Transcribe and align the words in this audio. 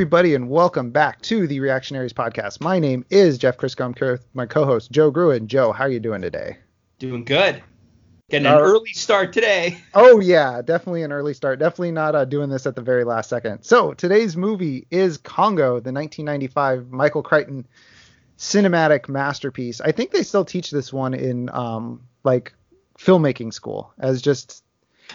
everybody, 0.00 0.34
and 0.34 0.48
welcome 0.48 0.90
back 0.90 1.20
to 1.20 1.46
the 1.46 1.60
Reactionaries 1.60 2.14
podcast. 2.14 2.58
My 2.62 2.78
name 2.78 3.04
is 3.10 3.36
Jeff 3.36 3.58
Crisco. 3.58 3.84
I'm 3.84 3.94
with 4.00 4.24
my 4.32 4.46
co-host 4.46 4.90
Joe 4.90 5.10
Gruen. 5.10 5.46
Joe, 5.46 5.72
how 5.72 5.84
are 5.84 5.90
you 5.90 6.00
doing 6.00 6.22
today? 6.22 6.56
Doing 6.98 7.22
good. 7.22 7.62
Getting 8.30 8.46
an 8.46 8.54
Uh, 8.54 8.60
early 8.60 8.94
start 8.94 9.34
today. 9.34 9.76
Oh 9.94 10.18
yeah, 10.18 10.62
definitely 10.62 11.02
an 11.02 11.12
early 11.12 11.34
start. 11.34 11.58
Definitely 11.58 11.90
not 11.92 12.14
uh, 12.14 12.24
doing 12.24 12.48
this 12.48 12.64
at 12.64 12.76
the 12.76 12.80
very 12.80 13.04
last 13.04 13.28
second. 13.28 13.62
So 13.62 13.92
today's 13.92 14.38
movie 14.38 14.86
is 14.90 15.18
Congo, 15.18 15.80
the 15.80 15.92
1995 15.92 16.90
Michael 16.90 17.22
Crichton 17.22 17.66
cinematic 18.38 19.06
masterpiece. 19.06 19.82
I 19.82 19.92
think 19.92 20.12
they 20.12 20.22
still 20.22 20.46
teach 20.46 20.70
this 20.70 20.94
one 20.94 21.12
in 21.12 21.50
um, 21.50 22.00
like 22.24 22.54
filmmaking 22.98 23.52
school 23.52 23.92
as 23.98 24.22
just 24.22 24.64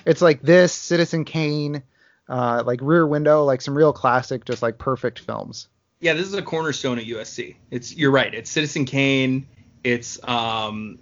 it's 0.06 0.22
like 0.22 0.44
this 0.44 0.74
Citizen 0.74 1.26
Kane, 1.26 1.82
uh, 2.30 2.64
like 2.66 2.80
Rear 2.82 3.06
Window, 3.08 3.44
like 3.44 3.62
some 3.62 3.76
real 3.78 3.94
classic, 3.94 4.46
just 4.46 4.62
like 4.62 4.78
perfect 4.78 5.20
films. 5.20 5.68
Yeah, 6.00 6.14
this 6.14 6.28
is 6.28 6.34
a 6.34 6.42
cornerstone 6.42 7.00
at 7.00 7.06
USC. 7.06 7.56
It's 7.72 7.96
you're 7.96 8.12
right. 8.12 8.34
It's 8.34 8.50
Citizen 8.50 8.86
Kane. 8.86 9.48
It's 9.84 10.20
um, 10.28 11.00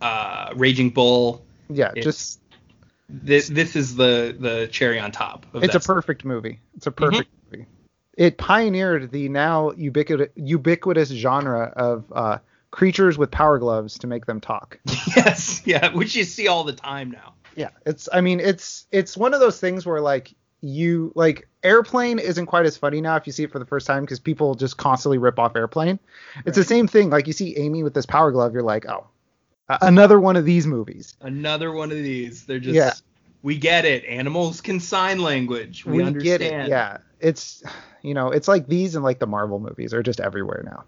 uh, 0.00 0.52
Raging 0.56 0.90
Bull. 0.90 1.44
Yeah, 1.68 1.88
It's- 1.90 2.04
just 2.04 2.40
This 3.08 3.48
this 3.48 3.74
is 3.76 3.96
the 3.96 4.36
the 4.38 4.68
cherry 4.70 4.98
on 5.00 5.12
top. 5.12 5.46
Of 5.54 5.64
it's 5.64 5.74
a 5.74 5.80
perfect 5.80 6.24
movie. 6.24 6.60
It's 6.76 6.86
a 6.86 6.90
perfect 6.92 7.28
movie. 7.50 7.66
It 8.16 8.36
pioneered 8.36 9.10
the 9.12 9.28
now 9.28 9.72
ubiquitous, 9.72 10.28
ubiquitous 10.34 11.08
genre 11.10 11.72
of 11.76 12.04
uh, 12.12 12.38
creatures 12.70 13.16
with 13.16 13.30
power 13.30 13.58
gloves 13.58 13.98
to 14.00 14.06
make 14.06 14.26
them 14.26 14.40
talk. 14.40 14.78
yes, 15.16 15.62
yeah, 15.64 15.92
which 15.94 16.16
you 16.16 16.24
see 16.24 16.48
all 16.48 16.64
the 16.64 16.72
time 16.72 17.10
now. 17.10 17.34
Yeah, 17.56 17.70
it's. 17.86 18.08
I 18.12 18.20
mean, 18.20 18.40
it's 18.40 18.86
it's 18.92 19.16
one 19.16 19.34
of 19.34 19.40
those 19.40 19.58
things 19.60 19.86
where 19.86 20.00
like 20.00 20.34
you 20.60 21.12
like 21.14 21.48
airplane 21.62 22.18
isn't 22.18 22.46
quite 22.46 22.66
as 22.66 22.76
funny 22.76 23.00
now 23.00 23.16
if 23.16 23.26
you 23.26 23.32
see 23.32 23.44
it 23.44 23.52
for 23.52 23.58
the 23.58 23.66
first 23.66 23.86
time 23.86 24.02
because 24.04 24.18
people 24.18 24.54
just 24.54 24.76
constantly 24.76 25.18
rip 25.18 25.38
off 25.38 25.56
airplane. 25.56 25.98
It's 26.44 26.56
the 26.56 26.64
same 26.64 26.88
thing. 26.88 27.10
Like 27.10 27.26
you 27.26 27.32
see 27.32 27.56
Amy 27.56 27.82
with 27.82 27.94
this 27.94 28.06
power 28.06 28.32
glove, 28.32 28.52
you're 28.52 28.62
like, 28.62 28.86
oh, 28.86 29.06
another 29.68 30.18
one 30.20 30.36
of 30.36 30.44
these 30.44 30.66
movies. 30.66 31.16
Another 31.20 31.72
one 31.72 31.90
of 31.90 31.98
these. 31.98 32.44
They're 32.44 32.58
just. 32.58 32.74
Yeah. 32.74 32.92
We 33.42 33.56
get 33.56 33.84
it. 33.84 34.04
Animals 34.06 34.60
can 34.60 34.80
sign 34.80 35.20
language. 35.20 35.84
We, 35.84 35.98
We, 35.98 36.02
understand. 36.02 36.40
get 36.40 36.40
it. 36.40 36.68
Yeah, 36.68 36.98
it's 37.20 37.62
you 38.02 38.12
know, 38.12 38.30
it's 38.30 38.48
like 38.48 38.66
these 38.66 38.96
and 38.96 39.04
like 39.04 39.20
the 39.20 39.28
Marvel 39.28 39.60
movies 39.60 39.94
are 39.94 40.02
just 40.02 40.18
everywhere 40.18 40.62
now. 40.64 40.84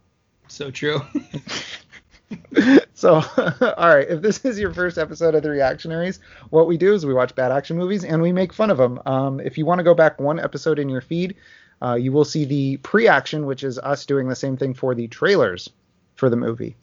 So 0.48 0.70
true. 0.72 1.00
so, 2.94 3.14
all 3.36 3.88
right, 3.94 4.08
if 4.08 4.22
this 4.22 4.44
is 4.44 4.58
your 4.58 4.72
first 4.72 4.98
episode 4.98 5.34
of 5.34 5.42
the 5.42 5.50
Reactionaries, 5.50 6.20
what 6.50 6.66
we 6.66 6.76
do 6.76 6.94
is 6.94 7.04
we 7.06 7.14
watch 7.14 7.34
bad 7.34 7.52
action 7.52 7.76
movies 7.76 8.04
and 8.04 8.20
we 8.22 8.32
make 8.32 8.52
fun 8.52 8.70
of 8.70 8.78
them. 8.78 9.00
Um, 9.06 9.40
if 9.40 9.58
you 9.58 9.66
want 9.66 9.78
to 9.78 9.84
go 9.84 9.94
back 9.94 10.20
one 10.20 10.38
episode 10.40 10.78
in 10.78 10.88
your 10.88 11.00
feed, 11.00 11.36
uh, 11.82 11.94
you 11.94 12.12
will 12.12 12.24
see 12.24 12.44
the 12.44 12.76
pre-action, 12.78 13.46
which 13.46 13.64
is 13.64 13.78
us 13.78 14.04
doing 14.06 14.28
the 14.28 14.36
same 14.36 14.56
thing 14.56 14.74
for 14.74 14.94
the 14.94 15.08
trailers 15.08 15.68
for 16.14 16.28
the 16.28 16.36
movie. 16.36 16.76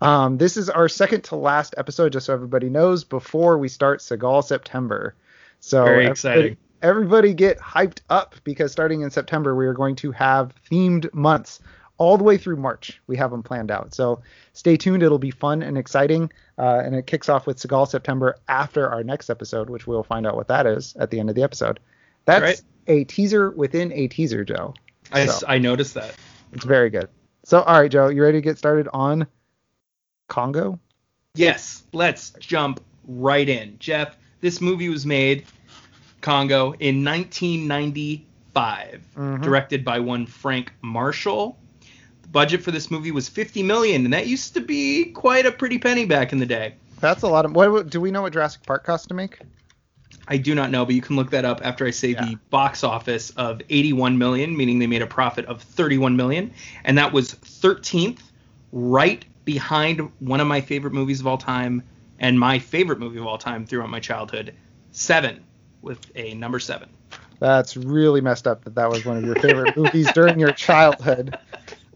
Um, 0.00 0.36
this 0.36 0.56
is 0.56 0.68
our 0.68 0.88
second 0.88 1.22
to 1.24 1.36
last 1.36 1.74
episode, 1.78 2.12
just 2.12 2.26
so 2.26 2.34
everybody 2.34 2.68
knows, 2.68 3.04
before 3.04 3.56
we 3.56 3.68
start 3.68 4.00
Seagal 4.00 4.44
September. 4.44 5.14
So 5.60 5.84
Very 5.84 5.94
everybody- 6.06 6.10
exciting. 6.10 6.56
Everybody 6.82 7.32
get 7.32 7.58
hyped 7.58 8.00
up 8.10 8.34
because 8.44 8.70
starting 8.70 9.00
in 9.00 9.10
September, 9.10 9.54
we 9.54 9.64
are 9.66 9.72
going 9.72 9.96
to 9.96 10.12
have 10.12 10.52
themed 10.70 11.12
months 11.14 11.60
all 11.98 12.16
the 12.18 12.24
way 12.24 12.36
through 12.36 12.56
March. 12.56 13.00
We 13.06 13.16
have 13.16 13.30
them 13.30 13.42
planned 13.42 13.70
out. 13.70 13.94
So 13.94 14.20
stay 14.52 14.76
tuned. 14.76 15.02
It'll 15.02 15.18
be 15.18 15.30
fun 15.30 15.62
and 15.62 15.78
exciting. 15.78 16.32
Uh, 16.58 16.80
and 16.84 16.94
it 16.94 17.06
kicks 17.06 17.28
off 17.28 17.46
with 17.46 17.56
Seagal 17.58 17.88
September 17.88 18.36
after 18.48 18.88
our 18.90 19.04
next 19.04 19.30
episode, 19.30 19.70
which 19.70 19.86
we'll 19.86 20.02
find 20.02 20.26
out 20.26 20.34
what 20.36 20.48
that 20.48 20.66
is 20.66 20.94
at 20.98 21.10
the 21.10 21.20
end 21.20 21.28
of 21.30 21.36
the 21.36 21.42
episode. 21.42 21.78
That's 22.24 22.42
Right. 22.42 22.62
a 22.88 23.04
teaser 23.04 23.50
within 23.50 23.92
a 23.92 24.08
teaser, 24.08 24.44
Joe. 24.44 24.74
I, 25.12 25.26
So. 25.26 25.46
I 25.46 25.58
noticed 25.58 25.94
that. 25.94 26.14
It's 26.52 26.64
very 26.64 26.90
good. 26.90 27.08
So, 27.44 27.60
all 27.62 27.80
right, 27.80 27.90
Joe, 27.90 28.08
you 28.08 28.22
ready 28.22 28.38
to 28.38 28.42
get 28.42 28.58
started 28.58 28.88
on 28.92 29.26
Congo? 30.28 30.78
Yes, 31.34 31.82
let's 31.92 32.30
jump 32.40 32.80
right 33.06 33.48
in. 33.48 33.76
Jeff, 33.78 34.16
this 34.40 34.60
movie 34.60 34.88
was 34.88 35.04
made 35.04 35.44
Congo 36.22 36.72
in 36.78 37.04
1995, 37.04 39.00
Mhm. 39.16 39.42
directed 39.42 39.84
by 39.84 39.98
one 40.00 40.26
Frank 40.26 40.72
Marshall. 40.80 41.58
Budget 42.34 42.64
for 42.64 42.72
this 42.72 42.90
movie 42.90 43.12
was 43.12 43.28
50 43.28 43.62
million, 43.62 44.04
and 44.04 44.12
that 44.12 44.26
used 44.26 44.54
to 44.54 44.60
be 44.60 45.04
quite 45.12 45.46
a 45.46 45.52
pretty 45.52 45.78
penny 45.78 46.04
back 46.04 46.32
in 46.32 46.40
the 46.40 46.46
day. 46.46 46.74
That's 46.98 47.22
a 47.22 47.28
lot 47.28 47.44
of. 47.44 47.52
What 47.54 47.88
do 47.88 48.00
we 48.00 48.10
know 48.10 48.22
what 48.22 48.32
Jurassic 48.32 48.66
Park 48.66 48.82
cost 48.84 49.06
to 49.08 49.14
make? 49.14 49.38
I 50.26 50.36
do 50.36 50.52
not 50.52 50.72
know, 50.72 50.84
but 50.84 50.96
you 50.96 51.00
can 51.00 51.14
look 51.14 51.30
that 51.30 51.44
up 51.44 51.60
after 51.64 51.86
I 51.86 51.92
say 51.92 52.08
Yeah. 52.08 52.24
the 52.24 52.34
box 52.50 52.82
office 52.82 53.30
of 53.36 53.62
81 53.70 54.18
million, 54.18 54.56
meaning 54.56 54.80
they 54.80 54.88
made 54.88 55.00
a 55.00 55.06
profit 55.06 55.46
of 55.46 55.62
31 55.62 56.16
million, 56.16 56.50
and 56.82 56.98
that 56.98 57.12
was 57.12 57.34
13th, 57.34 58.18
right 58.72 59.24
behind 59.44 60.00
one 60.18 60.40
of 60.40 60.48
my 60.48 60.60
favorite 60.60 60.92
movies 60.92 61.20
of 61.20 61.28
all 61.28 61.38
time 61.38 61.84
and 62.18 62.40
my 62.40 62.58
favorite 62.58 62.98
movie 62.98 63.18
of 63.18 63.26
all 63.28 63.38
time 63.38 63.64
throughout 63.64 63.90
my 63.90 64.00
childhood, 64.00 64.52
Seven, 64.90 65.44
with 65.82 66.00
a 66.16 66.34
number 66.34 66.58
seven. 66.58 66.88
That's 67.38 67.76
really 67.76 68.20
messed 68.20 68.48
up 68.48 68.64
that 68.64 68.74
that 68.74 68.90
was 68.90 69.04
one 69.04 69.16
of 69.18 69.24
your 69.24 69.36
favorite 69.36 69.76
movies 69.76 70.10
during 70.12 70.40
your 70.40 70.52
childhood. 70.52 71.38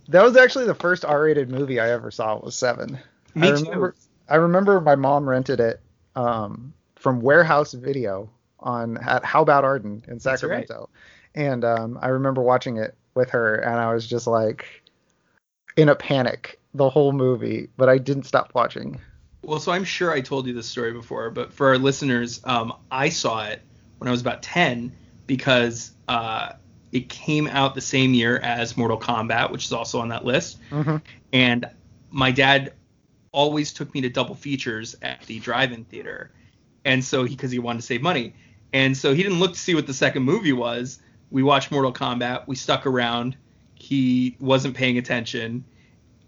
That 0.08 0.22
was 0.24 0.36
actually 0.36 0.66
the 0.66 0.74
first 0.74 1.04
R-rated 1.04 1.50
movie 1.50 1.80
I 1.80 1.90
ever 1.90 2.10
saw. 2.10 2.36
It 2.36 2.44
was 2.44 2.54
Seven. 2.56 2.98
Me 3.34 3.48
I 3.48 3.52
too. 3.52 3.64
remember, 3.64 3.94
I 4.28 4.36
remember 4.36 4.80
my 4.80 4.96
mom 4.96 5.28
rented 5.28 5.60
it 5.60 5.80
um, 6.16 6.72
from 6.96 7.20
Warehouse 7.20 7.72
Video 7.72 8.30
on 8.60 8.96
at 8.98 9.24
Howe 9.24 9.44
'Bout 9.44 9.64
Arden 9.64 10.02
in 10.08 10.14
That's 10.18 10.42
right. 10.42 10.66
Sacramento, 10.66 10.88
and 11.34 11.64
um, 11.64 11.98
I 12.00 12.08
remember 12.08 12.42
watching 12.42 12.78
it 12.78 12.96
with 13.14 13.30
her, 13.30 13.56
and 13.56 13.74
I 13.74 13.92
was 13.92 14.06
just 14.06 14.26
like 14.26 14.66
in 15.76 15.88
a 15.88 15.94
panic 15.94 16.58
the 16.74 16.88
whole 16.88 17.12
movie, 17.12 17.68
but 17.76 17.88
I 17.88 17.98
didn't 17.98 18.24
stop 18.24 18.52
watching. 18.54 19.00
Well, 19.42 19.60
so 19.60 19.72
I'm 19.72 19.84
sure 19.84 20.10
I 20.10 20.20
told 20.20 20.46
you 20.46 20.52
this 20.52 20.66
story 20.66 20.92
before, 20.92 21.30
but 21.30 21.52
for 21.52 21.68
our 21.68 21.78
listeners, 21.78 22.40
um, 22.44 22.72
I 22.90 23.08
saw 23.08 23.44
it 23.44 23.62
when 23.98 24.08
I 24.08 24.10
was 24.10 24.20
about 24.20 24.42
10 24.42 24.92
because 25.26 25.92
uh, 26.08 26.52
it 26.92 27.08
came 27.08 27.46
out 27.48 27.74
the 27.74 27.80
same 27.80 28.14
year 28.14 28.38
as 28.38 28.76
Mortal 28.76 28.98
Kombat, 28.98 29.50
which 29.50 29.64
is 29.66 29.72
also 29.72 30.00
on 30.00 30.08
that 30.08 30.24
list. 30.24 30.58
hmm 30.70 30.96
and 31.32 31.68
my 32.10 32.30
dad 32.30 32.72
always 33.32 33.70
took 33.72 33.92
me 33.92 34.00
to 34.00 34.08
double 34.08 34.34
features 34.34 34.96
at 35.02 35.20
the 35.26 35.38
drive-in 35.40 35.84
theater 35.84 36.30
and 36.86 37.04
so 37.04 37.24
he 37.24 37.34
because 37.36 37.50
he 37.50 37.58
wanted 37.58 37.80
to 37.80 37.86
save 37.86 38.00
money 38.00 38.32
and 38.72 38.96
so 38.96 39.12
he 39.14 39.22
didn't 39.22 39.38
look 39.38 39.52
to 39.52 39.58
see 39.58 39.74
what 39.74 39.86
the 39.86 39.92
second 39.92 40.22
movie 40.22 40.54
was 40.54 41.00
we 41.30 41.42
watched 41.42 41.70
mortal 41.70 41.92
kombat 41.92 42.46
we 42.46 42.56
stuck 42.56 42.86
around 42.86 43.36
he 43.74 44.34
wasn't 44.40 44.74
paying 44.74 44.96
attention 44.96 45.62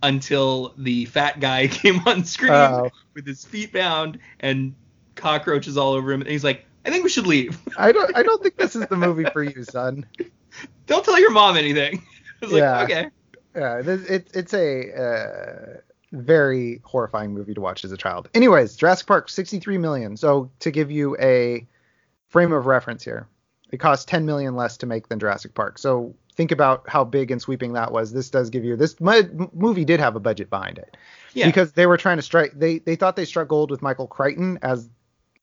until 0.03 0.75
the 0.77 1.07
fat 1.07 1.41
guy 1.41 1.67
came 1.83 2.01
on 2.07 2.23
screen 2.25 2.53
Oh. 2.53 2.91
with 3.15 3.27
his 3.27 3.45
feet 3.45 3.73
bound 3.73 4.19
and 4.41 4.75
cockroaches 5.15 5.79
all 5.79 5.93
over 5.95 6.13
him 6.13 6.21
and 6.21 6.31
he's 6.31 6.45
like 6.45 6.67
i 6.85 6.91
think 6.91 7.03
we 7.05 7.11
should 7.11 7.27
leave 7.27 7.59
I 7.79 7.91
don't. 7.93 8.15
I 8.15 8.23
don't 8.23 8.43
think 8.43 8.57
this 8.59 8.77
is 8.77 8.87
the 8.87 8.97
movie 8.97 9.25
for 9.33 9.43
you, 9.43 9.65
son. 9.65 10.05
don't 10.87 11.05
tell 11.05 11.19
your 11.21 11.31
mom 11.31 11.57
anything 11.57 12.03
Yeah. 12.43 12.79
like 12.79 12.91
okay 12.91 13.09
Yeah, 13.55 13.83
this, 13.83 14.03
it, 14.09 14.31
it's 14.35 14.55
a 14.55 14.95
uh, 14.95 15.81
very 16.13 16.81
horrifying 16.85 17.33
movie 17.35 17.55
to 17.55 17.61
watch 17.61 17.85
as 17.85 17.93
a 17.93 17.97
child. 17.97 18.29
Anyways, 18.35 18.77
Jurassic 18.77 19.07
Park, 19.07 19.29
63 19.29 19.77
million. 19.79 20.17
So 20.17 20.51
to 20.61 20.71
give 20.71 20.91
you 20.91 21.17
a 21.21 21.67
frame 22.29 22.53
of 22.53 22.67
reference 22.67 23.05
here, 23.05 23.27
it 23.73 23.79
cost 23.79 24.09
10 24.09 24.25
million 24.27 24.57
less 24.57 24.77
to 24.79 24.87
make 24.87 25.09
than 25.09 25.19
Jurassic 25.19 25.55
Park. 25.55 25.79
So 25.79 26.15
think 26.35 26.53
about 26.53 26.89
how 26.89 27.05
big 27.05 27.31
and 27.31 27.41
sweeping 27.43 27.73
that 27.75 27.93
was. 27.93 28.13
This 28.13 28.31
does 28.31 28.51
give 28.51 28.65
you 28.65 28.77
this 28.77 29.01
mu- 29.01 29.49
movie 29.53 29.85
did 29.85 30.01
have 30.01 30.17
a 30.17 30.21
budget 30.21 30.49
behind 30.51 30.79
it 30.79 30.97
yeah 31.35 31.47
because 31.47 31.73
they 31.73 31.87
were 31.87 31.97
trying 31.97 32.17
to 32.17 32.23
strike. 32.23 32.53
They 32.55 32.79
they 32.79 32.97
thought 32.97 33.15
they 33.17 33.25
struck 33.25 33.49
gold 33.49 33.71
with 33.71 33.83
Michael 33.83 34.07
Crichton 34.07 34.59
as 34.63 34.89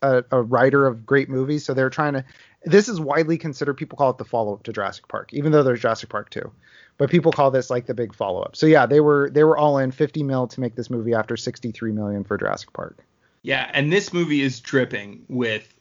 a, 0.02 0.24
a 0.32 0.42
writer 0.42 0.88
of 0.88 1.06
great 1.06 1.30
movies. 1.30 1.66
So 1.66 1.74
they're 1.74 1.90
trying 1.90 2.14
to. 2.14 2.26
This 2.64 2.90
is 2.90 3.00
widely 3.00 3.38
considered. 3.38 3.76
People 3.76 3.98
call 3.98 4.10
it 4.10 4.18
the 4.18 4.26
follow 4.26 4.54
up 4.54 4.64
to 4.64 4.74
Jurassic 4.74 5.08
Park, 5.08 5.34
even 5.34 5.52
though 5.52 5.64
there's 5.64 5.80
Jurassic 5.82 6.10
Park 6.10 6.30
2 6.32 6.52
but 7.00 7.12
people 7.12 7.32
call 7.32 7.52
this 7.52 7.70
like 7.70 7.86
the 7.86 7.94
big 7.94 8.12
follow 8.16 8.42
up. 8.42 8.56
So 8.56 8.66
yeah, 8.66 8.88
they 8.88 9.00
were 9.00 9.30
they 9.30 9.44
were 9.44 9.56
all 9.56 9.78
in 9.78 9.92
50 9.92 10.24
mil 10.24 10.48
to 10.48 10.60
make 10.60 10.74
this 10.74 10.90
movie 10.90 11.14
after 11.14 11.38
63 11.38 11.92
million 11.92 12.24
for 12.24 12.40
Jurassic 12.40 12.74
Park. 12.74 12.98
Yeah, 13.44 13.70
and 13.72 13.94
this 13.94 14.12
movie 14.12 14.42
is 14.42 14.60
dripping 14.62 15.24
with 15.30 15.72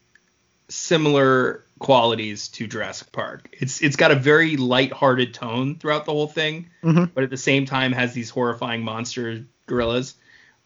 similar 0.68 1.64
qualities 1.78 2.48
to 2.48 2.66
Jurassic 2.66 3.12
Park. 3.12 3.48
It's 3.52 3.80
it's 3.82 3.96
got 3.96 4.10
a 4.10 4.14
very 4.14 4.58
light-hearted 4.58 5.32
tone 5.32 5.76
throughout 5.76 6.04
the 6.04 6.12
whole 6.12 6.26
thing, 6.28 6.68
Mhm. 6.84 7.10
but 7.14 7.24
at 7.24 7.30
the 7.30 7.36
same 7.38 7.64
time 7.64 7.92
has 7.92 8.12
these 8.12 8.28
horrifying 8.28 8.82
monster 8.82 9.44
gorillas. 9.66 10.14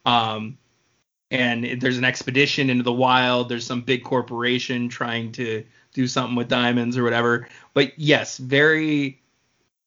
Um, 0.05 0.59
and 1.31 1.65
it- 1.65 1.81
there's 1.81 1.99
an 1.99 2.05
expedition 2.05 2.71
into 2.71 2.83
the 2.83 2.93
wild. 2.93 3.49
There's 3.49 3.67
some 3.67 3.83
big 3.83 4.03
corporation 4.03 4.89
trying 4.89 5.31
to 5.33 5.65
do 5.95 6.07
something 6.07 6.37
with 6.37 6.49
diamonds 6.49 6.97
or 6.97 7.03
whatever. 7.05 7.49
But 7.75 7.99
yes, 7.99 8.39
very 8.39 9.21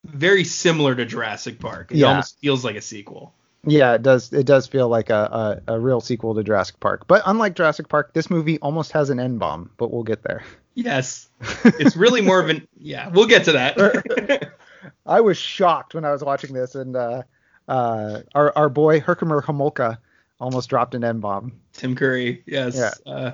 very 0.06 0.44
similar 0.44 0.96
to 0.96 1.06
Jurassic 1.06 1.60
Park. 1.60 1.92
It 1.92 1.98
Yeah. 2.00 2.08
almost 2.08 2.38
feels 2.40 2.66
like 2.66 2.76
a 2.76 2.82
sequel. 2.82 3.34
Yeah, 3.66 3.94
it 3.94 4.02
does 4.04 4.34
it 4.34 4.46
does 4.46 4.68
feel 4.68 4.90
like 4.90 5.10
a, 5.10 5.62
a, 5.68 5.76
a 5.76 5.80
real 5.80 6.02
sequel 6.02 6.36
to 6.36 6.44
Jurassic 6.44 6.80
Park. 6.82 7.08
But 7.08 7.24
unlike 7.26 7.56
Jurassic 7.56 7.88
Park, 7.88 8.14
this 8.14 8.30
movie 8.30 8.60
almost 8.60 8.92
has 8.92 9.10
an 9.10 9.20
N 9.22 9.38
bomb, 9.38 9.70
but 9.78 9.92
we'll 9.92 10.04
get 10.04 10.24
there. 10.24 10.44
Yes. 10.76 11.30
It's 11.66 11.96
really 11.96 12.20
more 12.22 12.42
of 12.42 12.50
an 12.50 12.68
yeah, 12.78 13.08
we'll 13.10 13.28
get 13.28 13.46
to 13.46 13.54
that. 13.54 14.52
I 15.06 15.22
was 15.22 15.38
shocked 15.38 15.96
when 15.96 16.04
I 16.04 16.12
was 16.12 16.22
watching 16.24 16.54
this, 16.54 16.76
and 16.76 16.96
uh, 16.98 17.24
uh, 17.70 18.20
our 18.36 18.52
our 18.58 18.68
boy 18.70 19.00
Herkemer 19.00 19.42
Homolka 19.42 19.98
almost 20.42 20.70
dropped 20.70 20.94
an 20.96 21.06
N 21.06 21.20
bomb. 21.22 21.54
Tim 21.72 21.96
Curry, 21.96 22.44
yes. 22.46 22.76
Yeah. 22.76 23.12
Uh, 23.12 23.32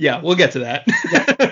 yeah, 0.00 0.18
we'll 0.22 0.34
get 0.34 0.52
to 0.52 0.60
that. 0.60 0.86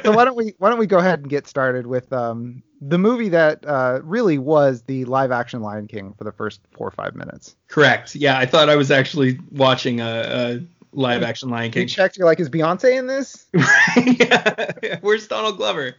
So 0.04 0.12
why 0.12 0.24
don't 0.24 0.36
we 0.36 0.54
why 0.56 0.70
don't 0.70 0.78
we 0.78 0.86
go 0.86 0.98
ahead 0.98 1.20
and 1.20 1.28
get 1.28 1.46
started 1.46 1.86
with 1.86 2.10
um, 2.14 2.62
the 2.80 2.96
movie 2.96 3.28
that 3.28 3.66
uh, 3.66 4.00
really 4.02 4.38
was 4.38 4.82
the 4.82 5.04
live 5.04 5.30
action 5.30 5.60
Lion 5.60 5.86
King 5.86 6.14
for 6.16 6.24
the 6.24 6.32
first 6.32 6.62
four 6.72 6.88
or 6.88 6.90
five 6.90 7.14
minutes. 7.14 7.56
Correct. 7.66 8.14
Yeah, 8.14 8.38
I 8.38 8.46
thought 8.46 8.70
I 8.70 8.76
was 8.76 8.90
actually 8.90 9.38
watching 9.50 10.00
a, 10.00 10.04
a 10.04 10.60
live 10.92 11.22
action 11.22 11.50
Lion 11.50 11.72
King. 11.72 11.82
You 11.82 11.88
checked, 11.88 12.16
you're 12.16 12.26
like, 12.26 12.40
is 12.40 12.48
Beyonce 12.48 12.98
in 12.98 13.06
this? 13.06 13.46
yeah, 14.18 14.98
where's 15.02 15.28
Donald 15.28 15.58
Glover? 15.58 15.96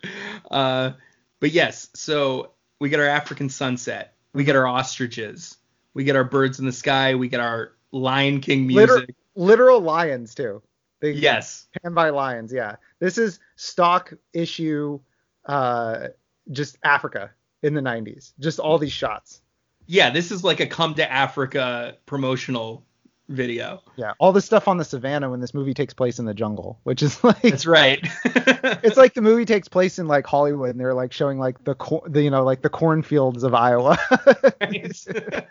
Uh, 0.49 0.91
but 1.39 1.51
yes, 1.51 1.89
so 1.93 2.53
we 2.79 2.89
get 2.89 2.99
our 2.99 3.05
African 3.05 3.49
sunset, 3.49 4.15
we 4.33 4.43
get 4.43 4.55
our 4.55 4.65
ostriches, 4.65 5.57
we 5.93 6.03
get 6.03 6.15
our 6.15 6.23
birds 6.23 6.57
in 6.57 6.65
the 6.65 6.71
sky, 6.71 7.13
we 7.13 7.27
get 7.27 7.41
our 7.41 7.73
Lion 7.91 8.41
King 8.41 8.65
music. 8.65 8.89
Liter- 8.89 9.07
literal 9.35 9.81
lions 9.81 10.33
too. 10.33 10.63
They 10.99 11.11
yes, 11.11 11.67
panned 11.81 11.95
by 11.95 12.09
lions. 12.09 12.51
Yeah, 12.51 12.75
this 12.99 13.17
is 13.17 13.39
stock 13.55 14.13
issue, 14.33 14.99
uh, 15.45 16.07
just 16.51 16.77
Africa 16.83 17.31
in 17.63 17.73
the 17.73 17.81
90s. 17.81 18.33
Just 18.39 18.59
all 18.59 18.77
these 18.77 18.91
shots. 18.91 19.41
yeah, 19.87 20.09
this 20.09 20.31
is 20.31 20.43
like 20.43 20.59
a 20.59 20.67
come 20.67 20.95
to 20.95 21.11
Africa 21.11 21.97
promotional 22.05 22.85
video. 23.29 23.81
Yeah, 23.95 24.13
all 24.19 24.33
this 24.33 24.45
stuff 24.45 24.67
on 24.67 24.77
the 24.77 24.83
savannah 24.83 25.29
when 25.29 25.39
this 25.39 25.53
movie 25.53 25.73
takes 25.73 25.93
place 25.93 26.19
in 26.19 26.25
the 26.25 26.33
jungle, 26.33 26.79
which 26.83 27.01
is 27.01 27.23
like 27.23 27.41
That's 27.41 27.65
right. 27.65 27.99
it's 28.25 28.97
like 28.97 29.13
the 29.13 29.21
movie 29.21 29.45
takes 29.45 29.67
place 29.67 29.99
in 29.99 30.07
like 30.07 30.27
Hollywood 30.27 30.71
and 30.71 30.79
they're 30.79 30.93
like 30.93 31.13
showing 31.13 31.39
like 31.39 31.63
the, 31.63 31.75
cor- 31.75 32.07
the 32.07 32.21
you 32.21 32.29
know 32.29 32.43
like 32.43 32.61
the 32.61 32.69
cornfields 32.69 33.43
of 33.43 33.53
Iowa. 33.53 33.97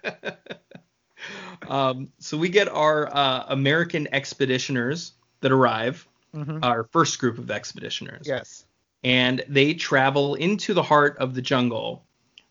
um, 1.68 2.12
so 2.18 2.36
we 2.36 2.48
get 2.48 2.68
our 2.68 3.14
uh, 3.14 3.44
American 3.48 4.08
expeditioners 4.12 5.12
that 5.40 5.52
arrive, 5.52 6.06
Mhm. 6.34 6.62
our 6.64 6.84
first 6.92 7.18
group 7.18 7.38
of 7.38 7.46
expeditioners. 7.46 8.26
Yes. 8.26 8.64
and 9.04 9.44
they 9.48 9.74
travel 9.74 10.34
into 10.34 10.74
the 10.74 10.82
heart 10.82 11.16
of 11.18 11.32
the 11.32 11.40
jungle, 11.40 12.04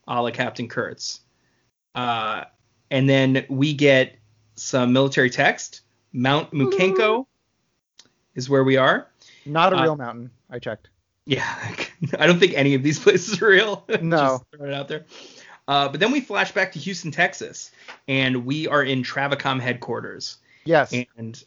a 0.08 0.22
la 0.22 0.32
Captain 0.32 0.70
Kurtz. 0.70 1.20
Uh, 1.94 2.46
and 2.90 3.10
then 3.10 3.46
we 3.50 3.74
get 3.74 4.16
some 4.56 4.94
military 4.94 5.30
text. 5.30 5.82
Mount 6.14 6.52
Mukenko 6.52 7.26
is 8.34 8.50
where 8.50 8.64
we 8.64 8.78
are. 8.78 9.08
Not 9.46 9.74
a 9.74 9.78
Uh, 9.78 9.84
real 9.84 9.96
mountain. 9.98 10.32
I 10.50 10.60
checked. 10.60 10.88
Yeah, 11.26 11.44
I 12.18 12.26
don't 12.28 12.40
think 12.40 12.54
any 12.54 12.74
of 12.76 12.82
these 12.84 12.98
places 13.04 13.42
are 13.42 13.50
real. 13.50 13.86
No. 14.02 14.18
Just 14.18 14.44
throwing 14.56 14.72
it 14.72 14.76
out 14.76 14.88
there. 14.88 15.06
Uh, 15.68 15.90
but 15.90 16.00
then 16.00 16.14
we 16.14 16.22
flash 16.22 16.54
back 16.54 16.72
to 16.72 16.80
Houston, 16.80 17.12
Texas, 17.12 17.72
and 18.08 18.46
we 18.46 18.70
are 18.70 18.84
in 18.84 19.04
Travicom 19.04 19.60
headquarters. 19.60 20.38
Yes. 20.64 20.94
And 21.18 21.44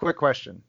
Quick 0.00 0.16
question. 0.16 0.62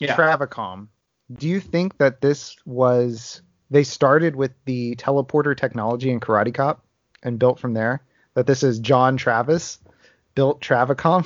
yeah, 0.00 0.16
Travicom. 0.16 0.88
Do 1.32 1.48
you 1.48 1.60
think 1.60 1.98
that 1.98 2.20
this 2.20 2.56
was 2.66 3.42
they 3.70 3.84
started 3.84 4.34
with 4.36 4.52
the 4.64 4.96
teleporter 4.96 5.56
technology 5.56 6.10
in 6.10 6.20
Karate 6.20 6.52
Cop 6.52 6.84
and 7.22 7.38
built 7.38 7.60
from 7.60 7.74
there? 7.74 8.02
That 8.34 8.48
this 8.48 8.64
is 8.64 8.80
John 8.80 9.16
Travis 9.16 9.78
built 10.34 10.60
Travicom 10.60 11.24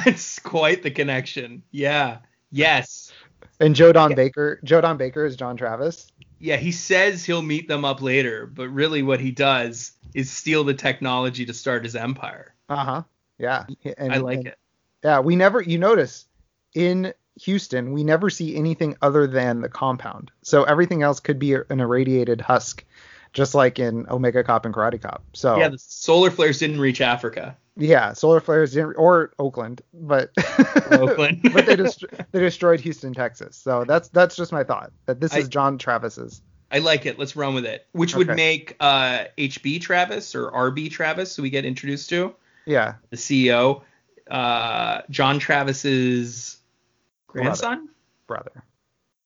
it's 0.06 0.38
quite 0.38 0.82
the 0.82 0.90
connection. 0.90 1.62
Yeah. 1.70 2.18
Yes. 2.50 3.12
and 3.60 3.74
Joe 3.76 3.92
Don 3.92 4.14
Baker. 4.14 4.60
Joe 4.64 4.80
Don 4.80 4.96
Baker 4.96 5.26
is 5.26 5.36
John 5.36 5.58
Travis. 5.58 6.10
Yeah, 6.38 6.56
he 6.56 6.72
says 6.72 7.22
he'll 7.22 7.42
meet 7.42 7.68
them 7.68 7.84
up 7.84 8.00
later, 8.00 8.46
but 8.46 8.68
really 8.68 9.02
what 9.02 9.20
he 9.20 9.30
does 9.30 9.92
is 10.14 10.30
steal 10.30 10.64
the 10.64 10.72
technology 10.72 11.44
to 11.44 11.52
start 11.52 11.84
his 11.84 11.94
empire. 11.94 12.54
Uh 12.70 12.84
huh. 12.84 13.02
Yeah. 13.38 13.66
And, 13.98 14.10
I 14.10 14.16
like 14.16 14.38
and- 14.38 14.46
it. 14.48 14.58
Yeah, 15.04 15.20
we 15.20 15.36
never. 15.36 15.60
You 15.62 15.78
notice 15.78 16.26
in 16.74 17.12
Houston, 17.42 17.92
we 17.92 18.04
never 18.04 18.28
see 18.30 18.56
anything 18.56 18.96
other 19.02 19.26
than 19.26 19.60
the 19.60 19.68
compound. 19.68 20.30
So 20.42 20.64
everything 20.64 21.02
else 21.02 21.20
could 21.20 21.38
be 21.38 21.54
an 21.54 21.80
irradiated 21.80 22.40
husk, 22.40 22.84
just 23.32 23.54
like 23.54 23.78
in 23.78 24.06
Omega 24.10 24.44
Cop 24.44 24.64
and 24.66 24.74
Karate 24.74 25.00
Cop. 25.00 25.22
So 25.32 25.56
Yeah, 25.58 25.68
the 25.68 25.78
solar 25.78 26.30
flares 26.30 26.58
didn't 26.58 26.80
reach 26.80 27.00
Africa. 27.00 27.56
yeah, 27.76 28.12
solar 28.12 28.40
flares 28.40 28.72
didn't, 28.72 28.94
or 28.94 29.32
Oakland, 29.38 29.80
but 29.94 30.30
Oakland. 30.90 31.40
but 31.54 31.66
they 31.66 31.76
just 31.76 32.04
they 32.32 32.40
destroyed 32.40 32.80
Houston, 32.80 33.14
Texas. 33.14 33.56
So 33.56 33.84
that's 33.84 34.08
that's 34.08 34.36
just 34.36 34.52
my 34.52 34.64
thought 34.64 34.92
that 35.06 35.20
this 35.20 35.32
I- 35.34 35.38
is 35.38 35.48
John 35.48 35.78
Travis's. 35.78 36.42
I 36.72 36.78
like 36.78 37.04
it. 37.04 37.18
Let's 37.18 37.34
run 37.34 37.54
with 37.54 37.64
it. 37.64 37.86
Which 37.92 38.14
would 38.14 38.28
Okay. 38.30 38.36
make 38.36 38.76
uh, 38.78 39.24
HB 39.36 39.80
Travis 39.80 40.36
or 40.36 40.52
RB 40.52 40.88
Travis, 40.88 41.34
who 41.34 41.42
we 41.42 41.50
get 41.50 41.64
introduced 41.64 42.08
to, 42.10 42.32
Yeah, 42.64 42.94
the 43.10 43.16
CEO, 43.16 43.82
uh, 44.30 45.00
John 45.10 45.40
Travis's 45.40 46.58
grandson, 47.32 47.88
brother. 48.26 48.64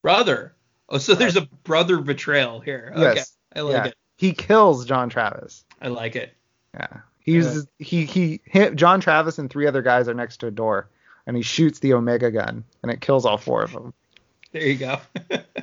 brother. 0.02 0.54
Oh, 0.88 0.98
so 0.98 1.14
there's 1.14 1.36
a 1.36 1.42
brother 1.64 1.98
betrayal 1.98 2.60
here. 2.60 2.92
Okay, 2.94 3.14
Yes. 3.16 3.36
I 3.56 3.60
like 3.60 3.72
yeah, 3.72 3.84
it. 3.86 3.96
he 4.16 4.32
kills 4.32 4.84
John 4.84 5.08
Travis. 5.08 5.64
I 5.80 5.88
like 5.88 6.16
it. 6.16 6.34
Yeah. 6.74 6.98
He 7.20 7.32
uses 7.32 7.66
he 7.78 8.04
he 8.04 8.40
hit 8.44 8.76
John 8.76 9.00
Travis 9.00 9.38
and 9.38 9.48
three 9.48 9.66
other 9.66 9.80
guys 9.80 10.08
are 10.08 10.14
next 10.14 10.38
to 10.38 10.48
a 10.48 10.50
door 10.50 10.88
and 11.26 11.36
he 11.36 11.42
shoots 11.42 11.78
the 11.78 11.94
Omega 11.94 12.30
gun 12.30 12.64
and 12.82 12.92
it 12.92 13.00
kills 13.00 13.24
all 13.24 13.38
four 13.38 13.62
of 13.62 13.72
them. 13.72 13.94
There 14.52 14.62
you 14.62 14.76
go. 14.76 15.00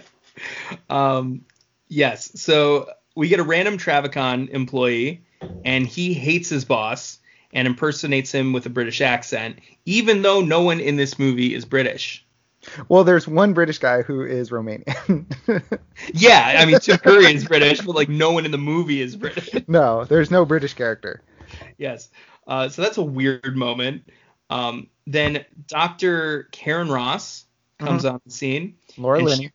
um, 0.90 1.46
yes. 1.88 2.32
So 2.42 2.90
we 3.16 3.28
get 3.28 3.40
a 3.40 3.44
random 3.44 3.78
Travicom 3.78 4.50
employee, 4.50 5.22
and 5.64 5.88
he 5.88 6.14
hates 6.14 6.50
his 6.50 6.66
boss 6.66 7.20
and 7.54 7.68
impersonates 7.68 8.34
him 8.34 8.54
with 8.54 8.66
a 8.66 8.70
British 8.70 9.02
accent, 9.02 9.60
even 9.86 10.22
though 10.22 10.42
no 10.42 10.62
one 10.62 10.80
in 10.80 10.96
this 10.96 11.20
movie 11.20 11.54
is 11.54 11.66
British. 11.66 12.26
Well, 12.90 13.04
there's 13.04 13.28
one 13.28 13.54
British 13.54 13.80
guy 13.80 14.02
who 14.04 14.22
is 14.24 14.50
Romanian. 14.52 15.26
Yeah, 16.14 16.56
I 16.60 16.66
mean 16.66 16.80
Tim 16.80 16.98
Curry 16.98 17.34
is 17.34 17.46
British, 17.46 17.82
but 17.82 17.96
like 17.96 18.10
no 18.10 18.32
one 18.32 18.46
in 18.46 18.52
the 18.52 18.58
movie 18.58 19.02
is 19.02 19.16
British. 19.16 19.50
no, 19.68 20.04
there's 20.06 20.32
no 20.32 20.46
British 20.46 20.74
character. 20.74 21.22
yes. 21.78 22.10
Uh, 22.48 22.70
so 22.70 22.82
that's 22.82 22.98
a 22.98 23.04
weird 23.04 23.56
moment. 23.56 24.10
Um, 24.50 24.88
then 25.08 25.46
Dr. 25.68 26.50
Karen 26.52 26.90
Ross 26.90 27.46
comes 27.80 28.04
on 28.06 28.20
the 28.26 28.32
scene. 28.32 28.76
Laura 28.98 29.20
Linney. 29.22 29.46
she- 29.46 29.52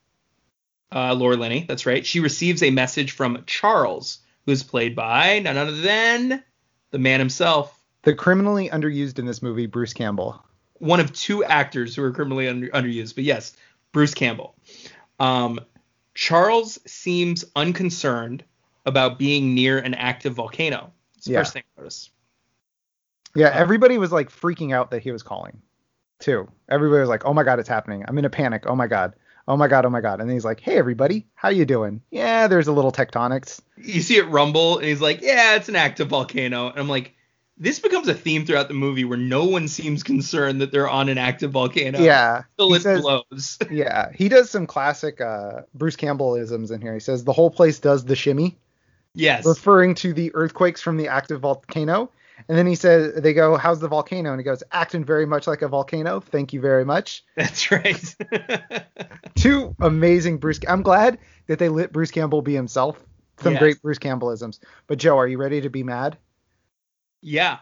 uh, 0.92 1.14
Laura 1.14 1.36
Linney, 1.36 1.64
that's 1.68 1.84
right. 1.84 2.06
She 2.06 2.20
receives 2.20 2.62
a 2.62 2.70
message 2.70 3.10
from 3.10 3.42
Charles, 3.46 4.20
who 4.46 4.52
is 4.52 4.62
played 4.62 4.94
by 4.94 5.40
none 5.40 5.56
other 5.56 5.76
than 5.76 6.42
the 6.92 6.98
man 6.98 7.18
himself, 7.18 7.76
the 8.02 8.14
criminally 8.14 8.68
underused 8.70 9.18
in 9.18 9.26
this 9.26 9.42
movie, 9.42 9.66
Bruce 9.66 9.92
Campbell. 9.92 10.42
One 10.78 11.00
of 11.00 11.12
two 11.12 11.44
actors 11.44 11.94
who 11.96 12.02
are 12.02 12.12
criminally 12.12 12.48
under, 12.48 12.68
underused. 12.68 13.14
But 13.14 13.24
yes, 13.24 13.56
Bruce 13.92 14.14
Campbell. 14.14 14.54
Um, 15.18 15.60
Charles 16.14 16.78
seems 16.86 17.44
unconcerned 17.54 18.44
about 18.84 19.18
being 19.18 19.54
near 19.54 19.78
an 19.78 19.94
active 19.94 20.34
volcano. 20.34 20.92
It's 21.16 21.26
the 21.26 21.32
Yeah. 21.32 21.40
first 21.40 21.52
thing 21.52 21.62
I 21.76 21.80
noticed. 21.80 22.10
Yeah, 23.34 23.50
everybody 23.52 23.98
was 23.98 24.12
like 24.12 24.30
freaking 24.30 24.72
out 24.74 24.90
that 24.92 25.02
he 25.02 25.10
was 25.12 25.22
calling, 25.22 25.60
too. 26.20 26.48
Everybody 26.68 27.00
was 27.00 27.08
like, 27.08 27.26
"Oh 27.26 27.34
my 27.34 27.42
god, 27.42 27.58
it's 27.58 27.68
happening! 27.68 28.04
I'm 28.06 28.16
in 28.18 28.24
a 28.24 28.30
panic! 28.30 28.64
Oh 28.66 28.74
my 28.74 28.86
god! 28.86 29.14
Oh 29.48 29.56
my 29.56 29.68
god! 29.68 29.84
Oh 29.84 29.90
my 29.90 30.00
god!" 30.00 30.20
And 30.20 30.28
then 30.28 30.34
he's 30.36 30.44
like, 30.44 30.60
"Hey 30.60 30.78
everybody, 30.78 31.26
how 31.34 31.50
you 31.50 31.66
doing? 31.66 32.00
Yeah, 32.10 32.46
there's 32.46 32.68
a 32.68 32.72
little 32.72 32.92
tectonics. 32.92 33.60
You 33.76 34.00
see 34.00 34.16
it 34.16 34.28
rumble, 34.28 34.78
and 34.78 34.86
he's 34.86 35.02
like, 35.02 35.20
"Yeah, 35.20 35.56
it's 35.56 35.68
an 35.68 35.76
active 35.76 36.08
volcano." 36.08 36.68
And 36.70 36.78
I'm 36.78 36.88
like, 36.88 37.14
this 37.58 37.78
becomes 37.78 38.06
a 38.08 38.14
theme 38.14 38.44
throughout 38.44 38.68
the 38.68 38.74
movie 38.74 39.04
where 39.04 39.18
no 39.18 39.44
one 39.44 39.66
seems 39.68 40.02
concerned 40.02 40.60
that 40.60 40.72
they're 40.72 40.88
on 40.90 41.08
an 41.08 41.18
active 41.18 41.52
volcano. 41.52 41.98
Yeah, 42.00 42.42
he 42.58 42.64
it 42.74 42.82
says- 42.82 43.00
blows. 43.00 43.58
yeah. 43.70 44.10
He 44.14 44.28
does 44.28 44.50
some 44.50 44.66
classic 44.66 45.20
uh, 45.20 45.62
Bruce 45.74 45.96
Campbellisms 45.96 46.70
in 46.70 46.80
here. 46.80 46.94
He 46.94 47.00
says 47.00 47.24
the 47.24 47.32
whole 47.32 47.50
place 47.50 47.78
does 47.78 48.04
the 48.04 48.16
shimmy. 48.16 48.58
yes. 49.14 49.46
referring 49.46 49.94
to 49.96 50.12
the 50.12 50.34
earthquakes 50.34 50.80
from 50.82 50.96
the 50.98 51.08
active 51.08 51.40
volcano. 51.40 52.10
And 52.48 52.58
then 52.58 52.66
he 52.66 52.74
says, 52.74 53.14
they 53.22 53.32
go, 53.32 53.56
how's 53.56 53.80
the 53.80 53.88
volcano? 53.88 54.30
And 54.30 54.38
he 54.38 54.44
goes, 54.44 54.62
acting 54.70 55.02
very 55.06 55.24
much 55.24 55.46
like 55.46 55.62
a 55.62 55.68
volcano. 55.68 56.20
Thank 56.20 56.52
you 56.52 56.60
very 56.60 56.84
much. 56.84 57.24
That's 57.34 57.70
right. 57.70 58.14
Two 59.34 59.74
amazing 59.80 60.36
Bruce. 60.38 60.60
I'm 60.68 60.82
glad 60.82 61.18
that 61.46 61.58
they 61.58 61.70
let 61.70 61.92
Bruce 61.92 62.10
Campbell 62.10 62.42
be 62.42 62.54
himself. 62.54 63.02
Some 63.40 63.54
Yes. 63.54 63.60
great 63.60 63.82
Bruce 63.82 63.98
Campbellisms. 63.98 64.58
But 64.86 64.98
Joe, 64.98 65.18
are 65.18 65.26
you 65.26 65.38
ready 65.38 65.60
to 65.62 65.70
be 65.70 65.82
mad? 65.82 66.18
Yeah. 67.26 67.58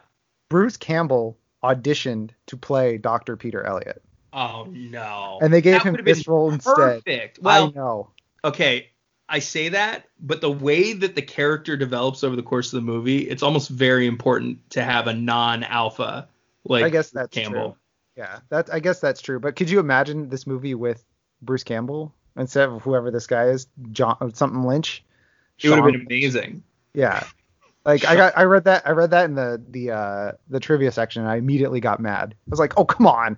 Bruce 0.50 0.76
Campbell 0.76 1.38
auditioned 1.62 2.30
to 2.46 2.56
play 2.56 2.98
Dr. 2.98 3.36
Peter 3.36 3.62
Elliot. 3.64 4.02
Oh 4.32 4.66
no. 4.70 5.38
And 5.42 5.52
they 5.52 5.60
gave 5.62 5.82
That 5.82 5.96
him 5.98 6.04
this 6.04 6.28
role 6.28 6.50
instead. 6.52 6.74
Perfect. 7.04 7.38
I 7.42 7.42
Well, 7.42 7.72
know. 7.72 8.10
okay. 8.44 8.90
I 9.28 9.38
say 9.38 9.70
that, 9.70 10.04
but 10.20 10.42
the 10.42 10.50
way 10.52 10.92
that 10.92 11.14
the 11.14 11.22
character 11.22 11.78
develops 11.78 12.22
over 12.22 12.36
the 12.36 12.42
course 12.42 12.72
of 12.72 12.76
the 12.76 12.86
movie, 12.86 13.20
it's 13.20 13.42
almost 13.42 13.70
very 13.70 14.06
important 14.06 14.58
to 14.70 14.84
have 14.84 15.06
a 15.06 15.14
non-alpha 15.14 16.28
like 16.64 16.84
I 16.84 16.90
guess 16.90 17.10
that's 17.10 17.34
Campbell. 17.34 17.70
true. 17.70 17.76
Yeah, 18.16 18.40
that 18.50 18.68
I 18.72 18.80
guess 18.80 19.00
that's 19.00 19.22
true. 19.22 19.40
But 19.40 19.56
could 19.56 19.70
you 19.70 19.80
imagine 19.80 20.28
this 20.28 20.46
movie 20.46 20.74
with 20.74 21.02
Bruce 21.40 21.64
Campbell 21.64 22.14
instead 22.36 22.68
of 22.68 22.82
whoever 22.82 23.10
this 23.10 23.26
guy 23.26 23.46
is, 23.46 23.66
John 23.92 24.34
something 24.34 24.62
Lynch? 24.64 25.02
It 25.62 25.70
would 25.70 25.78
have 25.78 25.84
Sean- 25.84 25.92
been 25.92 26.06
amazing. 26.06 26.62
Yeah. 26.92 27.24
Like 27.84 28.06
I 28.06 28.16
got 28.16 28.36
I 28.36 28.44
read 28.44 28.64
that 28.64 28.86
I 28.86 28.90
read 28.92 29.10
that 29.10 29.26
in 29.26 29.34
the 29.34 29.62
the 29.68 29.90
uh 29.90 30.32
the 30.48 30.60
trivia 30.60 30.90
section 30.90 31.22
and 31.22 31.30
I 31.30 31.36
immediately 31.36 31.80
got 31.80 32.00
mad. 32.00 32.34
I 32.34 32.50
was 32.50 32.58
like, 32.58 32.74
"Oh, 32.78 32.84
come 32.84 33.06
on. 33.06 33.36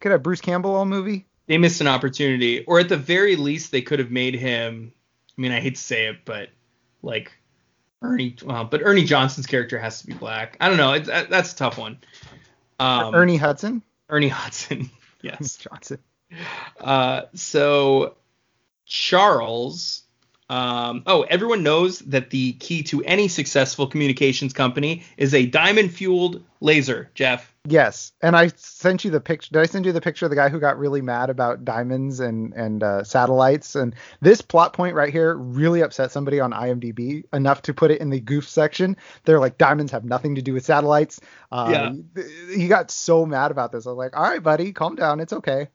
Could 0.00 0.12
have 0.12 0.22
Bruce 0.22 0.40
Campbell 0.40 0.74
all 0.74 0.84
movie?" 0.84 1.26
They 1.46 1.58
missed 1.58 1.80
an 1.80 1.86
opportunity, 1.86 2.64
or 2.64 2.80
at 2.80 2.88
the 2.88 2.96
very 2.96 3.36
least, 3.36 3.70
they 3.70 3.82
could 3.82 3.98
have 3.98 4.10
made 4.10 4.34
him. 4.34 4.92
I 5.36 5.40
mean, 5.40 5.52
I 5.52 5.60
hate 5.60 5.76
to 5.76 5.80
say 5.80 6.06
it, 6.06 6.24
but 6.24 6.48
like 7.02 7.32
Ernie, 8.02 8.36
well, 8.44 8.64
but 8.64 8.80
Ernie 8.84 9.04
Johnson's 9.04 9.46
character 9.46 9.78
has 9.78 10.00
to 10.00 10.06
be 10.06 10.14
black. 10.14 10.56
I 10.60 10.68
don't 10.68 10.76
know. 10.76 10.98
That, 10.98 11.30
that's 11.30 11.52
a 11.52 11.56
tough 11.56 11.78
one. 11.78 11.98
Um, 12.78 13.14
Ernie 13.14 13.36
Hudson? 13.36 13.82
Ernie 14.08 14.28
Hudson. 14.28 14.90
yes. 15.22 15.56
Johnson. 15.56 15.98
Uh, 16.80 17.22
so 17.34 18.16
Charles. 18.86 20.03
Um, 20.54 21.02
oh, 21.06 21.22
everyone 21.22 21.64
knows 21.64 21.98
that 22.00 22.30
the 22.30 22.52
key 22.52 22.84
to 22.84 23.02
any 23.02 23.26
successful 23.26 23.88
communications 23.88 24.52
company 24.52 25.02
is 25.16 25.34
a 25.34 25.46
diamond 25.46 25.92
fueled 25.92 26.44
laser, 26.60 27.10
Jeff. 27.14 27.52
Yes, 27.66 28.12
and 28.22 28.36
I 28.36 28.48
sent 28.54 29.04
you 29.04 29.10
the 29.10 29.20
picture. 29.20 29.48
Did 29.52 29.60
I 29.62 29.66
send 29.66 29.84
you 29.84 29.90
the 29.90 30.00
picture 30.00 30.26
of 30.26 30.30
the 30.30 30.36
guy 30.36 30.50
who 30.50 30.60
got 30.60 30.78
really 30.78 31.00
mad 31.00 31.28
about 31.28 31.64
diamonds 31.64 32.20
and 32.20 32.52
and 32.52 32.84
uh, 32.84 33.02
satellites? 33.02 33.74
And 33.74 33.96
this 34.20 34.42
plot 34.42 34.74
point 34.74 34.94
right 34.94 35.12
here 35.12 35.34
really 35.34 35.80
upset 35.80 36.12
somebody 36.12 36.38
on 36.38 36.52
IMDb 36.52 37.24
enough 37.32 37.62
to 37.62 37.74
put 37.74 37.90
it 37.90 38.00
in 38.00 38.10
the 38.10 38.20
goof 38.20 38.48
section. 38.48 38.96
They're 39.24 39.40
like, 39.40 39.58
diamonds 39.58 39.90
have 39.90 40.04
nothing 40.04 40.36
to 40.36 40.42
do 40.42 40.52
with 40.52 40.64
satellites. 40.64 41.20
Uh, 41.50 41.68
Yeah. 41.72 42.24
He 42.54 42.68
got 42.68 42.92
so 42.92 43.26
mad 43.26 43.50
about 43.50 43.72
this. 43.72 43.88
I 43.88 43.90
was 43.90 43.98
like, 43.98 44.16
all 44.16 44.22
right, 44.22 44.42
buddy, 44.42 44.72
calm 44.72 44.94
down. 44.94 45.18
It's 45.18 45.32
okay. 45.32 45.66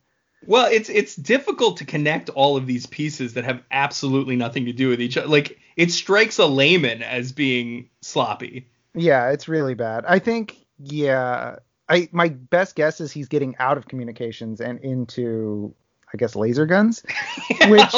Well, 0.45 0.67
it's 0.71 0.89
it's 0.89 1.15
difficult 1.15 1.77
to 1.77 1.85
connect 1.85 2.29
all 2.29 2.55
of 2.57 2.65
these 2.65 2.85
pieces 2.85 3.33
that 3.33 3.43
have 3.43 3.61
absolutely 3.71 4.35
nothing 4.35 4.65
to 4.65 4.73
do 4.73 4.89
with 4.89 5.01
each 5.01 5.17
other. 5.17 5.27
Like 5.27 5.59
it 5.75 5.91
strikes 5.91 6.37
a 6.39 6.45
layman 6.45 7.01
as 7.03 7.31
being 7.31 7.89
sloppy. 8.01 8.67
Yeah, 8.93 9.29
it's 9.31 9.47
really 9.47 9.73
bad. 9.75 10.05
I 10.07 10.19
think, 10.19 10.55
yeah, 10.79 11.57
I 11.87 12.09
my 12.11 12.29
best 12.29 12.75
guess 12.75 13.01
is 13.01 13.11
he's 13.11 13.27
getting 13.27 13.55
out 13.59 13.77
of 13.77 13.87
communications 13.87 14.61
and 14.61 14.79
into, 14.79 15.75
I 16.13 16.17
guess, 16.17 16.35
laser 16.35 16.65
guns. 16.65 17.03
Which- 17.67 17.95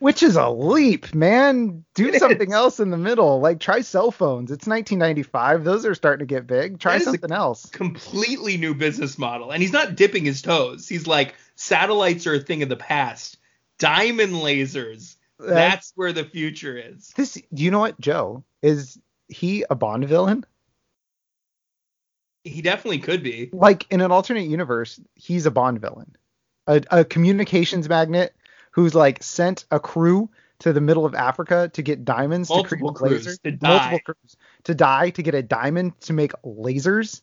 Which 0.00 0.22
is 0.24 0.34
a 0.36 0.48
leap, 0.50 1.14
man. 1.14 1.84
Do 1.94 2.12
something 2.18 2.48
is. 2.48 2.54
else 2.54 2.80
in 2.80 2.90
the 2.90 2.96
middle. 2.96 3.38
Like 3.40 3.60
try 3.60 3.80
cell 3.80 4.10
phones. 4.10 4.50
It's 4.50 4.66
1995. 4.66 5.62
Those 5.64 5.86
are 5.86 5.94
starting 5.94 6.26
to 6.26 6.34
get 6.34 6.46
big. 6.48 6.80
Try 6.80 6.94
That 6.94 7.02
is 7.02 7.06
a- 7.06 7.10
something 7.12 7.32
else. 7.32 7.66
completely 7.66 8.56
new 8.56 8.74
business 8.74 9.18
model. 9.18 9.52
And 9.52 9.62
he's 9.62 9.72
not 9.72 9.94
dipping 9.94 10.24
his 10.24 10.42
toes. 10.42 10.88
He's 10.88 11.06
like, 11.06 11.34
satellites 11.58 12.26
are 12.26 12.34
a 12.34 12.40
thing 12.40 12.62
of 12.62 12.68
the 12.68 12.76
past. 12.76 13.36
Diamond 13.78 14.32
lasers. 14.34 15.16
That's 15.38 15.92
where 15.94 16.12
the 16.12 16.24
future 16.24 16.76
is. 16.76 17.12
this. 17.16 17.34
Do 17.52 17.62
you 17.62 17.70
know 17.70 17.80
what, 17.80 18.00
Joe? 18.00 18.44
Is 18.62 18.98
he 19.28 19.64
a 19.68 19.74
Bond 19.74 20.04
villain? 20.06 20.44
He 22.44 22.62
definitely 22.62 23.00
could 23.00 23.22
be. 23.22 23.50
Like 23.52 23.86
in 23.90 24.00
an 24.00 24.10
alternate 24.10 24.48
universe, 24.48 24.98
he's 25.14 25.46
a 25.46 25.50
Bond 25.50 25.80
villain, 25.80 26.16
a, 26.66 26.82
a 26.90 27.04
communications 27.04 27.88
magnet 27.88 28.34
who's 28.70 28.94
like 28.94 29.22
sent 29.22 29.64
a 29.70 29.78
crew 29.78 30.30
to 30.60 30.72
the 30.72 30.80
middle 30.80 31.04
of 31.04 31.14
Africa 31.14 31.70
to 31.74 31.82
get 31.82 32.04
diamonds 32.04 32.48
Multiple 32.48 32.92
to 32.92 32.98
create 32.98 33.22
lasers. 33.22 33.42
to 33.42 33.50
die. 33.52 33.68
Multiple 33.68 34.00
crews 34.14 34.36
to 34.64 34.74
die 34.74 35.10
to 35.10 35.22
get 35.22 35.34
a 35.34 35.42
diamond 35.42 36.00
to 36.02 36.12
make 36.12 36.32
lasers. 36.44 37.20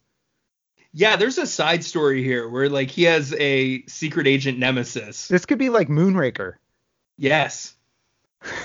Yeah, 0.97 1.17
there's 1.17 1.37
a 1.37 1.45
side 1.45 1.83
story 1.83 2.23
here 2.23 2.47
where 2.47 2.69
like 2.69 2.89
he 2.89 3.03
has 3.03 3.33
a 3.33 3.83
secret 3.85 4.27
agent 4.27 4.57
nemesis. 4.57 5.27
This 5.27 5.45
could 5.45 5.59
be 5.59 5.69
like 5.69 5.89
Moonraker. 5.89 6.53
Yes. 7.17 7.75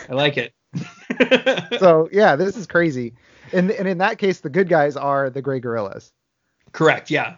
I 0.08 0.12
like 0.14 0.36
it. 0.36 0.52
so 1.80 2.08
yeah, 2.12 2.36
this 2.36 2.56
is 2.56 2.68
crazy. 2.68 3.14
And 3.52 3.72
and 3.72 3.88
in 3.88 3.98
that 3.98 4.18
case, 4.18 4.40
the 4.40 4.48
good 4.50 4.68
guys 4.68 4.96
are 4.96 5.28
the 5.28 5.42
gray 5.42 5.58
gorillas. 5.58 6.12
Correct, 6.70 7.10
yeah. 7.10 7.34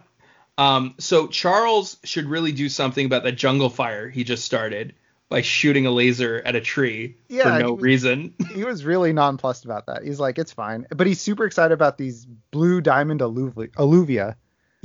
Um, 0.59 0.93
so 0.99 1.25
Charles 1.25 1.97
should 2.03 2.25
really 2.25 2.51
do 2.51 2.69
something 2.69 3.07
about 3.07 3.23
that 3.23 3.31
jungle 3.31 3.69
fire 3.71 4.07
he 4.09 4.23
just 4.23 4.45
started 4.45 4.93
by 5.27 5.41
shooting 5.41 5.87
a 5.87 5.91
laser 5.91 6.43
at 6.45 6.55
a 6.55 6.61
tree 6.61 7.17
Yeah, 7.29 7.57
for 7.57 7.63
no 7.63 7.75
he- 7.77 7.81
reason. 7.81 8.35
He 8.53 8.63
was 8.63 8.85
really 8.85 9.11
nonplussed 9.13 9.65
about 9.65 9.87
that. 9.87 10.03
He's 10.03 10.19
like, 10.19 10.37
it's 10.37 10.51
fine, 10.53 10.85
but 10.95 11.07
he's 11.07 11.19
super 11.19 11.45
excited 11.45 11.73
about 11.73 11.97
these 11.97 12.25
blue 12.51 12.79
diamond 12.81 13.21
alluvi- 13.21 13.71
alluvia. 13.71 14.35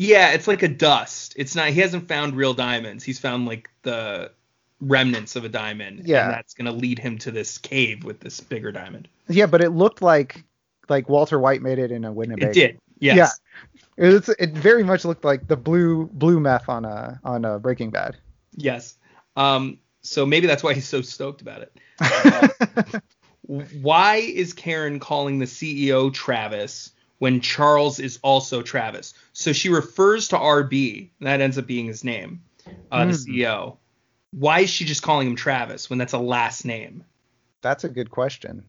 Yeah, 0.01 0.31
it's 0.31 0.47
like 0.47 0.63
a 0.63 0.69
dust. 0.69 1.35
It's 1.37 1.57
not. 1.57 1.71
He 1.71 1.81
hasn't 1.81 2.07
found 2.07 2.37
real 2.37 2.55
diamonds. 2.55 3.03
He's 3.03 3.19
found 3.19 3.47
like 3.47 3.69
the 3.83 4.31
remnants 4.81 5.35
of 5.35 5.45
a 5.45 5.49
diamond. 5.49 6.03
Yeah. 6.07 6.27
and 6.27 6.35
that's 6.35 6.55
gonna 6.55 6.73
lead 6.73 7.01
him 7.01 7.19
to 7.19 7.33
this 7.33 7.59
cave 7.59 8.05
with 8.05 8.21
this 8.21 8.39
bigger 8.39 8.71
diamond. 8.71 9.09
Yeah, 9.29 9.47
but 9.47 9.61
it 9.61 9.71
looked 9.71 10.01
like 10.01 10.45
like 10.89 11.09
Walter 11.09 11.41
White 11.41 11.63
made 11.63 11.81
it 11.81 11.91
in 11.91 12.05
a 12.05 12.13
Winnebago. 12.13 12.51
It 12.51 12.55
did. 12.55 12.79
Yes. 13.01 13.41
Yeah. 13.97 14.07
It, 14.07 14.13
was, 14.13 14.29
it 14.29 14.53
very 14.53 14.85
much 14.85 15.05
looked 15.05 15.25
like 15.25 15.49
the 15.49 15.57
blue 15.57 16.07
blue 16.13 16.39
meth 16.39 16.69
on 16.69 16.85
a 16.85 17.21
on 17.25 17.45
a 17.45 17.59
Breaking 17.59 17.91
Bad. 17.91 18.17
Yes. 18.55 18.97
Um. 19.35 19.81
So 20.03 20.25
maybe 20.25 20.47
that's 20.47 20.63
why 20.63 20.75
he's 20.75 20.87
so 20.87 21.03
stoked 21.03 21.43
about 21.43 21.63
it. 21.63 23.03
Why 23.81 24.17
is 24.17 24.53
Karen 24.53 25.01
calling 25.01 25.39
the 25.39 25.47
CEO 25.47 26.13
Travis 26.13 26.93
when 27.19 27.41
Charles 27.41 27.99
is 28.01 28.19
also 28.23 28.63
Travis? 28.63 29.15
So 29.33 29.53
she 29.53 29.69
refers 29.69 30.29
to 30.29 30.37
RB. 30.37 31.11
and 31.19 31.27
That 31.27 31.41
ends 31.41 31.59
up 31.59 31.67
being 31.67 31.87
his 31.87 32.05
name, 32.05 32.43
uh, 32.91 33.05
the 33.07 33.13
Hmm. 33.13 33.17
CEO. 33.17 33.77
Why 34.33 34.61
is 34.61 34.71
she 34.71 34.85
just 34.85 35.03
calling 35.03 35.29
him 35.29 35.37
Travis 35.37 35.89
when 35.89 35.99
that's 35.99 36.13
a 36.13 36.19
last 36.19 36.65
name? 36.65 37.05
That's 37.63 37.85
a 37.85 37.89
good 37.89 38.11
question. 38.11 38.65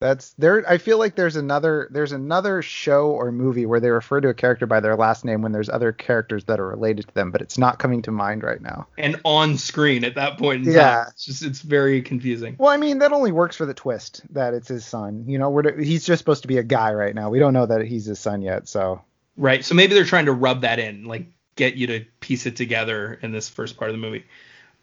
That's 0.00 0.32
there. 0.34 0.64
I 0.68 0.78
feel 0.78 0.98
like 0.98 1.14
there's 1.14 1.36
another 1.36 1.88
there's 1.90 2.12
another 2.12 2.62
show 2.62 3.10
or 3.10 3.32
movie 3.32 3.64
where 3.64 3.80
they 3.80 3.90
refer 3.90 4.20
to 4.20 4.28
a 4.28 4.34
character 4.34 4.66
by 4.66 4.80
their 4.80 4.96
last 4.96 5.24
name 5.24 5.40
when 5.40 5.52
there's 5.52 5.68
other 5.68 5.92
characters 5.92 6.44
that 6.44 6.60
are 6.60 6.66
related 6.66 7.06
to 7.08 7.14
them, 7.14 7.30
but 7.30 7.40
it's 7.40 7.56
not 7.56 7.78
coming 7.78 8.02
to 8.02 8.10
mind 8.10 8.42
right 8.42 8.60
now. 8.60 8.86
And 8.98 9.20
on 9.24 9.56
screen 9.56 10.04
at 10.04 10.16
that 10.16 10.36
point 10.36 10.66
in 10.66 10.72
Yeah. 10.72 11.04
time. 11.04 11.06
It's 11.12 11.24
just 11.24 11.42
it's 11.42 11.60
very 11.62 12.02
confusing. 12.02 12.56
Well, 12.58 12.70
I 12.70 12.76
mean 12.76 12.98
that 12.98 13.12
only 13.12 13.32
works 13.32 13.56
for 13.56 13.66
the 13.66 13.74
twist 13.74 14.22
that 14.30 14.52
it's 14.52 14.68
his 14.68 14.84
son. 14.84 15.24
You 15.26 15.38
know, 15.38 15.48
we're 15.50 15.80
he's 15.80 16.04
just 16.04 16.18
supposed 16.18 16.42
to 16.42 16.48
be 16.48 16.58
a 16.58 16.64
guy 16.64 16.92
right 16.92 17.14
now. 17.14 17.30
We 17.30 17.38
don't 17.38 17.52
know 17.54 17.66
that 17.66 17.86
he's 17.86 18.04
his 18.06 18.18
son 18.18 18.42
yet, 18.42 18.68
so 18.68 19.00
Right. 19.36 19.64
So 19.64 19.74
maybe 19.74 19.94
they're 19.94 20.04
trying 20.04 20.26
to 20.26 20.32
rub 20.32 20.60
that 20.62 20.78
in, 20.78 21.04
like 21.04 21.26
get 21.56 21.74
you 21.76 21.86
to 21.86 22.04
piece 22.20 22.46
it 22.46 22.56
together 22.56 23.18
in 23.22 23.32
this 23.32 23.48
first 23.48 23.76
part 23.76 23.90
of 23.90 23.94
the 23.94 24.00
movie. 24.00 24.24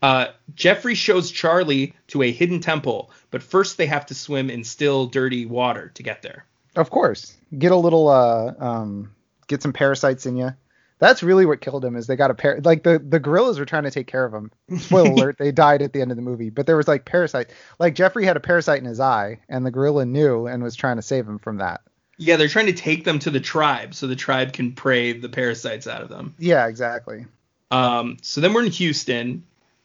Uh, 0.01 0.27
Jeffrey 0.55 0.95
shows 0.95 1.29
Charlie 1.31 1.93
to 2.07 2.23
a 2.23 2.31
hidden 2.31 2.59
temple, 2.59 3.11
but 3.29 3.43
first 3.43 3.77
they 3.77 3.85
have 3.85 4.05
to 4.07 4.15
swim 4.15 4.49
in 4.49 4.63
still, 4.63 5.05
dirty 5.05 5.45
water 5.45 5.91
to 5.95 6.03
get 6.03 6.21
there. 6.21 6.45
of 6.75 6.89
course 6.89 7.35
get 7.57 7.71
a 7.71 7.75
little 7.75 8.07
uh 8.07 8.53
um 8.59 9.11
get 9.47 9.61
some 9.61 9.73
parasites 9.73 10.25
in 10.25 10.35
you. 10.37 10.51
That's 10.99 11.23
really 11.23 11.47
what 11.47 11.61
killed 11.61 11.83
him 11.83 11.95
is 11.95 12.05
they 12.05 12.15
got 12.15 12.31
a 12.31 12.35
par 12.35 12.59
like 12.63 12.83
the 12.83 12.99
the 12.99 13.19
gorillas 13.19 13.59
were 13.59 13.65
trying 13.65 13.83
to 13.83 13.91
take 13.91 14.07
care 14.07 14.23
of 14.23 14.33
him. 14.33 14.51
Spoiler 14.77 15.11
alert, 15.13 15.37
they 15.37 15.51
died 15.51 15.81
at 15.81 15.93
the 15.93 16.01
end 16.01 16.11
of 16.11 16.17
the 16.17 16.23
movie, 16.23 16.49
but 16.49 16.67
there 16.67 16.77
was 16.77 16.87
like 16.87 17.05
parasite. 17.05 17.51
Like 17.79 17.95
Jeffrey 17.95 18.25
had 18.25 18.37
a 18.37 18.41
parasite 18.41 18.79
in 18.79 18.85
his 18.85 18.99
eye, 18.99 19.39
and 19.49 19.65
the 19.65 19.71
gorilla 19.71 20.05
knew 20.05 20.47
and 20.47 20.61
was 20.63 20.75
trying 20.75 20.97
to 20.97 21.01
save 21.01 21.27
him 21.27 21.39
from 21.39 21.57
that. 21.57 21.81
Yeah, 22.17 22.35
they're 22.35 22.47
trying 22.47 22.67
to 22.67 22.73
take 22.73 23.03
them 23.03 23.17
to 23.19 23.31
the 23.31 23.39
tribe 23.39 23.95
so 23.95 24.05
the 24.05 24.15
tribe 24.15 24.53
can 24.53 24.73
pray 24.73 25.13
the 25.13 25.29
parasites 25.29 25.87
out 25.87 26.03
of 26.03 26.09
them. 26.09 26.35
Yeah, 26.37 26.67
exactly. 26.67 27.25
Um, 27.71 28.17
so 28.21 28.41
then 28.41 28.53
we're 28.53 28.65
in 28.65 28.71
Houston. 28.71 29.43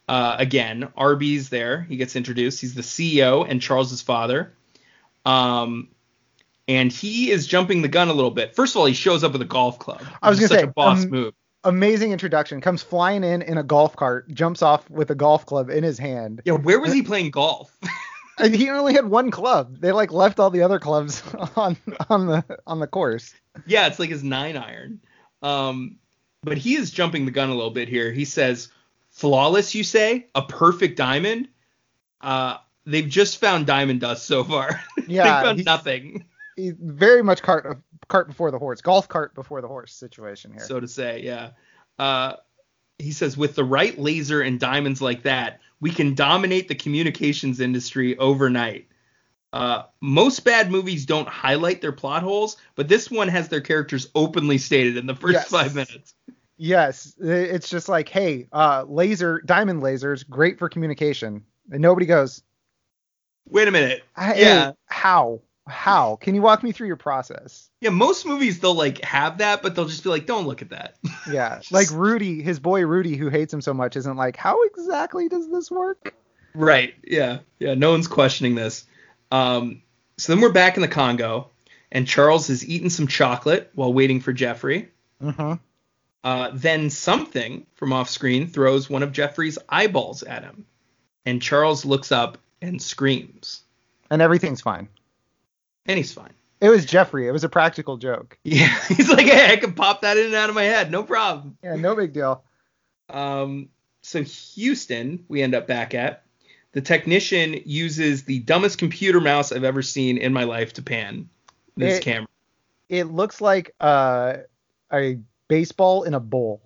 Uh, 0.09 0.37
again, 0.39 0.89
Arby's 0.97 1.49
there. 1.49 1.83
He 1.83 1.97
gets 1.97 2.15
introduced. 2.17 2.61
He's 2.61 2.75
the 2.75 2.83
CEO 2.83 3.49
and 3.49 3.61
Charles's 3.61 4.03
father. 4.03 4.55
Um, 5.25 5.89
and 6.69 6.93
he 6.93 7.31
is 7.31 7.47
jumping 7.47 7.83
the 7.83 7.89
gun 7.89 8.09
a 8.09 8.13
little 8.13 8.31
bit. 8.31 8.55
First 8.55 8.75
of 8.75 8.81
all, 8.81 8.87
he 8.87 8.95
shows 8.95 9.25
up 9.25 9.33
with 9.33 9.43
a 9.43 9.47
golf 9.47 9.79
club. 9.79 10.03
I 10.23 10.31
was 10.31 10.39
gonna 10.39 10.49
say, 10.49 10.63
a 10.63 10.67
boss 10.69 11.05
um, 11.05 11.11
move. 11.11 11.35
Amazing 11.65 12.13
introduction. 12.13 12.61
Comes 12.61 12.83
flying 12.83 13.25
in 13.25 13.43
in 13.43 13.59
a 13.59 13.63
golf 13.63 13.97
cart, 13.97 14.33
jumps 14.33 14.63
off 14.63 14.89
with 14.89 15.11
a 15.11 15.15
golf 15.15 15.47
club 15.47 15.71
in 15.71 15.83
his 15.83 15.99
hand. 15.99 16.43
Yeah, 16.45 16.55
where 16.55 16.81
was 16.81 16.93
he 16.93 17.03
playing 17.03 17.31
golf? 17.31 17.77
And 18.39 18.55
he 18.55 18.69
only 18.69 18.93
had 18.93 19.07
one 19.07 19.31
club. 19.31 19.79
They 19.81 19.93
like 19.93 20.13
left 20.13 20.39
all 20.39 20.51
the 20.51 20.61
other 20.61 20.79
clubs 20.79 21.23
on 21.57 21.75
on 22.11 22.27
the 22.27 22.45
on 22.67 22.81
the 22.81 22.87
course. 22.87 23.35
yeah, 23.67 23.87
it's 23.87 23.99
like 23.99 24.11
his 24.11 24.23
nine 24.23 24.59
iron. 24.59 25.01
Um, 25.43 25.97
but 26.43 26.59
he 26.59 26.77
is 26.77 26.91
jumping 26.91 27.25
the 27.25 27.31
gun 27.31 27.49
a 27.49 27.55
little 27.55 27.71
bit 27.71 27.89
here. 27.89 28.13
He 28.13 28.27
says, 28.27 28.69
"Flawless, 29.17 29.75
you 29.75 29.83
say? 29.83 30.27
A 30.35 30.43
perfect 30.43 30.97
diamond? 30.99 31.49
Uh, 32.21 32.59
they've 32.85 33.09
just 33.09 33.39
found 33.39 33.67
diamond 33.67 34.01
dust 34.01 34.27
so 34.27 34.45
far. 34.45 34.81
Yeah, 35.09 35.41
they 35.41 35.47
found 35.47 35.65
nothing, 35.65 36.25
He's 36.57 36.75
very 36.81 37.23
much 37.23 37.41
cart 37.41 37.79
cart 38.09 38.27
before 38.29 38.51
the 38.51 38.59
horse, 38.59 38.81
golf 38.81 39.09
cart 39.09 39.35
before 39.35 39.61
the 39.61 39.69
horse 39.69 39.93
situation 39.95 40.51
here. 40.53 40.61
so 40.65 40.81
to 40.81 40.89
say. 40.89 41.23
Yeah. 41.23 41.51
Uh, 41.99 42.35
he 42.99 43.13
says, 43.13 43.37
with 43.37 43.55
the 43.55 43.65
right 43.65 43.97
laser 43.99 44.41
and 44.43 44.59
diamonds 44.59 45.01
like 45.01 45.23
that, 45.23 45.61
we 45.81 45.91
can 45.91 46.15
dominate 46.15 46.67
the 46.69 46.75
communications 46.75 47.61
industry 47.61 48.19
overnight. 48.19 48.89
Uh, 49.53 49.85
most 50.01 50.45
bad 50.45 50.71
movies 50.71 51.07
don't 51.07 51.29
highlight 51.29 51.81
their 51.81 51.93
plot 51.93 52.23
holes, 52.23 52.57
but 52.75 52.89
this 52.89 53.11
one 53.11 53.29
has 53.29 53.49
their 53.49 53.61
characters 53.61 54.09
openly 54.15 54.59
stated 54.59 54.97
in 54.97 55.07
the 55.07 55.15
first 55.15 55.35
Yes. 55.35 55.49
five 55.49 55.75
minutes. 55.75 56.15
Yes, 56.57 57.15
it's 57.21 57.69
just 57.69 57.89
like, 57.89 58.09
hey, 58.09 58.49
uh, 58.53 58.85
laser, 58.87 59.41
diamond 59.45 59.83
lasers, 59.83 60.29
great 60.29 60.59
for 60.59 60.69
communication. 60.69 61.45
And 61.71 61.81
nobody 61.83 62.07
goes, 62.07 62.43
Wait 63.49 63.69
a 63.69 63.71
minute. 63.71 64.03
hey, 64.17 64.41
Yeah. 64.43 64.73
how? 64.87 65.41
How? 65.69 66.17
Can 66.17 66.35
you 66.37 66.43
walk 66.43 66.63
me 66.63 66.71
through 66.73 66.87
your 66.87 66.97
process? 66.97 67.69
Yeah, 67.81 67.91
most 67.91 68.25
movies 68.25 68.61
they'll 68.61 68.75
like 68.75 69.01
have 69.03 69.39
that, 69.39 69.63
but 69.63 69.75
they'll 69.75 69.85
just 69.87 70.05
be 70.05 70.11
like, 70.11 70.25
"Don't 70.27 70.47
look 70.47 70.63
at 70.63 70.71
that." 70.71 70.97
Yeah, 71.33 71.61
like 71.73 71.91
Rudy, 71.91 72.41
his 72.41 72.61
boy 72.61 72.87
Rudy, 72.87 73.17
who 73.17 73.29
hates 73.31 73.53
him 73.53 73.61
so 73.61 73.75
much, 73.75 73.97
isn't 73.97 74.17
like, 74.17 74.37
how 74.37 74.63
exactly 74.65 75.29
does 75.29 75.51
this 75.51 75.71
work? 75.71 76.15
right. 76.55 76.95
Yeah. 77.05 77.39
Yeah. 77.59 77.75
No 77.75 77.91
one's 77.91 78.07
questioning 78.07 78.55
this. 78.55 78.85
Um, 79.33 79.83
so 80.19 80.33
then 80.33 80.41
we're 80.41 80.53
back 80.53 80.77
in 80.77 80.83
the 80.83 80.89
Congo, 80.89 81.51
and 81.91 82.07
Charles 82.07 82.49
is 82.49 82.65
eating 82.67 82.89
some 82.91 83.09
chocolate 83.09 83.71
while 83.75 83.93
waiting 83.93 84.21
for 84.21 84.33
Jeffrey. 84.33 84.89
Mm-hmm. 85.21 85.55
Uh, 86.25 86.51
then 86.55 86.91
something 86.91 87.65
from 87.75 87.93
off 87.93 88.11
screen 88.11 88.49
throws 88.49 88.91
one 88.91 89.03
of 89.03 89.13
Jeffrey's 89.13 89.59
eyeballs 89.69 90.23
at 90.25 90.43
him, 90.43 90.67
and 91.25 91.41
Charles 91.41 91.85
looks 91.85 92.11
up 92.11 92.39
and 92.61 92.81
screams, 92.83 93.63
And 94.11 94.21
everything's 94.21 94.61
fine. 94.61 94.89
and 95.87 95.97
he's 95.97 96.13
fine. 96.13 96.33
It 96.61 96.71
was 96.71 96.85
Jeffrey. 96.87 97.29
It 97.29 97.33
was 97.33 97.45
a 97.45 97.49
practical 97.49 97.97
joke. 97.99 98.39
Yeah, 98.45 98.75
he's 98.89 99.09
like, 99.11 99.27
hey, 99.27 99.53
I 99.53 99.57
can 99.57 99.75
pop 99.75 100.01
that 100.03 100.17
in 100.17 100.27
and 100.27 100.35
out 100.35 100.49
of 100.49 100.55
my 100.55 100.65
head, 100.65 100.91
no 100.91 101.03
problem. 101.05 101.59
Yeah, 101.63 101.77
no 101.77 101.95
big 101.95 102.13
deal. 102.13 102.43
Um, 103.11 103.69
so 104.03 104.23
Houston, 104.23 105.25
we 105.29 105.43
end 105.43 105.55
up 105.55 105.67
back 105.67 105.95
at. 105.95 106.23
The 106.73 106.81
technician 106.81 107.61
uses 107.65 108.25
the 108.25 108.41
dumbest 108.41 108.79
computer 108.79 109.21
mouse 109.21 109.53
I've 109.53 109.65
ever 109.65 109.83
seen 109.83 110.19
in 110.19 110.33
my 110.33 110.45
life 110.45 110.73
to 110.75 110.83
pan 110.83 111.29
this 111.77 111.99
It- 111.99 112.03
camera. 112.03 112.27
It 112.89 113.05
looks 113.05 113.41
like 113.41 113.75
uh, 113.81 114.39
a 114.93 115.19
baseball 115.49 116.05
in 116.05 116.15
a 116.15 116.21
bowl. 116.21 116.63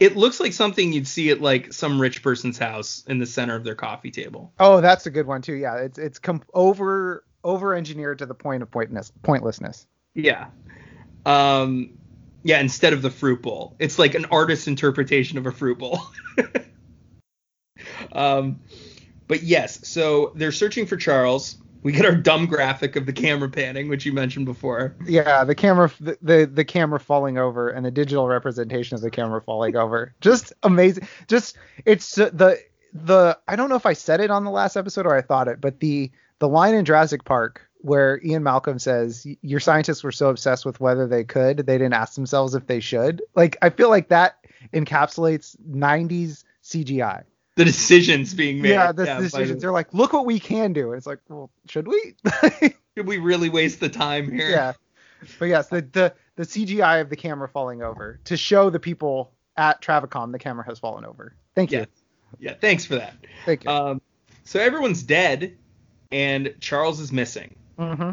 It 0.00 0.16
looks 0.16 0.40
like 0.40 0.52
something 0.52 0.92
you'd 0.92 1.06
see 1.06 1.30
at 1.30 1.40
like 1.40 1.72
some 1.72 2.00
rich 2.00 2.22
person's 2.22 2.58
house 2.58 3.04
in 3.06 3.18
the 3.18 3.26
center 3.26 3.54
of 3.54 3.64
their 3.64 3.76
coffee 3.76 4.10
table. 4.10 4.52
Oh, 4.58 4.80
that's 4.80 5.06
a 5.06 5.10
good 5.10 5.26
one 5.26 5.40
too. 5.40 5.54
Yeah, 5.54 5.76
it's 5.76 5.98
it's 5.98 6.18
com- 6.18 6.42
over 6.52 7.24
over 7.44 7.74
engineered 7.74 8.18
to 8.18 8.26
the 8.26 8.34
point 8.34 8.62
of 8.62 8.70
pointless 8.70 9.12
pointlessness. 9.22 9.86
Yeah. 10.14 10.48
Um, 11.24 11.98
yeah, 12.42 12.60
instead 12.60 12.92
of 12.92 13.02
the 13.02 13.10
fruit 13.10 13.40
bowl, 13.40 13.76
it's 13.78 13.98
like 13.98 14.14
an 14.14 14.26
artist's 14.26 14.66
interpretation 14.66 15.38
of 15.38 15.46
a 15.46 15.52
fruit 15.52 15.78
bowl. 15.78 16.00
um, 18.12 18.60
but 19.26 19.42
yes, 19.42 19.88
so 19.88 20.32
they're 20.34 20.52
searching 20.52 20.86
for 20.86 20.96
Charles. 20.96 21.56
We 21.84 21.92
get 21.92 22.06
our 22.06 22.14
dumb 22.14 22.46
graphic 22.46 22.96
of 22.96 23.04
the 23.04 23.12
camera 23.12 23.48
panning, 23.48 23.88
which 23.88 24.06
you 24.06 24.12
mentioned 24.12 24.46
before. 24.46 24.96
Yeah, 25.06 25.44
the 25.44 25.54
camera 25.54 25.92
the, 26.00 26.18
the 26.22 26.50
the 26.52 26.64
camera 26.64 26.98
falling 26.98 27.36
over 27.36 27.68
and 27.68 27.84
the 27.84 27.90
digital 27.90 28.26
representation 28.26 28.94
of 28.94 29.02
the 29.02 29.10
camera 29.10 29.42
falling 29.42 29.76
over. 29.76 30.14
Just 30.22 30.54
amazing. 30.62 31.06
Just 31.28 31.56
it's 31.84 32.18
uh, 32.18 32.30
the 32.32 32.58
the 32.94 33.38
I 33.46 33.54
don't 33.54 33.68
know 33.68 33.76
if 33.76 33.84
I 33.84 33.92
said 33.92 34.20
it 34.20 34.30
on 34.30 34.44
the 34.44 34.50
last 34.50 34.76
episode 34.76 35.04
or 35.04 35.14
I 35.14 35.20
thought 35.20 35.46
it, 35.46 35.60
but 35.60 35.80
the 35.80 36.10
the 36.38 36.48
line 36.48 36.74
in 36.74 36.86
Jurassic 36.86 37.24
Park 37.24 37.60
where 37.84 38.18
Ian 38.24 38.42
Malcolm 38.42 38.78
says 38.78 39.26
your 39.42 39.60
scientists 39.60 40.02
were 40.02 40.10
so 40.10 40.30
obsessed 40.30 40.64
with 40.64 40.80
whether 40.80 41.06
they 41.06 41.22
could, 41.22 41.58
they 41.58 41.76
didn't 41.76 41.92
ask 41.92 42.14
themselves 42.14 42.54
if 42.54 42.66
they 42.66 42.80
should. 42.80 43.20
Like 43.34 43.58
I 43.60 43.68
feel 43.68 43.90
like 43.90 44.08
that 44.08 44.38
encapsulates 44.72 45.54
90s 45.70 46.44
CGI. 46.62 47.24
The 47.56 47.64
decisions 47.64 48.34
being 48.34 48.60
made. 48.62 48.70
Yeah, 48.70 48.90
the 48.90 49.06
by 49.06 49.20
decisions. 49.20 49.62
They're 49.62 49.70
like, 49.70 49.94
look 49.94 50.12
what 50.12 50.26
we 50.26 50.40
can 50.40 50.72
do. 50.72 50.88
And 50.90 50.98
it's 50.98 51.06
like, 51.06 51.20
well, 51.28 51.50
should 51.68 51.86
we? 51.86 52.16
Should 52.96 53.06
we 53.08 53.18
really 53.18 53.48
waste 53.48 53.78
the 53.80 53.88
time 53.88 54.30
here? 54.30 54.50
yeah. 54.50 54.72
But 55.38 55.46
yes, 55.46 55.68
the, 55.68 55.82
the 55.82 56.14
the 56.36 56.42
CGI 56.44 57.00
of 57.00 57.10
the 57.10 57.16
camera 57.16 57.48
falling 57.48 57.82
over 57.82 58.18
to 58.24 58.36
show 58.36 58.70
the 58.70 58.78
people 58.80 59.32
at 59.56 59.80
Travicom 59.82 60.32
the 60.32 60.38
camera 60.38 60.64
has 60.66 60.78
fallen 60.78 61.04
over. 61.04 61.34
Thank 61.54 61.70
you. 61.72 61.78
Yeah. 61.78 61.84
Yeah. 62.38 62.54
Thanks 62.54 62.84
for 62.84 62.96
that. 62.96 63.14
Thank 63.46 63.64
you. 63.64 63.70
Um, 63.70 64.00
so 64.44 64.60
everyone's 64.60 65.02
dead, 65.02 65.56
and 66.12 66.54
Charles 66.60 67.00
is 67.00 67.12
missing. 67.12 67.54
hmm 67.78 68.10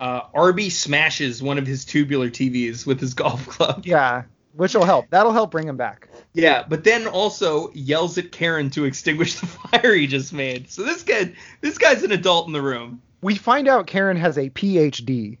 Uh, 0.00 0.22
Arby 0.34 0.70
smashes 0.70 1.40
one 1.42 1.58
of 1.58 1.66
his 1.66 1.84
tubular 1.84 2.28
TVs 2.30 2.84
with 2.86 3.00
his 3.00 3.14
golf 3.22 3.46
club. 3.46 3.86
Yeah, 3.86 4.24
which 4.54 4.74
will 4.74 4.84
help. 4.84 5.06
That'll 5.10 5.32
help 5.32 5.50
bring 5.52 5.68
him 5.68 5.76
back. 5.76 6.08
Yeah, 6.34 6.64
but 6.66 6.84
then 6.84 7.06
also 7.06 7.70
yells 7.74 8.16
at 8.16 8.32
Karen 8.32 8.70
to 8.70 8.84
extinguish 8.84 9.34
the 9.38 9.46
fire 9.46 9.94
he 9.94 10.06
just 10.06 10.32
made. 10.32 10.70
So 10.70 10.82
this 10.82 11.02
guy, 11.02 11.32
this 11.60 11.76
guy's 11.78 12.02
an 12.02 12.12
adult 12.12 12.46
in 12.46 12.52
the 12.52 12.62
room. 12.62 13.02
We 13.20 13.34
find 13.36 13.68
out 13.68 13.86
Karen 13.86 14.16
has 14.16 14.38
a 14.38 14.48
PhD. 14.50 15.38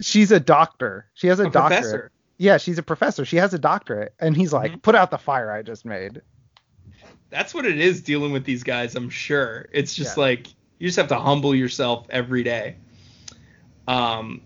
She's 0.00 0.32
a 0.32 0.40
doctor. 0.40 1.06
She 1.14 1.26
has 1.26 1.38
a, 1.38 1.46
A 1.46 1.50
doctorate. 1.50 1.80
professor. 1.82 2.10
Yeah, 2.38 2.56
she's 2.56 2.78
a 2.78 2.82
professor. 2.82 3.26
She 3.26 3.36
has 3.36 3.52
a 3.52 3.58
doctorate, 3.58 4.14
and 4.18 4.34
he's 4.34 4.52
like, 4.52 4.72
Mhm. 4.72 4.82
"Put 4.82 4.94
out 4.94 5.10
the 5.10 5.18
fire 5.18 5.52
I 5.52 5.60
just 5.62 5.84
made." 5.84 6.22
That's 7.28 7.52
what 7.52 7.66
it 7.66 7.78
is 7.78 8.00
dealing 8.00 8.32
with 8.32 8.44
these 8.44 8.62
guys. 8.64 8.96
I'm 8.96 9.10
sure. 9.10 9.68
It's 9.72 9.94
just 9.94 10.16
Yeah. 10.16 10.22
like 10.22 10.46
you 10.78 10.88
just 10.88 10.96
have 10.96 11.08
to 11.08 11.18
humble 11.18 11.54
yourself 11.54 12.06
every 12.08 12.42
day. 12.42 12.76
Um, 13.86 14.40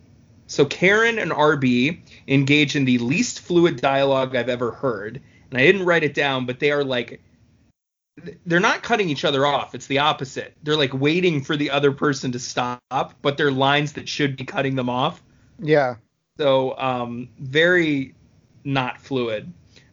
so 0.48 0.64
Karen 0.64 1.18
and 1.18 1.30
RB 1.30 2.00
engage 2.28 2.76
in 2.76 2.84
the 2.84 2.98
least 2.98 3.40
fluid 3.40 3.80
dialogue 3.80 4.34
I've 4.34 4.48
ever 4.48 4.72
heard, 4.72 5.22
and 5.54 5.62
I 5.62 5.64
didn't 5.66 5.86
write 5.86 6.02
it 6.02 6.14
down, 6.14 6.46
but 6.46 6.58
they 6.58 6.72
are 6.72 6.82
like 6.82 7.20
they're 8.46 8.60
not 8.60 8.82
cutting 8.82 9.08
each 9.08 9.24
other 9.24 9.44
off. 9.46 9.74
It's 9.74 9.86
the 9.86 9.98
opposite. 9.98 10.54
They're 10.62 10.76
like 10.76 10.92
waiting 10.92 11.42
for 11.42 11.56
the 11.56 11.70
other 11.70 11.92
person 11.92 12.32
to 12.32 12.38
stop, 12.38 13.14
but 13.22 13.36
they're 13.36 13.50
lines 13.52 13.92
that 13.94 14.08
should 14.08 14.36
be 14.36 14.44
cutting 14.44 14.74
them 14.76 14.88
off. 14.88 15.22
Yeah. 15.58 15.96
So 16.38 16.76
um, 16.78 17.28
very 17.38 18.14
not 18.64 19.00
fluid. 19.00 19.52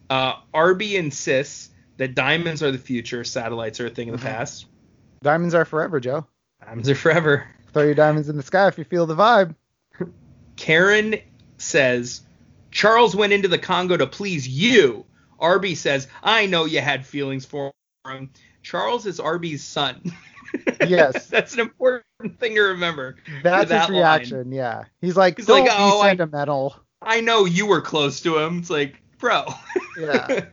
Uh, 0.09 0.33
RB 0.53 0.93
insists 0.93 1.69
that 1.97 2.15
diamonds 2.15 2.61
are 2.63 2.71
the 2.71 2.77
future, 2.77 3.23
satellites 3.23 3.79
are 3.79 3.87
a 3.87 3.89
thing 3.89 4.09
of 4.09 4.19
the 4.19 4.27
Mhm. 4.27 4.31
past. 4.31 4.65
Diamonds 5.23 5.53
are 5.53 5.65
forever, 5.65 5.99
Joe. 5.99 6.25
Diamonds 6.65 6.89
are 6.89 6.95
forever. 6.95 7.47
Throw 7.73 7.83
your 7.83 7.93
diamonds 7.95 8.27
in 8.29 8.37
the 8.37 8.43
sky 8.43 8.67
if 8.67 8.77
you 8.77 8.83
feel 8.83 9.05
the 9.05 9.15
vibe. 9.15 9.55
Karen 10.55 11.15
says 11.57 12.21
Charles 12.71 13.15
went 13.15 13.33
into 13.33 13.47
the 13.47 13.57
Congo 13.57 13.97
to 13.97 14.07
please 14.07 14.47
you. 14.47 15.05
RB 15.41 15.75
says 15.75 16.07
I 16.23 16.45
know 16.45 16.65
you 16.65 16.81
had 16.81 17.05
feelings 17.05 17.45
for 17.45 17.71
him. 18.07 18.29
Charles 18.61 19.05
is 19.05 19.19
Arby's 19.19 19.63
son. 19.63 20.01
Yes. 20.85 21.27
that's 21.27 21.53
an 21.53 21.61
important 21.61 22.03
thing 22.39 22.55
to 22.55 22.61
remember. 22.61 23.15
That's 23.41 23.69
that 23.69 23.81
his 23.83 23.89
line. 23.91 23.97
reaction. 23.99 24.51
Yeah. 24.51 24.83
He's 24.99 25.15
like, 25.15 25.37
He's 25.37 25.45
don't 25.45 25.61
like, 25.65 25.71
"Oh, 25.73 26.01
I- 26.01 26.09
sentimental. 26.09 26.75
I 27.01 27.21
know 27.21 27.45
you 27.45 27.65
were 27.67 27.79
close 27.79 28.19
to 28.21 28.37
him. 28.37 28.59
It's 28.59 28.69
like, 28.69 29.01
bro. 29.17 29.45
Yeah. 29.97 30.45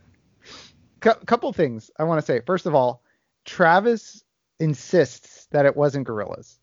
Cou- 1.00 1.14
couple 1.26 1.52
things 1.52 1.90
I 1.98 2.04
want 2.04 2.20
to 2.20 2.24
say. 2.26 2.40
First 2.46 2.66
of 2.66 2.74
all, 2.76 3.02
Travis 3.44 4.22
insists 4.60 5.46
that 5.50 5.66
it 5.66 5.76
wasn't 5.76 6.06
gorillas. 6.06 6.58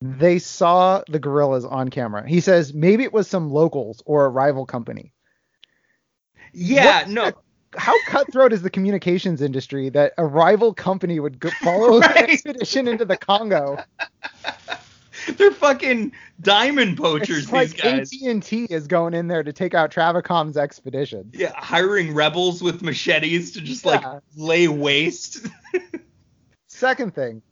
They 0.00 0.38
saw 0.38 1.02
the 1.08 1.18
gorillas 1.18 1.64
on 1.64 1.88
camera. 1.88 2.28
He 2.28 2.40
says 2.40 2.72
maybe 2.74 3.02
it 3.04 3.12
was 3.12 3.26
some 3.26 3.50
locals 3.50 4.02
or 4.06 4.26
a 4.26 4.30
rival 4.30 4.64
company. 4.66 5.12
Yeah, 6.54 7.00
What- 7.02 7.08
no. 7.10 7.32
How 7.76 7.92
cutthroat 8.06 8.52
is 8.52 8.62
the 8.62 8.70
communications 8.70 9.42
industry 9.42 9.88
that 9.88 10.12
a 10.16 10.24
rival 10.24 10.72
company 10.72 11.18
would 11.18 11.40
go 11.40 11.50
follow 11.62 11.98
Right. 11.98 12.16
an 12.16 12.30
expedition 12.30 12.86
into 12.86 13.04
the 13.04 13.16
Congo? 13.16 13.78
They're 15.36 15.50
fucking 15.50 16.12
diamond 16.40 16.96
poachers, 16.98 17.44
It's 17.44 17.52
like 17.52 17.70
these 17.70 18.10
guys. 18.12 18.36
AT&T 18.36 18.66
is 18.70 18.86
going 18.86 19.14
in 19.14 19.26
there 19.26 19.42
to 19.42 19.52
take 19.52 19.74
out 19.74 19.90
Travicom's 19.90 20.56
expedition. 20.56 21.30
Yeah, 21.32 21.52
hiring 21.56 22.14
rebels 22.14 22.62
with 22.62 22.82
machetes 22.82 23.50
to 23.52 23.60
just 23.60 23.84
Yeah. 23.84 23.92
like 23.92 24.22
lay 24.36 24.68
waste. 24.68 25.46
Second 26.68 27.14
thing, 27.14 27.42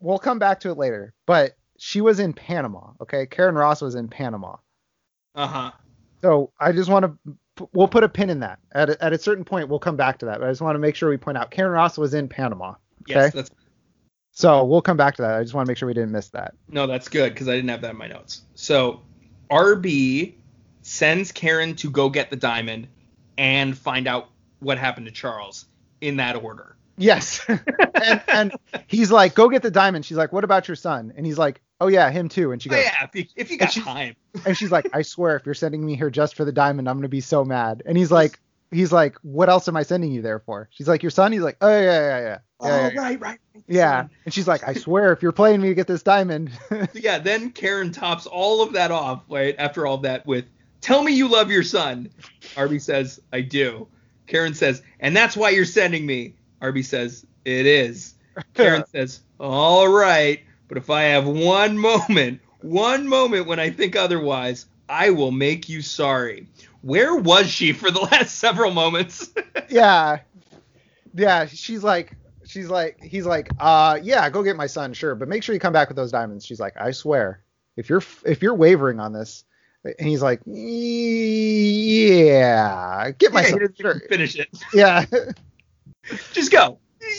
we'll 0.00 0.18
come 0.18 0.38
back 0.38 0.60
to 0.60 0.70
it 0.70 0.78
later, 0.78 1.12
but 1.26 1.52
she 1.78 2.00
was 2.00 2.18
in 2.20 2.32
Panama. 2.32 2.92
Okay, 3.02 3.26
Karen 3.26 3.54
Ross 3.54 3.82
was 3.82 3.94
in 3.94 4.08
Panama. 4.08 4.56
Uh 5.34 5.46
huh. 5.46 5.70
So 6.22 6.52
I 6.58 6.72
just 6.72 6.88
want 6.88 7.04
to 7.04 7.36
we'll 7.72 7.88
put 7.88 8.04
a 8.04 8.08
pin 8.08 8.30
in 8.30 8.40
that. 8.40 8.58
At 8.72 8.90
a, 8.90 9.04
at 9.04 9.12
a 9.12 9.18
certain 9.18 9.44
point, 9.44 9.68
we'll 9.68 9.78
come 9.78 9.96
back 9.96 10.18
to 10.18 10.26
that. 10.26 10.38
But 10.40 10.48
I 10.48 10.50
just 10.50 10.60
want 10.62 10.74
to 10.74 10.78
make 10.80 10.94
sure 10.96 11.08
we 11.10 11.16
point 11.16 11.38
out 11.38 11.50
Karen 11.50 11.72
Ross 11.72 11.98
was 11.98 12.14
in 12.14 12.28
Panama. 12.28 12.74
Yes, 13.06 13.28
Okay. 13.28 13.36
that's 13.38 13.50
So 14.32 14.64
we'll 14.64 14.82
come 14.82 14.96
back 14.96 15.16
to 15.16 15.22
that. 15.22 15.34
I 15.38 15.42
just 15.42 15.54
want 15.54 15.66
to 15.66 15.70
make 15.70 15.76
sure 15.78 15.86
we 15.86 15.94
didn't 15.94 16.12
miss 16.12 16.28
that. 16.30 16.54
no, 16.68 16.86
that's 16.86 17.08
good 17.08 17.32
because 17.34 17.48
I 17.48 17.52
didn't 17.56 17.70
have 17.70 17.80
that 17.82 17.90
in 17.90 17.96
my 17.98 18.06
notes. 18.08 18.42
So 18.54 19.02
RB 19.50 20.34
sends 20.82 21.30
Karen 21.32 21.76
to 21.76 21.90
go 21.90 22.08
get 22.08 22.30
the 22.30 22.36
diamond 22.36 22.88
and 23.38 23.76
find 23.76 24.06
out 24.08 24.28
what 24.60 24.78
happened 24.78 25.06
to 25.06 25.12
Charles 25.12 25.66
in 26.00 26.16
that 26.16 26.36
order. 26.36 26.76
Yes. 27.02 27.44
and 27.48 28.22
and 28.28 28.52
he's 28.86 29.10
like, 29.10 29.34
go 29.34 29.48
get 29.48 29.62
the 29.62 29.70
diamond. 29.70 30.04
She's 30.04 30.16
like, 30.16 30.32
what 30.32 30.44
about 30.44 30.68
your 30.68 30.76
son? 30.76 31.12
And 31.16 31.26
he's 31.26 31.38
like, 31.38 31.60
oh 31.80 31.88
yeah, 31.88 32.10
him 32.10 32.28
too. 32.28 32.52
And 32.52 32.62
she 32.62 32.70
Oh, 32.70 32.74
goes, 32.74 32.84
yeah, 32.84 33.04
if 33.04 33.14
you, 33.14 33.24
if 33.36 33.50
you 33.50 33.58
got 33.58 33.72
she's- 33.72 33.84
time. 33.84 34.14
and 34.46 34.56
she's 34.56 34.70
like, 34.70 34.86
I 34.94 35.02
swear, 35.02 35.36
if 35.36 35.44
you're 35.44 35.54
sending 35.54 35.84
me 35.84 35.96
here 35.96 36.10
just 36.10 36.36
for 36.36 36.44
the 36.44 36.52
diamond, 36.52 36.88
I'm 36.88 36.96
gonna 36.96 37.08
be 37.08 37.20
so 37.20 37.44
mad. 37.44 37.82
And 37.86 37.96
he's 37.98 38.10
like, 38.12 38.38
he's 38.70 38.92
like, 38.92 39.16
what 39.22 39.48
else 39.50 39.68
am 39.68 39.76
I 39.76 39.82
sending 39.82 40.12
you 40.12 40.22
there 40.22 40.38
for? 40.38 40.68
She's 40.72 40.88
like, 40.88 41.02
your 41.02 41.10
son. 41.10 41.32
He's 41.32 41.42
like, 41.42 41.56
oh 41.60 41.68
yeah, 41.68 41.82
yeah, 41.82 42.00
yeah, 42.00 42.20
yeah. 42.20 42.38
Oh, 42.60 42.68
yeah, 42.68 42.90
yeah. 42.94 43.00
right, 43.00 43.20
right. 43.20 43.38
Yeah. 43.66 44.06
And 44.24 44.32
she's 44.32 44.46
like, 44.46 44.62
I 44.66 44.74
swear, 44.74 45.12
if 45.12 45.20
you're 45.22 45.32
playing 45.32 45.60
me 45.60 45.68
to 45.68 45.74
get 45.74 45.86
this 45.88 46.02
diamond. 46.02 46.50
Yeah, 46.94 47.18
then 47.18 47.50
Karen 47.50 47.90
tops 47.90 48.26
all 48.26 48.62
of 48.62 48.74
that 48.74 48.90
off, 48.92 49.22
right? 49.28 49.54
After 49.58 49.86
all 49.86 49.98
that 49.98 50.24
with 50.26 50.44
tell 50.80 51.02
me 51.02 51.12
you 51.12 51.28
love 51.28 51.50
your 51.50 51.62
son. 51.64 52.10
Arby 52.56 52.78
says, 52.78 53.20
I 53.32 53.40
do. 53.40 53.88
Karen 54.28 54.54
says, 54.54 54.82
and 55.00 55.16
that's 55.16 55.36
why 55.36 55.50
you're 55.50 55.64
sending 55.64 56.06
me. 56.06 56.34
Arby 56.62 56.82
says, 56.82 57.26
it 57.44 57.66
is. 57.66 58.14
Karen 58.54 58.84
says, 58.92 59.20
all 59.38 59.88
right, 59.88 60.40
but 60.68 60.78
if 60.78 60.88
I 60.88 61.02
have 61.02 61.26
one 61.26 61.76
moment, 61.76 62.40
one 62.60 63.06
moment 63.06 63.46
when 63.46 63.58
I 63.58 63.68
think 63.70 63.96
otherwise, 63.96 64.66
I 64.88 65.10
will 65.10 65.32
make 65.32 65.68
you 65.68 65.82
sorry. 65.82 66.46
Where 66.82 67.16
was 67.16 67.50
she 67.50 67.72
for 67.72 67.90
the 67.90 68.00
last 68.12 68.38
several 68.38 68.70
moments? 68.70 69.30
yeah. 69.68 70.20
Yeah, 71.14 71.46
she's 71.46 71.82
like 71.84 72.16
she's 72.46 72.68
like 72.70 73.02
he's 73.02 73.26
like, 73.26 73.50
"Uh, 73.60 73.98
yeah, 74.02 74.30
go 74.30 74.42
get 74.42 74.56
my 74.56 74.66
son, 74.66 74.94
sure, 74.94 75.14
but 75.14 75.28
make 75.28 75.42
sure 75.42 75.52
you 75.54 75.60
come 75.60 75.72
back 75.74 75.88
with 75.88 75.96
those 75.96 76.10
diamonds." 76.10 76.46
She's 76.46 76.58
like, 76.60 76.74
"I 76.80 76.92
swear. 76.92 77.42
If 77.76 77.90
you're 77.90 78.02
if 78.24 78.40
you're 78.40 78.54
wavering 78.54 78.98
on 78.98 79.12
this, 79.12 79.44
and 79.84 80.08
he's 80.08 80.22
like, 80.22 80.40
yeah, 81.82 83.10
get 83.18 83.32
my 83.32 83.42
Yeah, 83.42 83.48
son. 83.48 83.74
Sure. 83.78 84.00
finish 84.08 84.36
it. 84.36 84.48
Yeah. 84.72 85.04
Just 86.32 86.50
go. 86.50 86.78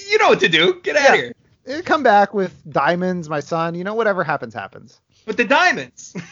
You 0.09 0.17
know 0.17 0.29
what 0.29 0.39
to 0.41 0.49
do. 0.49 0.79
Get 0.83 0.95
out 0.95 1.13
of 1.17 1.33
here. 1.65 1.81
come 1.83 2.03
back 2.03 2.33
with 2.33 2.55
diamonds, 2.71 3.29
my 3.29 3.39
son. 3.39 3.75
You 3.75 3.83
know, 3.83 3.93
whatever 3.93 4.23
happens, 4.23 4.53
happens. 4.53 4.99
But 5.25 5.37
the 5.37 5.45
diamonds. 5.45 6.15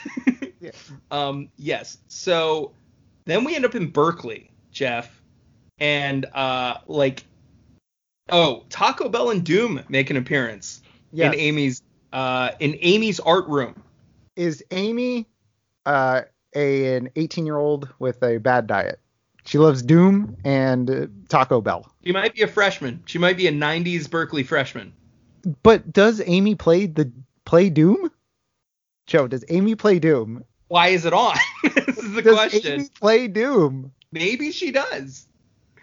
Yeah. 0.61 0.69
Um, 1.09 1.49
yes. 1.57 1.97
So 2.07 2.71
then 3.25 3.43
we 3.43 3.55
end 3.55 3.65
up 3.65 3.73
in 3.73 3.87
Berkeley, 3.89 4.51
Jeff, 4.71 5.19
and 5.79 6.23
uh, 6.35 6.77
like, 6.85 7.23
oh, 8.29 8.63
Taco 8.69 9.09
Bell 9.09 9.31
and 9.31 9.43
Doom 9.43 9.81
make 9.89 10.11
an 10.11 10.17
appearance 10.17 10.83
Yes. 11.11 11.33
in 11.33 11.39
Amy's 11.39 11.81
uh, 12.13 12.51
in 12.59 12.77
Amy's 12.81 13.19
art 13.19 13.47
room. 13.47 13.73
Is 14.35 14.63
Amy 14.69 15.27
uh, 15.87 16.21
a, 16.55 16.95
an 16.95 17.09
18 17.15 17.47
year 17.47 17.57
old 17.57 17.89
with 17.97 18.21
a 18.21 18.37
bad 18.37 18.67
diet? 18.67 18.99
She 19.45 19.57
loves 19.57 19.81
Doom 19.81 20.37
and 20.43 20.89
uh, 20.89 21.07
Taco 21.29 21.61
Bell. 21.61 21.91
She 22.05 22.11
might 22.11 22.35
be 22.35 22.41
a 22.41 22.47
freshman. 22.47 23.03
She 23.05 23.17
might 23.17 23.37
be 23.37 23.47
a 23.47 23.51
'90s 23.51 24.09
Berkeley 24.09 24.43
freshman. 24.43 24.93
But 25.63 25.91
does 25.91 26.21
Amy 26.25 26.55
play 26.55 26.85
the 26.85 27.11
play 27.45 27.69
Doom? 27.69 28.11
Joe, 29.07 29.27
does 29.27 29.43
Amy 29.49 29.75
play 29.75 29.99
Doom? 29.99 30.43
Why 30.67 30.87
is 30.89 31.05
it 31.05 31.13
on? 31.13 31.35
this 31.63 31.97
is 31.97 32.13
the 32.13 32.21
does 32.21 32.35
question. 32.35 32.73
Amy 32.73 32.89
play 32.99 33.27
Doom? 33.27 33.91
Maybe 34.11 34.51
she 34.51 34.71
does. 34.71 35.27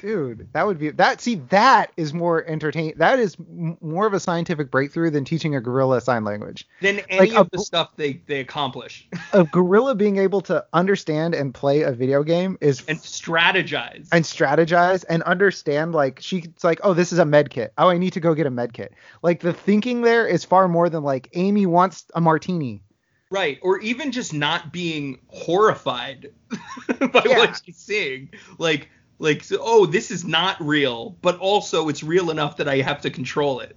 Dude, 0.01 0.49
that 0.53 0.67
would 0.67 0.79
be 0.79 0.91
that. 0.91 1.21
See, 1.21 1.37
that 1.51 1.91
is 1.97 2.15
more 2.15 2.45
entertaining. 2.47 2.95
That 2.99 3.19
is 3.19 3.37
more 3.49 4.07
of 4.07 4.15
a 4.15 4.21
scientific 4.21 4.71
breakthrough 4.71 5.11
than 5.11 5.25
teaching 5.25 5.57
a 5.57 5.61
gorilla 5.61 6.01
sign 6.01 6.25
language. 6.25 6.69
Than 6.81 7.01
any 7.09 7.31
Like 7.31 7.33
a 7.33 7.41
of 7.41 7.51
the 7.51 7.59
stuff 7.59 7.97
they 7.97 8.23
they 8.27 8.41
accomplish 8.41 9.09
A 9.33 9.45
gorilla 9.45 9.95
being 9.95 10.17
able 10.19 10.41
to 10.43 10.65
understand 10.73 11.35
and 11.35 11.53
play 11.53 11.83
a 11.83 11.93
video 11.93 12.23
game 12.23 12.57
is 12.61 12.85
and 12.87 12.99
strategize. 12.99 14.09
and 14.13 14.25
strategize 14.25 15.05
and 15.09 15.23
understand 15.25 15.93
like 15.95 16.19
she's 16.21 16.49
like 16.63 16.81
oh 16.85 16.95
this 16.95 17.13
is 17.13 17.19
a 17.19 17.25
med 17.25 17.51
kit 17.51 17.73
oh 17.79 17.89
i 17.89 17.99
need 17.99 18.13
to 18.13 18.21
go 18.21 18.35
get 18.35 18.47
a 18.47 18.51
med 18.51 18.73
kit 18.73 18.93
like 19.23 19.41
the 19.41 19.53
thinking 19.53 20.03
there 20.03 20.27
is 20.27 20.45
far 20.45 20.69
more 20.69 20.89
than 20.89 21.03
like 21.03 21.29
amy 21.35 21.67
wants 21.67 22.05
a 22.15 22.21
martini 22.21 22.83
Right, 23.31 23.59
or 23.61 23.79
even 23.81 24.11
just 24.11 24.33
not 24.33 24.73
being 24.73 25.19
horrified 25.29 26.31
by 27.13 27.23
Yeah. 27.27 27.37
what 27.39 27.61
she's 27.63 27.77
seeing. 27.77 28.31
Like, 28.57 28.89
like, 29.19 29.45
so, 29.45 29.59
oh, 29.61 29.87
this 29.87 30.11
is 30.11 30.25
not 30.25 30.61
real, 30.61 31.17
but 31.23 31.39
also 31.39 31.89
it's 31.89 32.03
real 32.03 32.31
enough 32.31 32.57
that 32.59 32.69
I 32.69 32.77
have 32.79 33.01
to 33.03 33.11
control 33.11 33.61
it. 33.61 33.77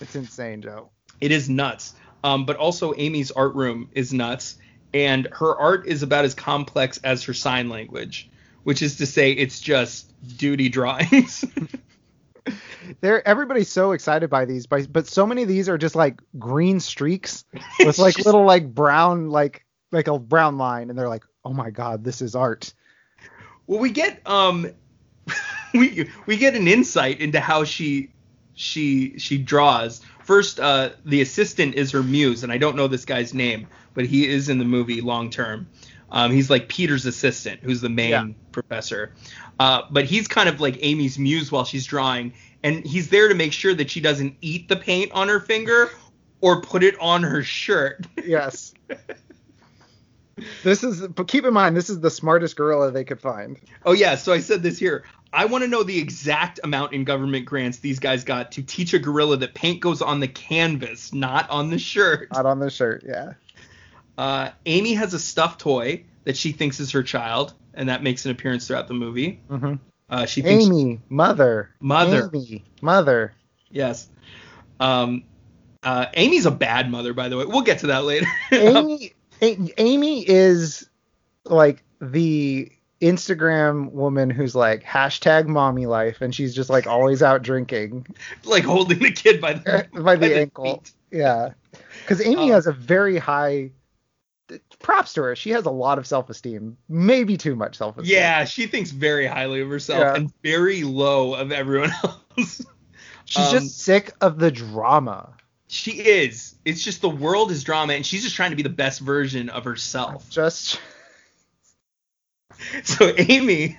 it's 0.00 0.14
insane 0.16 0.62
joe 0.62 0.90
It 1.20 1.30
is 1.32 1.48
nuts. 1.48 1.94
Um, 2.24 2.46
but 2.46 2.56
also 2.56 2.94
Amy's 2.96 3.32
art 3.32 3.54
room 3.56 3.88
is 3.92 4.12
nuts, 4.12 4.56
and 4.94 5.26
her 5.32 5.56
art 5.56 5.88
is 5.88 6.04
about 6.04 6.24
as 6.24 6.34
complex 6.34 6.98
as 6.98 7.24
her 7.24 7.34
sign 7.34 7.68
language, 7.68 8.30
which 8.62 8.80
is 8.80 8.96
to 8.98 9.06
say, 9.06 9.32
it's 9.32 9.60
just 9.60 10.12
duty 10.38 10.68
drawings. 10.68 11.44
they're 13.00 13.26
everybody's 13.26 13.70
so 13.70 13.92
excited 13.92 14.28
by 14.28 14.44
these 14.44 14.66
but, 14.66 14.92
but 14.92 15.06
so 15.06 15.24
many 15.26 15.42
of 15.42 15.48
these 15.48 15.68
are 15.68 15.78
just 15.78 15.94
like 15.94 16.20
green 16.38 16.80
streaks 16.80 17.44
with 17.78 17.98
like 17.98 18.14
Just- 18.16 18.26
little 18.26 18.44
like 18.44 18.72
brown 18.74 19.30
like 19.30 19.64
like 19.92 20.08
a 20.08 20.18
brown 20.18 20.58
line 20.58 20.90
and 20.90 20.98
they're 20.98 21.08
like 21.08 21.24
oh 21.44 21.52
my 21.52 21.70
god 21.70 22.02
this 22.02 22.20
is 22.20 22.34
art 22.34 22.74
Well, 23.66 23.80
we 23.80 23.90
get 23.90 24.20
um, 24.26 24.70
we 25.74 26.08
we 26.26 26.36
get 26.36 26.54
an 26.54 26.68
insight 26.68 27.20
into 27.20 27.40
how 27.40 27.64
she 27.64 28.10
she 28.54 29.18
she 29.18 29.38
draws. 29.38 30.00
First, 30.24 30.60
uh, 30.60 30.90
the 31.04 31.20
assistant 31.20 31.74
is 31.74 31.90
her 31.92 32.02
muse, 32.02 32.42
and 32.44 32.52
I 32.52 32.58
don't 32.58 32.76
know 32.76 32.86
this 32.86 33.04
guy's 33.04 33.34
name, 33.34 33.66
but 33.94 34.06
he 34.06 34.28
is 34.28 34.48
in 34.48 34.58
the 34.58 34.64
movie 34.64 35.00
long 35.00 35.30
term. 35.30 35.68
Um, 36.10 36.30
he's 36.30 36.50
like 36.50 36.68
Peter's 36.68 37.06
assistant, 37.06 37.60
who's 37.62 37.80
the 37.80 37.88
main 37.88 38.10
Yeah. 38.10 38.26
professor. 38.52 39.14
Uh, 39.58 39.82
but 39.90 40.04
he's 40.04 40.28
kind 40.28 40.48
of 40.48 40.60
like 40.60 40.76
Amy's 40.82 41.18
muse 41.18 41.50
while 41.50 41.64
she's 41.64 41.86
drawing, 41.86 42.34
and 42.62 42.84
he's 42.86 43.08
there 43.08 43.28
to 43.28 43.34
make 43.34 43.52
sure 43.52 43.72
that 43.74 43.90
she 43.90 44.00
doesn't 44.00 44.36
eat 44.42 44.68
the 44.68 44.76
paint 44.76 45.10
on 45.12 45.28
her 45.28 45.40
finger 45.40 45.90
or 46.42 46.60
put 46.60 46.82
it 46.82 46.94
on 47.00 47.22
her 47.22 47.42
shirt. 47.42 48.06
yes 48.24 48.74
this 50.62 50.82
is 50.84 51.06
but 51.08 51.28
keep 51.28 51.44
in 51.44 51.52
mind 51.54 51.76
this 51.76 51.90
is 51.90 52.00
the 52.00 52.10
smartest 52.10 52.56
gorilla 52.56 52.90
they 52.90 53.04
could 53.04 53.20
find 53.20 53.58
Oh 53.84 53.92
yeah, 53.92 54.14
so 54.16 54.32
I 54.32 54.40
said 54.40 54.62
this 54.62 54.78
here. 54.78 55.04
I 55.32 55.46
want 55.46 55.62
to 55.64 55.68
know 55.68 55.82
the 55.82 55.98
exact 55.98 56.60
amount 56.62 56.92
in 56.92 57.04
government 57.04 57.46
grants 57.46 57.78
these 57.78 57.98
guys 57.98 58.22
got 58.24 58.52
to 58.52 58.62
teach 58.62 58.92
a 58.94 58.98
gorilla 58.98 59.36
that 59.38 59.54
paint 59.54 59.80
goes 59.80 60.02
on 60.02 60.20
the 60.20 60.28
canvas, 60.28 61.12
not 61.14 61.48
on 61.50 61.70
the 61.70 61.78
shirt. 61.78 62.28
not 62.32 62.46
on 62.46 62.58
the 62.58 62.70
shirt 62.70 63.02
yeah 63.06 63.32
Uh, 64.18 64.50
Amy 64.66 64.94
has 64.94 65.14
a 65.14 65.18
stuffed 65.18 65.60
toy 65.60 66.04
that 66.24 66.36
she 66.36 66.52
thinks 66.52 66.78
is 66.80 66.90
her 66.92 67.02
child, 67.02 67.54
and 67.74 67.88
that 67.88 68.02
makes 68.02 68.24
an 68.26 68.30
appearance 68.30 68.66
throughout 68.66 68.86
the 68.88 68.94
movie. 68.94 69.40
mm-hmm. 69.50 69.74
Uh, 70.10 70.26
she 70.26 70.42
thinks 70.42 70.66
Amy, 70.66 71.00
mother, 71.08 71.70
Mother. 71.80 72.30
Amy, 72.34 72.62
mother. 72.82 73.32
yes. 73.70 74.08
Um, 74.78 75.24
uh, 75.82 76.06
Amy's 76.14 76.44
a 76.44 76.50
bad 76.50 76.90
mother, 76.90 77.14
by 77.14 77.28
the 77.30 77.38
way. 77.38 77.46
We'll 77.46 77.62
get 77.62 77.78
to 77.80 77.86
that 77.88 78.04
later. 78.04 78.26
Amy, 78.52 79.14
Amy 79.42 80.28
is 80.28 80.88
like 81.44 81.82
the 82.00 82.70
Instagram 83.00 83.90
woman 83.90 84.30
who's 84.30 84.54
like 84.54 84.82
hashtag 84.84 85.46
mommy 85.48 85.86
life, 85.86 86.20
and 86.20 86.34
she's 86.34 86.54
just 86.54 86.70
like 86.70 86.86
always 86.86 87.22
out 87.22 87.42
drinking 87.42 88.06
like 88.44 88.64
holding 88.64 89.00
the 89.00 89.10
kid 89.10 89.40
by 89.40 89.54
the 89.54 89.88
by 90.02 90.16
the 90.16 90.38
ankle. 90.40 90.64
feet. 90.76 90.92
Yeah, 91.10 91.50
because 92.02 92.24
Amy 92.24 92.50
Oh. 92.50 92.54
has 92.54 92.66
a 92.66 92.72
very 92.72 93.18
high. 93.18 93.70
Props 94.80 95.14
to 95.14 95.22
her. 95.22 95.34
She 95.36 95.48
has 95.50 95.64
a 95.64 95.70
lot 95.70 95.96
of 95.98 96.06
self-esteem, 96.06 96.76
maybe 96.88 97.38
too 97.38 97.56
much 97.56 97.76
self-esteem. 97.78 98.12
Yeah, 98.14 98.44
she 98.44 98.66
thinks 98.66 98.90
very 98.90 99.26
highly 99.26 99.62
of 99.62 99.68
herself 99.70 100.00
Yeah. 100.00 100.14
and 100.14 100.30
very 100.42 100.82
low 100.82 101.32
of 101.34 101.52
everyone 101.52 101.90
else. 102.04 102.60
she's 103.24 103.46
um, 103.46 103.52
just 103.52 103.80
sick 103.80 104.10
of 104.20 104.38
the 104.38 104.50
drama. 104.50 105.34
She 105.72 105.92
is. 105.92 106.54
It's 106.66 106.84
just 106.84 107.00
the 107.00 107.08
world 107.08 107.50
is 107.50 107.64
drama, 107.64 107.94
and 107.94 108.04
she's 108.04 108.22
just 108.22 108.36
trying 108.36 108.50
to 108.50 108.56
be 108.56 108.62
the 108.62 108.68
best 108.68 109.00
version 109.00 109.48
of 109.48 109.64
herself. 109.64 110.28
Just 110.28 110.78
So 112.84 113.14
Amy, 113.16 113.78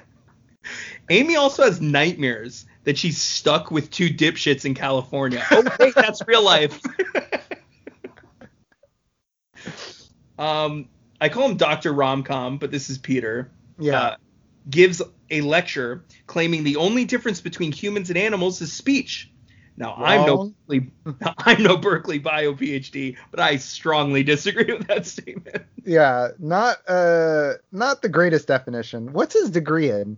Amy 1.11 1.35
also 1.35 1.63
has 1.63 1.79
nightmares 1.81 2.65
that 2.83 2.97
she's 2.97 3.21
stuck 3.21 3.69
with 3.69 3.91
two 3.91 4.09
dipshits 4.09 4.65
in 4.65 4.73
California. 4.73 5.45
Oh 5.51 5.63
wait, 5.79 5.93
that's 5.93 6.21
real 6.27 6.43
life. 6.43 6.81
um, 10.39 10.89
I 11.21 11.29
call 11.29 11.47
him 11.49 11.57
Doctor 11.57 11.93
Romcom, 11.93 12.59
but 12.59 12.71
this 12.71 12.89
is 12.89 12.97
Peter. 12.97 13.51
yeah. 13.77 13.99
Uh, 14.01 14.15
gives 14.69 15.01
a 15.29 15.41
lecture 15.41 16.05
claiming 16.25 16.63
the 16.63 16.77
only 16.77 17.03
difference 17.05 17.41
between 17.41 17.71
humans 17.71 18.09
and 18.09 18.17
animals 18.17 18.61
is 18.61 18.71
speech. 18.73 19.29
Now 19.75 19.95
I'm 19.97 20.25
no 20.25 20.37
Berkeley, 20.67 20.91
I'm 21.37 21.63
no 21.63 21.77
Berkeley 21.77 22.19
bio 22.19 22.53
PhD, 22.53 23.17
but 23.31 23.39
I 23.39 23.57
strongly 23.57 24.23
disagree 24.23 24.71
with 24.71 24.87
that 24.87 25.05
statement. 25.05 25.65
Yeah, 25.83 26.29
not 26.39 26.77
uh 26.87 27.53
not 27.71 28.01
the 28.01 28.09
greatest 28.09 28.47
definition. 28.47 29.13
What's 29.13 29.33
his 29.33 29.49
degree 29.49 29.89
in? 29.89 30.17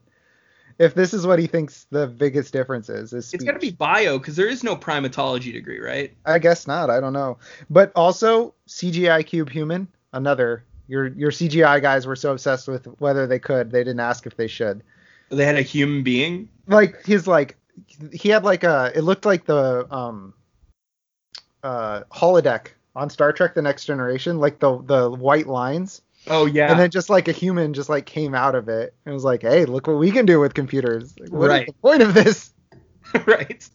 If 0.77 0.93
this 0.93 1.13
is 1.13 1.25
what 1.25 1.39
he 1.39 1.47
thinks 1.47 1.87
the 1.89 2.05
biggest 2.05 2.51
difference 2.51 2.89
is, 2.89 3.13
is 3.13 3.33
It's 3.33 3.45
got 3.45 3.53
to 3.53 3.59
be 3.59 3.71
bio 3.71 4.17
because 4.17 4.35
there 4.35 4.49
is 4.49 4.61
no 4.61 4.75
primatology 4.75 5.53
degree, 5.53 5.79
right? 5.79 6.13
I 6.25 6.37
guess 6.39 6.67
not. 6.67 6.89
I 6.89 6.99
don't 6.99 7.13
know. 7.13 7.37
But 7.69 7.93
also 7.95 8.53
CGI 8.67 9.25
cube 9.25 9.49
human, 9.49 9.87
another. 10.11 10.65
Your 10.87 11.07
your 11.07 11.31
CGI 11.31 11.81
guys 11.81 12.05
were 12.05 12.17
so 12.17 12.33
obsessed 12.33 12.67
with 12.67 12.85
whether 12.99 13.25
they 13.25 13.39
could, 13.39 13.71
they 13.71 13.85
didn't 13.85 14.01
ask 14.01 14.27
if 14.27 14.35
they 14.35 14.47
should. 14.47 14.83
They 15.29 15.45
had 15.45 15.55
a 15.55 15.61
human 15.61 16.03
being. 16.03 16.49
Like 16.67 17.05
his 17.05 17.25
like 17.25 17.57
he 18.11 18.29
had 18.29 18.43
like 18.43 18.63
a 18.63 18.91
it 18.95 19.01
looked 19.01 19.25
like 19.25 19.45
the 19.45 19.87
um 19.93 20.33
uh 21.63 22.01
holodeck 22.11 22.67
on 22.95 23.09
Star 23.09 23.33
Trek 23.33 23.53
the 23.55 23.61
Next 23.61 23.85
Generation, 23.85 24.39
like 24.39 24.59
the 24.59 24.81
the 24.83 25.09
white 25.09 25.47
lines. 25.47 26.01
Oh 26.27 26.45
yeah. 26.47 26.71
and 26.71 26.79
then 26.79 26.89
just 26.89 27.09
like 27.09 27.27
a 27.27 27.31
human 27.31 27.73
just 27.73 27.87
like 27.87 28.07
came 28.07 28.33
out 28.33 28.55
of 28.55 28.67
it 28.67 28.95
and 29.05 29.13
was 29.13 29.23
like 29.23 29.43
hey 29.43 29.65
look 29.65 29.85
what 29.85 29.97
we 29.97 30.09
can 30.09 30.25
do 30.25 30.39
with 30.39 30.55
computers 30.55 31.13
like, 31.19 31.29
what 31.31 31.45
is 31.45 31.49
Right. 31.49 31.67
the 31.67 31.73
point 31.73 32.01
of 32.01 32.13
this 32.15 32.51
right. 33.27 33.69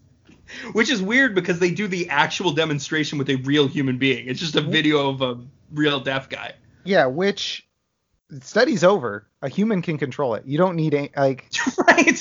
Which 0.73 0.91
is 0.91 1.01
weird 1.01 1.37
because 1.37 1.61
they 1.61 1.71
do 1.71 1.87
the 1.87 2.09
actual 2.09 2.51
demonstration 2.51 3.19
with 3.19 3.31
a 3.31 3.37
real 3.37 3.69
human 3.69 3.99
being. 3.99 4.27
It's 4.27 4.41
just 4.41 4.57
a 4.57 4.61
video 4.61 5.09
of 5.11 5.23
a 5.23 5.39
real 5.73 6.01
deaf 6.01 6.29
guy. 6.29 6.55
yeah 6.85 7.07
which 7.07 7.69
study's 8.41 8.83
over 8.83 9.29
a 9.43 9.49
human 9.49 9.81
can 9.83 9.97
control 9.99 10.35
it 10.35 10.45
you 10.45 10.59
don't 10.59 10.75
need 10.75 10.95
a, 10.95 11.09
like 11.17 11.49
right. 11.87 12.21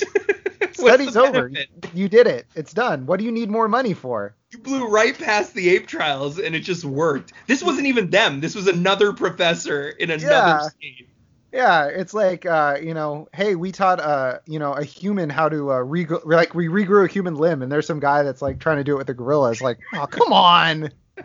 Study's 0.88 1.16
over. 1.16 1.50
You 1.94 2.08
did 2.08 2.26
it. 2.26 2.46
It's 2.54 2.72
done. 2.72 3.06
What 3.06 3.18
do 3.18 3.24
you 3.24 3.32
need 3.32 3.50
more 3.50 3.68
money 3.68 3.94
for? 3.94 4.34
You 4.52 4.58
blew 4.58 4.88
right 4.88 5.16
past 5.16 5.54
the 5.54 5.68
ape 5.70 5.86
trials 5.86 6.38
and 6.38 6.54
it 6.54 6.60
just 6.60 6.84
worked. 6.84 7.32
This 7.46 7.62
wasn't 7.62 7.86
even 7.86 8.10
them. 8.10 8.40
This 8.40 8.54
was 8.54 8.66
another 8.66 9.12
professor 9.12 9.88
in 9.88 10.10
another 10.10 10.26
Yeah. 10.32 10.58
state. 10.58 11.08
Yeah, 11.52 11.86
it's 11.86 12.14
like 12.14 12.46
uh, 12.46 12.78
you 12.80 12.94
know, 12.94 13.28
hey, 13.34 13.56
we 13.56 13.72
taught 13.72 13.98
uh, 13.98 14.38
you 14.46 14.60
know, 14.60 14.72
a 14.72 14.84
human 14.84 15.28
how 15.28 15.48
to 15.48 15.70
uh, 15.72 15.76
regr 15.78 16.24
like 16.24 16.54
we 16.54 16.68
regrew 16.68 17.04
a 17.04 17.08
human 17.12 17.34
limb, 17.34 17.62
and 17.62 17.72
there's 17.72 17.86
some 17.86 17.98
guy 17.98 18.22
that's 18.22 18.40
like 18.40 18.60
trying 18.60 18.76
to 18.76 18.84
do 18.84 18.94
it 18.94 18.98
with 18.98 19.10
a 19.10 19.14
gorilla. 19.14 19.50
It's 19.50 19.60
like, 19.60 19.80
oh, 19.94 20.06
come 20.06 20.32
on, 20.32 20.90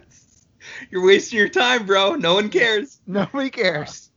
You're 0.89 1.05
wasting 1.05 1.37
your 1.37 1.49
time, 1.49 1.85
bro. 1.85 2.15
No 2.15 2.33
one 2.35 2.49
cares. 2.49 2.99
nobody 3.07 3.51
cares. 3.51 4.09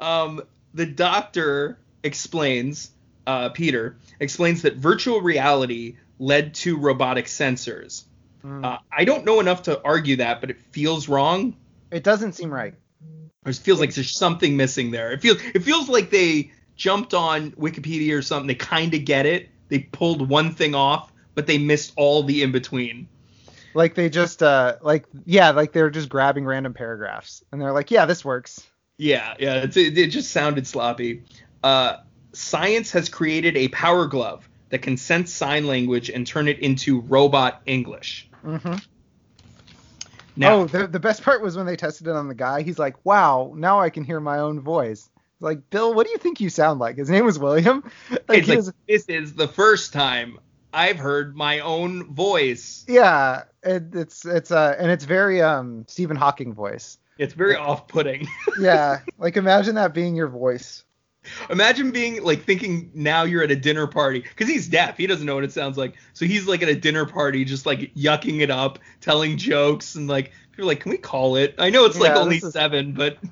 Um, 0.00 0.42
the 0.72 0.86
doctor 0.86 1.78
explains, 2.04 2.90
uh, 3.30 3.48
Peter 3.50 3.96
explains 4.18 4.62
that 4.62 4.74
virtual 4.74 5.20
reality 5.20 5.96
led 6.18 6.52
to 6.54 6.76
robotic 6.76 7.26
sensors. 7.26 8.04
Mm. 8.44 8.64
Uh, 8.64 8.78
I 8.90 9.04
don't 9.04 9.24
know 9.24 9.38
enough 9.38 9.62
to 9.64 9.80
argue 9.84 10.16
that, 10.16 10.40
but 10.40 10.50
it 10.50 10.60
feels 10.72 11.08
wrong. 11.08 11.56
It 11.92 12.02
doesn't 12.02 12.32
seem 12.32 12.52
right. 12.52 12.74
It 13.46 13.56
feels 13.56 13.80
like 13.80 13.94
there's 13.94 14.10
something 14.10 14.56
missing 14.56 14.90
there. 14.90 15.12
It 15.12 15.22
feels 15.22 15.40
it 15.54 15.62
feels 15.62 15.88
like 15.88 16.10
they 16.10 16.50
jumped 16.74 17.14
on 17.14 17.52
Wikipedia 17.52 18.18
or 18.18 18.22
something. 18.22 18.48
They 18.48 18.54
kind 18.54 18.92
of 18.92 19.04
get 19.04 19.26
it. 19.26 19.48
They 19.68 19.78
pulled 19.78 20.28
one 20.28 20.52
thing 20.52 20.74
off, 20.74 21.12
but 21.34 21.46
they 21.46 21.56
missed 21.56 21.92
all 21.96 22.22
the 22.22 22.42
in 22.42 22.52
between. 22.52 23.08
Like 23.72 23.94
they 23.94 24.10
just 24.10 24.42
uh, 24.42 24.76
like 24.82 25.06
yeah, 25.24 25.50
like 25.50 25.72
they're 25.72 25.90
just 25.90 26.08
grabbing 26.08 26.44
random 26.44 26.74
paragraphs, 26.74 27.44
and 27.52 27.62
they're 27.62 27.72
like, 27.72 27.90
yeah, 27.90 28.04
this 28.04 28.24
works. 28.24 28.66
Yeah, 28.98 29.34
yeah. 29.38 29.62
It's, 29.62 29.76
it, 29.76 29.96
it 29.96 30.08
just 30.08 30.32
sounded 30.32 30.66
sloppy. 30.66 31.22
Uh, 31.62 31.98
science 32.32 32.90
has 32.92 33.08
created 33.08 33.56
a 33.56 33.68
power 33.68 34.06
glove 34.06 34.48
that 34.70 34.82
can 34.82 34.96
sense 34.96 35.32
sign 35.32 35.66
language 35.66 36.10
and 36.10 36.26
turn 36.26 36.48
it 36.48 36.58
into 36.60 37.00
robot 37.00 37.60
English. 37.66 38.28
hmm 38.42 38.74
Now, 40.36 40.54
oh, 40.60 40.64
the 40.66 40.86
the 40.86 41.00
best 41.00 41.22
part 41.22 41.42
was 41.42 41.56
when 41.56 41.66
they 41.66 41.76
tested 41.76 42.06
it 42.06 42.14
on 42.14 42.28
the 42.28 42.34
guy. 42.34 42.62
He's 42.62 42.78
like, 42.78 43.04
wow, 43.04 43.52
now 43.56 43.80
I 43.80 43.90
can 43.90 44.04
hear 44.04 44.20
my 44.20 44.38
own 44.38 44.60
voice. 44.60 45.08
Like, 45.40 45.70
Bill, 45.70 45.94
what 45.94 46.06
do 46.06 46.12
you 46.12 46.18
think 46.18 46.40
you 46.40 46.50
sound 46.50 46.80
like? 46.80 46.96
His 46.98 47.08
name 47.10 47.24
was 47.24 47.38
William. 47.38 47.82
Like, 48.28 48.46
like 48.46 48.58
was- 48.58 48.72
this 48.86 49.06
is 49.06 49.34
the 49.34 49.48
first 49.48 49.92
time 49.92 50.38
I've 50.72 50.98
heard 50.98 51.36
my 51.36 51.60
own 51.60 52.14
voice. 52.14 52.84
yeah, 52.86 53.42
it, 53.62 53.94
it's 53.94 54.24
it's 54.24 54.50
uh, 54.52 54.76
and 54.78 54.90
it's 54.90 55.04
very 55.04 55.42
um 55.42 55.84
Stephen 55.88 56.16
Hawking 56.16 56.54
voice. 56.54 56.98
It's 57.18 57.34
very 57.34 57.56
off-putting. 57.56 58.28
Yeah, 58.60 59.00
like 59.18 59.36
imagine 59.36 59.74
that 59.76 59.94
being 59.94 60.14
your 60.14 60.28
voice. 60.28 60.84
Imagine 61.50 61.90
being 61.90 62.22
like 62.22 62.44
thinking 62.44 62.90
now 62.94 63.24
you're 63.24 63.42
at 63.42 63.50
a 63.50 63.56
dinner 63.56 63.86
party 63.86 64.20
because 64.20 64.48
he's 64.48 64.68
deaf. 64.68 64.96
He 64.96 65.06
doesn't 65.06 65.26
know 65.26 65.34
what 65.34 65.44
it 65.44 65.52
sounds 65.52 65.76
like. 65.76 65.94
So 66.14 66.24
he's 66.24 66.46
like 66.48 66.62
at 66.62 66.68
a 66.68 66.74
dinner 66.74 67.04
party, 67.06 67.44
just 67.44 67.66
like 67.66 67.94
yucking 67.94 68.40
it 68.40 68.50
up, 68.50 68.78
telling 69.00 69.36
jokes, 69.36 69.94
and 69.96 70.08
like 70.08 70.32
people 70.52 70.64
are 70.64 70.68
like, 70.68 70.80
"Can 70.80 70.90
we 70.92 70.98
call 70.98 71.36
it?" 71.36 71.54
I 71.58 71.68
know 71.70 71.84
it's 71.84 71.98
like 71.98 72.10
Yeah, 72.14 72.18
only 72.18 72.36
is- 72.38 72.52
seven, 72.52 72.92
but 72.92 73.18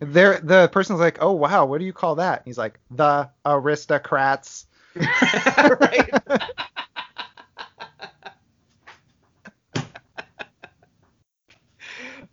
There, 0.00 0.40
the 0.40 0.66
person's 0.68 0.98
like, 0.98 1.18
oh 1.22 1.30
wow, 1.32 1.64
what 1.64 1.78
do 1.78 1.84
you 1.84 1.92
call 1.92 2.16
that? 2.16 2.42
He's 2.44 2.58
like, 2.58 2.80
the 2.90 3.30
aristocrats. 3.46 4.66
right. 4.96 6.10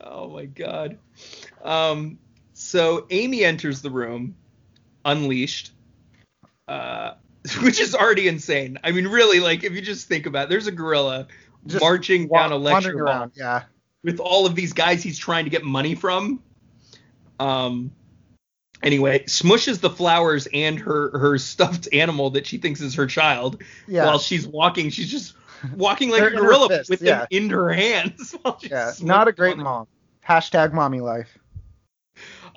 oh 0.02 0.30
my 0.30 0.46
god. 0.46 0.98
Um, 1.64 2.20
so 2.54 3.06
Amy 3.10 3.44
enters 3.44 3.82
the 3.82 3.90
room, 3.90 4.36
unleashed, 5.06 5.72
uh, 6.68 7.14
which 7.62 7.80
is 7.80 7.96
already 7.96 8.28
insane. 8.28 8.80
I 8.84 8.92
mean, 8.92 9.08
really, 9.08 9.40
like 9.40 9.64
if 9.64 9.74
you 9.74 9.82
just 9.82 10.08
think 10.08 10.26
about, 10.26 10.46
it, 10.46 10.50
there's 10.50 10.68
a 10.68 10.72
gorilla 10.72 11.28
Just 11.66 11.82
marching 11.82 12.28
wa- 12.28 12.40
down 12.40 12.52
a 12.52 12.58
lecture 12.58 13.06
hall. 13.06 13.32
Yeah, 13.36 13.64
with 14.04 14.20
all 14.20 14.46
of 14.46 14.56
these 14.56 14.74
guys 14.74 15.04
he's 15.04 15.18
trying 15.18 15.46
to 15.46 15.50
get 15.50 15.64
money 15.64 15.96
from. 15.96 16.42
Um. 17.40 17.92
Anyway, 18.82 19.20
smushes 19.26 19.82
the 19.82 19.90
flowers 19.90 20.48
and 20.54 20.80
her 20.80 21.18
her 21.18 21.38
stuffed 21.38 21.90
animal 21.92 22.30
that 22.30 22.48
she 22.48 22.58
thinks 22.58 22.80
is 22.80 22.96
her 22.96 23.08
child 23.08 23.62
yeah, 23.88 24.06
while 24.06 24.20
she's 24.20 24.48
walking. 24.48 24.90
She's 24.90 25.12
just 25.12 25.34
walking 25.76 26.10
like 26.10 26.22
a 26.24 26.30
gorilla 26.30 26.84
with 26.90 27.02
yeah. 27.02 27.20
them 27.20 27.28
in 27.32 27.50
her 27.50 27.70
hands. 27.70 28.34
while 28.42 28.58
she's 28.60 28.72
yeah. 28.72 28.94
Not 29.02 29.28
a 29.28 29.32
great 29.32 29.58
mom. 29.58 29.88
Hashtag 30.26 30.74
mommy 30.74 31.02
life. 31.02 31.39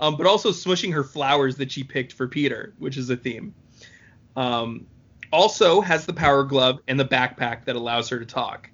Um, 0.03 0.17
but 0.17 0.27
also 0.27 0.51
smushing 0.51 0.93
her 0.95 1.05
flowers 1.05 1.57
that 1.59 1.71
she 1.71 1.85
picked 1.85 2.13
for 2.13 2.27
Peter, 2.27 2.75
which 2.79 2.97
is 2.97 3.09
a 3.09 3.17
theme. 3.17 3.55
Um, 4.35 4.89
also 5.33 5.81
has 5.81 6.07
the 6.07 6.13
power 6.13 6.43
glove 6.43 6.81
and 6.89 6.99
the 6.99 7.05
backpack 7.05 7.67
that 7.67 7.77
allows 7.77 8.09
her 8.09 8.19
to 8.19 8.27
talk. 8.27 8.69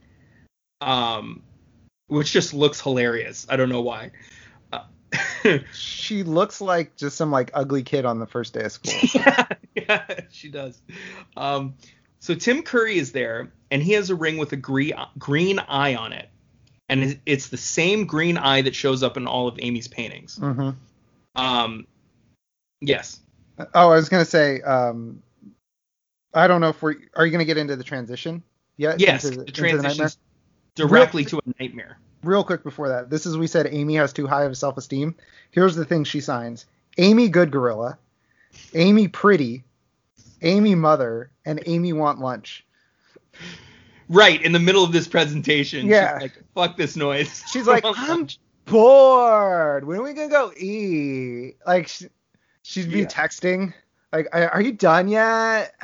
Um, 0.80 1.42
which 2.06 2.32
just 2.32 2.54
looks 2.54 2.80
hilarious. 2.80 3.46
I 3.50 3.56
don't 3.56 3.68
know 3.68 3.82
why. 3.82 4.12
Uh, 4.72 4.84
She 5.74 6.22
looks 6.22 6.62
like 6.62 6.96
just 6.96 7.18
some 7.18 7.30
like 7.30 7.50
ugly 7.52 7.82
kid 7.82 8.06
on 8.06 8.18
the 8.18 8.26
first 8.26 8.54
day 8.54 8.64
of 8.64 8.72
school. 8.72 8.94
yeah, 9.14 9.46
yeah, 9.74 10.20
she 10.30 10.48
does. 10.48 10.80
Um, 11.36 11.74
so 12.20 12.34
Tim 12.34 12.62
Curry 12.62 12.96
is 12.96 13.12
there, 13.12 13.52
and 13.70 13.82
he 13.82 13.92
has 13.92 14.08
a 14.08 14.14
ring 14.14 14.38
with 14.38 14.52
a 14.52 14.56
green 14.56 14.94
green 15.18 15.58
eye 15.58 15.94
on 15.94 16.14
it, 16.14 16.30
and 16.88 17.20
it's 17.26 17.48
the 17.48 17.58
same 17.58 18.06
green 18.06 18.38
eye 18.38 18.62
that 18.62 18.74
shows 18.74 19.02
up 19.02 19.18
in 19.18 19.26
all 19.26 19.46
of 19.46 19.58
Amy's 19.60 19.88
paintings. 19.88 20.38
hmm 20.38 20.70
Um, 21.38 21.86
yes. 22.80 23.20
Oh, 23.74 23.90
I 23.90 23.96
was 23.96 24.08
gonna 24.08 24.24
say, 24.24 24.60
um, 24.62 25.22
I 26.34 26.46
don't 26.46 26.60
know 26.60 26.68
if 26.68 26.80
we're. 26.82 26.96
Are 27.16 27.24
you 27.26 27.32
gonna 27.32 27.44
get 27.44 27.56
into 27.56 27.76
the 27.76 27.84
transition 27.84 28.42
yet? 28.76 29.00
Yes. 29.00 29.24
Into 29.24 29.44
The 29.44 29.52
transitions 29.52 30.18
directly 30.74 31.24
to 31.26 31.38
a 31.38 31.40
nightmare. 31.60 31.98
real 32.22 32.44
quick 32.44 32.62
before 32.62 32.88
that, 32.88 33.10
this 33.10 33.26
is 33.26 33.36
we 33.36 33.46
said 33.46 33.66
Amy 33.70 33.94
has 33.96 34.12
too 34.12 34.26
high 34.26 34.44
of 34.44 34.52
a 34.52 34.54
self-esteem. 34.54 35.14
Here's 35.50 35.74
the 35.74 35.84
thing 35.84 36.04
she 36.04 36.20
signs: 36.20 36.66
Amy 36.98 37.28
Good 37.28 37.50
Gorilla, 37.50 37.98
Amy 38.74 39.08
Pretty, 39.08 39.64
Amy 40.42 40.74
Mother, 40.74 41.30
and 41.44 41.60
Amy 41.66 41.92
Want 41.92 42.20
Lunch. 42.20 42.64
Right 44.08 44.40
in 44.42 44.52
the 44.52 44.58
middle 44.60 44.84
of 44.84 44.92
this 44.92 45.06
presentation. 45.06 45.82
she's 45.82 45.90
Yeah. 45.90 46.18
like, 46.20 46.32
fuck 46.54 46.76
this 46.76 46.96
noise. 46.96 47.42
She's 47.52 47.66
like, 47.66 47.84
I'm 47.86 48.26
bored. 48.70 49.84
When 49.84 49.98
are 49.98 50.02
we 50.02 50.12
gonna 50.12 50.28
go 50.28 50.52
eat? 50.56 51.56
Like, 51.66 51.88
she, 51.88 52.06
she'd 52.62 52.90
be 52.90 53.00
Yeah. 53.00 53.06
texting. 53.06 53.72
Like, 54.12 54.28
"Are 54.32 54.48
are 54.50 54.60
you 54.62 54.72
done 54.72 55.08
yet? 55.08 55.74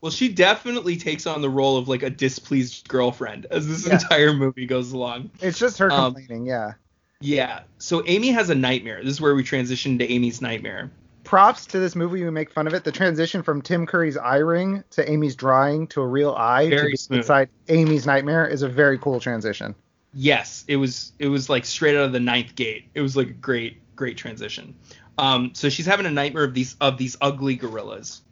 Well, 0.00 0.12
she 0.12 0.28
definitely 0.28 0.96
takes 0.96 1.26
on 1.26 1.42
the 1.42 1.50
role 1.50 1.76
of 1.76 1.88
like 1.88 2.02
a 2.02 2.10
displeased 2.10 2.88
girlfriend 2.88 3.46
as 3.50 3.66
this 3.68 3.86
Yeah. 3.86 3.94
entire 3.94 4.32
movie 4.32 4.66
goes 4.66 4.92
along. 4.92 5.30
It's 5.40 5.58
just 5.58 5.78
her 5.78 5.90
Um, 5.90 6.14
complaining. 6.14 6.46
Yeah. 6.46 6.72
Yeah. 7.20 7.60
So 7.78 8.04
Amy 8.06 8.30
has 8.30 8.48
a 8.50 8.54
nightmare. 8.54 9.02
This 9.02 9.14
is 9.14 9.20
where 9.20 9.34
we 9.34 9.42
transition 9.42 9.98
to 9.98 10.08
Amy's 10.08 10.40
nightmare. 10.40 10.90
props 11.24 11.66
to 11.66 11.78
this 11.78 11.94
movie. 11.94 12.24
We 12.24 12.30
make 12.30 12.50
fun 12.50 12.66
of 12.66 12.72
it. 12.72 12.84
The 12.84 12.92
transition 12.92 13.42
from 13.42 13.60
Tim 13.60 13.84
Curry's 13.86 14.16
eye 14.16 14.38
ring 14.38 14.82
to 14.92 15.10
Amy's 15.10 15.36
drawing 15.36 15.86
to 15.88 16.00
a 16.00 16.06
real 16.06 16.32
eye 16.32 16.70
Very 16.70 16.82
to 16.84 16.90
be 16.92 16.96
smooth. 16.96 17.18
inside 17.18 17.48
Amy's 17.68 18.06
nightmare 18.06 18.46
is 18.46 18.62
a 18.62 18.68
very 18.68 18.96
cool 18.96 19.20
transition. 19.20 19.74
Yes, 20.14 20.64
it 20.68 20.76
was 20.76 21.12
it 21.18 21.28
was 21.28 21.48
like 21.50 21.64
straight 21.64 21.96
out 21.96 22.04
of 22.04 22.12
the 22.12 22.20
ninth 22.20 22.54
gate. 22.54 22.86
It 22.94 23.00
was 23.00 23.16
like 23.16 23.28
a 23.28 23.32
great 23.32 23.82
great 23.96 24.16
transition. 24.16 24.74
Um, 25.18 25.50
so 25.54 25.68
she's 25.68 25.86
having 25.86 26.06
a 26.06 26.10
nightmare 26.10 26.44
of 26.44 26.54
these 26.54 26.76
of 26.80 26.96
these 26.98 27.16
ugly 27.20 27.56
gorillas. 27.56 28.22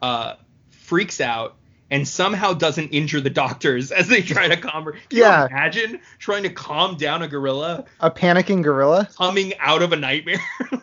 Uh, 0.00 0.34
freaks 0.70 1.20
out 1.20 1.56
and 1.90 2.06
somehow 2.08 2.52
doesn't 2.54 2.88
injure 2.88 3.20
the 3.20 3.30
doctors 3.30 3.90
as 3.92 4.08
they 4.08 4.22
try 4.22 4.48
to 4.48 4.56
calm 4.56 4.84
her. 4.84 4.92
Can 4.92 5.00
Yeah. 5.10 5.42
you 5.42 5.46
imagine 5.48 6.00
trying 6.18 6.44
to 6.44 6.50
calm 6.50 6.96
down 6.96 7.22
a 7.22 7.28
gorilla 7.28 7.84
A 8.00 8.10
panicking 8.10 8.62
gorilla. 8.62 9.08
coming 9.16 9.52
out 9.58 9.82
of 9.82 9.92
a 9.92 9.96
nightmare? 9.96 10.40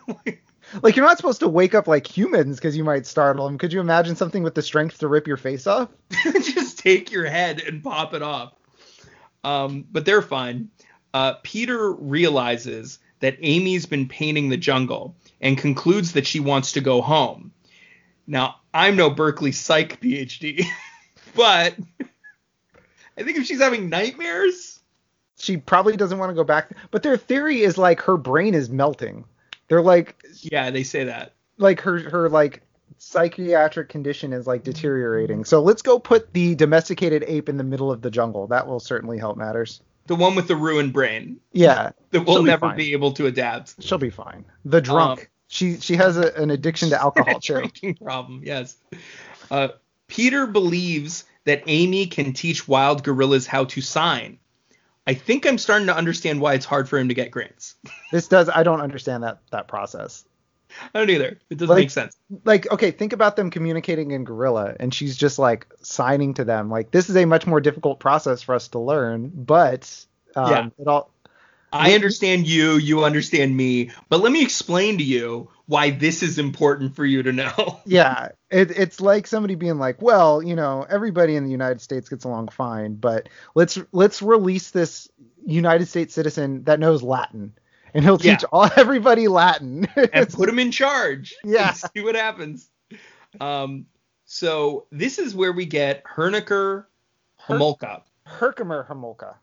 Like 0.84 0.98
you're 0.98 1.06
not 1.06 1.16
supposed 1.16 1.40
to 1.40 1.48
wake 1.48 1.74
up 1.74 1.88
like 1.88 2.06
humans 2.06 2.58
because 2.58 2.76
you 2.76 2.84
might 2.84 3.06
startle 3.06 3.46
them. 3.46 3.58
Could 3.58 3.72
you 3.72 3.80
imagine 3.80 4.18
something 4.18 4.44
with 4.44 4.54
the 4.54 4.62
strength 4.62 4.98
to 5.00 5.08
rip 5.08 5.26
your 5.26 5.38
face 5.38 5.66
off? 5.66 5.88
just 6.34 6.78
take 6.78 7.10
your 7.10 7.26
head 7.26 7.62
and 7.62 7.82
pop 7.82 8.14
it 8.14 8.22
off. 8.22 8.52
Um, 9.48 9.86
but 9.92 10.06
they're 10.06 10.22
fine. 10.22 10.70
Uh, 11.14 11.36
Peter 11.42 11.92
realizes 11.94 13.00
that 13.22 13.38
Amy's 13.42 13.86
been 13.86 14.08
painting 14.08 14.50
the 14.50 14.58
jungle 14.58 15.16
and 15.42 15.58
concludes 15.58 16.12
that 16.14 16.28
she 16.28 16.40
wants 16.40 16.74
to 16.74 16.82
go 16.82 17.02
home. 17.02 17.52
Now, 18.28 18.58
I'm 18.74 18.96
no 18.98 19.10
Berkeley 19.10 19.54
psych 19.54 20.02
PhD, 20.02 20.66
but 21.36 21.76
I 23.18 23.24
think 23.24 23.38
if 23.38 23.46
she's 23.46 23.62
having 23.62 23.90
nightmares, 23.90 24.80
She 25.40 25.58
probably 25.58 25.96
doesn't 25.96 26.18
want 26.18 26.30
to 26.32 26.36
go 26.36 26.44
back. 26.44 26.72
But 26.92 27.04
their 27.04 27.18
theory 27.18 27.62
is 27.62 27.78
like 27.78 28.02
her 28.02 28.18
brain 28.18 28.54
is 28.54 28.70
melting. 28.70 29.24
They're 29.70 29.82
like 29.82 30.16
yeah, 30.42 30.72
they 30.72 30.84
say 30.84 31.06
that. 31.06 31.34
like 31.58 31.80
her 31.82 32.00
her 32.10 32.30
like 32.30 32.62
psychiatric 32.98 33.90
condition 33.90 34.34
is 34.34 34.48
like 34.48 34.64
deteriorating. 34.64 35.46
So 35.46 35.62
let's 35.62 35.82
go 35.82 36.00
put 36.00 36.34
the 36.34 36.56
domesticated 36.56 37.24
ape 37.28 37.50
in 37.50 37.58
the 37.58 37.64
middle 37.64 37.92
of 37.92 38.02
the 38.02 38.12
jungle. 38.12 38.48
That 38.48 38.68
will 38.68 38.80
certainly 38.80 39.18
help 39.18 39.38
matters. 39.38 39.82
The 40.08 40.16
one 40.16 40.36
with 40.36 40.48
the 40.48 40.56
ruined 40.56 40.94
brain 40.94 41.38
Yeah, 41.52 41.92
that 42.12 42.22
will 42.26 42.36
She'll 42.36 42.44
be 42.44 42.48
never 42.48 42.68
fine. 42.68 42.78
be 42.78 42.94
able 42.94 43.12
to 43.14 43.26
adapt. 43.26 43.82
she'll 43.84 43.98
be 43.98 44.10
fine. 44.10 44.46
The 44.66 44.82
drunk. 44.82 45.20
Um, 45.22 45.26
she 45.50 45.78
she 45.80 45.96
has 45.96 46.18
a, 46.18 46.34
an 46.36 46.50
addiction 46.52 46.90
to 46.90 47.02
alcohol 47.02 47.40
too. 47.40 47.54
drinking 47.56 47.96
problem. 47.96 48.42
Yes. 48.44 48.78
Uh, 49.52 49.70
Peter 50.08 50.48
believes 50.48 51.26
that 51.46 51.64
Amy 51.68 52.08
can 52.08 52.34
teach 52.34 52.68
wild 52.68 53.04
gorillas 53.04 53.48
how 53.48 53.66
to 53.66 53.82
sign. 53.82 54.40
I 55.06 55.14
think 55.14 55.46
I'm 55.46 55.58
starting 55.58 55.88
to 55.88 55.96
understand 55.96 56.42
why 56.42 56.54
it's 56.54 56.66
hard 56.66 56.90
for 56.90 56.98
him 56.98 57.08
to 57.08 57.14
get 57.14 57.32
grants. 57.32 57.76
This 58.12 58.28
does 58.28 58.50
I 58.50 58.64
don't 58.64 58.82
understand 58.82 59.24
that 59.24 59.40
that 59.52 59.68
process. 59.70 60.26
I 60.94 61.00
don't 61.00 61.10
either. 61.10 61.40
It 61.50 61.58
doesn't 61.58 61.70
Like- 61.70 61.84
make 61.84 61.92
sense. 61.92 62.16
Like 62.46 62.72
okay, 62.72 62.92
think 62.92 63.14
about 63.14 63.36
them 63.36 63.50
communicating 63.52 64.12
in 64.12 64.24
gorilla 64.24 64.76
and 64.80 64.94
she's 64.94 65.16
just 65.18 65.40
like 65.40 65.68
signing 65.82 66.34
to 66.36 66.44
them. 66.44 66.70
Like 66.70 66.92
this 66.92 67.10
is 67.10 67.16
a 67.18 67.26
much 67.26 67.48
more 67.48 67.62
difficult 67.62 68.00
process 68.00 68.42
for 68.42 68.56
us 68.56 68.68
to 68.70 68.80
learn, 68.80 69.32
but 69.34 70.06
um, 70.36 70.52
Yeah. 70.52 70.70
it 70.80 70.88
all 70.88 71.12
I 71.74 71.96
understand 71.96 72.48
you, 72.48 72.78
you 72.78 73.04
understand 73.04 73.56
me, 73.56 73.92
but 74.08 74.22
let 74.22 74.32
me 74.32 74.42
explain 74.42 74.98
to 75.00 75.04
you 75.04 75.50
why 75.66 75.90
this 75.90 76.24
is 76.24 76.40
important 76.40 76.96
for 76.96 77.04
you 77.06 77.24
to 77.24 77.34
know. 77.34 77.82
yeah, 77.86 78.30
it, 78.50 78.72
it's 78.72 79.02
like 79.02 79.28
somebody 79.28 79.56
being 79.56 79.78
like, 79.78 80.02
well, 80.02 80.42
you 80.42 80.56
know, 80.56 80.86
everybody 80.90 81.36
in 81.36 81.44
the 81.44 81.52
United 81.52 81.82
States 81.82 82.08
gets 82.08 82.24
along 82.24 82.48
fine, 82.48 82.96
but 82.96 83.28
let's 83.54 83.78
let's 83.92 84.22
release 84.22 84.72
this 84.72 85.10
United 85.46 85.88
States 85.88 86.14
citizen 86.14 86.64
that 86.64 86.80
knows 86.80 87.04
Latin, 87.04 87.54
and 87.98 88.06
he'll 88.06 88.20
Yeah. 88.22 88.36
teach 88.38 88.46
all 88.52 88.70
everybody 88.78 89.28
Latin. 89.28 89.88
and 90.14 90.30
put 90.30 90.48
him 90.48 90.60
in 90.60 90.72
charge. 90.72 91.36
Yeah. 91.44 91.74
see 91.74 92.02
what 92.02 92.16
happens. 92.16 92.70
Um, 93.42 93.88
so 94.26 94.86
this 94.92 95.18
is 95.18 95.34
where 95.36 95.52
we 95.52 95.66
get 95.66 96.04
Herniker 96.04 96.86
Homolka. 97.48 98.04
Herkemer 98.26 98.88
Homolka. 98.88 99.36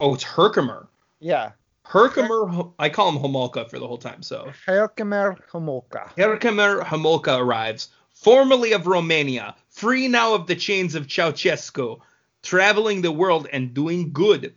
Oh, 0.00 0.14
it's 0.14 0.24
Herkemer. 0.24 0.86
Yeah, 1.20 1.52
Herkemer. 1.84 2.72
I 2.78 2.88
call 2.88 3.10
him 3.10 3.18
Homolka 3.22 3.68
for 3.68 3.78
the 3.78 3.86
whole 3.86 3.98
time. 3.98 4.22
So 4.22 4.50
Herkemer 4.66 5.36
Homolka. 5.50 6.10
Herkemer 6.16 6.82
Homolka 6.84 7.38
arrives, 7.38 7.88
formerly 8.14 8.72
of 8.72 8.86
Romania, 8.86 9.54
free 9.68 10.06
now 10.08 10.34
of 10.34 10.46
the 10.46 10.54
chains 10.56 10.94
of 10.94 11.08
Ceausescu, 11.08 11.98
traveling 12.42 13.02
the 13.02 13.12
world 13.12 13.48
and 13.52 13.74
doing 13.74 14.12
good. 14.12 14.54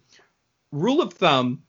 Rule 0.71 1.01
of 1.01 1.13
thumb: 1.13 1.63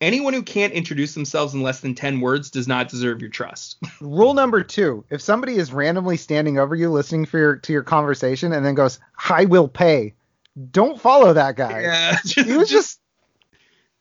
anyone 0.00 0.32
who 0.32 0.42
can't 0.42 0.72
introduce 0.72 1.14
themselves 1.14 1.54
in 1.54 1.62
less 1.62 1.80
than 1.80 1.94
ten 1.94 2.20
words 2.20 2.50
does 2.50 2.68
not 2.68 2.88
deserve 2.88 3.20
your 3.20 3.30
trust. 3.30 3.78
Rule 4.00 4.34
number 4.34 4.62
two: 4.62 5.04
if 5.10 5.20
somebody 5.20 5.56
is 5.56 5.72
randomly 5.72 6.16
standing 6.16 6.58
over 6.58 6.74
you, 6.74 6.90
listening 6.90 7.24
for 7.26 7.38
your 7.38 7.56
to 7.56 7.72
your 7.72 7.82
conversation, 7.82 8.52
and 8.52 8.64
then 8.64 8.74
goes, 8.74 8.98
"I 9.28 9.44
will 9.46 9.68
pay," 9.68 10.14
don't 10.70 11.00
follow 11.00 11.32
that 11.32 11.56
guy. 11.56 11.82
yeah, 11.82 12.16
He 12.24 12.56
was 12.56 12.68
just 12.70 13.00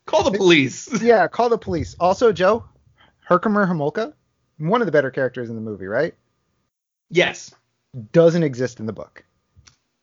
call 0.05 0.29
the 0.29 0.37
police. 0.37 0.89
yeah, 1.01 1.27
call 1.27 1.49
the 1.49 1.57
police. 1.57 1.95
Also, 1.99 2.31
Joe, 2.31 2.63
Herkemer 3.29 3.65
Homolka, 3.67 4.13
one 4.57 4.81
of 4.81 4.85
the 4.85 4.91
better 4.91 5.11
characters 5.11 5.49
in 5.49 5.55
the 5.55 5.61
movie, 5.61 5.87
right? 5.87 6.13
Yes. 7.09 7.53
Doesn't 8.11 8.43
exist 8.43 8.79
in 8.79 8.85
the 8.85 8.93
book. 8.93 9.23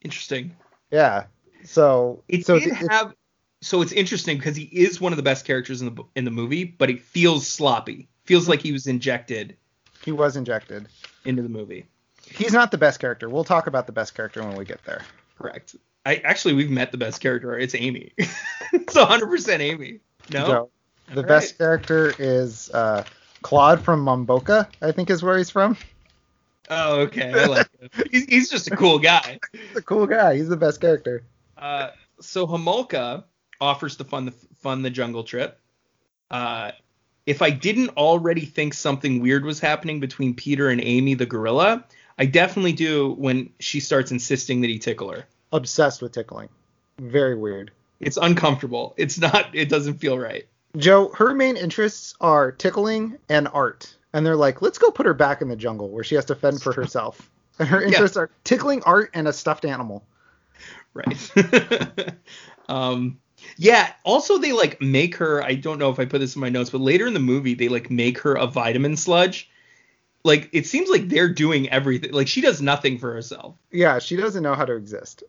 Interesting. 0.03 0.57
Yeah. 0.91 1.25
So 1.65 2.23
It 2.29 2.45
so 2.47 2.59
did 2.59 2.69
it- 2.69 2.91
have 2.91 3.15
so 3.65 3.83
it's 3.83 3.93
interesting 3.93 4.37
because 4.39 4.57
he 4.57 4.65
is 4.65 5.01
one 5.01 5.13
of 5.13 5.17
the 5.17 5.23
best 5.23 5.45
characters 5.45 5.83
in 5.83 5.95
the 5.95 6.05
in 6.15 6.25
the 6.25 6.31
movie, 6.31 6.65
but 6.65 6.89
he 6.89 6.97
feels 6.97 7.47
sloppy. 7.47 8.09
Feels 8.25 8.49
like 8.49 8.63
he 8.63 8.73
was 8.73 8.87
injected 8.87 9.57
he 10.05 10.13
was 10.13 10.37
injected. 10.37 10.87
into 11.25 11.43
the 11.43 11.49
movie. 11.49 11.87
He's 12.31 12.53
not 12.53 12.71
the 12.71 12.79
best 12.79 13.01
character. 13.01 13.29
We'll 13.29 13.45
talk 13.45 13.67
about 13.67 13.87
the 13.87 13.93
best 13.93 14.15
character 14.15 14.43
when 14.43 14.57
we 14.57 14.65
get 14.65 14.85
there. 14.85 15.03
Correct. 15.39 15.77
I 16.05 16.17
actually 16.17 16.55
we've 16.55 16.71
met 16.71 16.93
the 16.93 16.99
best 16.99 17.21
character. 17.21 17.59
It's 17.59 17.75
Amy. 17.75 18.13
it's 18.19 18.95
100% 18.95 19.61
Amy. 19.61 20.01
No. 20.31 20.47
Joe, 20.47 20.71
the 21.15 21.23
All 21.23 21.27
best 21.27 21.53
right. 21.53 21.59
character 21.59 22.15
is 22.19 22.71
uh, 22.71 23.05
Claude 23.43 23.81
from 23.81 24.05
Mamboka, 24.05 24.69
I 24.83 24.93
think 24.93 25.09
is 25.09 25.23
where 25.23 25.39
he's 25.39 25.51
from. 25.51 25.77
Oh, 26.69 27.01
okay. 27.01 27.33
I 27.33 27.45
like 27.47 27.69
him. 27.79 27.91
He's, 28.11 28.25
he's 28.25 28.49
just 28.49 28.69
a 28.69 28.77
cool 28.77 28.99
guy. 28.99 29.39
He's 29.53 29.77
a 29.77 29.83
cool 29.83 30.07
guy. 30.07 30.37
He's 30.37 30.49
the 30.49 30.57
best 30.57 30.81
character. 30.81 31.23
Uh, 31.59 31.91
so 32.23 32.47
Homolka 32.47 33.25
offers 33.61 33.97
to 33.97 34.05
fund 34.05 34.29
the 34.29 34.33
fund 34.59 34.85
the 34.85 34.91
jungle 34.91 35.25
trip. 35.25 35.59
Uh, 36.31 36.73
if 37.27 37.41
I 37.43 37.51
didn't 37.51 37.91
already 37.91 38.45
think 38.45 38.75
something 38.75 39.21
weird 39.21 39.45
was 39.45 39.61
happening 39.61 40.01
between 40.01 40.35
Peter 40.35 40.69
and 40.69 40.81
Amy 40.83 41.15
the 41.15 41.27
gorilla, 41.27 41.85
I 42.19 42.27
definitely 42.27 42.73
do 42.73 43.13
when 43.15 43.51
she 43.61 43.81
starts 43.81 44.11
insisting 44.11 44.61
that 44.61 44.69
he 44.69 44.79
tickle 44.79 45.11
her. 45.11 45.25
Obsessed 45.53 46.03
with 46.03 46.13
tickling. 46.13 46.49
Very 46.99 47.35
weird. 47.35 47.71
It's 48.01 48.17
uncomfortable. 48.17 48.95
It's 48.97 49.19
not. 49.19 49.49
It 49.55 49.69
doesn't 49.69 49.95
feel 49.95 50.19
right. 50.19 50.47
Joe, 50.77 51.11
her 51.15 51.33
main 51.35 51.57
interests 51.57 52.15
are 52.21 52.51
tickling 52.53 53.17
and 53.29 53.49
art. 53.49 53.97
And 54.13 54.25
they're 54.27 54.37
like, 54.37 54.61
let's 54.63 54.79
go 54.79 54.91
put 54.91 55.07
her 55.07 55.15
back 55.15 55.41
in 55.43 55.49
the 55.49 55.57
jungle 55.57 55.89
where 55.89 56.05
she 56.05 56.15
has 56.17 56.25
to 56.27 56.35
fend 56.35 56.63
for 56.63 56.73
herself. 56.75 57.31
And 57.59 57.69
her 57.69 57.81
Yeah. 57.81 57.89
interests 57.89 58.17
are 58.17 58.31
tickling, 58.43 58.83
art, 58.85 59.11
and 59.15 59.29
a 59.29 59.33
stuffed 59.33 59.65
animal. 59.65 60.05
Right. 60.93 61.31
um. 62.69 63.19
Yeah. 63.57 63.93
Also, 64.05 64.39
they 64.39 64.53
like 64.53 64.81
make 64.81 65.17
her. 65.17 65.43
I 65.43 65.55
don't 65.55 65.79
know 65.79 65.91
if 65.91 65.99
I 65.99 66.05
put 66.05 66.19
this 66.21 66.35
in 66.35 66.41
my 66.41 66.49
notes, 66.49 66.71
but 66.71 66.81
later 66.81 67.07
in 67.07 67.15
the 67.15 67.21
movie, 67.21 67.55
they 67.55 67.69
like 67.69 67.91
make 67.91 68.19
her 68.21 68.35
a 68.35 68.47
vitamin 68.47 68.97
sludge. 68.97 69.51
Like 70.25 70.49
it 70.53 70.67
seems 70.67 70.89
like 70.89 71.09
they're 71.09 71.29
doing 71.29 71.69
everything. 71.71 72.13
Like 72.13 72.29
she 72.29 72.41
does 72.41 72.63
nothing 72.63 72.99
for 72.99 73.13
herself. 73.13 73.57
Yeah, 73.71 73.99
she 73.99 74.17
doesn't 74.17 74.43
know 74.43 74.55
how 74.55 74.65
to 74.65 74.75
exist. 74.75 75.23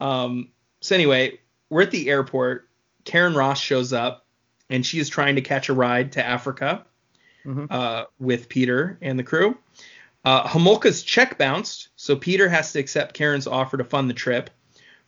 Um, 0.00 0.50
so 0.80 0.94
anyway, 0.94 1.40
we're 1.70 1.82
at 1.82 1.90
the 1.90 2.08
airport. 2.10 2.68
Karen 3.04 3.34
Ross 3.34 3.60
shows 3.60 3.92
up, 3.92 4.26
and 4.70 4.84
she 4.84 4.98
is 4.98 5.08
trying 5.08 5.36
to 5.36 5.42
catch 5.42 5.68
a 5.68 5.72
ride 5.74 6.12
to 6.12 6.24
Africa 6.26 6.84
Mhm. 7.44 7.68
uh, 7.70 8.06
with 8.18 8.48
Peter 8.48 8.98
and 9.00 9.18
the 9.18 9.22
crew. 9.22 9.56
Uh, 10.24 10.42
Homolka's 10.48 11.04
check 11.04 11.38
bounced, 11.38 11.88
so 11.94 12.16
Peter 12.16 12.48
has 12.48 12.72
to 12.72 12.80
accept 12.80 13.14
Karen's 13.14 13.46
offer 13.46 13.76
to 13.76 13.84
fund 13.84 14.10
the 14.10 14.14
trip. 14.14 14.50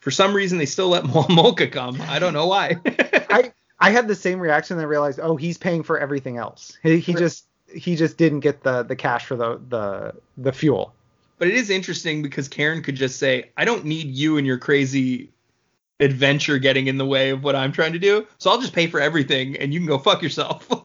For 0.01 0.11
some 0.11 0.35
reason, 0.35 0.59
they 0.59 0.67
still 0.67 0.89
let 0.89 1.05
Homolka 1.05 1.71
come. 1.71 2.01
I 2.03 2.19
don't 2.19 2.33
know 2.33 2.47
why. 2.47 2.77
I 3.31 3.53
I 3.81 3.91
had 3.91 4.09
the 4.09 4.15
same 4.15 4.41
reaction 4.41 4.77
and 4.77 4.83
I 4.83 4.89
realized, 4.89 5.21
oh, 5.23 5.37
he's 5.37 5.59
paying 5.59 5.83
for 5.83 5.99
everything 5.99 6.37
else. 6.37 6.77
He, 6.83 6.99
he 6.99 7.13
Right. 7.13 7.19
just 7.21 7.47
he 7.73 7.97
just 7.97 8.17
didn't 8.17 8.41
get 8.41 8.63
the 8.63 8.83
the 8.83 8.97
cash 8.97 9.27
for 9.27 9.37
the 9.37 9.61
the 9.69 10.15
the 10.37 10.53
fuel. 10.53 10.95
but 11.39 11.49
it 11.49 11.55
is 11.55 11.71
interesting 11.71 12.23
because 12.23 12.49
Karen 12.49 12.83
could 12.83 12.97
just 12.97 13.19
say, 13.19 13.51
"I 13.57 13.65
don't 13.65 13.85
need 13.85 14.07
you 14.09 14.37
and 14.39 14.47
your 14.47 14.59
crazy 14.59 15.31
adventure 16.01 16.59
getting 16.59 16.87
in 16.87 16.97
the 16.97 17.05
way 17.07 17.31
of 17.31 17.43
what 17.43 17.57
I'm 17.57 17.73
trying 17.73 17.93
to 17.93 17.99
do, 17.99 18.27
so 18.39 18.51
I'll 18.51 18.61
just 18.61 18.73
pay 18.73 18.87
for 18.87 19.01
everything, 19.01 19.57
and 19.57 19.75
you 19.75 19.81
can 19.81 19.87
go 19.89 19.99
fuck 19.99 20.23
yourself." 20.23 20.69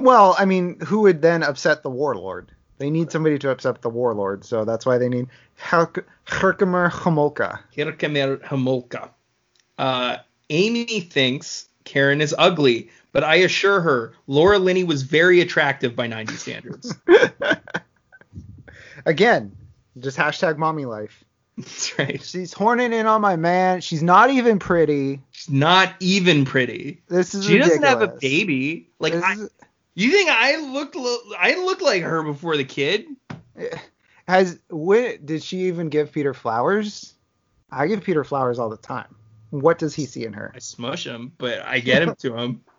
Well, 0.00 0.34
I 0.38 0.44
mean, 0.44 0.80
who 0.80 1.02
would 1.02 1.22
then 1.22 1.42
upset 1.44 1.82
the 1.82 1.88
warlord? 1.88 2.50
They 2.78 2.90
need 2.90 3.10
somebody 3.10 3.38
to 3.38 3.50
upset 3.50 3.80
the 3.82 3.88
warlord, 3.88 4.44
so 4.44 4.64
that's 4.64 4.84
why 4.84 4.98
they 4.98 5.08
need 5.08 5.28
Herk- 5.58 6.04
Herkemer 6.26 6.90
Homolka. 6.90 7.60
Herkemer 7.76 8.38
Homolka. 8.38 9.10
Uh, 9.78 10.18
Amy 10.50 11.00
thinks 11.00 11.68
Karen 11.84 12.20
is 12.20 12.34
ugly, 12.36 12.90
but 13.12 13.24
I 13.24 13.36
assure 13.36 13.80
her 13.80 14.12
Laura 14.26 14.58
Linney 14.58 14.84
was 14.84 15.02
very 15.02 15.40
attractive 15.40 15.96
by 15.96 16.06
90 16.06 16.34
standards. 16.34 16.94
Again, 19.06 19.56
just 19.98 20.18
hashtag 20.18 20.58
mommy 20.58 20.84
life. 20.84 21.24
That's 21.56 21.98
right. 21.98 22.22
She's 22.22 22.52
horning 22.52 22.92
in 22.92 23.06
on 23.06 23.22
my 23.22 23.36
man. 23.36 23.80
She's 23.80 24.02
not 24.02 24.28
even 24.30 24.58
pretty. 24.58 25.22
She's 25.30 25.48
not 25.48 25.94
even 26.00 26.44
pretty. 26.44 27.02
This 27.08 27.34
is 27.34 27.46
She 27.46 27.56
doesn't 27.56 27.82
have 27.82 28.02
a 28.02 28.08
baby. 28.08 28.90
Like, 28.98 29.14
I, 29.14 29.36
you 30.04 30.10
think 30.10 30.30
I 30.30 30.56
looked 30.56 30.94
lo- 30.94 31.32
I 31.38 31.54
looked 31.54 31.82
like 31.82 32.02
her 32.02 32.22
before 32.22 32.56
the 32.56 32.64
kid? 32.64 33.06
has 34.28 34.58
when, 34.70 35.24
did 35.24 35.42
she 35.42 35.66
even 35.66 35.88
give 35.88 36.12
Peter 36.12 36.34
flowers? 36.34 37.14
I 37.70 37.86
give 37.86 38.02
Peter 38.02 38.24
flowers 38.24 38.58
all 38.58 38.68
the 38.68 38.76
time. 38.76 39.14
What 39.50 39.78
does 39.78 39.94
he 39.94 40.06
see 40.06 40.24
in 40.24 40.32
her? 40.32 40.52
I 40.54 40.58
smush 40.58 41.06
him, 41.06 41.32
but 41.38 41.60
I 41.62 41.80
get 41.80 42.02
him 42.02 42.14
to 42.16 42.36
him. 42.36 42.60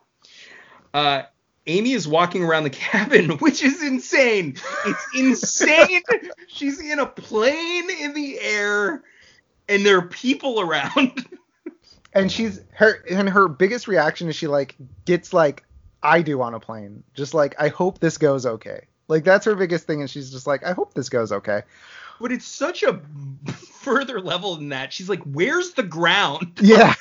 Uh, 0.93 1.24
Amy 1.68 1.91
is 1.91 2.07
walking 2.07 2.43
around 2.43 2.63
the 2.63 2.72
cabin, 2.72 3.30
which 3.39 3.61
is 3.61 3.84
insane. 3.84 4.55
It's 4.86 5.07
insane. 5.13 6.01
She's 6.47 6.80
in 6.80 6.97
a 6.97 7.05
plane 7.05 7.89
in 7.91 8.13
the 8.13 8.39
air, 8.39 9.03
and 9.70 9.86
there 9.86 9.97
are 9.97 10.07
people 10.07 10.59
around. 10.59 11.28
And 12.13 12.32
she's 12.32 12.61
her 12.72 13.03
and 13.11 13.30
her 13.30 13.47
biggest 13.47 13.88
reaction 13.88 14.28
is 14.28 14.36
she 14.36 14.47
like 14.47 14.76
gets 15.05 15.34
like 15.34 15.63
I 16.03 16.21
do 16.21 16.41
on 16.41 16.53
a 16.53 16.59
plane. 16.59 17.03
Just 17.13 17.33
like 17.33 17.55
I 17.59 17.69
hope 17.69 17.99
this 17.99 18.17
goes 18.17 18.45
okay. 18.45 18.87
Like 19.07 19.23
that's 19.23 19.45
her 19.45 19.55
biggest 19.55 19.87
thing 19.87 20.01
and 20.01 20.09
she's 20.09 20.31
just 20.31 20.47
like 20.47 20.63
I 20.65 20.73
hope 20.73 20.93
this 20.93 21.09
goes 21.09 21.31
okay. 21.31 21.63
But 22.19 22.31
it's 22.31 22.47
such 22.47 22.81
a 22.83 22.99
further 23.81 24.19
level 24.19 24.55
than 24.55 24.69
that. 24.69 24.91
She's 24.91 25.07
like, 25.07 25.21
"Where's 25.23 25.73
the 25.73 25.83
ground?" 25.83 26.57
Yeah. 26.61 26.93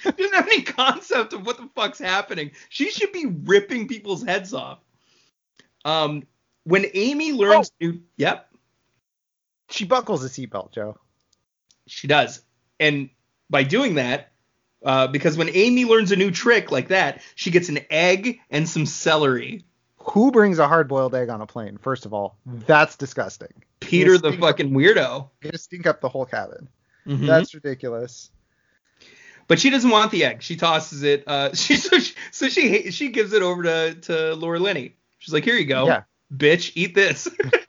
She 0.00 0.10
doesn't 0.10 0.34
have 0.34 0.46
any 0.46 0.62
concept 0.62 1.32
of 1.32 1.46
what 1.46 1.56
the 1.56 1.68
fuck's 1.74 1.98
happening. 2.00 2.50
She 2.68 2.90
should 2.90 3.12
be 3.12 3.26
ripping 3.26 3.86
people's 3.86 4.24
heads 4.24 4.52
off. 4.52 4.80
Um, 5.84 6.24
when 6.64 6.84
Amy 6.94 7.32
learns, 7.32 7.70
to, 7.80 8.00
yep, 8.16 8.50
she 9.70 9.84
buckles 9.84 10.24
a 10.24 10.28
seatbelt, 10.28 10.72
Joe. 10.72 10.98
she 11.86 12.08
does, 12.08 12.42
and 12.80 13.08
by 13.48 13.62
doing 13.62 13.94
that, 13.94 14.32
uh, 14.86 15.08
because 15.08 15.36
when 15.36 15.50
Amy 15.52 15.84
learns 15.84 16.12
a 16.12 16.16
new 16.16 16.30
trick 16.30 16.70
like 16.70 16.88
that, 16.88 17.20
she 17.34 17.50
gets 17.50 17.68
an 17.68 17.80
egg 17.90 18.38
and 18.50 18.66
some 18.68 18.86
celery. 18.86 19.64
Who 19.98 20.30
brings 20.30 20.60
a 20.60 20.68
hard 20.68 20.86
boiled 20.88 21.14
egg 21.14 21.28
on 21.28 21.40
a 21.40 21.46
plane? 21.46 21.76
First 21.78 22.06
of 22.06 22.14
all, 22.14 22.38
that's 22.46 22.96
disgusting. 22.96 23.52
Peter 23.80 24.16
the 24.16 24.32
fucking 24.32 24.70
weirdo. 24.70 25.28
Gonna 25.40 25.58
stink 25.58 25.86
up 25.86 26.00
the 26.00 26.08
whole 26.08 26.24
cabin. 26.24 26.68
Mhm. 27.06 27.26
That's 27.26 27.52
ridiculous. 27.52 28.30
But 29.48 29.58
she 29.60 29.70
doesn't 29.70 29.90
want 29.90 30.12
the 30.12 30.24
egg. 30.24 30.42
She 30.42 30.56
tosses 30.56 31.02
it. 31.02 31.24
Uh, 31.26 31.50
she 31.54 31.76
so 31.76 31.98
she 31.98 32.14
so 32.30 32.48
she, 32.48 32.90
she 32.92 33.08
gives 33.08 33.32
it 33.32 33.42
over 33.42 33.64
to 33.64 33.94
to 34.02 34.34
Laura 34.36 34.60
Linney. 34.60 34.94
She's 35.18 35.34
like, 35.34 35.44
here 35.44 35.56
you 35.56 35.66
go, 35.66 35.86
Yeah. 35.86 36.02
bitch, 36.32 36.70
eat 36.76 36.94
this. 36.94 37.28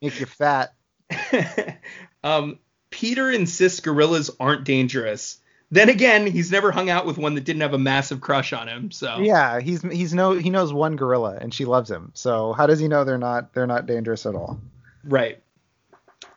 Make 0.00 0.18
you 0.20 0.26
fat. 0.26 0.72
um, 2.24 2.58
Peter 2.96 3.30
insists 3.30 3.80
gorillas 3.80 4.30
aren't 4.40 4.64
dangerous. 4.64 5.36
Then 5.70 5.90
again, 5.90 6.26
he's 6.26 6.50
never 6.50 6.72
hung 6.72 6.88
out 6.88 7.04
with 7.04 7.18
one 7.18 7.34
that 7.34 7.44
didn't 7.44 7.60
have 7.60 7.74
a 7.74 7.78
massive 7.78 8.22
crush 8.22 8.54
on 8.54 8.68
him. 8.68 8.90
So 8.90 9.18
Yeah, 9.18 9.60
he's 9.60 9.82
he's 9.82 10.14
no 10.14 10.32
he 10.32 10.48
knows 10.48 10.72
one 10.72 10.96
gorilla 10.96 11.36
and 11.38 11.52
she 11.52 11.66
loves 11.66 11.90
him. 11.90 12.12
So 12.14 12.54
how 12.54 12.66
does 12.66 12.78
he 12.78 12.88
know 12.88 13.04
they're 13.04 13.18
not 13.18 13.52
they're 13.52 13.66
not 13.66 13.84
dangerous 13.84 14.24
at 14.24 14.34
all? 14.34 14.58
right. 15.04 15.42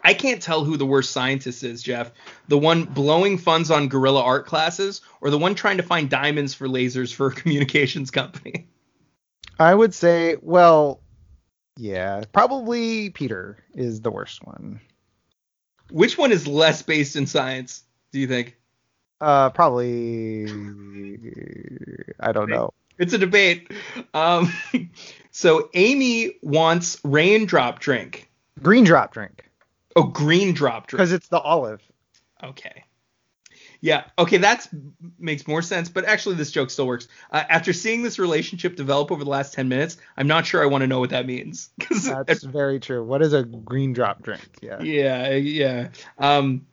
I 0.03 0.13
can't 0.13 0.41
tell 0.41 0.65
who 0.65 0.75
the 0.75 0.85
worst 0.85 1.11
scientist 1.11 1.63
is, 1.63 1.81
Jeff. 1.81 2.11
The 2.49 2.57
one 2.57 2.83
blowing 2.83 3.37
funds 3.37 3.71
on 3.71 3.87
gorilla 3.87 4.21
art 4.21 4.45
classes, 4.45 4.99
or 5.21 5.29
the 5.29 5.37
one 5.37 5.55
trying 5.55 5.77
to 5.77 5.83
find 5.83 6.09
diamonds 6.09 6.53
for 6.53 6.67
lasers 6.67 7.13
for 7.13 7.27
a 7.27 7.31
communications 7.35 8.11
company. 8.11 8.67
I 9.57 9.73
would 9.73 9.93
say, 9.93 10.35
well, 10.41 11.01
yeah, 11.77 12.23
probably 12.33 13.11
Peter 13.11 13.57
is 13.73 14.01
the 14.01 14.11
worst 14.11 14.45
one. 14.45 14.81
Which 15.91 16.17
one 16.17 16.31
is 16.31 16.47
less 16.47 16.81
based 16.81 17.15
in 17.15 17.25
science? 17.27 17.83
Do 18.11 18.19
you 18.19 18.27
think? 18.27 18.55
Uh, 19.21 19.49
probably 19.49 20.45
I 22.19 22.31
don't 22.31 22.49
know. 22.49 22.73
It's 22.97 23.13
a 23.13 23.17
debate. 23.17 23.71
Um, 24.13 24.51
so 25.31 25.69
Amy 25.73 26.35
wants 26.41 26.99
raindrop 27.03 27.79
drink. 27.79 28.29
Green 28.61 28.83
drop 28.83 29.13
drink 29.13 29.45
Oh, 29.95 30.03
green 30.03 30.53
drop 30.53 30.87
drink. 30.87 30.99
because 30.99 31.11
it's 31.13 31.27
the 31.29 31.39
olive. 31.39 31.81
Okay. 32.43 32.83
Yeah. 33.81 34.03
Okay. 34.17 34.37
That 34.37 34.67
makes 35.17 35.47
more 35.47 35.61
sense. 35.61 35.89
But 35.89 36.05
actually, 36.05 36.35
this 36.35 36.51
joke 36.51 36.69
still 36.69 36.87
works. 36.87 37.07
Uh, 37.31 37.43
after 37.49 37.71
seeing 37.71 38.03
this 38.03 38.19
relationship 38.19 38.75
develop 38.75 39.11
over 39.11 39.23
the 39.23 39.29
last 39.29 39.53
ten 39.53 39.69
minutes, 39.69 39.97
I'm 40.17 40.27
not 40.27 40.45
sure 40.45 40.61
I 40.61 40.65
want 40.65 40.81
to 40.81 40.87
know 40.87 40.99
what 40.99 41.11
that 41.11 41.25
means. 41.25 41.69
That's 42.03 42.43
very 42.43 42.79
true. 42.79 43.03
What 43.03 43.21
is 43.21 43.33
a 43.33 43.43
green 43.43 43.93
drop 43.93 44.21
drink? 44.21 44.47
Yeah. 44.61 44.81
yeah. 44.81 45.33
Yeah. 45.35 45.89
Um, 46.17 46.65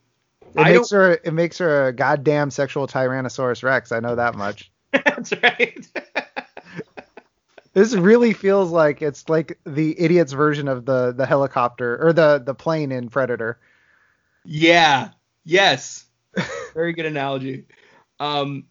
It 0.54 0.60
I 0.60 0.72
makes 0.72 0.90
her 0.90 1.12
it 1.12 1.32
makes 1.32 1.58
her 1.58 1.88
a 1.88 1.92
goddamn 1.92 2.50
sexual 2.50 2.86
Tyrannosaurus 2.88 3.62
Rex. 3.62 3.92
I 3.92 4.00
know 4.00 4.16
that 4.16 4.34
much. 4.34 4.72
that's 4.92 5.32
right. 5.42 5.86
This 7.72 7.94
really 7.94 8.32
feels 8.32 8.70
like 8.70 9.02
it's 9.02 9.28
like 9.28 9.58
the 9.66 10.00
idiot's 10.00 10.32
version 10.32 10.66
of 10.66 10.86
the 10.86 11.12
the 11.12 11.26
helicopter 11.26 12.02
or 12.02 12.14
the 12.14 12.38
the 12.38 12.54
plane 12.54 12.90
in 12.90 13.10
Predator. 13.10 13.58
Yeah. 14.46 15.10
Yes. 15.44 16.05
Very 16.74 16.92
good 16.92 17.06
analogy. 17.06 17.66
Um, 18.20 18.64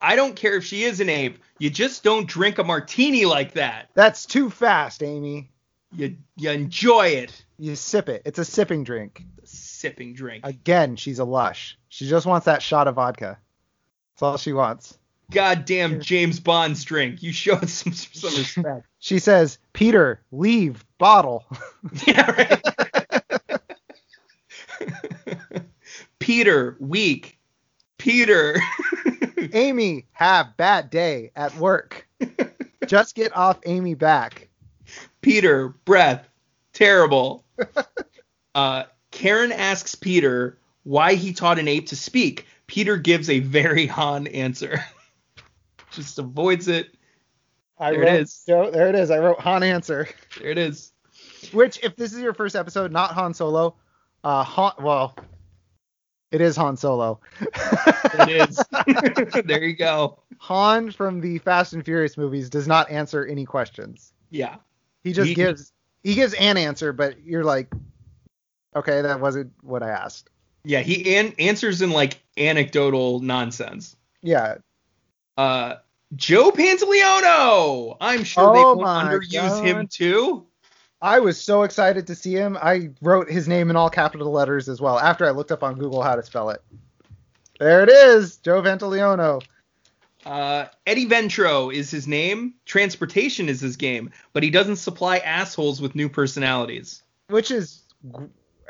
I 0.00 0.16
don't 0.16 0.34
care 0.34 0.54
if 0.56 0.64
she 0.64 0.84
is 0.84 1.00
an 1.00 1.08
ape. 1.08 1.38
You 1.58 1.70
just 1.70 2.02
don't 2.02 2.26
drink 2.26 2.58
a 2.58 2.64
martini 2.64 3.26
like 3.26 3.52
that. 3.52 3.90
That's 3.94 4.24
too 4.26 4.50
fast, 4.50 5.02
Amy. 5.02 5.50
You 5.94 6.16
you 6.36 6.50
enjoy 6.50 7.08
it. 7.08 7.44
You 7.58 7.76
sip 7.76 8.08
it. 8.08 8.22
It's 8.24 8.38
a 8.38 8.44
sipping 8.44 8.84
drink. 8.84 9.24
Sipping 9.44 10.14
drink. 10.14 10.46
Again, 10.46 10.96
she's 10.96 11.18
a 11.18 11.24
lush. 11.24 11.78
She 11.88 12.08
just 12.08 12.26
wants 12.26 12.46
that 12.46 12.62
shot 12.62 12.88
of 12.88 12.94
vodka. 12.94 13.38
That's 14.14 14.22
all 14.22 14.36
she 14.38 14.52
wants. 14.52 14.96
Goddamn 15.30 16.00
James 16.00 16.40
Bond's 16.40 16.84
drink. 16.84 17.22
You 17.22 17.32
showed 17.32 17.68
some 17.68 17.92
some 17.92 18.34
respect. 18.36 18.86
She 18.98 19.18
says, 19.18 19.58
"Peter, 19.72 20.22
leave 20.32 20.84
bottle." 20.98 21.44
yeah, 22.06 22.30
right. 22.30 22.62
Peter, 26.20 26.76
weak. 26.78 27.38
Peter. 27.98 28.56
Amy, 29.52 30.06
have 30.12 30.56
bad 30.56 30.88
day 30.90 31.32
at 31.34 31.54
work. 31.56 32.06
Just 32.86 33.14
get 33.16 33.36
off 33.36 33.58
Amy 33.66 33.94
back. 33.94 34.48
Peter, 35.20 35.68
breath, 35.84 36.28
terrible. 36.72 37.44
Uh, 38.52 38.82
Karen 39.12 39.52
asks 39.52 39.94
Peter 39.94 40.58
why 40.82 41.14
he 41.14 41.32
taught 41.32 41.60
an 41.60 41.68
ape 41.68 41.86
to 41.86 41.94
speak. 41.94 42.46
Peter 42.66 42.96
gives 42.96 43.30
a 43.30 43.38
very 43.38 43.86
Han 43.86 44.26
answer. 44.26 44.84
Just 45.92 46.18
avoids 46.18 46.66
it. 46.66 46.96
I 47.78 47.92
There 47.92 48.02
it 48.02 48.06
wrote, 48.06 48.20
is. 48.22 48.32
so- 48.32 48.70
there 48.72 48.88
it 48.88 48.96
is. 48.96 49.12
I 49.12 49.18
wrote 49.18 49.38
Han 49.38 49.62
answer. 49.62 50.08
There 50.40 50.50
it 50.50 50.58
is. 50.58 50.90
Which, 51.52 51.78
if 51.84 51.94
this 51.94 52.12
is 52.12 52.18
your 52.18 52.34
first 52.34 52.56
episode, 52.56 52.90
not 52.90 53.12
Han 53.12 53.34
Solo, 53.34 53.76
uh, 54.24 54.42
Han. 54.42 54.72
Well, 54.80 55.14
it 56.32 56.40
is 56.40 56.56
Han 56.56 56.76
Solo. 56.76 57.20
It 57.40 58.48
is. 58.50 59.42
there 59.44 59.64
you 59.64 59.74
go. 59.76 60.18
Han 60.38 60.90
from 60.90 61.20
the 61.20 61.38
Fast 61.38 61.72
and 61.72 61.84
Furious 61.84 62.16
movies 62.16 62.48
does 62.50 62.66
not 62.68 62.90
answer 62.90 63.24
any 63.26 63.44
questions. 63.44 64.12
Yeah. 64.30 64.56
He 65.02 65.12
just 65.12 65.28
He- 65.28 65.34
gives 65.34 65.72
he 66.02 66.14
gives 66.14 66.32
an 66.34 66.56
answer, 66.56 66.92
but 66.94 67.22
you're 67.24 67.44
like, 67.44 67.70
okay, 68.74 69.02
that 69.02 69.20
wasn't 69.20 69.52
what 69.62 69.82
I 69.82 69.90
asked. 69.90 70.30
Yeah, 70.64 70.80
he 70.80 71.16
an- 71.16 71.34
answers 71.38 71.82
in 71.82 71.90
like 71.90 72.22
anecdotal 72.38 73.20
nonsense. 73.20 73.96
Yeah, 74.22 74.56
Uh, 75.36 75.76
Joe 76.16 76.50
Pantoliano. 76.52 77.96
I'm 78.00 78.24
sure 78.24 78.52
they 78.52 78.60
Oh 78.60 78.74
won't 78.74 78.80
my 78.82 79.04
underuse 79.14 79.62
him 79.64 79.86
too. 79.88 80.46
I 81.02 81.18
was 81.20 81.40
so 81.40 81.62
excited 81.62 82.06
to 82.08 82.14
see 82.14 82.34
him. 82.34 82.58
I 82.60 82.90
wrote 83.00 83.30
his 83.30 83.48
name 83.48 83.70
in 83.70 83.76
all 83.76 83.88
capital 83.90 84.30
letters 84.30 84.68
as 84.68 84.80
well 84.80 84.98
after 84.98 85.24
I 85.26 85.30
looked 85.30 85.50
up 85.52 85.62
on 85.62 85.76
Google 85.76 86.02
how 86.02 86.16
to 86.16 86.22
spell 86.22 86.50
it. 86.50 86.62
There 87.58 87.82
it 87.82 87.88
is, 87.88 88.36
Joe 88.38 88.62
Pantoliano. 88.62 89.42
Uh, 90.26 90.66
Eddie 90.86 91.06
Ventro 91.06 91.72
is 91.72 91.90
his 91.90 92.06
name. 92.06 92.54
Transportation 92.66 93.48
is 93.48 93.60
his 93.60 93.76
game, 93.76 94.10
but 94.34 94.42
he 94.42 94.50
doesn't 94.50 94.76
supply 94.76 95.18
assholes 95.18 95.80
with 95.80 95.94
new 95.94 96.08
personalities. 96.08 97.02
Which 97.28 97.50
is, 97.50 97.82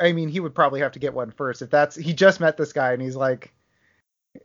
I 0.00 0.12
mean, 0.12 0.28
he 0.28 0.38
would 0.38 0.54
probably 0.54 0.80
have 0.80 0.92
to 0.92 0.98
get 1.00 1.14
one 1.14 1.32
first 1.32 1.62
if 1.62 1.70
that's 1.70 1.96
he 1.96 2.12
just 2.14 2.38
met 2.40 2.56
this 2.56 2.72
guy 2.72 2.92
and 2.92 3.02
he's 3.02 3.16
like, 3.16 3.52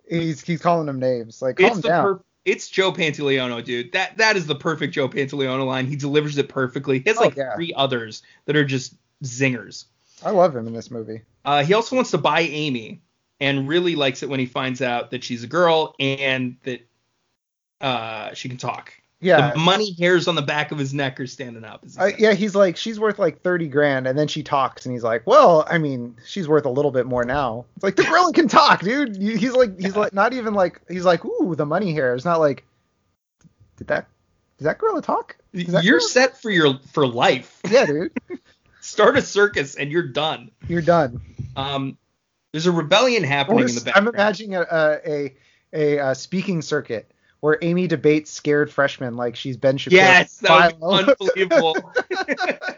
he's 0.10 0.42
he's 0.42 0.62
calling 0.62 0.88
him 0.88 1.00
names. 1.00 1.42
Like, 1.42 1.58
calm 1.58 1.72
It's 1.78 1.82
down. 1.82 2.04
per- 2.18 2.24
it's 2.46 2.70
Joe 2.70 2.92
Pantoliano, 2.92 3.64
dude. 3.64 3.92
That 3.94 4.18
that 4.18 4.38
is 4.38 4.46
the 4.48 4.56
perfect 4.56 4.94
Joe 4.94 5.10
Pantoliano 5.10 5.66
line. 5.66 5.88
He 5.88 5.96
delivers 5.96 6.38
it 6.38 6.48
perfectly. 6.48 7.00
He 7.00 7.10
has 7.10 7.18
Oh, 7.18 7.22
like 7.22 7.36
yeah. 7.36 7.56
three 7.56 7.74
others 7.76 8.24
that 8.46 8.56
are 8.56 8.64
just 8.66 8.96
zingers. 9.24 9.86
I 10.24 10.30
love 10.32 10.56
him 10.56 10.68
in 10.68 10.74
this 10.74 10.92
movie. 10.92 11.22
Uh, 11.44 11.64
he 11.64 11.74
also 11.74 11.96
wants 11.96 12.12
to 12.12 12.18
buy 12.18 12.42
Amy 12.42 13.02
and 13.40 13.68
really 13.68 13.96
likes 13.96 14.24
it 14.24 14.30
when 14.30 14.40
he 14.40 14.46
finds 14.46 14.82
out 14.82 15.12
that 15.12 15.24
she's 15.24 15.44
a 15.44 15.48
girl 15.48 15.94
and 16.00 16.56
that 16.64 16.88
uh, 17.82 18.34
she 18.34 18.48
can 18.50 18.58
talk. 18.58 18.94
Yeah, 19.22 19.52
The 19.52 19.60
money 19.60 19.96
hairs 19.98 20.28
on 20.28 20.36
the 20.36 20.42
back 20.42 20.72
of 20.72 20.78
his 20.78 20.94
neck 20.94 21.20
are 21.20 21.28
standing 21.28 21.64
up. 21.64 21.84
Uh, 21.98 22.12
yeah, 22.18 22.34
he's 22.34 22.54
like, 22.54 22.76
she's 22.78 23.00
worth 23.00 23.18
like 23.18 23.42
30 23.42 23.68
grand. 23.70 24.08
And 24.08 24.20
then 24.20 24.28
she 24.28 24.44
talks 24.44 24.86
and 24.86 24.94
he's 24.94 25.04
like, 25.04 25.26
well, 25.26 25.66
I 25.70 25.78
mean, 25.78 26.16
she's 26.28 26.48
worth 26.48 26.66
a 26.66 26.70
little 26.70 26.92
bit 26.92 27.06
more 27.06 27.24
now. 27.24 27.66
It's 27.76 27.84
like, 27.84 27.96
the 27.96 28.04
gorilla 28.04 28.34
can 28.34 28.48
talk, 28.48 28.82
dude. 28.82 29.16
He's 29.16 29.54
like, 29.54 29.80
he's 29.80 29.96
like, 29.96 30.14
not 30.14 30.34
even 30.34 30.54
like, 30.54 30.82
he's 30.90 31.06
like, 31.06 31.24
ooh, 31.26 31.56
the 31.56 31.66
money. 31.66 31.96
It's 31.98 32.26
not 32.26 32.40
like, 32.40 32.66
did 33.78 33.88
that, 33.88 34.08
did 34.58 34.66
that 34.66 34.78
gorilla 34.78 35.02
talk? 35.02 35.38
That 35.54 35.84
You're 35.84 36.00
gorilla- 36.00 36.10
set 36.10 36.42
for 36.42 36.52
your 36.52 36.78
for 36.92 37.08
life. 37.08 37.62
Yeah, 37.70 37.86
dude. 37.86 38.12
Start 38.82 39.18
a 39.18 39.22
circus 39.22 39.76
and 39.76 39.92
you're 39.92 40.08
done. 40.08 40.52
You're 40.68 40.82
done. 40.82 41.20
Um, 41.56 41.98
there's 42.52 42.68
a 42.68 42.72
rebellion 42.72 43.24
happening 43.24 43.68
in 43.70 43.76
the 43.76 43.92
I'm 43.96 44.08
imagining 44.08 44.56
a, 44.56 44.62
a, 44.62 45.00
a, 45.06 45.34
a, 45.74 46.00
uh 46.00 46.14
speaking 46.14 46.62
circuit 46.62 47.10
where 47.46 47.60
Amy 47.62 47.86
debates 47.86 48.32
scared 48.32 48.74
freshmen 48.74 49.16
like 49.16 49.36
she's 49.36 49.56
Ben 49.56 49.78
Shapiro. 49.78 50.02
Yes, 50.02 50.38
that 50.38 50.80
was 50.80 51.08
unbelievable. 51.20 51.78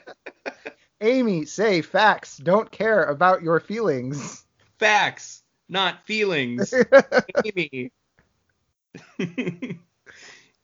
Amy, 1.01 1.45
say 1.45 1.81
facts. 1.81 2.35
Don't 2.35 2.69
care 2.69 3.05
about 3.05 3.41
your 3.41 3.61
feelings. 3.61 4.45
Facts, 4.77 5.41
not 5.69 6.03
feelings. 6.03 6.73
Amy. 7.45 7.93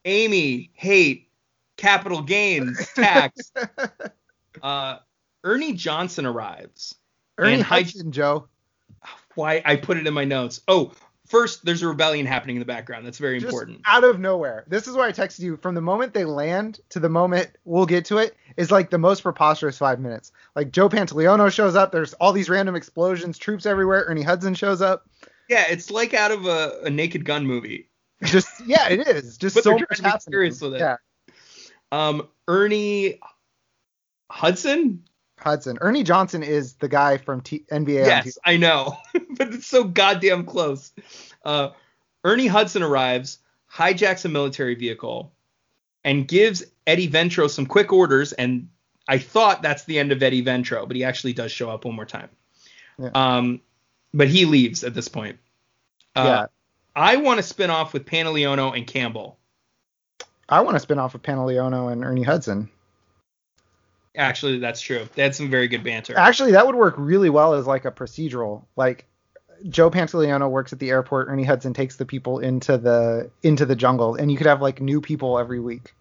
Amy, 0.03 0.69
hate, 0.73 1.29
capital 1.77 2.23
gains, 2.23 2.85
tax. 2.95 3.53
Uh, 4.61 4.97
Ernie 5.45 5.71
Johnson 5.71 6.25
arrives. 6.25 6.93
Ernie 7.37 7.61
Hudson, 7.61 8.11
Joe. 8.11 8.49
Why 9.35 9.61
I 9.63 9.77
put 9.77 9.95
it 9.95 10.05
in 10.05 10.13
my 10.13 10.25
notes. 10.25 10.59
Oh, 10.67 10.91
first 11.33 11.65
there's 11.65 11.81
a 11.81 11.87
rebellion 11.87 12.27
happening 12.27 12.57
in 12.57 12.59
the 12.59 12.65
background. 12.65 13.07
That's 13.07 13.17
very 13.17 13.39
just 13.39 13.51
important. 13.51 13.81
out 13.85 14.03
of 14.03 14.19
nowhere. 14.19 14.65
This 14.67 14.87
is 14.87 14.95
why 14.95 15.07
I 15.07 15.11
texted 15.11 15.39
you. 15.39 15.57
From 15.57 15.73
the 15.73 15.81
moment 15.81 16.13
they 16.13 16.25
land 16.25 16.79
to 16.89 16.99
the 16.99 17.09
moment 17.09 17.49
we'll 17.65 17.87
get 17.87 18.05
to 18.05 18.19
it 18.19 18.37
is 18.55 18.69
like 18.69 18.91
the 18.91 18.99
most 18.99 19.23
preposterous 19.23 19.75
five 19.75 19.99
minutes. 19.99 20.31
Like 20.55 20.71
Joe 20.71 20.89
Pantoliano 20.89 21.51
shows 21.51 21.75
up. 21.75 21.91
There's 21.91 22.13
all 22.13 22.33
these 22.33 22.49
random 22.49 22.75
explosions, 22.75 23.39
troops 23.39 23.65
everywhere. 23.65 24.05
Ernie 24.07 24.21
Hudson 24.21 24.53
shows 24.53 24.79
up. 24.79 25.09
Yeah, 25.49 25.65
it's 25.67 25.89
like 25.89 26.13
out 26.13 26.31
of 26.31 26.45
a, 26.45 26.81
a 26.83 26.89
Naked 26.91 27.25
Gun 27.25 27.47
movie. 27.47 27.89
Just 28.23 28.49
yeah, 28.67 28.89
it 28.89 29.07
is. 29.07 29.37
Just 29.39 29.63
so 29.63 29.73
much 29.73 29.99
happening. 30.01 30.19
serious 30.29 30.61
with 30.61 30.75
it. 30.75 30.81
Yeah. 30.81 30.97
Um, 31.91 32.27
Ernie 32.47 33.19
Hudson. 34.29 35.03
Hudson. 35.43 35.77
Ernie 35.81 36.03
Johnson 36.03 36.43
is 36.43 36.73
the 36.73 36.87
guy 36.87 37.17
from 37.17 37.41
T- 37.41 37.65
NBA. 37.71 38.05
Yes, 38.05 38.37
I 38.45 38.57
know, 38.57 38.97
but 39.31 39.53
it's 39.53 39.67
so 39.67 39.83
goddamn 39.83 40.45
close. 40.45 40.91
Uh, 41.43 41.69
Ernie 42.23 42.47
Hudson 42.47 42.83
arrives, 42.83 43.39
hijacks 43.71 44.25
a 44.25 44.29
military 44.29 44.75
vehicle, 44.75 45.33
and 46.03 46.27
gives 46.27 46.63
Eddie 46.87 47.09
Ventro 47.09 47.49
some 47.49 47.65
quick 47.65 47.91
orders. 47.91 48.33
And 48.33 48.69
I 49.07 49.17
thought 49.17 49.61
that's 49.61 49.83
the 49.85 49.99
end 49.99 50.11
of 50.11 50.23
Eddie 50.23 50.43
Ventro, 50.43 50.87
but 50.87 50.95
he 50.95 51.03
actually 51.03 51.33
does 51.33 51.51
show 51.51 51.69
up 51.69 51.85
one 51.85 51.95
more 51.95 52.05
time. 52.05 52.29
Yeah. 52.97 53.09
Um, 53.13 53.61
but 54.13 54.27
he 54.27 54.45
leaves 54.45 54.83
at 54.83 54.93
this 54.93 55.07
point. 55.07 55.39
Uh, 56.15 56.23
yeah. 56.25 56.45
I 56.95 57.17
want 57.17 57.37
to 57.37 57.43
spin 57.43 57.69
off 57.69 57.93
with 57.93 58.05
Pantoliano 58.05 58.75
and 58.75 58.85
Campbell. 58.85 59.39
I 60.47 60.61
want 60.61 60.75
to 60.75 60.79
spin 60.79 60.99
off 60.99 61.13
with 61.13 61.23
Pantoliano 61.23 61.91
and 61.91 62.03
Ernie 62.03 62.23
Hudson. 62.23 62.69
Actually, 64.15 64.59
that's 64.59 64.79
true. 64.81 65.07
They 65.15 65.23
had 65.23 65.33
some 65.35 65.49
very 65.49 65.67
good 65.67 65.83
banter. 65.83 66.15
Actually, 66.17 66.51
that 66.51 66.65
would 66.65 66.75
work 66.75 66.95
really 66.97 67.29
well 67.29 67.53
as 67.55 67.65
like 67.65 67.85
a 67.85 67.91
procedural. 67.91 68.65
Like 68.75 69.05
Joe 69.69 69.89
Pantoliano 69.89 70.49
works 70.49 70.71
at 70.73 70.79
the 70.79 70.89
airport, 70.91 71.29
Ernie 71.29 71.43
Hudson 71.43 71.73
takes 71.73 71.95
the 71.95 72.05
people 72.05 72.39
into 72.39 72.77
the 72.77 73.31
into 73.41 73.65
the 73.65 73.75
jungle, 73.75 74.15
and 74.15 74.31
you 74.31 74.37
could 74.37 74.47
have 74.47 74.61
like 74.61 74.81
new 74.81 75.01
people 75.01 75.39
every 75.39 75.59
week. 75.59 75.93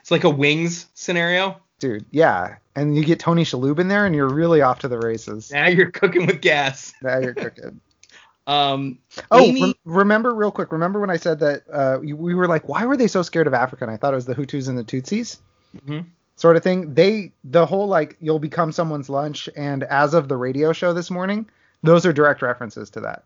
It's 0.00 0.10
like 0.10 0.24
a 0.24 0.30
wings 0.30 0.86
scenario. 0.94 1.56
Dude, 1.78 2.04
yeah. 2.10 2.56
And 2.74 2.96
you 2.96 3.04
get 3.04 3.18
Tony 3.20 3.44
Shalhoub 3.44 3.78
in 3.80 3.88
there, 3.88 4.06
and 4.06 4.14
you're 4.14 4.28
really 4.28 4.62
off 4.62 4.78
to 4.80 4.88
the 4.88 4.98
races. 4.98 5.50
Now 5.52 5.66
you're 5.66 5.90
cooking 5.90 6.26
with 6.26 6.40
gas. 6.40 6.92
Now 7.02 7.18
you're 7.18 7.34
cooking. 7.34 7.80
Um, 8.46 8.98
Oh, 9.30 9.40
Amy- 9.40 9.60
rem- 9.62 9.74
remember 9.84 10.34
real 10.34 10.50
quick. 10.50 10.72
Remember 10.72 10.98
when 11.00 11.10
I 11.10 11.16
said 11.16 11.38
that 11.40 11.62
uh, 11.72 11.98
we 12.00 12.12
we 12.12 12.34
were 12.34 12.48
like, 12.48 12.68
why 12.68 12.86
were 12.86 12.96
they 12.96 13.06
so 13.08 13.22
scared 13.22 13.46
of 13.46 13.54
Africa? 13.54 13.84
And 13.84 13.90
I 13.92 13.96
thought 13.96 14.14
it 14.14 14.16
was 14.16 14.26
the 14.26 14.34
Hutus 14.34 14.68
and 14.68 14.76
the 14.78 14.84
Tutsis, 14.84 15.38
Mhm. 15.86 16.06
Sort 16.42 16.56
of 16.56 16.64
thing. 16.64 16.92
They 16.92 17.32
the 17.44 17.64
whole 17.64 17.86
like 17.86 18.16
you'll 18.20 18.40
become 18.40 18.72
someone's 18.72 19.08
lunch, 19.08 19.48
and 19.56 19.84
as 19.84 20.12
of 20.12 20.26
the 20.28 20.36
radio 20.36 20.72
show 20.72 20.92
this 20.92 21.08
morning, 21.08 21.48
those 21.84 22.04
are 22.04 22.12
direct 22.12 22.42
references 22.42 22.90
to 22.90 23.00
that. 23.02 23.22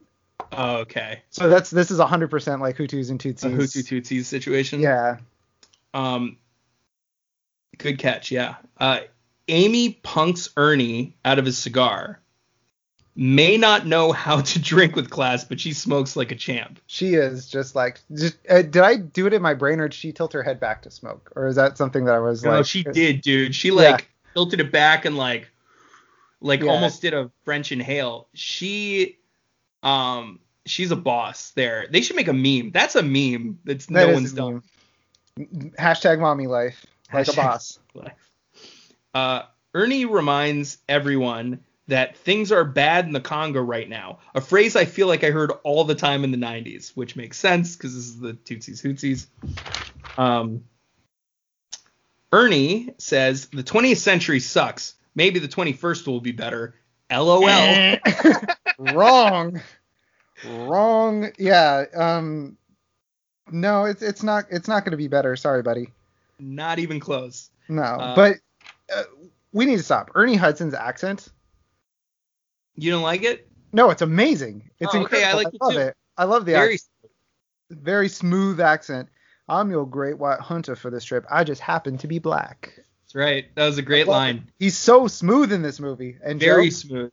Oh, 0.52 0.76
okay. 0.80 1.22
So 1.30 1.48
that's 1.48 1.70
this 1.70 1.90
is 1.90 1.98
100% 1.98 2.60
like 2.60 2.76
Hutus 2.76 3.10
and 3.10 3.24
A 3.24 3.28
Tutsis. 3.28 3.56
Hutu 3.56 4.02
Tutsis 4.02 4.26
situation. 4.26 4.80
Yeah. 4.80 5.16
Um, 5.94 6.36
good 7.78 7.98
catch. 7.98 8.30
Yeah. 8.30 8.56
Uh, 8.78 9.00
Amy 9.48 9.94
punks 10.02 10.50
Ernie 10.54 11.16
out 11.24 11.38
of 11.38 11.46
his 11.46 11.56
cigar. 11.56 12.20
May 13.18 13.56
not 13.56 13.86
know 13.86 14.12
how 14.12 14.42
to 14.42 14.58
drink 14.58 14.94
with 14.94 15.08
class, 15.08 15.42
but 15.42 15.58
she 15.58 15.72
smokes 15.72 16.16
like 16.16 16.30
a 16.32 16.34
champ. 16.34 16.78
She 16.86 17.14
is 17.14 17.48
just 17.48 17.74
like. 17.74 18.00
Just, 18.14 18.36
uh, 18.48 18.60
did 18.62 18.78
I 18.78 18.96
do 18.96 19.26
it 19.26 19.32
in 19.32 19.40
my 19.40 19.54
brain, 19.54 19.80
or 19.80 19.88
did 19.88 19.94
she 19.94 20.12
tilt 20.12 20.34
her 20.34 20.42
head 20.42 20.60
back 20.60 20.82
to 20.82 20.90
smoke, 20.90 21.32
or 21.34 21.46
is 21.46 21.56
that 21.56 21.78
something 21.78 22.04
that 22.04 22.14
I 22.14 22.18
was 22.18 22.42
No, 22.44 22.50
like? 22.50 22.60
Oh, 22.60 22.62
she 22.62 22.82
did, 22.82 23.22
dude. 23.22 23.54
She 23.54 23.70
like 23.70 24.08
tilted 24.34 24.60
it 24.60 24.70
back 24.70 25.06
and 25.06 25.16
like, 25.16 25.48
like 26.42 26.60
Yeah. 26.60 26.70
almost 26.72 27.00
did 27.00 27.14
a 27.14 27.30
French 27.46 27.72
inhale. 27.72 28.28
She, 28.34 29.16
um, 29.82 30.38
she's 30.66 30.90
a 30.90 30.96
boss 30.96 31.52
there. 31.52 31.86
They 31.90 32.02
should 32.02 32.16
make 32.16 32.28
a 32.28 32.34
meme. 32.34 32.70
That's 32.72 32.96
a 32.96 33.02
meme. 33.02 33.58
That's 33.64 33.86
That 33.86 34.08
no 34.08 34.12
one's 34.12 34.34
done. 34.34 34.62
meme. 35.38 35.72
Hashtag 35.78 36.20
mommy 36.20 36.46
life, 36.48 36.84
like 37.14 37.28
a 37.28 37.30
Hashtag- 37.30 37.36
boss. 37.36 37.78
Uh, 39.14 39.44
Ernie 39.74 40.04
reminds 40.04 40.76
everyone 40.90 41.60
that 41.88 42.16
things 42.16 42.50
are 42.52 42.64
bad 42.64 43.06
in 43.06 43.12
the 43.12 43.20
Congo 43.20 43.60
right 43.60 43.88
now. 43.88 44.18
A 44.34 44.40
phrase 44.40 44.76
I 44.76 44.84
feel 44.84 45.06
like 45.06 45.22
I 45.22 45.30
heard 45.30 45.52
all 45.62 45.84
the 45.84 45.94
time 45.94 46.24
in 46.24 46.30
the 46.30 46.36
90s, 46.36 46.90
which 46.90 47.16
makes 47.16 47.38
sense 47.38 47.76
because 47.76 47.94
this 47.94 48.04
is 48.04 48.18
the 48.18 48.32
Tootsies 48.32 48.82
Hootsies. 48.82 49.26
Um, 50.18 50.64
Ernie 52.32 52.94
says 52.98 53.46
the 53.48 53.62
20th 53.62 53.98
century 53.98 54.40
sucks. 54.40 54.94
Maybe 55.14 55.38
the 55.38 55.48
21st 55.48 56.06
will 56.06 56.20
be 56.20 56.32
better. 56.32 56.74
LOL. 57.10 57.96
Wrong. 58.78 59.60
Wrong. 60.44 61.30
Yeah. 61.38 61.84
Um. 61.94 62.58
No, 63.50 63.84
it's 63.84 64.02
it's 64.02 64.24
not 64.24 64.46
it's 64.50 64.66
not 64.66 64.84
going 64.84 64.90
to 64.90 64.96
be 64.96 65.08
better. 65.08 65.36
Sorry, 65.36 65.62
buddy. 65.62 65.88
Not 66.38 66.78
even 66.78 67.00
close. 67.00 67.48
No. 67.68 67.82
Uh, 67.82 68.16
but 68.16 68.36
uh, 68.94 69.04
we 69.52 69.66
need 69.66 69.76
to 69.76 69.82
stop. 69.82 70.10
Ernie 70.14 70.34
Hudson's 70.34 70.74
accent. 70.74 71.28
You 72.76 72.90
don't 72.90 73.02
like 73.02 73.22
it? 73.22 73.48
No, 73.72 73.90
it's 73.90 74.02
amazing. 74.02 74.70
It's 74.78 74.94
Oh, 74.94 75.02
okay, 75.04 75.24
I 75.24 75.32
like 75.34 75.48
it 75.48 75.60
love 75.60 75.72
too. 75.74 75.78
it. 75.80 75.96
I 76.16 76.24
love 76.24 76.44
the 76.46 76.52
Very. 76.52 76.74
accent. 76.74 76.90
very 77.70 78.08
smooth 78.08 78.60
accent. 78.60 79.08
I'm 79.48 79.70
your 79.70 79.86
great 79.86 80.18
white 80.18 80.40
hunter 80.40 80.76
for 80.76 80.90
this 80.90 81.04
trip. 81.04 81.24
I 81.30 81.44
just 81.44 81.60
happen 81.60 81.98
to 81.98 82.06
be 82.06 82.18
black. 82.18 82.72
That's 82.76 83.14
right. 83.14 83.46
That 83.54 83.66
was 83.66 83.78
a 83.78 83.82
great 83.82 84.06
line. 84.08 84.50
He's 84.58 84.76
so 84.76 85.06
smooth 85.08 85.52
in 85.52 85.62
this 85.62 85.78
movie. 85.80 86.16
And 86.22 86.40
Very 86.40 86.66
Joe, 86.70 86.70
smooth. 86.74 87.12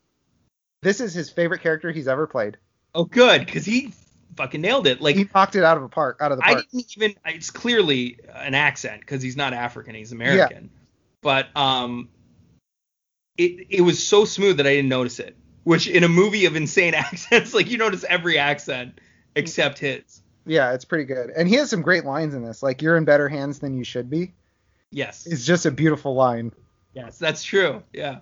this 0.81 0.99
is 0.99 1.13
his 1.13 1.29
favorite 1.29 1.61
character 1.61 1.91
he's 1.91 2.07
ever 2.07 2.25
played. 2.27 2.57
Oh, 2.95 3.05
good, 3.05 3.45
because 3.45 3.65
he 3.65 3.93
fucking 4.35 4.61
nailed 4.61 4.87
it. 4.87 5.01
Like 5.01 5.15
He 5.15 5.27
knocked 5.33 5.55
it 5.55 5.63
out 5.63 5.77
of 5.77 5.83
a 5.83 5.89
park, 5.89 6.17
out 6.21 6.31
of 6.31 6.37
the 6.37 6.43
park. 6.43 6.57
I 6.57 6.61
didn't 6.77 6.95
even. 6.97 7.15
It's 7.25 7.51
clearly 7.51 8.19
an 8.33 8.53
accent 8.55 9.01
because 9.01 9.21
he's 9.21 9.37
not 9.37 9.53
African, 9.53 9.95
he's 9.95 10.11
American. 10.11 10.63
Yeah. 10.73 10.79
But 11.21 11.47
um, 11.55 12.09
it 13.37 13.67
it 13.69 13.81
was 13.81 14.05
so 14.05 14.25
smooth 14.25 14.57
that 14.57 14.67
I 14.67 14.71
didn't 14.75 14.89
notice 14.89 15.19
it. 15.19 15.35
Which 15.63 15.87
in 15.87 16.03
a 16.03 16.09
movie 16.09 16.45
of 16.45 16.55
insane 16.55 16.93
accents, 16.95 17.53
like 17.53 17.69
you 17.69 17.77
notice 17.77 18.03
every 18.03 18.37
accent 18.37 18.99
except 19.35 19.79
his. 19.79 20.21
Yeah, 20.45 20.73
it's 20.73 20.85
pretty 20.85 21.05
good. 21.05 21.29
And 21.29 21.47
he 21.47 21.55
has 21.55 21.69
some 21.69 21.81
great 21.81 22.05
lines 22.05 22.33
in 22.33 22.43
this. 22.43 22.61
Like 22.61 22.81
you're 22.81 22.97
in 22.97 23.05
better 23.05 23.29
hands 23.29 23.59
than 23.59 23.73
you 23.73 23.83
should 23.83 24.09
be. 24.09 24.33
Yes. 24.91 25.25
It's 25.25 25.45
just 25.45 25.65
a 25.65 25.71
beautiful 25.71 26.15
line. 26.15 26.51
Yes, 26.93 27.17
that's 27.17 27.43
true. 27.43 27.81
Yeah. 27.93 28.19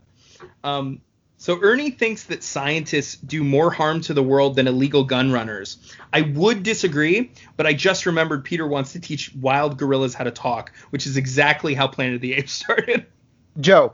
Um, 0.63 1.01
so 1.37 1.59
Ernie 1.59 1.89
thinks 1.89 2.25
that 2.25 2.43
scientists 2.43 3.15
do 3.15 3.43
more 3.43 3.71
harm 3.71 4.01
to 4.01 4.13
the 4.13 4.21
world 4.21 4.55
than 4.55 4.67
illegal 4.67 5.03
gun 5.03 5.31
runners. 5.31 5.77
I 6.13 6.21
would 6.21 6.61
disagree, 6.61 7.31
but 7.57 7.65
I 7.65 7.73
just 7.73 8.05
remembered 8.05 8.45
Peter 8.45 8.67
wants 8.67 8.93
to 8.93 8.99
teach 8.99 9.33
wild 9.35 9.77
gorillas 9.77 10.13
how 10.13 10.23
to 10.23 10.31
talk, 10.31 10.71
which 10.91 11.07
is 11.07 11.17
exactly 11.17 11.73
how 11.73 11.87
Planet 11.87 12.15
of 12.15 12.21
the 12.21 12.33
Apes 12.33 12.51
started. 12.51 13.07
Joe, 13.59 13.93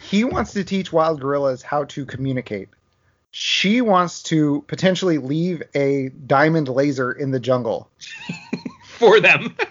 he 0.00 0.24
wants 0.24 0.52
to 0.54 0.64
teach 0.64 0.92
wild 0.92 1.20
gorillas 1.20 1.62
how 1.62 1.84
to 1.84 2.04
communicate. 2.04 2.68
She 3.32 3.80
wants 3.80 4.22
to 4.24 4.64
potentially 4.66 5.18
leave 5.18 5.62
a 5.74 6.08
diamond 6.08 6.68
laser 6.68 7.12
in 7.12 7.30
the 7.30 7.40
jungle. 7.40 7.90
for 9.00 9.20
them. 9.20 9.56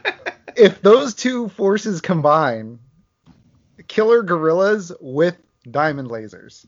If 0.55 0.81
those 0.81 1.13
two 1.13 1.47
forces 1.49 2.01
combine, 2.01 2.79
killer 3.87 4.23
gorillas 4.23 4.91
with 4.99 5.37
diamond 5.69 6.09
lasers. 6.09 6.65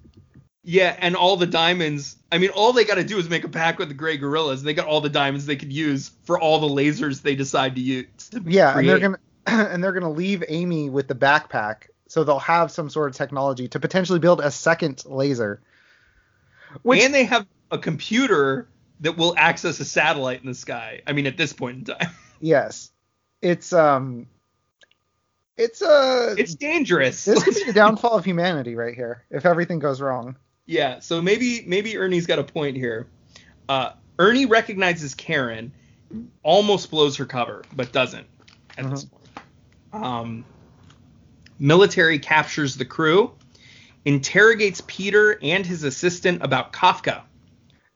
yeah, 0.63 0.95
and 0.99 1.13
all 1.13 1.35
the 1.35 1.47
diamonds. 1.47 2.15
I 2.31 2.37
mean, 2.37 2.51
all 2.51 2.71
they 2.71 2.85
got 2.85 2.95
to 2.95 3.03
do 3.03 3.17
is 3.17 3.27
make 3.27 3.43
a 3.43 3.49
pact 3.49 3.79
with 3.79 3.89
the 3.89 3.93
gray 3.93 4.15
gorillas. 4.15 4.61
And 4.61 4.67
they 4.69 4.73
got 4.73 4.87
all 4.87 5.01
the 5.01 5.09
diamonds 5.09 5.45
they 5.45 5.57
could 5.57 5.73
use 5.73 6.11
for 6.23 6.39
all 6.39 6.59
the 6.59 6.69
lasers 6.69 7.21
they 7.21 7.35
decide 7.35 7.75
to 7.75 7.81
use. 7.81 8.05
to 8.29 8.41
Yeah, 8.45 8.77
and 8.77 8.87
they're 8.87 8.99
gonna 8.99 9.19
and 9.45 9.83
they're 9.83 9.91
gonna 9.91 10.11
leave 10.11 10.41
Amy 10.47 10.89
with 10.89 11.09
the 11.09 11.15
backpack, 11.15 11.87
so 12.11 12.25
they'll 12.25 12.39
have 12.39 12.69
some 12.71 12.89
sort 12.89 13.09
of 13.09 13.15
technology 13.15 13.69
to 13.69 13.79
potentially 13.79 14.19
build 14.19 14.41
a 14.41 14.51
second 14.51 15.01
laser. 15.05 15.61
Which 16.81 17.01
and 17.01 17.13
they 17.13 17.23
have 17.23 17.47
a 17.71 17.77
computer 17.77 18.67
that 18.99 19.15
will 19.15 19.33
access 19.37 19.79
a 19.79 19.85
satellite 19.85 20.41
in 20.41 20.47
the 20.47 20.53
sky. 20.53 21.03
I 21.07 21.13
mean, 21.13 21.25
at 21.25 21.37
this 21.37 21.53
point 21.53 21.77
in 21.77 21.83
time, 21.85 22.09
yes, 22.41 22.91
it's 23.41 23.71
um, 23.71 24.27
it's 25.55 25.81
uh, 25.81 26.35
it's 26.37 26.53
dangerous. 26.53 27.23
this 27.23 27.45
could 27.45 27.55
be 27.55 27.63
the 27.63 27.73
downfall 27.81 28.17
of 28.17 28.25
humanity 28.25 28.75
right 28.75 28.93
here 28.93 29.23
if 29.29 29.45
everything 29.45 29.79
goes 29.79 30.01
wrong. 30.01 30.35
yeah, 30.65 30.99
so 30.99 31.21
maybe 31.21 31.63
maybe 31.65 31.97
Ernie's 31.97 32.27
got 32.27 32.39
a 32.39 32.43
point 32.43 32.75
here. 32.75 33.07
Uh, 33.69 33.93
Ernie 34.19 34.47
recognizes 34.47 35.15
Karen, 35.15 35.71
almost 36.43 36.91
blows 36.91 37.15
her 37.15 37.25
cover, 37.25 37.63
but 37.73 37.93
doesn't 37.93 38.27
at 38.77 38.89
this 38.89 39.05
point. 39.05 39.29
Um, 39.93 40.45
military 41.61 42.17
captures 42.19 42.75
the 42.75 42.83
crew, 42.83 43.31
interrogates 44.03 44.81
Peter 44.87 45.37
and 45.41 45.65
his 45.65 45.83
assistant 45.83 46.43
about 46.43 46.73
Kafka. 46.73 47.21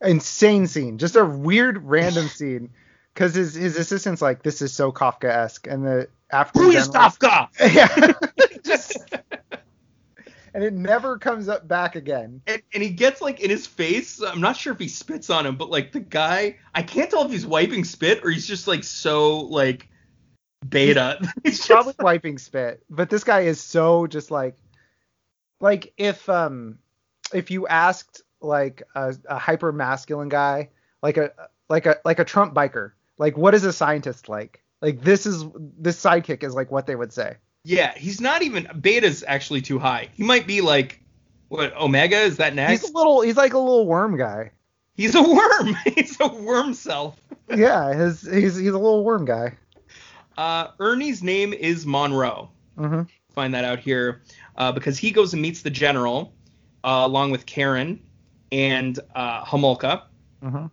Insane 0.02 0.68
scene, 0.68 0.98
just 1.00 1.16
a 1.16 1.26
weird 1.26 1.84
random 1.84 2.28
scene, 2.30 2.70
because 3.14 3.34
his 3.34 3.56
his 3.56 3.76
assistant's 3.76 4.22
like, 4.22 4.44
this 4.44 4.62
is 4.62 4.72
so 4.72 4.92
Kafka-esque, 4.92 5.68
and 5.68 5.84
the 5.86 6.08
after 6.32 6.60
Who 6.62 6.72
is 6.72 6.88
Kafka? 6.88 7.50
Yeah. 7.74 8.14
Just- 8.64 8.98
and 10.54 10.64
it 10.64 10.74
never 10.74 11.18
comes 11.18 11.50
up 11.50 11.68
back 11.68 11.96
again. 11.96 12.42
and, 12.48 12.62
and 12.74 12.82
he 12.84 12.90
gets 12.90 13.20
like 13.22 13.40
in 13.42 13.50
his 13.50 13.66
face. 13.68 14.22
I'm 14.22 14.42
not 14.42 14.56
sure 14.58 14.74
if 14.74 14.80
he 14.80 14.88
spits 14.88 15.30
on 15.30 15.46
him, 15.46 15.56
but 15.56 15.70
like 15.70 15.92
the 15.92 16.00
guy, 16.00 16.58
I 16.74 16.84
can't 16.84 17.10
tell 17.10 17.26
if 17.26 17.32
he's 17.32 17.46
wiping 17.46 17.84
spit 17.84 18.24
or 18.24 18.30
he's 18.30 18.48
just 18.48 18.68
like 18.68 18.84
so 18.84 19.40
like 19.40 19.90
beta. 20.70 21.20
He's 21.44 21.66
probably 21.66 21.96
wiping 22.00 22.38
spit 22.38 22.84
but 22.90 23.10
this 23.10 23.24
guy 23.24 23.42
is 23.42 23.60
so 23.60 24.08
just 24.08 24.32
like 24.32 24.58
like 25.60 25.94
if 25.98 26.28
um 26.30 26.78
if 27.34 27.52
you 27.52 27.68
asked 27.68 28.22
like 28.42 28.84
a, 28.96 29.16
a 29.28 29.38
hyper 29.38 29.72
masculine 29.72 30.30
guy 30.30 30.70
like 31.02 31.18
a 31.18 31.32
like 31.70 31.86
a 31.86 31.98
like 32.06 32.20
a 32.20 32.26
trump 32.26 32.54
biker 32.54 32.92
like 33.18 33.38
what 33.38 33.54
is 33.54 33.64
a 33.64 33.74
scientist 33.74 34.30
like 34.30 34.62
like 34.82 35.02
this 35.02 35.26
is 35.26 35.44
this 35.80 36.02
sidekick 36.02 36.44
is 36.44 36.54
like 36.54 36.72
what 36.72 36.86
they 36.86 36.96
would 36.96 37.12
say 37.14 37.38
Yeah, 37.64 37.98
he's 37.98 38.22
not 38.22 38.44
even 38.44 38.68
beta's 38.80 39.24
actually 39.28 39.62
too 39.62 39.80
high. 39.80 40.10
He 40.14 40.24
might 40.24 40.46
be 40.46 40.62
like 40.62 41.02
what 41.48 41.76
omega 41.76 42.18
is 42.18 42.38
that 42.38 42.54
next? 42.54 42.82
He's 42.82 42.92
a 42.92 42.94
little. 42.94 43.22
He's 43.22 43.38
like 43.38 43.54
a 43.54 43.60
little 43.60 43.88
worm 43.88 44.18
guy. 44.18 44.52
He's 44.96 45.16
a 45.16 45.22
worm. 45.22 45.76
he's 45.96 46.18
a 46.20 46.28
worm 46.28 46.74
self. 46.74 47.20
yeah, 47.50 47.94
his 47.94 48.22
he's 48.22 48.56
he's 48.58 48.70
a 48.70 48.78
little 48.78 49.04
worm 49.04 49.26
guy. 49.26 49.54
Uh, 50.38 50.68
Ernie's 50.80 51.24
name 51.24 51.54
is 51.54 51.86
Monroe. 51.86 52.50
Mm-hmm. 52.78 53.04
Find 53.34 53.54
that 53.54 53.66
out 53.66 53.80
here 53.80 54.22
uh, 54.58 54.72
because 54.72 54.98
he 54.98 55.12
goes 55.12 55.34
and 55.34 55.42
meets 55.42 55.62
the 55.62 55.70
general 55.70 56.34
uh, 56.84 57.02
along 57.04 57.32
with 57.32 57.46
Karen 57.46 58.02
and 58.52 59.00
uh, 59.16 59.44
Homolka. 59.46 60.04
Mm-hmm. 60.44 60.68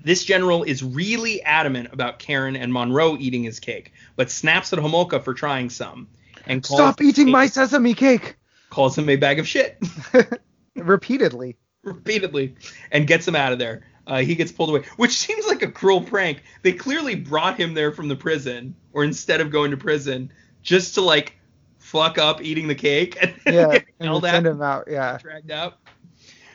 This 0.00 0.24
general 0.24 0.62
is 0.62 0.82
really 0.84 1.42
adamant 1.42 1.88
about 1.92 2.18
Karen 2.20 2.54
and 2.54 2.72
Monroe 2.72 3.16
eating 3.18 3.42
his 3.42 3.58
cake, 3.58 3.92
but 4.16 4.30
snaps 4.30 4.72
at 4.72 4.78
Homolka 4.78 5.22
for 5.24 5.34
trying 5.34 5.70
some 5.70 6.06
and 6.46 6.62
calls 6.62 6.78
Stop 6.80 7.02
eating 7.02 7.26
him- 7.26 7.32
my 7.32 7.46
sesame 7.46 7.94
cake. 7.94 8.36
calls 8.70 8.96
him 8.96 9.08
a 9.08 9.16
bag 9.16 9.38
of 9.40 9.48
shit 9.48 9.78
Repeatedly. 10.76 11.56
repeatedly 11.82 12.54
and 12.92 13.06
gets 13.06 13.26
him 13.26 13.34
out 13.34 13.52
of 13.52 13.58
there. 13.58 13.82
Uh, 14.06 14.18
he 14.18 14.34
gets 14.34 14.50
pulled 14.52 14.70
away, 14.70 14.82
which 14.96 15.12
seems 15.12 15.46
like 15.46 15.62
a 15.62 15.70
cruel 15.70 16.00
prank. 16.00 16.42
They 16.62 16.72
clearly 16.72 17.14
brought 17.14 17.58
him 17.58 17.74
there 17.74 17.92
from 17.92 18.08
the 18.08 18.16
prison, 18.16 18.74
or 18.98 19.04
instead 19.04 19.40
of 19.40 19.52
going 19.52 19.70
to 19.70 19.76
prison, 19.76 20.32
just 20.60 20.94
to 20.94 21.00
like 21.00 21.38
fuck 21.78 22.18
up 22.18 22.42
eating 22.42 22.66
the 22.66 22.74
cake 22.74 23.16
and 23.22 23.32
Yeah. 23.46 23.78
and 24.00 24.20
send 24.20 24.44
him 24.44 24.60
out. 24.60 24.88
Yeah. 24.90 25.18
dragged 25.18 25.52
out. 25.52 25.78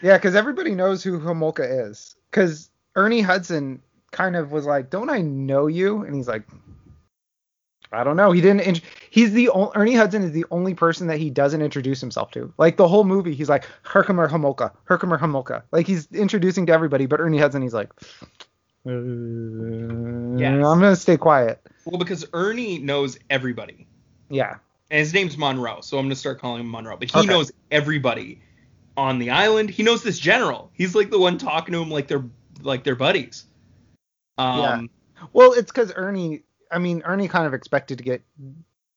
Yeah, 0.02 0.18
because 0.18 0.36
everybody 0.36 0.76
knows 0.76 1.02
who 1.02 1.20
Homolka 1.22 1.88
is. 1.88 2.18
Because 2.30 2.70
Ernie 2.98 3.22
Hudson 3.22 3.82
kind 4.12 4.36
of 4.36 4.52
was 4.52 4.66
like, 4.66 4.90
"Don't 4.90 5.10
I 5.10 5.22
know 5.22 5.68
you?" 5.68 6.04
And 6.04 6.14
he's 6.14 6.28
like, 6.28 6.44
"I 7.94 8.04
don't 8.04 8.18
know." 8.18 8.34
He 8.34 8.42
didn't. 8.42 8.62
int- 8.68 8.82
He's 9.10 9.32
the 9.32 9.48
only 9.50 9.72
Ernie 9.76 9.96
Hudson 9.96 10.22
is 10.24 10.34
the 10.34 10.44
only 10.52 10.74
person 10.74 11.08
that 11.08 11.20
he 11.20 11.30
doesn't 11.30 11.62
introduce 11.62 12.02
himself 12.02 12.32
to. 12.32 12.54
Like 12.58 12.76
the 12.76 12.88
whole 12.90 13.06
movie, 13.06 13.34
he's 13.34 13.48
like 13.48 13.64
Herkemer 13.84 14.28
Homolka, 14.28 14.72
Herkemer 14.84 15.18
Homolka. 15.18 15.64
Like 15.72 15.88
he's 15.88 16.12
introducing 16.12 16.66
to 16.66 16.74
everybody, 16.74 17.06
but 17.06 17.22
Ernie 17.22 17.38
Hudson, 17.40 17.62
he's 17.62 17.74
like, 17.74 17.90
uh, 18.86 18.90
"I'm 18.92 20.80
gonna 20.80 20.96
stay 20.96 21.18
quiet." 21.18 21.62
Well, 21.86 21.98
because 22.00 22.26
Ernie 22.34 22.80
knows 22.80 23.18
everybody. 23.30 23.88
Yeah. 24.30 24.56
and 24.92 25.00
his 25.00 25.14
name's 25.14 25.38
Monroe, 25.38 25.82
so 25.82 25.98
I'm 25.98 26.06
gonna 26.06 26.16
start 26.16 26.40
calling 26.40 26.62
him 26.62 26.70
Monroe. 26.70 26.98
But 26.98 27.10
he 27.12 27.18
Okay. 27.20 27.28
knows 27.28 27.52
everybody 27.72 28.42
on 28.96 29.18
the 29.20 29.32
island. 29.32 29.70
He 29.72 29.82
knows 29.84 30.04
this 30.04 30.20
general. 30.20 30.70
He's 30.74 30.94
like 30.96 31.10
the 31.10 31.20
one 31.20 31.38
talking 31.40 31.74
to 31.74 31.82
him 31.82 31.90
like 31.90 32.08
they're 32.08 32.24
like 32.62 32.84
they're 32.84 32.96
buddies. 32.96 33.46
Um, 34.38 34.90
Well, 35.32 35.54
it's 35.54 35.72
because 35.72 35.92
Ernie. 35.96 36.44
I 36.72 36.80
mean, 36.80 37.02
Ernie 37.06 37.28
kind 37.28 37.46
of 37.48 37.54
expected 37.54 38.00
to 38.00 38.04
get 38.04 38.24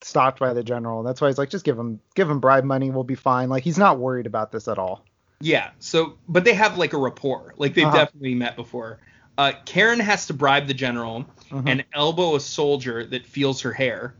stopped 0.02 0.38
by 0.40 0.52
the 0.54 0.62
general. 0.62 1.02
That's 1.02 1.20
why 1.20 1.28
he's 1.28 1.36
like, 1.38 1.50
just 1.50 1.64
give 1.64 1.78
him, 1.78 2.00
give 2.14 2.28
him 2.30 2.40
bribe 2.40 2.64
money. 2.64 2.90
We'll 2.90 3.04
be 3.04 3.14
fine. 3.14 3.48
Like 3.50 3.62
he's 3.64 3.76
not 3.78 3.98
worried 3.98 4.26
about 4.26 4.50
this 4.52 4.66
at 4.68 4.78
all. 4.78 5.04
yeah. 5.40 5.70
So, 5.78 6.14
but 6.28 6.44
they 6.44 6.54
have 6.54 6.78
like 6.78 6.92
a 6.94 6.98
rapport. 6.98 7.54
Like 7.58 7.74
they've 7.74 7.86
Uh-huh. 7.86 7.96
definitely 8.04 8.34
met 8.34 8.56
before. 8.56 8.98
Uh, 9.38 9.52
Karen 9.64 10.00
has 10.00 10.26
to 10.26 10.34
bribe 10.34 10.66
the 10.66 10.74
general 10.74 11.26
Mhm. 11.50 11.68
and 11.68 11.84
elbow 11.92 12.36
a 12.36 12.40
soldier 12.40 13.04
that 13.06 13.26
feels 13.26 13.60
her 13.60 13.72
hair. 13.72 14.14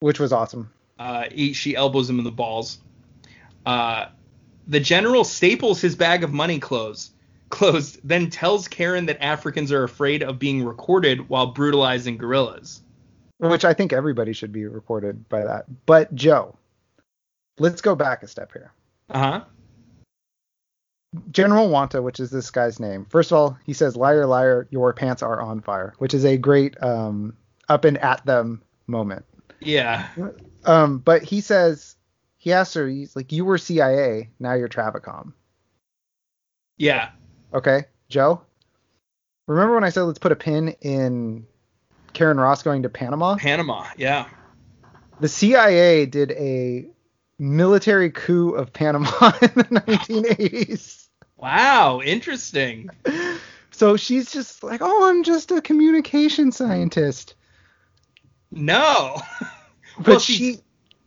Which 0.00 0.18
was 0.18 0.32
awesome. 0.32 0.70
Uh, 0.98 1.24
he, 1.30 1.52
she 1.52 1.76
elbows 1.76 2.08
him 2.08 2.18
in 2.18 2.24
the 2.24 2.30
balls. 2.30 2.78
Uh, 3.66 4.06
the 4.66 4.80
general 4.80 5.24
staples 5.24 5.80
his 5.80 5.94
bag 5.94 6.24
of 6.24 6.32
money 6.32 6.58
closed, 6.58 7.12
closed, 7.50 8.00
then 8.02 8.30
tells 8.30 8.68
Karen 8.68 9.06
that 9.06 9.22
Africans 9.22 9.72
are 9.72 9.84
afraid 9.84 10.22
of 10.22 10.38
being 10.38 10.64
recorded 10.64 11.28
while 11.28 11.46
brutalizing 11.48 12.16
gorillas. 12.16 12.82
Which 13.38 13.64
I 13.64 13.72
think 13.74 13.92
everybody 13.92 14.32
should 14.32 14.52
be 14.52 14.66
recorded 14.66 15.28
by 15.28 15.44
that. 15.44 15.64
But 15.86 16.14
Joe, 16.14 16.56
let's 17.58 17.80
go 17.80 17.94
back 17.94 18.22
a 18.22 18.28
step 18.28 18.52
here. 18.52 18.72
Uh 19.10 19.18
huh. 19.18 19.44
General 21.30 21.68
Wanta, 21.68 22.02
which 22.02 22.20
is 22.20 22.30
this 22.30 22.50
guy's 22.50 22.78
name. 22.78 23.04
First 23.08 23.32
of 23.32 23.38
all, 23.38 23.58
he 23.66 23.72
says, 23.72 23.96
"Liar, 23.96 24.26
liar, 24.26 24.68
your 24.70 24.92
pants 24.92 25.22
are 25.22 25.40
on 25.40 25.60
fire," 25.60 25.94
which 25.98 26.14
is 26.14 26.24
a 26.24 26.36
great 26.36 26.80
um, 26.82 27.36
up 27.68 27.84
and 27.84 27.98
at 27.98 28.24
them 28.26 28.62
moment. 28.86 29.24
Yeah. 29.60 30.08
Um, 30.64 30.98
but 30.98 31.22
he 31.22 31.40
says 31.40 31.96
he 32.36 32.52
asks 32.52 32.74
her, 32.74 32.86
he's 32.86 33.16
like, 33.16 33.32
"You 33.32 33.44
were 33.44 33.58
CIA, 33.58 34.30
now 34.38 34.54
you're 34.54 34.68
Travicom." 34.68 35.32
Yeah. 36.76 37.10
Okay, 37.52 37.84
Joe. 38.08 38.42
Remember 39.46 39.74
when 39.74 39.84
I 39.84 39.90
said 39.90 40.02
let's 40.02 40.20
put 40.20 40.32
a 40.32 40.36
pin 40.36 40.76
in 40.80 41.46
Karen 42.12 42.38
Ross 42.38 42.62
going 42.62 42.82
to 42.84 42.88
Panama? 42.88 43.36
Panama. 43.36 43.86
Yeah. 43.96 44.28
The 45.18 45.28
CIA 45.28 46.06
did 46.06 46.30
a 46.32 46.88
military 47.38 48.10
coup 48.10 48.52
of 48.52 48.72
Panama 48.72 49.32
in 49.42 49.50
the 49.54 49.64
1980s. 49.64 50.99
Wow. 51.40 52.00
Interesting. 52.04 52.90
So 53.70 53.96
she's 53.96 54.30
just 54.30 54.62
like, 54.62 54.80
"Oh, 54.82 55.08
I'm 55.08 55.22
just 55.22 55.50
a 55.50 55.60
communication 55.60 56.52
scientist." 56.52 57.34
No. 58.50 59.16
But 59.98 60.06
Well, 60.06 60.18
she 60.20 60.58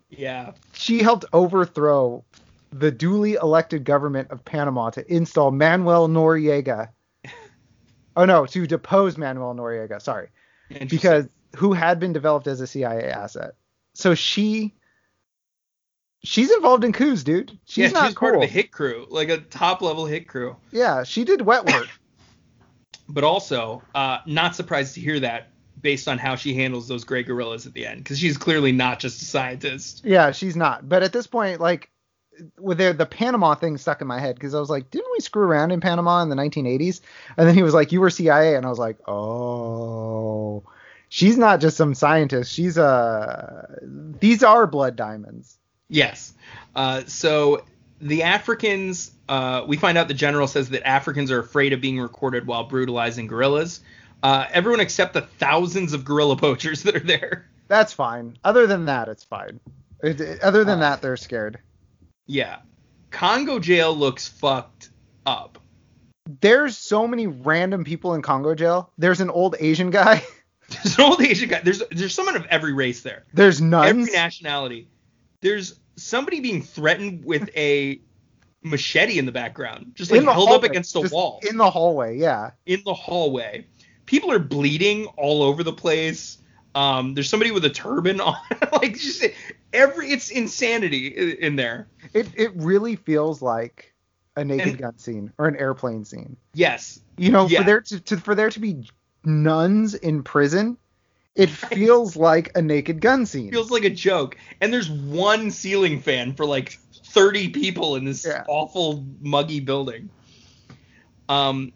Yeah. 0.09 0.51
she 0.73 1.01
helped 1.01 1.25
overthrow 1.34 2.23
the 2.71 2.91
duly 2.91 3.34
elected 3.34 3.86
government 3.86 4.29
of 4.29 4.43
Panama 4.45 4.89
to 4.91 5.13
install 5.13 5.51
Manuel 5.51 6.07
Noriega. 6.07 6.89
Oh 8.15 8.25
no, 8.25 8.45
to 8.45 8.67
depose 8.67 9.17
Manuel 9.17 9.55
Noriega. 9.55 9.99
Sorry. 9.99 10.29
Because 10.88 11.27
who 11.55 11.73
had 11.73 11.99
been 11.99 12.13
developed 12.13 12.45
as 12.45 12.61
a 12.61 12.67
CIA 12.67 13.09
asset. 13.09 13.55
So 13.95 14.13
she 14.13 14.75
she's 16.24 16.51
involved 16.51 16.84
in 16.84 16.93
coups, 16.93 17.24
dude. 17.24 17.57
She's 17.65 17.91
yeah, 17.91 17.99
not 17.99 18.05
she's 18.07 18.15
cool. 18.15 18.30
part 18.30 18.36
of 18.36 18.43
a 18.43 18.47
hit 18.47 18.71
crew, 18.71 19.05
like 19.09 19.30
a 19.30 19.38
top 19.38 19.82
level 19.82 20.05
hit 20.05 20.28
crew. 20.28 20.55
Yeah, 20.71 21.03
she 21.03 21.24
did 21.24 21.41
wet 21.41 21.65
work. 21.65 21.88
But 23.09 23.26
also, 23.26 23.84
uh, 23.93 24.19
not 24.26 24.55
surprised 24.55 24.95
to 24.95 25.01
hear 25.01 25.19
that 25.19 25.49
based 25.82 26.07
on 26.07 26.17
how 26.17 26.38
she 26.38 26.53
handles 26.53 26.88
those 26.88 27.03
gray 27.03 27.21
gorillas 27.21 27.67
at 27.67 27.74
the 27.74 27.86
end, 27.86 28.01
because 28.01 28.17
she's 28.17 28.38
clearly 28.38 28.71
not 28.71 28.99
just 28.99 29.21
a 29.21 29.26
scientist. 29.26 30.03
yeah, 30.05 30.32
she's 30.32 30.55
not. 30.55 30.88
But 30.88 31.03
at 31.03 31.11
this 31.11 31.28
point, 31.28 31.59
like 31.59 31.91
with 32.59 32.78
the, 32.78 32.93
the 32.93 33.05
Panama 33.05 33.55
thing 33.55 33.78
stuck 33.78 34.01
in 34.01 34.07
my 34.07 34.19
head 34.19 34.36
because 34.36 34.55
I 34.55 34.59
was 34.59 34.69
like, 34.69 34.89
didn't 34.89 35.11
we 35.11 35.19
screw 35.19 35.43
around 35.43 35.71
in 35.71 35.82
Panama 35.82 36.21
in 36.24 36.30
the 36.30 36.36
1980s? 36.36 37.01
And 37.38 37.47
then 37.47 37.55
he 37.55 37.61
was 37.61 37.74
like, 37.74 37.91
you 37.91 37.99
were 37.99 38.09
CIA, 38.09 38.55
and 38.55 38.65
I 38.65 38.69
was 38.69 38.80
like, 38.80 38.97
oh, 39.07 40.63
she's 41.09 41.38
not 41.38 41.59
just 41.59 41.76
some 41.76 41.93
scientist. 41.93 42.53
She's 42.53 42.78
a. 42.78 43.80
These 44.19 44.43
are 44.43 44.65
blood 44.65 44.95
diamonds. 44.95 45.57
Yes. 45.89 46.34
Uh, 46.75 47.03
so 47.05 47.63
the 48.01 48.23
Africans, 48.23 49.11
uh, 49.29 49.63
we 49.67 49.77
find 49.77 49.97
out 49.97 50.07
the 50.07 50.13
general 50.13 50.47
says 50.47 50.69
that 50.69 50.88
Africans 50.88 51.31
are 51.31 51.39
afraid 51.39 51.73
of 51.73 51.81
being 51.81 51.99
recorded 51.99 52.47
while 52.47 52.63
brutalizing 52.65 53.27
gorillas. 53.27 53.81
Uh, 54.21 54.45
everyone 54.51 54.79
except 54.79 55.13
the 55.13 55.21
thousands 55.21 55.93
of 55.93 56.05
gorilla 56.05 56.36
poachers 56.38 56.84
that 56.84 56.95
are 56.95 56.99
there. 56.99 57.49
That's 57.67 57.93
fine. 57.93 58.38
Other 58.43 58.67
than 58.67 58.86
that, 58.86 59.07
it's 59.07 59.23
fine. 59.23 59.59
It- 60.01 60.19
it- 60.21 60.41
other 60.41 60.63
than 60.63 60.79
Uh, 60.79 60.89
that, 60.89 61.01
they're 61.01 61.17
scared. 61.17 61.59
Yeah. 62.27 62.57
Congo 63.11 63.59
jail 63.59 63.95
looks 63.95 64.27
fucked 64.27 64.89
up. 65.25 65.59
there's 66.41 66.77
so 66.77 67.05
many 67.07 67.27
random 67.27 67.84
people 67.84 68.13
in 68.13 68.21
Congo 68.21 68.55
jail. 68.55 68.89
There's 68.97 69.19
an 69.21 69.29
old 69.29 69.55
Asian 69.59 69.89
guy. 69.91 70.23
There's 70.69 70.97
an 70.97 71.03
old 71.03 71.21
Asian 71.21 71.49
guy. 71.49 71.59
There's 71.61 71.84
there's 71.91 72.13
someone 72.15 72.36
of 72.38 72.45
every 72.47 72.73
race 72.73 73.01
there. 73.01 73.25
There's 73.34 73.61
nuns. 73.61 73.89
Every 73.89 74.05
nationality. 74.11 74.88
There's 75.44 75.80
somebody 75.96 76.39
being 76.39 76.62
threatened 76.64 77.24
with 77.26 77.50
a 77.56 78.02
machete 78.64 79.20
in 79.20 79.26
the 79.26 79.32
background, 79.32 79.91
just 79.94 80.10
like 80.10 80.24
held 80.24 80.50
up 80.50 80.64
against 80.64 80.94
the 80.94 81.02
just 81.02 81.14
wall 81.14 81.39
In 81.48 81.58
the 81.58 81.70
hallway, 81.70 82.18
yeah. 82.18 82.52
in 82.66 82.82
the 82.86 82.94
hallway. 82.94 83.68
People 84.06 84.32
are 84.32 84.39
bleeding 84.39 85.06
all 85.18 85.44
over 85.44 85.64
the 85.64 85.74
place. 85.74 86.38
Um, 86.76 87.14
there's 87.14 87.30
somebody 87.30 87.52
with 87.52 87.66
a 87.66 87.70
turban 87.70 88.20
on, 88.30 88.36
like 88.72 88.98
just 88.98 89.24
every. 89.74 90.10
It's 90.12 90.32
insanity 90.32 91.08
in 91.39 91.56
there. 91.56 91.88
It 92.14 92.28
it 92.36 92.52
really 92.56 92.96
feels 92.96 93.41
like 93.41 93.94
a 94.36 94.44
naked 94.44 94.68
And- 94.70 94.78
gun 94.80 94.98
scene 94.98 95.32
or 95.38 95.48
an 95.48 95.56
airplane 95.58 96.04
scene. 96.06 96.36
Yes, 96.56 97.00
You 97.18 97.30
know, 97.32 97.48
Yeah. 97.48 97.60
for 97.60 97.66
there 97.66 97.82
to, 97.82 98.00
to 98.00 98.18
for 98.18 98.34
there 98.34 98.50
to 98.50 98.60
be 98.60 98.89
nuns 99.24 99.94
in 99.94 100.24
prison, 100.24 100.78
it 101.36 101.49
feels 101.49 102.15
like 102.15 102.51
a 102.55 102.61
naked 102.61 103.01
gun 103.01 103.25
scene. 103.25 103.51
feels 103.51 103.71
like 103.71 103.84
a 103.84 103.89
joke. 103.89 104.38
And 104.61 104.71
there's 104.73 104.89
one 104.89 105.49
ceiling 105.51 105.99
fan 105.99 106.34
for 106.34 106.45
like 106.45 106.79
30 107.05 107.49
people 107.49 107.95
in 107.95 108.05
this 108.05 108.25
Yeah. 108.25 108.43
awful 108.47 109.05
muggy 109.21 109.59
building. 109.59 110.09
Um, 111.29 111.71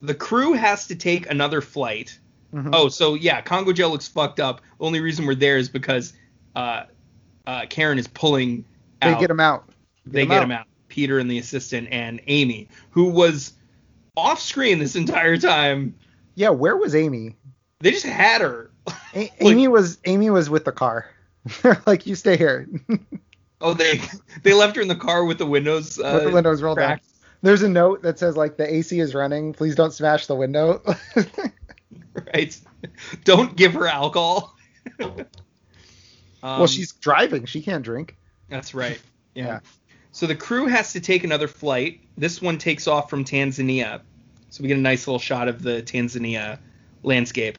the 0.00 0.14
crew 0.14 0.52
has 0.52 0.86
to 0.88 0.94
take 0.96 1.28
another 1.30 1.60
flight. 1.60 2.18
Mhm. 2.52 2.70
Oh, 2.72 2.88
so 2.88 3.14
yeah, 3.14 3.40
Congo 3.40 3.72
jail 3.72 3.90
looks 3.90 4.06
fucked 4.06 4.38
up. 4.40 4.60
Only 4.80 5.00
reason 5.00 5.26
we're 5.26 5.34
there 5.34 5.56
is 5.56 5.68
because 5.68 6.12
uh, 6.54 6.84
uh, 7.46 7.66
Karen 7.68 7.98
is 7.98 8.06
pulling 8.06 8.64
they 9.02 9.14
get 9.18 9.28
him 9.30 9.40
out. 9.40 9.68
they 10.06 10.24
get 10.24 10.42
him 10.42 10.50
out. 10.52 10.66
Peter 10.88 11.18
and 11.18 11.30
the 11.30 11.38
assistant 11.38 11.88
and 11.90 12.20
Amy, 12.28 12.68
who 12.90 13.06
was 13.10 13.52
off 14.16 14.40
screen 14.40 14.78
this 14.78 14.94
entire 14.96 15.36
time. 15.36 15.94
Yeah, 16.36 16.50
where 16.50 16.76
was 16.76 16.94
Amy? 16.94 17.34
They 17.80 17.90
just 17.90 18.06
had 18.06 18.40
her. 18.40 18.70
A- 19.14 19.32
Amy 19.40 19.68
was 19.68 19.98
Amy 20.04 20.30
was 20.30 20.48
with 20.50 20.64
the 20.64 20.72
car. 20.72 21.06
They're 21.62 21.80
like, 21.86 22.06
you 22.06 22.14
stay 22.14 22.36
here. 22.36 22.68
Oh, 23.60 23.72
they 23.72 23.98
they 24.42 24.52
left 24.52 24.76
her 24.76 24.82
in 24.82 24.88
the 24.88 24.96
car 24.96 25.24
with 25.24 25.38
the 25.38 25.46
windows 25.46 25.98
uh, 25.98 26.10
with 26.16 26.24
the 26.24 26.30
windows 26.32 26.60
rolled 26.60 26.76
down. 26.78 27.00
There's 27.40 27.62
a 27.62 27.68
note 27.68 28.02
that 28.02 28.18
says 28.18 28.36
like 28.36 28.58
the 28.58 28.70
AC 28.74 29.00
is 29.00 29.14
running. 29.14 29.54
Please 29.54 29.74
don't 29.74 29.92
smash 29.92 30.26
the 30.26 30.34
window. 30.34 30.82
Right. 32.32 32.58
Don't 33.24 33.56
give 33.56 33.74
her 33.74 33.86
alcohol. 33.86 34.54
well, 34.98 35.26
Um, 36.42 36.66
she's 36.66 36.92
driving. 36.92 37.44
She 37.46 37.62
can't 37.62 37.82
drink. 37.84 38.16
That's 38.48 38.74
right. 38.74 39.00
Yeah. 39.34 39.44
Yeah. 39.46 39.60
So 40.12 40.26
the 40.26 40.36
crew 40.36 40.66
has 40.66 40.92
to 40.92 41.00
take 41.00 41.24
another 41.24 41.48
flight. 41.48 42.00
This 42.16 42.40
one 42.40 42.58
takes 42.58 42.86
off 42.86 43.10
from 43.10 43.24
Tanzania. 43.24 44.00
So 44.50 44.62
we 44.62 44.68
get 44.68 44.76
a 44.76 44.80
nice 44.80 45.06
little 45.08 45.18
shot 45.18 45.48
of 45.48 45.62
the 45.62 45.82
Tanzania 45.82 46.58
landscape. 47.02 47.58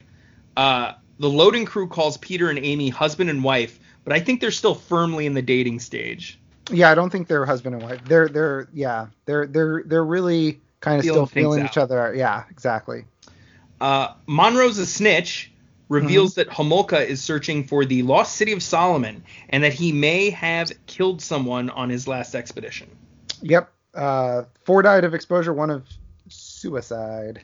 Uh, 0.56 0.92
the 1.18 1.28
loading 1.28 1.64
crew 1.64 1.88
calls 1.88 2.16
Peter 2.18 2.50
and 2.50 2.58
Amy 2.58 2.88
husband 2.88 3.30
and 3.30 3.42
wife, 3.42 3.78
but 4.04 4.12
I 4.12 4.20
think 4.20 4.40
they're 4.40 4.50
still 4.50 4.74
firmly 4.74 5.26
in 5.26 5.34
the 5.34 5.42
dating 5.42 5.80
stage. 5.80 6.38
Yeah, 6.70 6.90
I 6.90 6.94
don't 6.94 7.10
think 7.10 7.28
they're 7.28 7.46
husband 7.46 7.74
and 7.76 7.84
wife. 7.84 8.00
They're 8.04 8.28
they're 8.28 8.68
yeah, 8.72 9.06
they're 9.24 9.46
they're 9.46 9.82
they're 9.86 10.04
really 10.04 10.60
kind 10.80 10.98
of 10.98 11.04
Feeling 11.04 11.14
still 11.16 11.26
feeling 11.26 11.60
out. 11.62 11.70
each 11.70 11.78
other. 11.78 12.14
Yeah, 12.14 12.44
exactly. 12.50 13.04
Uh, 13.80 14.14
Monroe's 14.26 14.78
a 14.78 14.86
snitch, 14.86 15.52
reveals 15.88 16.34
Mm-hmm. 16.34 16.48
that 16.50 16.56
Homolka 16.56 17.06
is 17.06 17.22
searching 17.22 17.64
for 17.64 17.84
the 17.84 18.02
lost 18.02 18.36
city 18.36 18.52
of 18.52 18.62
Solomon 18.62 19.22
and 19.50 19.62
that 19.62 19.72
he 19.74 19.92
may 19.92 20.30
have 20.30 20.72
killed 20.86 21.22
someone 21.22 21.70
on 21.70 21.88
his 21.90 22.08
last 22.08 22.34
expedition. 22.34 22.88
Yep. 23.42 23.70
Uh, 23.94 24.42
four 24.64 24.82
died 24.82 25.04
of 25.04 25.14
exposure, 25.14 25.52
one 25.52 25.70
of 25.70 25.84
suicide. 26.28 27.42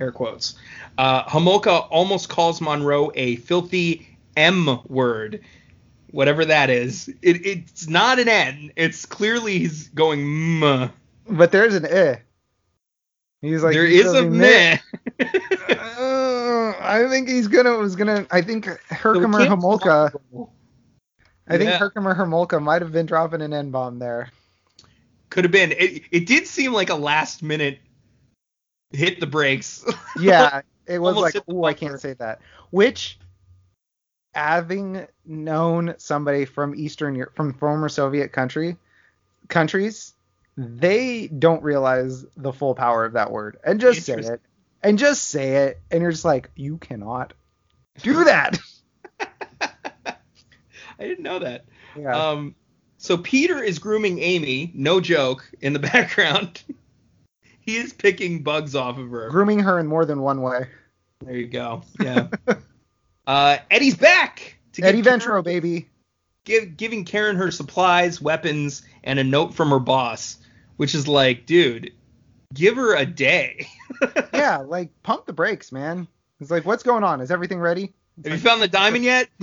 Air 0.00 0.12
quotes. 0.12 0.54
Uh, 0.98 1.24
Homolka 1.24 1.86
almost 1.90 2.28
calls 2.28 2.60
Monroe 2.60 3.12
a 3.14 3.36
filthy 3.36 4.08
M 4.36 4.80
word, 4.88 5.42
whatever 6.10 6.44
that 6.44 6.70
is. 6.70 7.08
It, 7.22 7.44
it's 7.46 7.88
not 7.88 8.18
an 8.18 8.28
N. 8.28 8.72
It's 8.76 9.04
clearly 9.04 9.58
he's 9.58 9.88
going 9.88 10.62
M. 10.62 10.90
But 11.28 11.52
there's 11.52 11.74
an 11.74 11.86
eh. 11.86 12.16
He's 13.42 13.62
like 13.62 13.74
there 13.74 13.86
he's 13.86 14.06
is 14.06 14.14
a 14.14 14.24
really 14.24 14.38
meh. 14.38 14.78
Uh, 16.00 16.74
I 16.80 17.06
think 17.08 17.28
he's 17.28 17.46
gonna 17.46 17.76
was 17.76 17.94
gonna. 17.94 18.26
I 18.30 18.40
think 18.40 18.66
Herkemer 18.66 19.38
Kim 19.40 19.58
Homolka. 19.60 20.10
I 21.46 21.58
think 21.58 21.70
Yeah. 21.70 21.78
Herkemer 21.78 22.14
Homolka 22.14 22.60
might 22.62 22.80
have 22.82 22.92
been 22.92 23.06
dropping 23.06 23.42
an 23.42 23.52
N 23.52 23.70
bomb 23.70 23.98
there. 23.98 24.30
Could 25.28 25.44
have 25.44 25.52
been. 25.52 25.72
It, 25.72 26.02
it 26.10 26.26
did 26.26 26.46
seem 26.46 26.72
like 26.72 26.90
a 26.90 26.94
last 26.94 27.42
minute 27.42 27.78
hit 28.92 29.20
the 29.20 29.26
brakes. 29.26 29.84
Yeah, 30.20 30.62
it 30.86 30.98
was 30.98 31.16
Almost 31.16 31.34
like, 31.36 31.44
oh, 31.48 31.64
I 31.64 31.74
can't 31.74 32.00
say 32.00 32.14
that. 32.14 32.40
Which, 32.70 33.18
having 34.34 35.06
known 35.24 35.94
somebody 35.98 36.44
from 36.44 36.74
Eastern 36.74 37.14
Europe, 37.14 37.36
from 37.36 37.54
former 37.54 37.88
Soviet 37.88 38.32
country 38.32 38.76
countries, 39.48 40.14
they 40.56 41.28
don't 41.28 41.62
realize 41.62 42.24
the 42.36 42.52
full 42.52 42.74
power 42.74 43.04
of 43.04 43.12
that 43.14 43.30
word. 43.30 43.58
And 43.64 43.80
just 43.80 44.02
say 44.02 44.14
it. 44.14 44.40
And 44.82 44.98
just 44.98 45.28
say 45.28 45.66
it. 45.68 45.80
And 45.90 46.02
you're 46.02 46.10
just 46.10 46.24
like, 46.24 46.50
you 46.56 46.78
cannot 46.78 47.32
do 48.02 48.24
that. 48.24 48.58
I 49.20 50.14
didn't 50.98 51.22
know 51.22 51.38
that. 51.38 51.64
Yeah. 51.96 52.30
Um, 52.30 52.54
so 52.98 53.16
Peter 53.16 53.62
is 53.62 53.78
grooming 53.78 54.18
Amy, 54.18 54.72
no 54.74 55.00
joke, 55.00 55.50
in 55.60 55.72
the 55.72 55.78
background. 55.92 56.62
He 57.70 57.76
is 57.76 57.92
picking 57.92 58.42
bugs 58.42 58.74
off 58.74 58.98
of 58.98 59.10
her. 59.10 59.28
Grooming 59.30 59.60
her 59.60 59.78
in 59.78 59.86
more 59.86 60.04
than 60.04 60.20
one 60.22 60.42
way. 60.42 60.66
There 61.24 61.36
you 61.36 61.46
go. 61.46 61.82
Yeah. 62.00 62.28
uh, 63.26 63.58
Eddie's 63.70 63.96
back. 63.96 64.56
To 64.72 64.82
Eddie 64.82 65.02
Karen- 65.02 65.20
Venturo, 65.20 65.42
baby. 65.42 65.88
give, 66.44 66.76
giving 66.76 67.04
Karen 67.04 67.36
her 67.36 67.50
supplies, 67.50 68.20
weapons, 68.20 68.82
and 69.04 69.18
a 69.18 69.24
note 69.24 69.54
from 69.54 69.70
her 69.70 69.78
boss, 69.78 70.38
which 70.76 70.94
is 70.94 71.06
like, 71.06 71.46
dude, 71.46 71.92
give 72.54 72.76
her 72.76 72.94
a 72.96 73.06
day. 73.06 73.68
Yeah, 74.32 74.58
like 74.58 74.88
pump 75.02 75.26
the 75.26 75.32
brakes, 75.34 75.72
man. 75.72 76.08
It's 76.40 76.50
like, 76.50 76.64
what's 76.64 76.82
going 76.82 77.04
on? 77.04 77.20
Is 77.20 77.30
everything 77.30 77.60
ready? 77.60 77.92
Have 78.24 78.32
you 78.32 78.38
found 78.38 78.62
the 78.62 78.68
diamond 78.68 79.04
yet? 79.04 79.28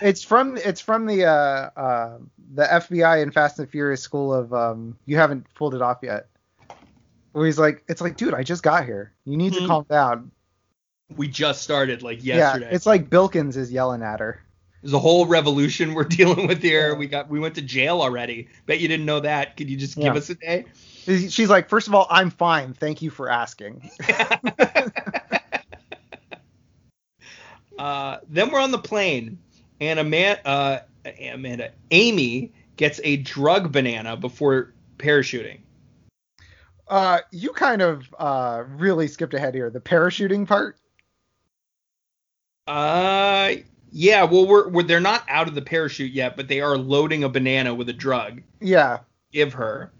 It's 0.00 0.22
from 0.22 0.56
it's 0.56 0.80
from 0.80 1.06
the 1.06 1.24
uh, 1.24 1.70
uh, 1.76 2.18
the 2.54 2.62
FBI 2.62 3.20
and 3.20 3.34
Fast 3.34 3.58
and 3.58 3.68
Furious 3.68 4.00
school 4.00 4.32
of 4.32 4.54
um, 4.54 4.96
you 5.06 5.16
haven't 5.16 5.52
pulled 5.54 5.74
it 5.74 5.82
off 5.82 5.98
yet. 6.04 6.28
Where 7.38 7.46
he's 7.46 7.58
like, 7.58 7.84
it's 7.88 8.00
like, 8.00 8.16
dude, 8.16 8.34
I 8.34 8.42
just 8.42 8.64
got 8.64 8.84
here. 8.84 9.12
You 9.24 9.36
need 9.36 9.52
Mhm. 9.52 9.58
to 9.60 9.66
calm 9.68 9.86
down. 9.88 10.30
we 11.16 11.26
just 11.28 11.62
started 11.62 12.02
like 12.02 12.22
yesterday. 12.22 12.66
Yeah, 12.66 12.74
it's 12.74 12.84
like 12.84 13.08
Bilkins 13.08 13.56
is 13.56 13.72
yelling 13.72 14.02
at 14.02 14.20
her. 14.20 14.42
There's 14.82 14.92
a 14.92 14.98
whole 14.98 15.24
revolution 15.26 15.94
we're 15.94 16.04
dealing 16.20 16.46
with 16.46 16.60
here. 16.62 16.94
We 16.96 17.06
got 17.06 17.30
we 17.30 17.40
went 17.40 17.54
to 17.54 17.62
jail 17.62 18.02
already. 18.02 18.48
Bet 18.66 18.80
you 18.80 18.88
didn't 18.88 19.06
know 19.06 19.20
that. 19.20 19.56
Could 19.56 19.70
you 19.70 19.76
just 19.78 19.94
give 19.94 20.04
Yeah. 20.04 20.14
us 20.14 20.28
a 20.28 20.34
day? 20.34 20.64
She's 21.06 21.48
like, 21.48 21.68
first 21.70 21.88
of 21.88 21.94
all, 21.94 22.06
I'm 22.10 22.30
fine. 22.30 22.74
Thank 22.74 23.00
you 23.00 23.08
for 23.10 23.30
asking. 23.30 23.88
uh, 27.78 28.18
then 28.28 28.50
we're 28.50 28.60
on 28.60 28.70
the 28.72 28.78
plane, 28.78 29.38
and 29.80 29.98
Amanda, 29.98 30.46
uh, 30.46 30.78
Amanda, 31.32 31.70
Amy 31.90 32.52
gets 32.76 33.00
a 33.04 33.16
drug 33.16 33.72
banana 33.72 34.16
before 34.16 34.74
parachuting. 34.98 35.60
Uh, 36.88 37.20
you 37.30 37.52
kind 37.52 37.82
of 37.82 38.14
uh, 38.18 38.64
really 38.76 39.08
skipped 39.08 39.34
ahead 39.34 39.54
here. 39.54 39.70
The 39.70 39.80
parachuting 39.80 40.46
part. 40.46 40.76
Uh, 42.66 43.54
yeah. 43.90 44.24
Well, 44.24 44.46
we're, 44.46 44.68
we're 44.68 44.82
they're 44.82 45.00
not 45.00 45.24
out 45.28 45.48
of 45.48 45.54
the 45.54 45.62
parachute 45.62 46.12
yet, 46.12 46.36
but 46.36 46.48
they 46.48 46.60
are 46.60 46.76
loading 46.76 47.24
a 47.24 47.28
banana 47.28 47.74
with 47.74 47.88
a 47.88 47.92
drug. 47.92 48.42
Yeah. 48.60 49.00
Give 49.32 49.52
her. 49.54 49.92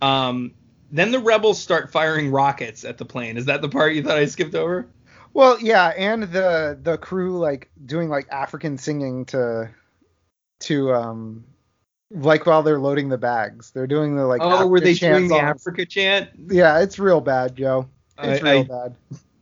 Um, 0.00 0.54
then 0.90 1.10
the 1.10 1.18
rebels 1.18 1.58
start 1.58 1.90
firing 1.90 2.30
rockets 2.30 2.84
at 2.84 2.98
the 2.98 3.04
plane. 3.04 3.36
Is 3.36 3.46
that 3.46 3.62
the 3.62 3.68
part 3.68 3.94
you 3.94 4.02
thought 4.02 4.18
I 4.18 4.26
skipped 4.26 4.54
over? 4.54 4.86
Well, 5.34 5.58
yeah, 5.60 5.88
and 5.88 6.24
the 6.24 6.78
the 6.80 6.98
crew 6.98 7.38
like 7.38 7.70
doing 7.84 8.10
like 8.10 8.28
African 8.30 8.76
singing 8.76 9.24
to 9.26 9.70
to 10.60 10.92
um 10.92 11.44
like 12.14 12.46
while 12.46 12.62
they're 12.62 12.78
loading 12.78 13.08
the 13.08 13.18
bags. 13.18 13.70
They're 13.70 13.86
doing 13.86 14.16
the 14.16 14.26
like 14.26 14.40
oh, 14.42 14.66
were 14.66 14.80
they 14.80 14.94
doing 14.94 15.28
the. 15.28 15.36
Africa 15.36 15.86
chant? 15.86 16.30
Yeah, 16.48 16.80
it's 16.80 16.98
real 16.98 17.20
bad, 17.20 17.56
Joe. 17.56 17.88
It's 18.18 18.42
I- 18.44 18.52
real 18.52 18.60
I- 18.72 18.88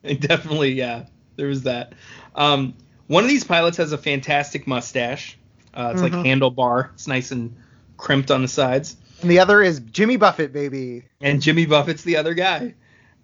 bad. 0.07 0.21
Definitely, 0.21 0.73
yeah. 0.73 1.05
There 1.37 1.49
was 1.49 1.63
that. 1.65 1.93
Um, 2.35 2.75
one 3.07 3.25
of 3.25 3.29
these 3.29 3.45
pilots 3.45 3.77
has 3.77 3.93
a 3.93 3.99
fantastic 3.99 4.67
mustache. 4.67 5.37
Uh, 5.75 5.91
it's 5.93 6.03
like 6.03 6.13
Mhm. 6.13 6.25
handlebar. 6.27 6.93
It's 6.95 7.07
nice 7.07 7.31
and 7.31 7.55
crimped 7.97 8.31
on 8.31 8.43
the 8.43 8.49
sides. 8.49 8.97
And 9.21 9.31
the 9.31 9.39
other 9.41 9.61
is 9.63 9.81
Jimmy 9.81 10.17
Buffett, 10.17 10.53
baby. 10.53 11.05
And 11.21 11.43
Jimmy 11.43 11.67
Buffett's 11.67 12.03
the 12.03 12.17
other 12.17 12.35
guy. 12.35 12.75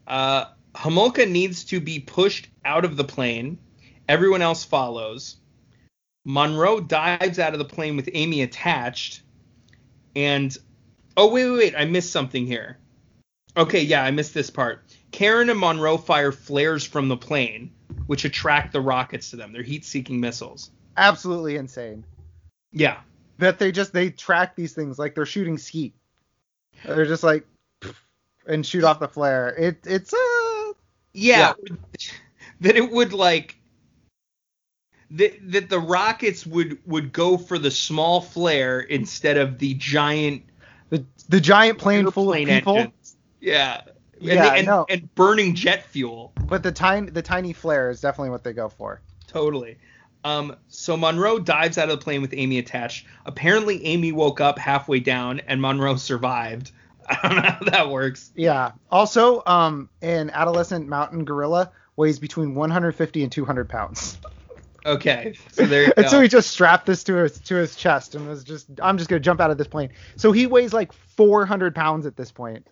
Uh, 0.06 0.46
Homolka 0.74 1.28
needs 1.28 1.64
to 1.64 1.80
be 1.80 1.98
pushed 1.98 2.48
out 2.64 2.84
of 2.84 2.96
the 2.96 3.04
plane. 3.04 3.58
Everyone 4.08 4.42
else 4.42 4.64
follows. 4.64 5.36
Monroe 6.24 6.80
dives 6.80 7.38
out 7.38 7.54
of 7.54 7.58
the 7.58 7.64
plane 7.64 7.96
with 7.96 8.08
Amy 8.12 8.42
attached. 8.42 9.22
And 10.16 10.56
oh 11.16 11.30
wait, 11.30 11.48
wait, 11.50 11.58
wait! 11.58 11.74
I 11.76 11.84
missed 11.84 12.10
something 12.10 12.46
here. 12.46 12.78
Okay, 13.56 13.82
yeah, 13.82 14.02
I 14.02 14.10
missed 14.10 14.34
this 14.34 14.50
part. 14.50 14.82
Karen 15.12 15.50
and 15.50 15.60
Monroe 15.60 15.98
fire 15.98 16.32
flares 16.32 16.84
from 16.84 17.08
the 17.08 17.16
plane, 17.16 17.70
which 18.06 18.24
attract 18.24 18.72
the 18.72 18.80
rockets 18.80 19.30
to 19.30 19.36
them. 19.36 19.52
They're 19.52 19.62
heat-seeking 19.62 20.18
missiles. 20.18 20.70
Absolutely 20.96 21.56
insane. 21.56 22.04
Yeah, 22.72 23.00
That 23.38 23.58
they 23.58 23.72
just 23.72 23.92
they 23.92 24.10
track 24.10 24.56
these 24.56 24.72
things 24.72 24.98
like 24.98 25.14
they're 25.14 25.26
shooting 25.26 25.58
skeet. 25.58 25.94
They're 26.84 27.06
just 27.06 27.22
like 27.22 27.46
and 28.46 28.64
shoot 28.64 28.84
off 28.84 29.00
the 29.00 29.08
flare. 29.08 29.48
It 29.48 29.78
it's 29.84 30.12
uh 30.12 30.72
yeah, 31.12 31.52
that 32.60 32.76
it 32.76 32.90
would 32.90 33.12
like 33.12 33.56
that 35.12 35.32
that 35.52 35.68
the 35.70 35.78
rockets 35.78 36.46
would 36.46 36.78
would 36.86 37.12
go 37.12 37.36
for 37.36 37.58
the 37.58 37.70
small 37.70 38.20
flare 38.20 38.80
instead 38.80 39.36
of 39.36 39.58
the 39.58 39.74
giant 39.74 40.42
the 40.90 41.04
the 41.28 41.40
giant 41.40 41.78
plane 41.78 42.10
full 42.10 42.32
of 42.32 42.36
people, 42.38 42.76
engines. 42.76 43.16
Yeah. 43.40 43.82
And, 44.18 44.22
Yeah, 44.22 44.48
they- 44.50 44.58
and, 44.58 44.66
no. 44.66 44.86
and 44.88 45.14
burning 45.14 45.54
jet 45.54 45.84
fuel. 45.86 46.32
but 46.46 46.62
the 46.62 46.72
tiny 46.72 47.10
the 47.10 47.22
tiny 47.22 47.52
flare 47.52 47.90
is 47.90 48.00
definitely 48.00 48.30
what 48.30 48.44
they 48.44 48.52
go 48.52 48.68
for. 48.68 49.00
Totally. 49.26 49.78
Um, 50.24 50.56
so 50.68 50.96
Monroe 50.96 51.38
dives 51.38 51.78
out 51.78 51.88
of 51.90 51.98
the 52.00 52.02
plane 52.04 52.20
with 52.22 52.32
Amy 52.34 52.58
attached. 52.58 53.06
Apparently, 53.26 53.84
Amy 53.84 54.10
woke 54.10 54.40
up 54.40 54.58
halfway 54.58 54.98
down 54.98 55.40
and 55.46 55.60
Monroe 55.62 55.96
survived. 55.96 56.72
I 57.08 57.16
don't 57.28 57.36
know 57.36 57.42
how 57.42 57.64
that 57.70 57.90
works. 57.90 58.32
Yeah. 58.34 58.72
Also, 58.90 59.42
um, 59.46 59.88
an 60.02 60.30
adolescent 60.30 60.88
mountain 60.88 61.24
gorilla 61.24 61.70
weighs 61.94 62.18
between 62.18 62.56
150 62.56 63.22
and 63.22 63.30
200 63.30 63.68
pounds. 63.68 64.18
Okay, 64.86 65.34
so 65.50 65.66
there 65.66 65.84
you 65.84 65.92
and 65.96 66.08
so 66.08 66.20
he 66.20 66.28
just 66.28 66.50
strapped 66.50 66.86
this 66.86 67.02
to 67.04 67.16
his 67.16 67.38
to 67.40 67.56
his 67.56 67.76
chest 67.76 68.14
and 68.14 68.26
was 68.28 68.44
just, 68.44 68.68
I'm 68.80 68.96
just 68.96 69.10
gonna 69.10 69.20
jump 69.20 69.40
out 69.40 69.50
of 69.50 69.58
this 69.58 69.66
plane. 69.66 69.90
So 70.16 70.32
he 70.32 70.46
weighs 70.46 70.72
like 70.72 70.92
400 70.92 71.74
pounds 71.74 72.06
at 72.06 72.16
this 72.16 72.30
point, 72.30 72.66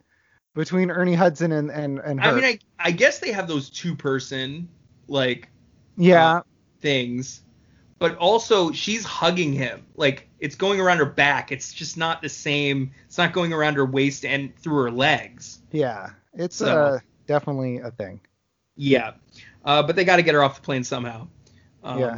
between 0.54 0.90
Ernie 0.90 1.14
Hudson 1.14 1.52
and 1.52 1.70
and 1.70 1.98
and 1.98 2.22
her. 2.22 2.30
I 2.30 2.34
mean, 2.34 2.44
I, 2.44 2.58
I 2.78 2.90
guess 2.92 3.18
they 3.18 3.32
have 3.32 3.48
those 3.48 3.68
two 3.68 3.94
person 3.94 4.68
like 5.08 5.48
yeah. 5.96 6.42
things. 6.80 7.42
but 7.98 8.16
also 8.16 8.72
she's 8.72 9.04
hugging 9.04 9.52
him. 9.52 9.84
Like 9.96 10.28
it's 10.38 10.54
going 10.54 10.80
around 10.80 10.98
her 10.98 11.06
back. 11.06 11.52
It's 11.52 11.72
just 11.72 11.96
not 11.96 12.22
the 12.22 12.28
same. 12.28 12.92
It's 13.06 13.18
not 13.18 13.32
going 13.32 13.52
around 13.52 13.74
her 13.74 13.86
waist 13.86 14.24
and 14.24 14.56
through 14.56 14.82
her 14.84 14.90
legs. 14.90 15.60
Yeah, 15.72 16.10
it's 16.32 16.56
So- 16.56 16.84
uh, 16.84 16.98
definitely 17.26 17.78
a 17.78 17.90
thing. 17.90 18.20
Yeah. 18.76 19.12
Uh, 19.64 19.82
but 19.82 19.96
they 19.96 20.04
got 20.04 20.16
to 20.16 20.22
get 20.22 20.34
her 20.34 20.42
off 20.42 20.56
the 20.56 20.62
plane 20.62 20.84
somehow. 20.84 21.28
Um, 21.84 21.98
Yeah. 21.98 22.16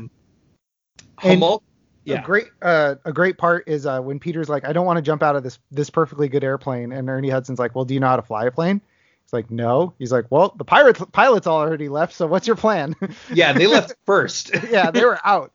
Humul- 1.18 1.62
yeah. 2.04 2.20
A 2.20 2.24
great 2.24 2.46
uh, 2.62 2.94
a 3.04 3.12
great 3.12 3.36
part 3.36 3.64
is 3.66 3.84
uh, 3.84 4.00
when 4.00 4.20
Peter's 4.20 4.48
like, 4.48 4.64
I 4.64 4.72
don't 4.72 4.86
want 4.86 4.96
to 4.98 5.02
jump 5.02 5.22
out 5.24 5.34
of 5.34 5.42
this 5.42 5.58
this 5.72 5.90
perfectly 5.90 6.28
good 6.28 6.44
airplane, 6.44 6.92
and 6.92 7.08
Ernie 7.10 7.30
Hudson's 7.30 7.58
like, 7.58 7.74
Well, 7.74 7.84
do 7.84 7.94
you 7.94 8.00
know 8.00 8.06
how 8.06 8.16
to 8.16 8.22
fly 8.22 8.44
a 8.46 8.50
plane? 8.52 8.80
He's 9.24 9.32
like, 9.32 9.50
No. 9.50 9.92
He's 9.98 10.12
like, 10.12 10.26
Well, 10.30 10.54
the 10.56 10.64
pirate 10.64 11.00
pilot's 11.12 11.48
already 11.48 11.88
left, 11.88 12.12
so 12.12 12.28
what's 12.28 12.46
your 12.46 12.54
plan? 12.56 12.94
yeah, 13.32 13.52
they 13.52 13.66
left 13.66 13.94
first. 14.04 14.52
yeah, 14.70 14.92
they 14.92 15.04
were 15.04 15.18
out. 15.24 15.52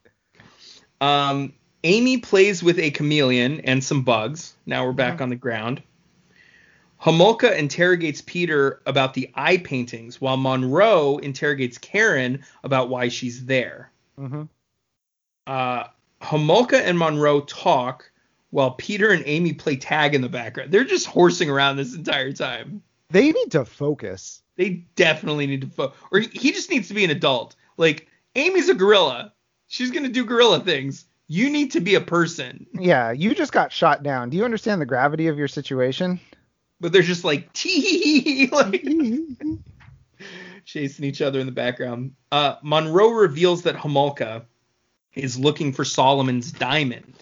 Um, 0.99 1.53
Amy 1.85 2.17
plays 2.17 2.61
with 2.61 2.79
a 2.79 2.91
chameleon 2.91 3.61
and 3.61 3.81
some 3.83 4.03
bugs. 4.03 4.53
Now 4.65 4.85
we're 4.85 4.91
back 4.91 5.17
Mhm. 5.19 5.21
on 5.21 5.29
the 5.29 5.35
ground. 5.37 5.81
Homolka 7.01 7.57
interrogates 7.57 8.21
Peter 8.21 8.81
about 8.85 9.13
the 9.13 9.31
eye 9.35 9.57
paintings, 9.57 10.19
while 10.21 10.37
Monroe 10.37 11.17
interrogates 11.17 11.77
Karen 11.77 12.43
about 12.63 12.89
why 12.89 13.07
she's 13.07 13.45
there. 13.45 13.90
Hmm 14.17 14.43
Uh, 15.47 15.85
Homolka 16.21 16.79
and 16.81 16.97
Monroe 16.97 17.41
talk 17.41 18.11
while 18.51 18.71
Peter 18.71 19.11
and 19.11 19.23
Amy 19.25 19.53
play 19.53 19.75
tag 19.75 20.13
in 20.13 20.21
the 20.21 20.29
background. 20.29 20.71
They're 20.71 20.83
just 20.83 21.07
horsing 21.07 21.49
around 21.49 21.77
this 21.77 21.95
entire 21.95 22.31
time. 22.33 22.83
They 23.09 23.31
need 23.31 23.51
to 23.51 23.65
focus. 23.65 24.41
They 24.55 24.85
definitely 24.95 25.47
need 25.47 25.61
to 25.61 25.67
fo- 25.67 25.93
or 26.11 26.19
he- 26.19 26.51
just 26.51 26.69
needs 26.69 26.87
to 26.89 26.93
be 26.93 27.03
an 27.03 27.09
adult. 27.09 27.55
Like 27.77 28.07
Amy's 28.35 28.69
a 28.69 28.73
gorilla. 28.73 29.33
She's 29.67 29.91
gonna 29.91 30.09
do 30.09 30.25
gorilla 30.25 30.59
things. 30.59 31.05
You 31.27 31.49
need 31.49 31.71
to 31.71 31.79
be 31.79 31.95
a 31.95 32.01
person. 32.01 32.67
Yeah, 32.73 33.11
you 33.11 33.33
just 33.33 33.53
got 33.53 33.71
shot 33.71 34.03
down. 34.03 34.29
Do 34.29 34.37
you 34.37 34.43
understand 34.45 34.81
the 34.81 34.85
gravity 34.85 35.27
of 35.27 35.37
your 35.37 35.47
situation? 35.47 36.19
But 36.81 36.91
they're 36.91 37.01
just 37.01 37.23
like 37.23 37.51
tee 37.53 38.49
like 38.51 38.85
chasing 40.65 41.05
each 41.05 41.21
other 41.21 41.39
in 41.39 41.45
the 41.45 41.51
background. 41.51 42.13
Uh, 42.31 42.55
Monroe 42.61 43.09
reveals 43.09 43.63
that 43.63 43.75
Homolka 43.75 44.43
is 45.13 45.37
looking 45.37 45.73
for 45.73 45.83
Solomon's 45.83 46.51
diamond. 46.51 47.13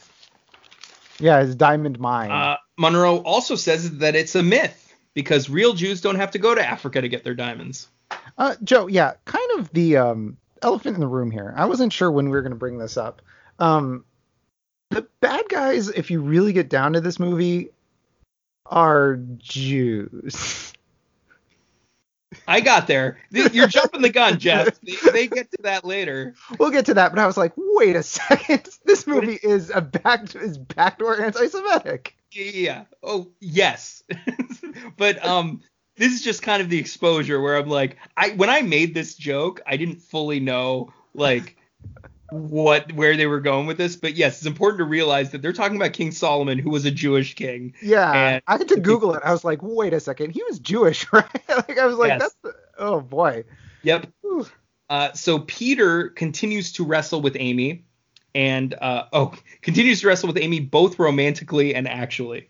yeah, 1.20 1.42
his 1.42 1.56
diamond 1.56 2.00
mine. 2.00 2.32
Uh, 2.32 2.58
Monroe 2.78 3.18
also 3.18 3.56
says 3.56 3.98
that 3.98 4.16
it's 4.16 4.36
a 4.36 4.44
myth 4.44 4.96
because 5.14 5.50
real 5.50 5.74
Jews 5.74 6.02
don't 6.02 6.16
have 6.16 6.32
to 6.32 6.40
go 6.40 6.56
to 6.56 6.66
Africa 6.66 7.02
to 7.02 7.10
get 7.10 7.24
their 7.24 7.34
diamonds. 7.34 7.90
Uh, 8.38 8.56
Joe, 8.64 8.88
yeah, 8.88 9.14
kind 9.26 9.60
of 9.60 9.72
the 9.74 9.98
um, 9.98 10.38
elephant 10.62 10.96
in 10.96 11.02
the 11.02 11.08
room 11.08 11.32
here. 11.32 11.54
I 11.58 11.66
wasn't 11.66 11.94
sure 11.94 12.12
when 12.12 12.26
we 12.26 12.32
were 12.32 12.42
going 12.42 12.52
to 12.52 12.58
bring 12.58 12.78
this 12.78 12.98
up. 12.98 13.22
Um, 13.60 14.06
the 14.92 15.06
bad 15.20 15.48
guys, 15.50 15.90
if 15.90 16.10
you 16.10 16.22
really 16.22 16.54
get 16.54 16.70
down 16.70 16.94
to 16.94 17.02
this 17.02 17.20
movie, 17.20 17.70
are 18.66 19.18
Jews. 19.38 20.74
I 22.50 22.62
got 22.62 22.88
there. 22.88 23.20
You're 23.30 23.68
jumping 23.68 24.02
the 24.02 24.10
gun, 24.10 24.40
Jeff. 24.40 24.82
They, 24.82 25.12
they 25.12 25.28
get 25.28 25.52
to 25.52 25.58
that 25.62 25.86
later. 25.86 26.34
we'll 26.58 26.72
get 26.72 26.88
to 26.88 26.96
that, 26.96 27.12
but 27.12 27.20
I 27.20 27.28
was 27.28 27.38
like, 27.38 27.54
wait 27.56 27.96
a 27.96 28.02
second, 28.02 28.68
this 28.86 29.06
movie 29.06 29.40
is 29.44 29.70
a 29.70 29.82
back 29.82 30.36
is 30.36 30.58
backdoor 30.58 31.22
anti-Semitic. 31.22 32.16
Yeah. 32.32 32.86
Oh, 33.04 33.28
yes. 33.40 34.04
but 34.98 35.24
um 35.24 35.62
this 35.96 36.14
is 36.14 36.24
just 36.24 36.42
kind 36.42 36.62
of 36.62 36.70
the 36.70 36.80
exposure 36.80 37.40
where 37.40 37.56
I'm 37.56 37.70
like 37.70 37.98
I 38.18 38.32
when 38.32 38.50
I 38.50 38.64
made 38.64 38.96
this 38.96 39.16
joke, 39.16 39.62
I 39.68 39.78
didn't 39.78 40.02
fully 40.02 40.40
know 40.40 40.92
like 41.14 41.56
what 42.32 42.92
where 42.94 43.16
they 43.18 43.26
were 43.28 43.40
going 43.40 43.66
with 43.68 43.78
this, 43.78 43.96
but 43.96 44.16
yes, 44.16 44.38
it's 44.38 44.46
important 44.46 44.80
to 44.80 44.86
realize 44.86 45.32
that 45.32 45.42
they're 45.42 45.54
talking 45.54 45.76
about 45.78 45.94
King 45.94 46.12
Solomon 46.12 46.60
who 46.60 46.70
was 46.70 46.86
a 46.86 46.92
Jewish 46.92 47.36
king. 47.36 47.74
Yeah, 47.82 48.12
And- 48.12 48.42
I 48.48 48.58
had 48.58 48.68
to 48.70 48.80
Google 48.80 49.14
it. 49.16 49.22
I 49.24 49.32
was 49.32 49.44
like, 49.44 49.60
wait 49.62 49.94
a 49.94 50.00
second, 50.00 50.32
he 50.32 50.44
was 50.44 50.60
Jewish, 50.60 51.06
right? 51.14 51.26
like 51.50 51.78
I 51.80 51.86
was 51.86 51.98
like, 51.98 52.10
Yes. 52.10 52.22
that's 52.22 52.36
the, 52.44 52.54
oh 52.78 53.02
boy. 53.02 53.44
Yep. 53.84 54.08
Uh, 54.90 55.14
so 55.14 55.40
Peter 55.40 56.10
continues 56.10 56.72
to 56.74 56.84
wrestle 56.84 57.22
with 57.22 57.36
Amy, 57.40 57.86
and 58.36 58.74
uh, 58.82 59.06
oh, 59.14 59.34
continues 59.62 60.02
to 60.02 60.08
wrestle 60.08 60.28
with 60.28 60.38
Amy 60.38 60.60
both 60.60 60.98
romantically 61.00 61.74
and 61.76 61.88
actually. 61.88 62.50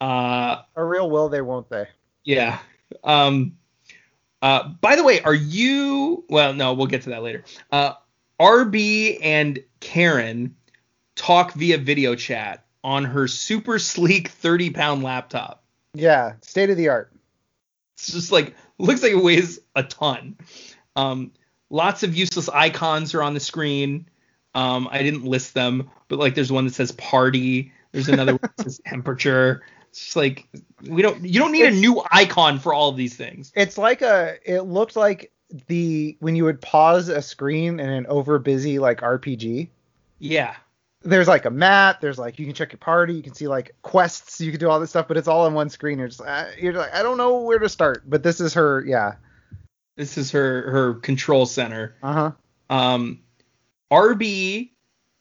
Uh, 0.00 0.62
A 0.76 0.84
real 0.84 1.08
will 1.10 1.28
they, 1.28 1.40
won't 1.40 1.68
they? 1.68 1.86
yeah. 2.24 2.58
Um, 3.04 3.56
uh, 4.42 4.68
by 4.80 4.96
the 4.96 5.04
way, 5.04 5.20
are 5.20 5.34
you? 5.34 6.24
Well, 6.28 6.52
no, 6.52 6.74
we'll 6.74 6.86
get 6.88 7.02
to 7.02 7.10
that 7.10 7.22
later. 7.22 7.44
Uh, 7.70 7.92
RB 8.42 9.20
and 9.22 9.62
Karen 9.78 10.56
talk 11.14 11.52
via 11.52 11.78
video 11.78 12.16
chat 12.16 12.64
on 12.82 13.04
her 13.04 13.28
super 13.28 13.78
sleek 13.78 14.28
30 14.28 14.70
pound 14.70 15.02
laptop. 15.04 15.62
Yeah, 15.94 16.34
state 16.42 16.70
of 16.70 16.76
the 16.76 16.88
art. 16.88 17.12
It's 17.94 18.12
just 18.12 18.32
like 18.32 18.56
looks 18.78 19.02
like 19.02 19.12
it 19.12 19.22
weighs 19.22 19.60
a 19.76 19.84
ton. 19.84 20.36
Um, 20.96 21.32
lots 21.70 22.02
of 22.02 22.16
useless 22.16 22.48
icons 22.48 23.14
are 23.14 23.22
on 23.22 23.34
the 23.34 23.40
screen. 23.40 24.08
Um, 24.54 24.88
I 24.90 25.02
didn't 25.02 25.24
list 25.24 25.54
them, 25.54 25.90
but 26.08 26.18
like 26.18 26.34
there's 26.34 26.50
one 26.50 26.64
that 26.64 26.74
says 26.74 26.90
party. 26.92 27.72
There's 27.92 28.08
another 28.08 28.32
one 28.32 28.50
that 28.56 28.64
says 28.64 28.80
temperature. 28.86 29.62
It's 29.90 30.00
just 30.00 30.16
like 30.16 30.48
we 30.88 31.02
don't. 31.02 31.24
You 31.24 31.38
don't 31.38 31.52
need 31.52 31.66
a 31.66 31.70
new 31.70 32.02
icon 32.10 32.58
for 32.58 32.74
all 32.74 32.88
of 32.88 32.96
these 32.96 33.14
things. 33.14 33.52
It's 33.54 33.78
like 33.78 34.02
a. 34.02 34.38
It 34.44 34.62
looked 34.62 34.96
like 34.96 35.30
the 35.66 36.16
when 36.20 36.36
you 36.36 36.44
would 36.44 36.60
pause 36.60 37.08
a 37.08 37.22
screen 37.22 37.78
in 37.78 37.88
an 37.88 38.06
over 38.06 38.38
busy 38.38 38.78
like 38.78 39.00
RPG. 39.00 39.68
Yeah. 40.18 40.54
There's 41.02 41.28
like 41.28 41.44
a 41.44 41.50
map. 41.50 42.00
There's 42.00 42.18
like 42.18 42.38
you 42.38 42.46
can 42.46 42.54
check 42.54 42.72
your 42.72 42.78
party. 42.78 43.14
You 43.14 43.22
can 43.22 43.34
see 43.34 43.48
like 43.48 43.74
quests. 43.82 44.40
You 44.40 44.50
can 44.50 44.60
do 44.60 44.70
all 44.70 44.78
this 44.80 44.90
stuff, 44.90 45.08
but 45.08 45.16
it's 45.16 45.28
all 45.28 45.46
on 45.46 45.54
one 45.54 45.68
screen. 45.68 45.98
You're 45.98 46.08
just 46.08 46.20
uh, 46.20 46.46
you're 46.58 46.72
like 46.72 46.94
I 46.94 47.02
don't 47.02 47.18
know 47.18 47.40
where 47.40 47.58
to 47.58 47.68
start. 47.68 48.08
But 48.08 48.22
this 48.22 48.40
is 48.40 48.54
her. 48.54 48.84
Yeah. 48.86 49.14
This 49.96 50.16
is 50.16 50.30
her 50.30 50.70
her 50.70 50.94
control 50.94 51.44
center. 51.44 51.96
Uh 52.02 52.12
huh. 52.12 52.32
Um, 52.70 53.20
RB 53.90 54.70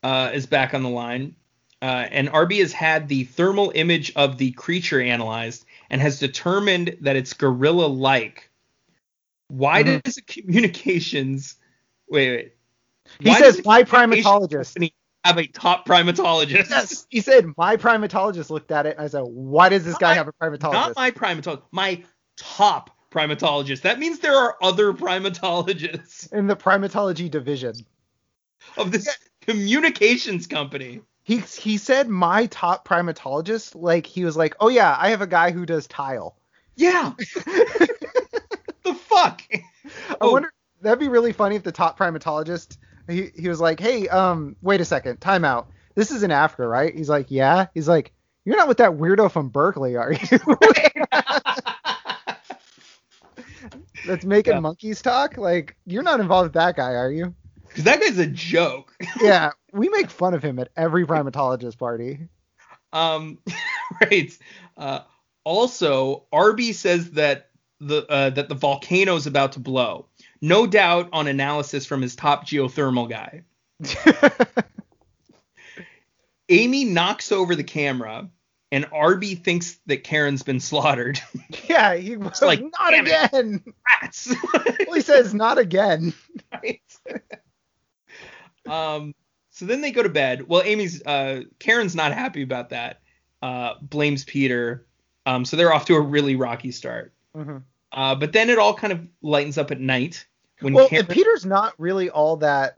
uh, 0.04 0.32
is 0.34 0.46
back 0.46 0.74
on 0.74 0.84
the 0.84 0.90
line, 0.90 1.36
uh, 1.82 2.08
and 2.10 2.30
RB 2.30 2.60
has 2.60 2.72
had 2.72 3.08
the 3.08 3.26
thermal 3.26 3.72
image 3.76 4.14
of 4.16 4.38
the 4.38 4.52
creature 4.52 5.02
analyzed 5.02 5.66
and 5.90 6.00
has 6.00 6.20
determined 6.20 6.98
that 7.02 7.16
it's 7.16 7.34
gorilla-like. 7.34 8.50
Why 9.52 9.84
Mhm. 9.84 10.04
does 10.04 10.20
communications? 10.28 11.56
Wait, 12.10 12.30
wait. 12.30 12.54
He 13.20 13.34
says 13.34 13.62
my 13.66 13.84
primatologist. 13.84 14.92
have 15.26 15.38
a 15.38 15.46
top 15.48 15.86
primatologist? 15.86 16.70
Yes, 16.70 17.06
he 17.10 17.20
said 17.22 17.46
my 17.58 17.76
primatologist 17.78 18.50
looked 18.50 18.72
at 18.72 18.86
it 18.86 18.96
and 18.98 19.06
I 19.06 19.08
said, 19.10 19.22
why 19.24 19.70
does 19.70 19.84
this 19.84 19.98
guy 19.98 20.12
My- 20.12 20.16
have 20.16 20.28
a 20.30 20.34
primatologist? 20.34 20.72
Not 20.74 20.96
my 20.96 21.12
primatologist, 21.12 21.64
my 21.72 22.04
top 22.38 22.90
primatologist. 23.12 23.82
That 23.82 24.00
means 24.00 24.20
there 24.20 24.36
are 24.36 24.56
other 24.62 24.94
primatologists 24.94 26.32
in 26.32 26.48
the 26.48 26.56
primatology 26.56 27.30
division. 27.30 27.74
of 28.78 28.92
this 28.92 29.10
communications 29.42 30.48
company. 30.48 31.02
He 31.24 31.38
he 31.40 31.78
said 31.78 32.08
my 32.10 32.46
top 32.48 32.88
primatologist, 32.88 33.76
like 33.76 34.06
he 34.06 34.24
was 34.24 34.38
like, 34.38 34.56
oh 34.60 34.70
yeah, 34.70 34.96
I 34.98 35.10
have 35.10 35.22
a 35.22 35.28
guy 35.28 35.52
who 35.52 35.66
does 35.66 35.88
tile. 35.88 36.38
Yeah. 36.78 37.14
the 38.84 38.94
fuck? 38.94 39.42
I 39.54 40.16
Oh. 40.22 40.32
wonder 40.32 40.52
that'd 40.82 41.00
be 41.00 41.10
really 41.10 41.34
funny 41.34 41.56
if 41.56 41.64
the 41.64 41.72
top 41.72 41.98
primatologist 42.00 42.78
he, 43.08 43.30
he 43.36 43.50
was 43.50 43.60
like, 43.60 43.80
hey, 43.80 44.08
um, 44.08 44.56
wait 44.62 44.80
a 44.82 44.86
second, 44.86 45.20
time 45.22 45.44
out. 45.44 45.70
This 45.96 46.12
is 46.12 46.24
in 46.24 46.32
Africa, 46.32 46.68
right? 46.68 46.96
He's 46.96 47.10
like, 47.10 47.28
yeah. 47.30 47.68
He's 47.74 47.88
like, 47.88 48.14
you're 48.46 48.56
not 48.58 48.68
with 48.68 48.78
that 48.78 48.92
weirdo 48.92 49.32
from 49.32 49.50
Berkeley, 49.50 49.96
are 49.98 50.14
you? 50.14 50.20
That's 54.08 54.26
making 54.26 54.54
Yeah. 54.54 54.60
monkeys 54.62 55.02
talk. 55.02 55.38
Like, 55.38 55.76
you're 55.86 56.04
not 56.04 56.20
involved 56.20 56.48
with 56.48 56.54
that 56.54 56.76
guy, 56.76 56.94
are 56.94 57.12
you? 57.12 57.36
Because 57.68 57.84
that 57.84 58.02
guy's 58.02 58.18
a 58.18 58.28
joke. 58.28 58.94
Yeah, 59.22 59.52
we 59.72 59.88
make 59.90 60.10
fun 60.10 60.34
of 60.34 60.44
him 60.44 60.58
at 60.60 60.70
every 60.76 61.06
primatologist 61.06 61.78
party. 61.78 62.28
Um, 62.92 63.38
right. 64.02 64.36
Uh, 64.76 65.02
also, 65.44 66.26
Arby 66.32 66.74
says 66.74 67.12
that 67.12 67.51
the 67.82 68.06
uh, 68.10 68.30
that 68.30 68.48
the 68.48 68.56
volcano 68.56 69.16
is 69.16 69.28
about 69.28 69.54
to 69.54 69.60
blow. 69.60 70.06
No 70.40 70.66
doubt 70.68 71.10
on 71.12 71.28
analysis 71.28 71.86
from 71.86 72.02
his 72.02 72.16
top 72.16 72.48
geothermal 72.48 73.10
guy. 73.10 73.44
Amy 76.50 76.86
knocks 76.86 77.32
over 77.32 77.56
the 77.56 77.64
camera, 77.64 78.30
and 78.72 78.86
Arby 78.92 79.36
thinks 79.36 79.80
that 79.86 80.04
Karen's 80.04 80.44
been 80.44 80.60
slaughtered. 80.60 81.20
yeah, 81.70 81.96
he 81.96 82.18
was 82.18 82.42
like, 82.42 82.62
not 82.80 82.94
again. 82.94 83.64
Rats. 84.02 84.34
Well, 84.54 84.96
he 84.96 85.02
says 85.02 85.34
not 85.34 85.58
again. 85.58 86.14
right? 86.52 86.82
um, 88.68 89.16
so 89.52 89.66
then 89.66 89.80
they 89.82 89.92
go 89.92 90.04
to 90.04 90.10
bed. 90.10 90.48
Well, 90.50 90.62
Amy's 90.64 91.02
uh, 91.06 91.44
Karen's 91.60 91.96
not 91.96 92.12
happy 92.12 92.42
about 92.42 92.70
that. 92.70 93.02
Uh, 93.42 93.76
blames 93.82 94.26
Peter. 94.26 94.86
Um, 95.26 95.46
so 95.46 95.56
they're 95.56 95.74
off 95.74 95.86
to 95.86 95.96
a 95.96 96.02
really 96.02 96.36
rocky 96.36 96.72
start. 96.72 97.14
Mhm. 97.36 97.64
Uh, 97.92 98.16
but 98.16 98.34
then 98.34 98.50
it 98.50 98.58
all 98.58 98.74
kind 98.74 98.94
of 98.94 99.08
lightens 99.22 99.58
up 99.58 99.72
at 99.72 99.80
night 99.80 100.26
when 100.62 100.74
Well, 100.74 100.88
and 100.92 101.08
Peter's 101.10 101.46
not 101.46 101.74
really 101.78 102.10
all 102.10 102.38
that 102.38 102.78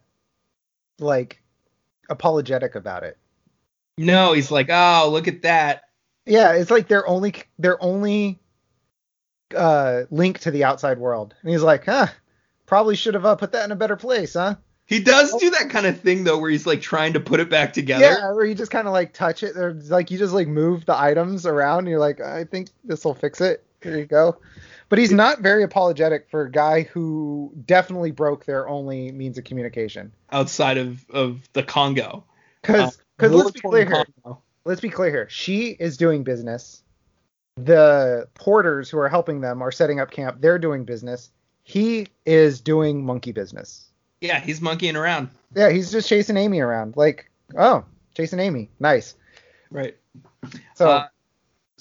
like 1.00 1.42
apologetic 2.10 2.76
about 2.76 3.04
it. 3.04 3.18
No, 3.98 4.34
he's 4.34 4.50
like, 4.52 4.70
oh, 4.70 5.10
look 5.12 5.28
at 5.28 5.44
that. 5.44 5.84
Yeah, 6.26 6.54
it's 6.54 6.72
like 6.72 6.88
their 6.88 7.08
only 7.08 7.36
their 7.60 7.82
only 7.84 8.40
uh 9.56 10.04
link 10.10 10.40
to 10.40 10.52
the 10.52 10.64
outside 10.64 10.98
world. 10.98 11.36
And 11.42 11.52
he's 11.52 11.62
like, 11.62 11.86
huh, 11.86 12.08
probably 12.66 12.96
should 12.96 13.14
have 13.14 13.26
uh, 13.26 13.36
put 13.36 13.52
that 13.52 13.66
in 13.66 13.72
a 13.72 13.76
better 13.76 13.96
place, 13.96 14.34
huh? 14.34 14.56
He 14.86 15.00
does 15.00 15.34
do 15.36 15.50
that 15.52 15.70
kind 15.70 15.86
of 15.86 16.00
thing 16.00 16.24
though, 16.24 16.38
where 16.38 16.50
he's 16.50 16.66
like 16.66 16.82
trying 16.82 17.14
to 17.14 17.20
put 17.20 17.40
it 17.40 17.50
back 17.50 17.74
together. 17.74 18.06
Yeah, 18.06 18.32
where 18.32 18.46
you 18.46 18.54
just 18.56 18.72
kind 18.72 18.88
of 18.88 18.94
like 18.94 19.14
touch 19.14 19.44
it, 19.44 19.56
or 19.56 19.74
like 19.74 20.12
you 20.12 20.18
just 20.18 20.34
like 20.34 20.48
move 20.48 20.86
the 20.86 20.98
items 20.98 21.46
around. 21.46 21.80
And 21.80 21.90
you're 21.90 22.00
like, 22.00 22.20
I 22.20 22.44
think 22.44 22.70
this 22.84 23.06
will 23.06 23.14
fix 23.14 23.40
it. 23.42 23.64
Here 23.82 23.98
you 23.98 24.06
go. 24.06 24.38
But 24.94 25.00
he's 25.00 25.12
not 25.12 25.40
very 25.40 25.64
apologetic 25.64 26.30
for 26.30 26.44
a 26.44 26.52
guy 26.52 26.84
who 26.84 27.52
definitely 27.66 28.12
broke 28.12 28.46
their 28.46 28.70
only 28.70 29.12
means 29.12 29.40
of 29.40 29.44
communication. 29.44 30.12
outside 30.32 30.78
of 30.78 31.04
of 31.10 31.50
the 31.54 31.64
Congo. 31.64 32.24
Because 32.62 33.00
Uh, 33.20 33.28
let's 33.28 33.50
be 33.50 33.60
clear 33.62 33.86
here. 33.86 34.36
Let's 34.66 34.82
be 34.82 34.90
clear 34.90 35.10
here. 35.10 35.28
She 35.30 35.70
is 35.70 35.98
doing 35.98 36.24
business. 36.24 36.84
The 37.56 38.28
porters 38.36 38.88
who 38.88 39.00
are 39.00 39.10
helping 39.10 39.42
them 39.42 39.64
are 39.64 39.72
setting 39.72 40.00
up 40.00 40.12
camp. 40.12 40.42
They're 40.42 40.60
doing 40.60 40.86
business. 40.86 41.32
He 41.64 42.10
is 42.28 42.62
doing 42.62 43.04
monkey 43.04 43.32
business. 43.32 43.90
Yeah, 44.22 44.42
he's 44.42 44.62
monkeying 44.62 44.96
around. 44.96 45.32
Yeah, 45.56 45.72
he's 45.72 45.92
just 45.92 46.08
chasing 46.08 46.38
Amy 46.38 46.60
around. 46.60 46.98
Like, 46.98 47.32
oh, 47.58 47.84
chasing 48.16 48.38
Amy. 48.38 48.70
Nice. 48.80 49.16
Right. 49.72 49.98
So, 50.76 50.88
Uh, 50.92 51.08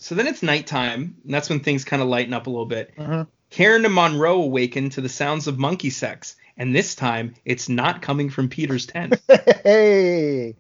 so 0.03 0.15
then 0.17 0.27
it's 0.27 0.43
nighttime, 0.43 1.17
and 1.25 1.33
that's 1.33 1.49
when 1.49 1.61
things 1.61 1.85
kind 1.85 2.03
of 2.03 2.09
lighten 2.09 2.35
up 2.35 2.47
a 2.47 2.51
little 2.51 2.67
bit. 2.67 2.95
mhm. 2.97 3.27
Karen 3.51 3.85
and 3.85 3.95
Monroe 3.95 4.43
awaken 4.43 4.89
to 4.91 5.01
the 5.01 5.09
sounds 5.09 5.47
of 5.47 5.59
monkey 5.59 5.91
sex, 5.91 6.37
and 6.57 6.75
this 6.75 6.95
time 6.95 7.35
it's 7.45 7.69
not 7.69 8.03
coming 8.03 8.31
from 8.31 8.49
Peter's 8.49 8.87
tent. 8.87 9.21
hey. 9.65 10.57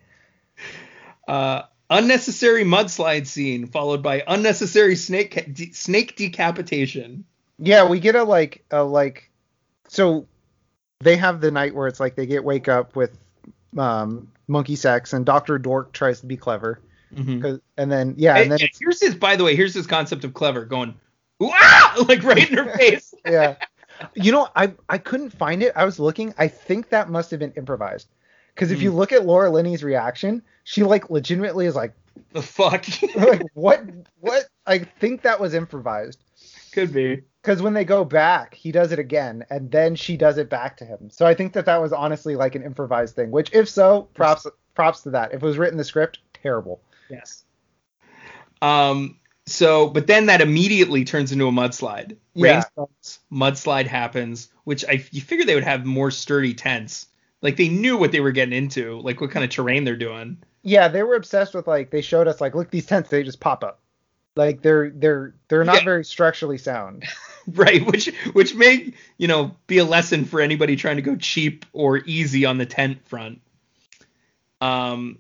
Uh, 1.27 1.63
unnecessary 1.91 2.65
mudslide 2.65 3.27
scene 3.27 3.67
followed 3.67 4.03
by 4.03 4.23
unnecessary 4.27 4.97
snake 4.97 5.35
ca- 5.35 5.51
de- 5.53 5.73
snake 5.73 6.17
decapitation. 6.17 7.25
Yeah, 7.59 7.89
we 7.89 7.99
get 8.01 8.15
a 8.15 8.25
like 8.25 8.65
a 8.71 8.83
like 8.83 9.31
so 9.89 10.27
they 11.01 11.17
have 11.17 11.41
the 11.41 11.51
night 11.51 11.75
where 11.75 11.89
it's 11.89 12.01
like 12.01 12.15
they 12.15 12.27
get 12.27 12.45
wake 12.45 12.69
up 12.69 12.95
with 12.95 13.17
um 13.77 14.29
monkey 14.49 14.77
sex 14.77 15.13
and 15.13 15.25
Dr. 15.25 15.59
Dork 15.59 15.93
tries 15.93 16.21
to 16.21 16.27
be 16.27 16.37
clever. 16.37 16.81
Mhm. 17.15 17.43
'cause- 17.43 17.61
And 17.77 17.91
then 17.91 18.15
yeah, 18.17 18.35
And, 18.35 18.43
and 18.45 18.53
then 18.53 18.61
and 18.63 18.71
here's 18.79 19.01
his, 19.01 19.15
by 19.15 19.37
the 19.37 19.45
way, 19.45 19.55
here's 19.57 19.75
his 19.75 19.87
concept 19.87 20.25
of 20.25 20.35
clever 20.35 20.65
going, 20.65 20.95
ah! 21.43 21.95
like 22.09 22.23
right 22.23 22.51
in 22.51 22.57
her 22.59 22.71
face. 22.79 23.15
yeah. 23.27 23.57
You 24.15 24.33
know, 24.33 24.49
I 24.57 24.73
I 24.89 24.99
couldn't 24.99 25.31
find 25.31 25.63
it. 25.63 25.73
I 25.77 25.85
was 25.85 26.01
looking. 26.01 26.35
I 26.37 26.49
think 26.49 26.89
that 26.89 27.09
must 27.09 27.31
have 27.31 27.39
been 27.39 27.53
improvised. 27.53 28.09
Because 28.53 28.73
if 28.73 28.79
Hmm. 28.79 28.85
you 28.85 28.91
look 28.93 29.13
at 29.13 29.27
Laura 29.27 29.49
Linney's 29.49 29.85
reaction, 29.85 30.43
she 30.65 30.83
like 30.83 31.09
legitimately 31.09 31.67
is 31.67 31.77
like, 31.77 31.93
the 32.33 32.43
fuck? 32.43 32.85
like 33.15 33.43
what 33.55 33.85
what? 34.19 34.47
I 34.67 34.79
think 34.79 35.23
that 35.23 35.39
was 35.39 35.55
improvised. 35.55 36.19
Could 36.73 36.93
be. 36.93 37.23
Because 37.43 37.63
when 37.63 37.75
they 37.75 37.85
go 37.85 38.05
back, 38.05 38.55
he 38.55 38.73
does 38.73 38.91
it 38.91 38.99
again, 38.99 39.45
and 39.51 39.71
then 39.71 39.95
she 39.95 40.17
does 40.17 40.37
it 40.39 40.49
back 40.51 40.77
to 40.79 40.85
him. 40.85 41.09
So 41.11 41.25
I 41.27 41.35
think 41.35 41.53
that 41.53 41.67
that 41.67 41.81
was 41.81 41.93
honestly 41.93 42.35
like 42.35 42.57
an 42.57 42.63
improvised 42.65 43.15
thing. 43.15 43.31
Which, 43.31 43.53
if 43.53 43.69
so, 43.69 44.09
props 44.15 44.47
props 44.75 45.03
to 45.03 45.11
that. 45.11 45.33
If 45.33 45.43
it 45.45 45.47
was 45.47 45.59
written 45.59 45.75
in 45.75 45.79
the 45.79 45.85
script, 45.85 46.19
terrible. 46.35 46.81
Yes. 47.13 47.45
Um. 48.61 49.19
So, 49.47 49.89
but 49.89 50.07
then 50.07 50.27
that 50.27 50.41
immediately 50.41 51.05
turns 51.05 51.33
into 51.33 51.49
a 51.49 51.51
mudslide. 51.51 52.17
Yeah. 52.35 52.53
Rain 52.53 52.63
starts, 52.63 53.19
mudslide 53.31 53.87
happens, 53.87 54.49
which 54.65 54.85
I 54.89 55.05
you 55.11 55.21
figure 55.21 55.45
they 55.45 55.55
would 55.55 55.65
have 55.65 55.85
more 55.85 56.11
sturdy 56.11 56.55
tents. 56.55 57.07
Like 57.43 57.57
they 57.57 57.69
knew 57.69 57.97
what 57.97 58.13
they 58.13 58.21
were 58.21 58.31
getting 58.31 58.55
into, 58.55 59.01
like 59.01 59.21
what 59.21 59.33
kind 59.33 59.45
of 59.45 59.51
terrain 59.51 59.85
they're 59.85 59.97
doing. 59.97 60.39
Yeah, 60.63 60.87
they 60.87 61.03
were 61.03 61.17
obsessed 61.17 61.55
with 61.55 61.67
like 61.67 61.91
they 61.91 62.03
showed 62.03 62.29
us 62.29 62.41
like 62.41 62.55
look 62.55 62.71
these 62.71 62.87
tents 62.87 63.11
they 63.11 63.25
just 63.25 63.41
pop 63.41 63.65
up. 63.65 63.81
Like 64.37 64.63
they're 64.63 64.91
they're 64.91 65.35
they're 65.49 65.65
not 65.65 65.79
Yeah. 65.79 65.85
very 65.85 66.05
structurally 66.05 66.59
sound. 66.59 67.05
Right, 67.49 67.85
which 67.85 68.07
which 68.35 68.55
may 68.55 68.95
you 69.19 69.27
know 69.27 69.57
be 69.67 69.79
a 69.79 69.85
lesson 69.85 70.27
for 70.27 70.41
anybody 70.41 70.77
trying 70.77 70.95
to 70.95 71.03
go 71.03 71.17
cheap 71.17 71.67
or 71.73 71.97
easy 72.07 72.45
on 72.45 72.57
the 72.57 72.67
tent 72.67 73.05
front. 73.09 73.41
Um, 74.61 75.19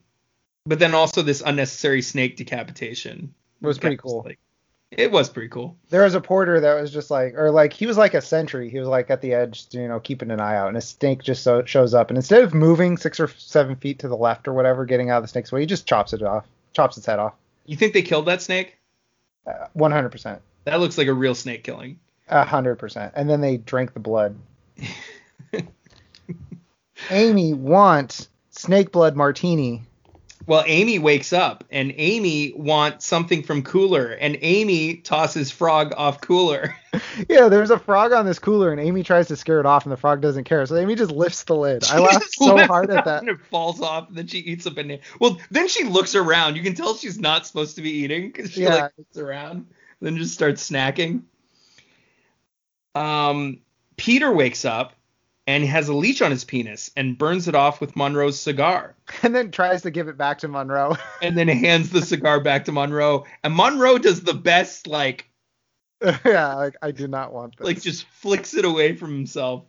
but 0.64 0.78
then 0.78 0.94
also 0.94 1.22
this 1.22 1.42
unnecessary 1.44 2.02
snake 2.02 2.36
decapitation 2.36 3.32
It 3.60 3.66
was 3.66 3.78
pretty 3.78 3.96
cool. 3.96 4.22
like, 4.24 4.38
it 4.90 5.10
was 5.10 5.30
pretty 5.30 5.48
cool. 5.48 5.76
There 5.88 6.02
was 6.02 6.14
a 6.14 6.20
porter 6.20 6.60
that 6.60 6.80
was 6.80 6.92
just 6.92 7.10
like, 7.10 7.34
or 7.34 7.50
like 7.50 7.72
he 7.72 7.86
was 7.86 7.96
like 7.96 8.12
a 8.14 8.20
sentry. 8.20 8.68
He 8.68 8.78
was 8.78 8.88
like 8.88 9.08
at 9.10 9.22
the 9.22 9.32
edge, 9.32 9.66
you 9.70 9.88
know, 9.88 9.98
keeping 10.00 10.30
an 10.30 10.38
eye 10.40 10.54
out, 10.56 10.68
and 10.68 10.76
a 10.76 10.82
snake 10.82 11.22
just 11.22 11.42
so, 11.42 11.64
shows 11.64 11.94
up, 11.94 12.10
and 12.10 12.18
instead 12.18 12.42
of 12.42 12.52
moving 12.52 12.96
six 12.98 13.18
or 13.18 13.28
seven 13.28 13.74
feet 13.76 13.98
to 14.00 14.08
the 14.08 14.16
left 14.16 14.46
or 14.46 14.52
whatever, 14.52 14.84
getting 14.84 15.08
out 15.08 15.16
of 15.16 15.24
the 15.24 15.28
snake's 15.28 15.50
way, 15.50 15.60
he 15.60 15.66
just 15.66 15.86
chops 15.86 16.12
it 16.12 16.22
off, 16.22 16.46
chops 16.74 16.98
its 16.98 17.06
head 17.06 17.18
off. 17.18 17.32
You 17.64 17.76
think 17.76 17.94
they 17.94 18.02
killed 18.02 18.26
that 18.26 18.42
snake? 18.42 18.76
Uh, 19.46 19.66
One 19.72 19.92
hundred 19.92 20.10
percent, 20.10 20.42
That 20.64 20.78
looks 20.80 20.98
like 20.98 21.06
a 21.08 21.14
real 21.14 21.34
snake 21.34 21.64
killing. 21.64 21.98
a 22.28 22.44
hundred 22.44 22.76
percent, 22.76 23.14
and 23.16 23.30
then 23.30 23.40
they 23.40 23.56
drank 23.56 23.94
the 23.94 24.00
blood. 24.00 24.36
Amy 27.10 27.52
wants 27.54 28.28
snake 28.50 28.92
blood 28.92 29.16
martini. 29.16 29.82
Well, 30.46 30.64
Amy 30.66 30.98
wakes 30.98 31.32
up 31.32 31.64
and 31.70 31.92
Amy 31.96 32.52
wants 32.56 33.06
something 33.06 33.42
from 33.42 33.62
Cooler, 33.62 34.08
and 34.12 34.36
Amy 34.40 34.96
tosses 34.96 35.50
Frog 35.50 35.92
off 35.96 36.20
Cooler. 36.20 36.74
Yeah, 37.26 37.48
there's 37.48 37.70
a 37.70 37.78
frog 37.78 38.12
on 38.12 38.26
this 38.26 38.38
cooler, 38.38 38.70
and 38.70 38.78
Amy 38.78 39.02
tries 39.02 39.28
to 39.28 39.36
scare 39.36 39.60
it 39.60 39.64
off, 39.64 39.84
and 39.86 39.92
the 39.92 39.96
frog 39.96 40.20
doesn't 40.20 40.44
care. 40.44 40.66
So 40.66 40.76
Amy 40.76 40.94
just 40.94 41.10
lifts 41.10 41.44
the 41.44 41.56
lid. 41.56 41.84
I 41.90 41.98
laughed 41.98 42.34
so 42.34 42.54
hard 42.66 42.90
at 42.90 43.06
that. 43.06 43.20
And 43.20 43.30
it 43.30 43.40
falls 43.50 43.80
off, 43.80 44.08
and 44.08 44.16
then 44.18 44.26
she 44.26 44.38
eats 44.40 44.66
a 44.66 44.70
banana. 44.70 45.00
Well, 45.18 45.38
then 45.50 45.68
she 45.68 45.84
looks 45.84 46.14
around. 46.14 46.56
You 46.56 46.62
can 46.62 46.74
tell 46.74 46.94
she's 46.94 47.18
not 47.18 47.46
supposed 47.46 47.76
to 47.76 47.82
be 47.82 47.90
eating 47.90 48.26
because 48.26 48.50
she 48.52 48.64
Yeah. 48.64 48.74
like 48.74 48.92
looks 48.98 49.16
around, 49.16 49.68
then 50.02 50.18
just 50.18 50.34
starts 50.34 50.68
snacking. 50.68 51.22
Um, 52.94 53.60
Peter 53.96 54.30
wakes 54.30 54.66
up 54.66 54.92
and 55.46 55.62
he 55.64 55.68
has 55.68 55.88
a 55.88 55.94
leech 55.94 56.22
on 56.22 56.30
his 56.30 56.44
penis 56.44 56.90
and 56.96 57.18
burns 57.18 57.48
it 57.48 57.54
off 57.54 57.80
with 57.80 57.96
Monroe's 57.96 58.38
cigar, 58.40 58.94
And 59.22 59.34
then 59.34 59.50
tries 59.50 59.82
to 59.82 59.90
give 59.90 60.08
it 60.08 60.16
back 60.16 60.38
to 60.38 60.48
Monroe. 60.48 60.96
and 61.22 61.36
then 61.36 61.48
hands 61.48 61.90
the 61.90 62.02
cigar 62.02 62.40
back 62.40 62.64
to 62.66 62.72
Monroe. 62.72 63.24
And 63.42 63.54
Monroe 63.54 63.98
does 63.98 64.22
the 64.22 64.34
best, 64.34 64.86
like, 64.86 65.28
yeah, 66.24 66.54
like 66.54 66.74
I 66.82 66.90
do 66.90 67.06
not 67.08 67.32
want 67.32 67.56
this. 67.56 67.64
like 67.64 67.80
just 67.80 68.04
flicks 68.06 68.54
it 68.54 68.64
away 68.64 68.94
from 68.96 69.12
himself. 69.14 69.64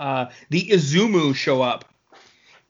Uh, 0.00 0.26
the 0.50 0.62
Izumu 0.68 1.34
show 1.34 1.62
up 1.62 1.84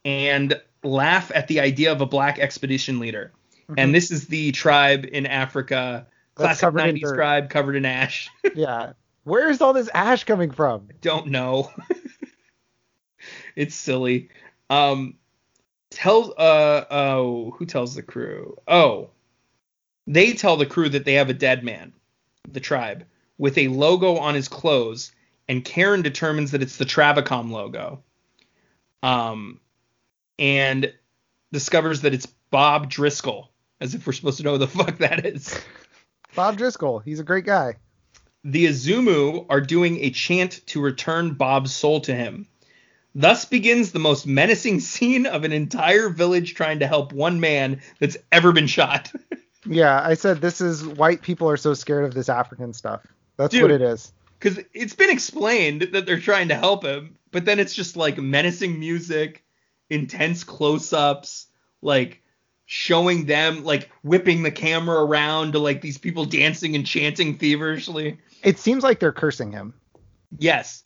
and 0.04 0.60
laugh 0.82 1.32
at 1.34 1.48
the 1.48 1.60
idea 1.60 1.90
of 1.92 2.00
a 2.02 2.06
black 2.06 2.38
expedition 2.38 2.98
leader. 3.00 3.32
Mhm. 3.70 3.74
And 3.78 3.94
this 3.94 4.10
is 4.10 4.26
the 4.26 4.52
tribe 4.52 5.06
in 5.10 5.24
Africa, 5.26 6.06
That's 6.36 6.60
classic 6.60 6.60
covered 6.60 6.80
in 6.88 6.96
90s 6.96 7.14
tribe 7.14 7.48
covered 7.50 7.76
in 7.76 7.86
ash. 7.86 8.28
yeah. 8.54 8.92
Where 9.24 9.50
is 9.50 9.60
all 9.60 9.72
this 9.72 9.90
ash 9.92 10.24
coming 10.24 10.50
from? 10.50 10.88
Don't 11.00 11.28
know. 11.28 11.70
it's 13.56 13.74
silly. 13.74 14.28
Um, 14.70 15.16
tells 15.90 16.30
uh 16.30 16.84
oh 16.90 17.52
who 17.52 17.66
tells 17.66 17.94
the 17.94 18.02
crew? 18.02 18.56
Oh, 18.68 19.10
they 20.06 20.32
tell 20.32 20.56
the 20.56 20.66
crew 20.66 20.88
that 20.90 21.04
they 21.04 21.14
have 21.14 21.30
a 21.30 21.34
dead 21.34 21.64
man, 21.64 21.92
the 22.50 22.60
tribe, 22.60 23.04
with 23.38 23.56
a 23.58 23.68
logo 23.68 24.16
on 24.16 24.34
his 24.34 24.48
clothes, 24.48 25.12
and 25.48 25.64
Karen 25.64 26.02
determines 26.02 26.50
that 26.50 26.62
it's 26.62 26.76
the 26.76 26.84
Travicom 26.84 27.50
logo. 27.50 28.02
Um, 29.02 29.60
and 30.38 30.92
discovers 31.52 32.00
that 32.02 32.14
it's 32.14 32.26
Bob 32.50 32.90
Driscoll, 32.90 33.50
as 33.80 33.94
if 33.94 34.06
we're 34.06 34.14
supposed 34.14 34.38
to 34.38 34.42
know 34.42 34.52
who 34.52 34.58
the 34.58 34.66
fuck 34.84 34.98
that 34.98 35.24
is. 35.24 35.58
Bob 36.34 36.56
Driscoll. 36.56 36.98
He's 36.98 37.20
a 37.20 37.24
great 37.24 37.44
guy. 37.44 37.76
The 38.44 38.66
Azumu 38.66 39.46
are 39.48 39.60
doing 39.60 39.98
a 40.00 40.10
chant 40.10 40.60
to 40.66 40.80
return 40.80 41.34
Bob's 41.34 41.74
soul 41.74 42.00
to 42.02 42.14
him. 42.14 42.46
Thus 43.14 43.44
begins 43.44 43.92
the 43.92 43.98
most 43.98 44.26
menacing 44.26 44.80
scene 44.80 45.26
of 45.26 45.44
an 45.44 45.52
entire 45.52 46.08
village 46.10 46.54
trying 46.54 46.80
to 46.80 46.86
help 46.86 47.12
one 47.12 47.40
man 47.40 47.80
that's 47.98 48.16
ever 48.30 48.52
been 48.52 48.66
shot. 48.66 49.10
Yeah, 49.66 50.00
I 50.04 50.14
said 50.14 50.40
this 50.40 50.60
is 50.60 50.86
white 50.86 51.22
people 51.22 51.48
are 51.48 51.56
so 51.56 51.74
scared 51.74 52.04
of 52.04 52.12
this 52.12 52.28
African 52.28 52.72
stuff. 52.72 53.00
That's 53.36 53.52
Dude. 53.52 53.62
what 53.62 53.70
it 53.70 53.80
is. 53.80 54.12
Because 54.38 54.62
it's 54.74 54.94
been 54.94 55.10
explained 55.10 55.88
that 55.92 56.04
they're 56.04 56.20
trying 56.20 56.48
to 56.48 56.54
help 56.54 56.84
him, 56.84 57.16
but 57.30 57.44
then 57.44 57.58
it's 57.58 57.74
just 57.74 57.96
like 57.96 58.18
menacing 58.18 58.78
music, 58.78 59.42
intense 59.88 60.44
close 60.44 60.92
ups, 60.92 61.46
like 61.80 62.20
showing 62.66 63.26
them 63.26 63.64
like 63.64 63.90
whipping 64.02 64.42
the 64.42 64.50
camera 64.50 65.04
around 65.04 65.52
to 65.52 65.58
like 65.58 65.80
these 65.80 65.98
people 65.98 66.24
dancing 66.24 66.74
and 66.74 66.86
chanting 66.86 67.36
feverishly. 67.36 68.18
It 68.42 68.58
seems 68.58 68.82
like 68.82 69.00
they're 69.00 69.12
cursing 69.12 69.52
him. 69.52 69.74
Yes. 70.38 70.82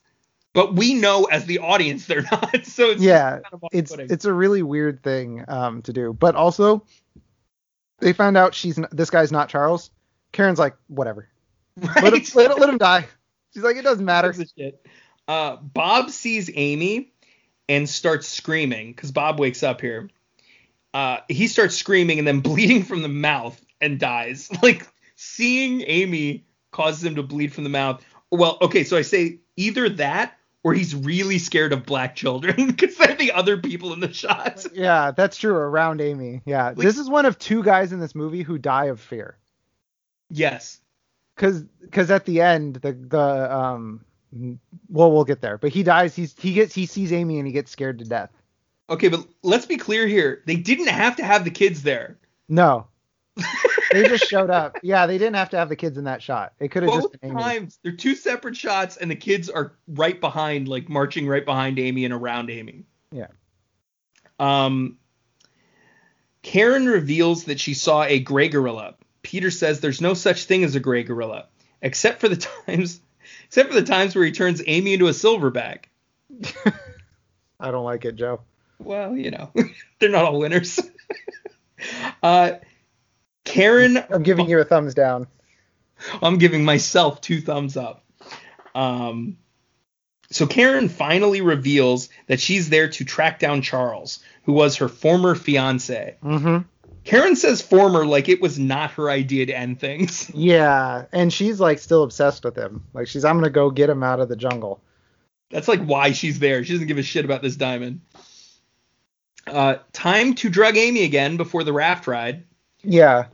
But 0.55 0.75
we 0.75 0.95
know 0.95 1.25
as 1.25 1.45
the 1.45 1.59
audience 1.61 2.07
they're 2.07 2.23
not. 2.33 2.67
So 2.67 2.91
it's 2.91 3.03
Yeah, 3.03 3.39
kind 3.41 3.45
of 3.53 3.63
It's 3.73 3.93
it's 3.93 4.25
a 4.25 4.33
really 4.33 4.63
weird 4.63 5.03
thing 5.03 5.45
um, 5.49 5.83
to 5.83 5.93
do. 5.93 6.13
But 6.13 6.35
also, 6.35 6.85
they 8.01 8.13
found 8.13 8.37
out 8.37 8.55
she's 8.55 8.79
this 8.91 9.11
guy's 9.11 9.33
not 9.33 9.49
Charles. 9.49 9.91
Karen's 10.33 10.59
like, 10.59 10.77
whatever. 10.89 11.29
right. 11.77 12.03
Let 12.03 12.15
him, 12.15 12.23
let, 12.35 12.59
let 12.59 12.69
him 12.69 12.79
die. 12.79 13.07
She's 13.55 13.63
like, 13.63 13.77
it 13.77 13.83
doesn't 13.83 14.05
matter. 14.05 14.35
Shit. 14.35 14.85
Uh, 15.27 15.57
Bob 15.57 16.11
sees 16.11 16.51
Amy 16.55 17.13
and 17.69 17.89
starts 17.89 18.27
screaming 18.27 18.93
because 18.93 19.13
Bob 19.13 19.39
wakes 19.39 19.63
up 19.63 19.81
here. 19.81 20.11
Uh, 20.99 21.21
he 21.29 21.47
starts 21.47 21.77
screaming 21.77 22.19
and 22.19 22.27
then 22.27 22.41
bleeding 22.49 22.83
from 22.83 23.03
the 23.03 23.09
mouth 23.09 23.61
and 23.81 24.01
dies. 24.01 24.51
Like 24.63 24.85
seeing 25.15 25.83
Amy 25.87 26.45
causes 26.73 27.05
him 27.05 27.15
to 27.15 27.23
bleed 27.23 27.53
from 27.53 27.63
the 27.63 27.71
mouth. 27.71 28.05
Well, 28.33 28.59
okay, 28.63 28.83
so 28.83 28.97
I 28.97 29.03
say 29.03 29.39
either 29.57 29.89
that 29.91 30.37
or 30.65 30.75
he's 30.75 30.97
really 30.97 31.39
scared 31.39 31.73
of 31.73 31.87
black 31.87 32.17
children 32.17 32.67
because 32.73 32.97
they're 32.97 33.15
the 33.15 33.31
other 33.31 33.59
people 33.59 33.93
in 33.93 34.01
the 34.01 34.13
shot. 34.13 34.67
Yeah, 34.75 35.13
that's 35.13 35.37
true. 35.37 35.55
Around 35.55 36.01
Amy. 36.01 36.43
Yeah, 36.45 36.69
Like- 36.71 36.79
this 36.79 36.99
is 36.99 37.09
one 37.09 37.27
of 37.27 37.39
two 37.39 37.63
guys 37.63 37.93
in 37.93 38.01
this 38.01 38.17
movie 38.17 38.43
who 38.43 38.59
die 38.59 38.87
of 38.87 38.99
fear. 38.99 39.37
Yes. 40.31 40.81
Cause, 41.37 41.65
cause 41.93 42.11
at 42.11 42.25
the 42.25 42.41
end, 42.41 42.75
the 42.77 42.93
the 42.93 43.57
um, 43.57 44.05
well, 44.89 45.13
we'll 45.13 45.25
get 45.25 45.41
there. 45.43 45.59
But 45.59 45.71
he 45.71 45.85
dies. 45.85 46.17
He's 46.17 46.35
he 46.37 46.55
gets 46.55 46.75
he 46.75 46.87
sees 46.87 47.13
Amy 47.13 47.39
and 47.39 47.47
he 47.47 47.53
gets 47.53 47.71
scared 47.71 48.01
to 48.01 48.05
death. 48.05 48.31
Okay, 48.91 49.09
but 49.09 49.27
let's 49.43 49.67
be 49.67 49.77
clear 49.77 50.07
here. 50.07 50.43
They 50.47 50.57
didn't 50.57 50.89
have 50.89 51.17
to 51.17 51.25
have 51.25 51.45
the 51.45 51.51
kids 51.51 51.83
there. 51.83 52.19
No, 52.49 52.87
they 53.93 54.09
just 54.09 54.25
showed 54.25 54.51
up. 54.51 54.77
Yeah, 54.83 55.07
they 55.07 55.19
didn't 55.19 55.37
have 55.37 55.51
to 55.51 55.59
have 55.59 55.69
the 55.69 55.77
kids 55.77 55.99
in 55.99 56.05
that 56.05 56.23
shot. 56.23 56.55
It 56.59 56.71
could 56.71 56.83
have 56.85 56.93
just 56.93 57.13
been 57.13 57.31
Amy. 57.31 57.43
times, 57.43 57.79
they're 57.83 57.93
two 57.93 58.15
separate 58.15 58.57
shots, 58.57 58.97
and 58.97 59.11
the 59.11 59.17
kids 59.17 59.49
are 59.49 59.73
right 59.87 60.19
behind, 60.19 60.69
like 60.69 60.89
marching 60.89 61.27
right 61.27 61.45
behind 61.45 61.79
Amy 61.79 62.05
and 62.05 62.15
around 62.15 62.51
Amy. 62.51 62.85
Yeah. 63.13 63.29
Um, 64.39 64.99
Karen 66.43 66.87
reveals 66.87 67.45
that 67.45 67.61
she 67.61 67.75
saw 67.75 68.05
a 68.05 68.19
gray 68.19 68.49
gorilla. 68.49 68.95
Peter 69.23 69.51
says 69.51 69.81
there's 69.81 70.01
no 70.01 70.15
such 70.15 70.45
thing 70.45 70.65
as 70.65 70.75
a 70.75 70.81
gray 70.81 71.03
gorilla, 71.03 71.47
except 71.83 72.21
for 72.21 72.29
the 72.29 72.37
times, 72.67 73.01
except 73.45 73.69
for 73.69 73.75
the 73.75 73.87
times 73.87 74.15
where 74.15 74.25
he 74.25 74.33
turns 74.33 74.63
Amy 74.67 74.95
into 74.95 75.09
a 75.09 75.13
silverback. 75.13 75.85
I 77.61 77.71
don't 77.71 77.85
like 77.85 78.05
it, 78.05 78.17
Joe. 78.17 78.41
Well, 78.79 79.17
you 79.17 79.31
know, 79.31 79.51
they're 79.99 80.11
not 80.11 80.25
all 80.25 80.39
winners. 80.39 80.81
uh, 82.23 82.53
Karen 83.45 84.03
I'm 84.11 84.23
giving 84.23 84.49
you 84.49 84.59
a 84.59 84.65
thumbs 84.65 84.95
down. 84.95 85.27
I'm 86.23 86.39
giving 86.39 86.65
myself 86.65 87.21
two 87.21 87.41
thumbs 87.41 87.77
up. 87.77 88.05
Um, 88.75 89.39
so 90.31 90.47
Karen 90.47 90.89
finally 90.89 91.41
reveals 91.41 92.09
that 92.27 92.41
she's 92.41 92.69
there 92.69 92.89
to 92.91 93.05
track 93.05 93.39
down 93.39 93.63
Charles, 93.63 94.21
who 94.43 94.53
was 94.53 94.77
her 94.77 94.89
former 94.89 95.35
fiance. 95.35 96.17
Mm-hmm. 96.23 96.59
Karen 97.05 97.37
says 97.37 97.63
former 97.63 98.05
like 98.05 98.29
it 98.29 98.43
was 98.43 98.59
not 98.59 98.91
her 98.93 99.11
idea 99.11 99.47
to 99.47 99.57
end 99.57 99.81
things. 99.81 100.31
Yeah, 100.35 101.07
and 101.13 101.33
she's 101.33 101.59
like 101.59 101.79
still 101.79 102.03
obsessed 102.03 102.45
with 102.45 102.57
him. 102.57 102.85
Like 102.93 103.09
she's, 103.09 103.25
I'm 103.25 103.37
gonna 103.37 103.51
go 103.51 103.71
get 103.71 103.89
him 103.91 104.03
out 104.03 104.21
of 104.21 104.29
the 104.29 104.37
jungle. 104.37 104.83
That's 105.51 105.69
like 105.69 105.83
why 105.83 106.13
she's 106.13 106.39
there. 106.39 106.63
She 106.63 106.75
doesn't 106.75 106.87
give 106.87 106.99
a 106.99 107.03
shit 107.03 107.25
about 107.25 107.41
this 107.41 107.57
diamond. 107.57 108.03
Uh, 109.51 109.79
time 109.93 110.35
to 110.35 110.49
drug 110.49 110.77
Amy 110.77 111.05
again 111.05 111.37
before 111.37 111.65
the 111.65 111.73
raft 111.73 112.07
ride. 112.07 112.45
Yeah, 112.83 113.27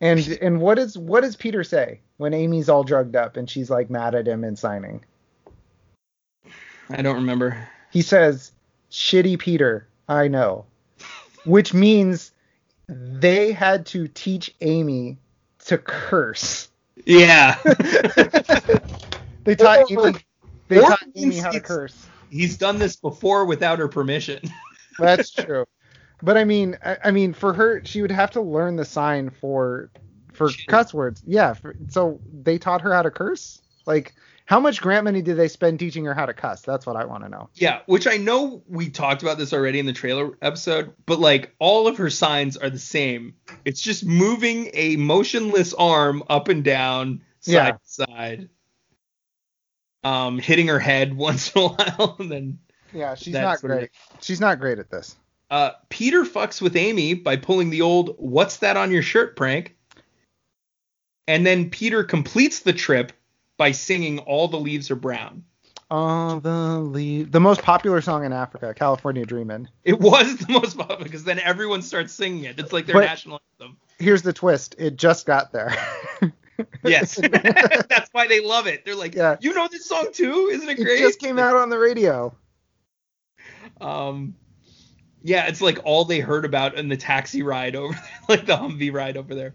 and 0.00 0.26
and 0.40 0.60
what 0.60 0.78
is 0.78 0.96
what 0.96 1.22
does 1.22 1.36
Peter 1.36 1.64
say 1.64 2.00
when 2.16 2.32
Amy's 2.34 2.68
all 2.68 2.84
drugged 2.84 3.16
up 3.16 3.36
and 3.36 3.48
she's 3.48 3.70
like 3.70 3.90
mad 3.90 4.14
at 4.14 4.26
him 4.26 4.44
and 4.44 4.58
signing? 4.58 5.04
I 6.90 7.02
don't 7.02 7.16
remember. 7.16 7.68
He 7.90 8.02
says, 8.02 8.52
"Shitty 8.90 9.38
Peter, 9.38 9.88
I 10.08 10.28
know," 10.28 10.66
which 11.44 11.74
means 11.74 12.32
they 12.88 13.52
had 13.52 13.86
to 13.86 14.08
teach 14.08 14.54
Amy 14.60 15.16
to 15.66 15.78
curse. 15.78 16.68
Yeah. 17.06 17.58
They 19.44 19.54
taught 19.54 19.90
Or- 19.90 20.08
Amy, 20.08 20.18
they 20.68 20.80
taught 20.80 21.00
Amy 21.16 21.38
how 21.38 21.50
to 21.50 21.60
curse. 21.60 22.06
He's 22.30 22.56
done 22.56 22.78
this 22.78 22.96
before 22.96 23.44
without 23.44 23.78
her 23.78 23.88
permission. 23.88 24.40
That's 24.98 25.30
true. 25.30 25.64
But 26.22 26.36
I 26.36 26.44
mean, 26.44 26.78
I, 26.84 26.96
I 27.04 27.10
mean, 27.10 27.32
for 27.32 27.52
her, 27.52 27.84
she 27.84 28.00
would 28.02 28.10
have 28.10 28.30
to 28.32 28.40
learn 28.40 28.76
the 28.76 28.84
sign 28.84 29.30
for 29.30 29.90
for 30.32 30.50
cuss 30.68 30.92
words. 30.94 31.22
Yeah. 31.26 31.54
For, 31.54 31.76
so 31.88 32.20
they 32.32 32.58
taught 32.58 32.80
her 32.82 32.92
how 32.92 33.02
to 33.02 33.10
curse. 33.10 33.60
Like, 33.86 34.14
how 34.46 34.60
much 34.60 34.80
grant 34.80 35.04
money 35.04 35.22
did 35.22 35.36
they 35.36 35.48
spend 35.48 35.78
teaching 35.78 36.04
her 36.06 36.14
how 36.14 36.26
to 36.26 36.34
cuss? 36.34 36.62
That's 36.62 36.86
what 36.86 36.96
I 36.96 37.04
want 37.04 37.24
to 37.24 37.28
know. 37.30 37.48
Yeah, 37.54 37.80
which 37.86 38.06
I 38.06 38.16
know 38.16 38.62
we 38.68 38.90
talked 38.90 39.22
about 39.22 39.38
this 39.38 39.52
already 39.52 39.78
in 39.78 39.86
the 39.86 39.92
trailer 39.92 40.36
episode, 40.42 40.92
but 41.06 41.18
like 41.18 41.54
all 41.58 41.86
of 41.88 41.96
her 41.98 42.10
signs 42.10 42.56
are 42.56 42.68
the 42.70 42.78
same. 42.78 43.34
It's 43.64 43.80
just 43.80 44.04
moving 44.04 44.70
a 44.74 44.96
motionless 44.96 45.72
arm 45.74 46.22
up 46.28 46.48
and 46.48 46.62
down, 46.64 47.22
side 47.40 47.52
Yeah. 47.52 47.70
to 47.72 47.78
side. 47.82 48.48
Um, 50.02 50.38
hitting 50.38 50.68
her 50.68 50.78
head 50.78 51.14
once 51.16 51.52
in 51.54 51.62
a 51.62 51.68
while, 51.68 52.16
and 52.18 52.30
then 52.30 52.58
Yeah, 52.94 53.14
she's 53.14 53.34
not 53.34 53.60
great. 53.60 53.90
She's 54.22 54.40
not 54.40 54.60
great 54.60 54.78
at 54.78 54.90
this. 54.90 55.16
uh, 55.50 55.72
Peter 55.90 56.22
fucks 56.24 56.62
with 56.62 56.76
Amy 56.76 57.14
by 57.14 57.36
pulling 57.36 57.70
the 57.70 57.82
old 57.82 58.14
"What's 58.18 58.58
that 58.58 58.76
on 58.76 58.90
your 58.90 59.02
shirt?" 59.02 59.36
prank, 59.36 59.76
and 61.26 61.46
then 61.46 61.70
Peter 61.70 62.04
completes 62.04 62.60
the 62.60 62.72
trip 62.72 63.12
by 63.56 63.72
singing 63.72 64.18
"All 64.20 64.48
the 64.48 64.58
Leaves 64.58 64.90
Are 64.90 64.96
Brown." 64.96 65.44
All 65.90 66.40
the 66.40 66.78
leave, 66.80 67.30
the 67.30 67.40
most 67.40 67.62
popular 67.62 68.00
song 68.00 68.24
in 68.24 68.32
Africa, 68.32 68.72
California 68.74 69.24
Dreamin'. 69.26 69.68
It 69.84 70.00
was 70.00 70.36
the 70.38 70.50
most 70.52 70.76
popular 70.78 71.04
because 71.04 71.24
then 71.24 71.38
everyone 71.38 71.82
starts 71.82 72.12
singing 72.12 72.44
it. 72.44 72.58
It's 72.58 72.72
like 72.72 72.86
their 72.86 72.94
But- 72.94 73.04
national 73.04 73.40
anthem. 73.60 73.76
Here's 73.98 74.22
the 74.22 74.32
twist: 74.32 74.74
it 74.78 74.96
just 74.96 75.26
got 75.26 75.52
there. 75.52 75.74
Yes, 76.84 77.16
that's 77.32 78.08
why 78.12 78.28
they 78.28 78.38
love 78.38 78.68
it. 78.68 78.84
They're 78.84 78.94
like, 78.94 79.16
Yeah. 79.16 79.36
you 79.40 79.52
know 79.54 79.66
this 79.66 79.86
song 79.86 80.06
too? 80.12 80.50
Isn't 80.52 80.68
it 80.68 80.76
great? 80.76 81.00
it 81.00 81.02
just 81.02 81.18
came 81.18 81.36
out 81.36 81.56
on 81.56 81.68
the 81.68 81.76
radio. 81.78 82.32
Um, 83.80 84.34
yeah, 85.22 85.46
it's 85.46 85.60
like 85.60 85.78
all 85.84 86.04
they 86.04 86.20
heard 86.20 86.44
about 86.44 86.76
in 86.76 86.88
the 86.88 86.96
taxi 86.96 87.42
ride 87.42 87.76
over 87.76 87.94
there, 87.94 88.02
like 88.28 88.46
the 88.46 88.56
Humvee 88.56 88.92
ride 88.92 89.16
over 89.16 89.34
there. 89.34 89.54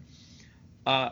Uh, 0.85 1.11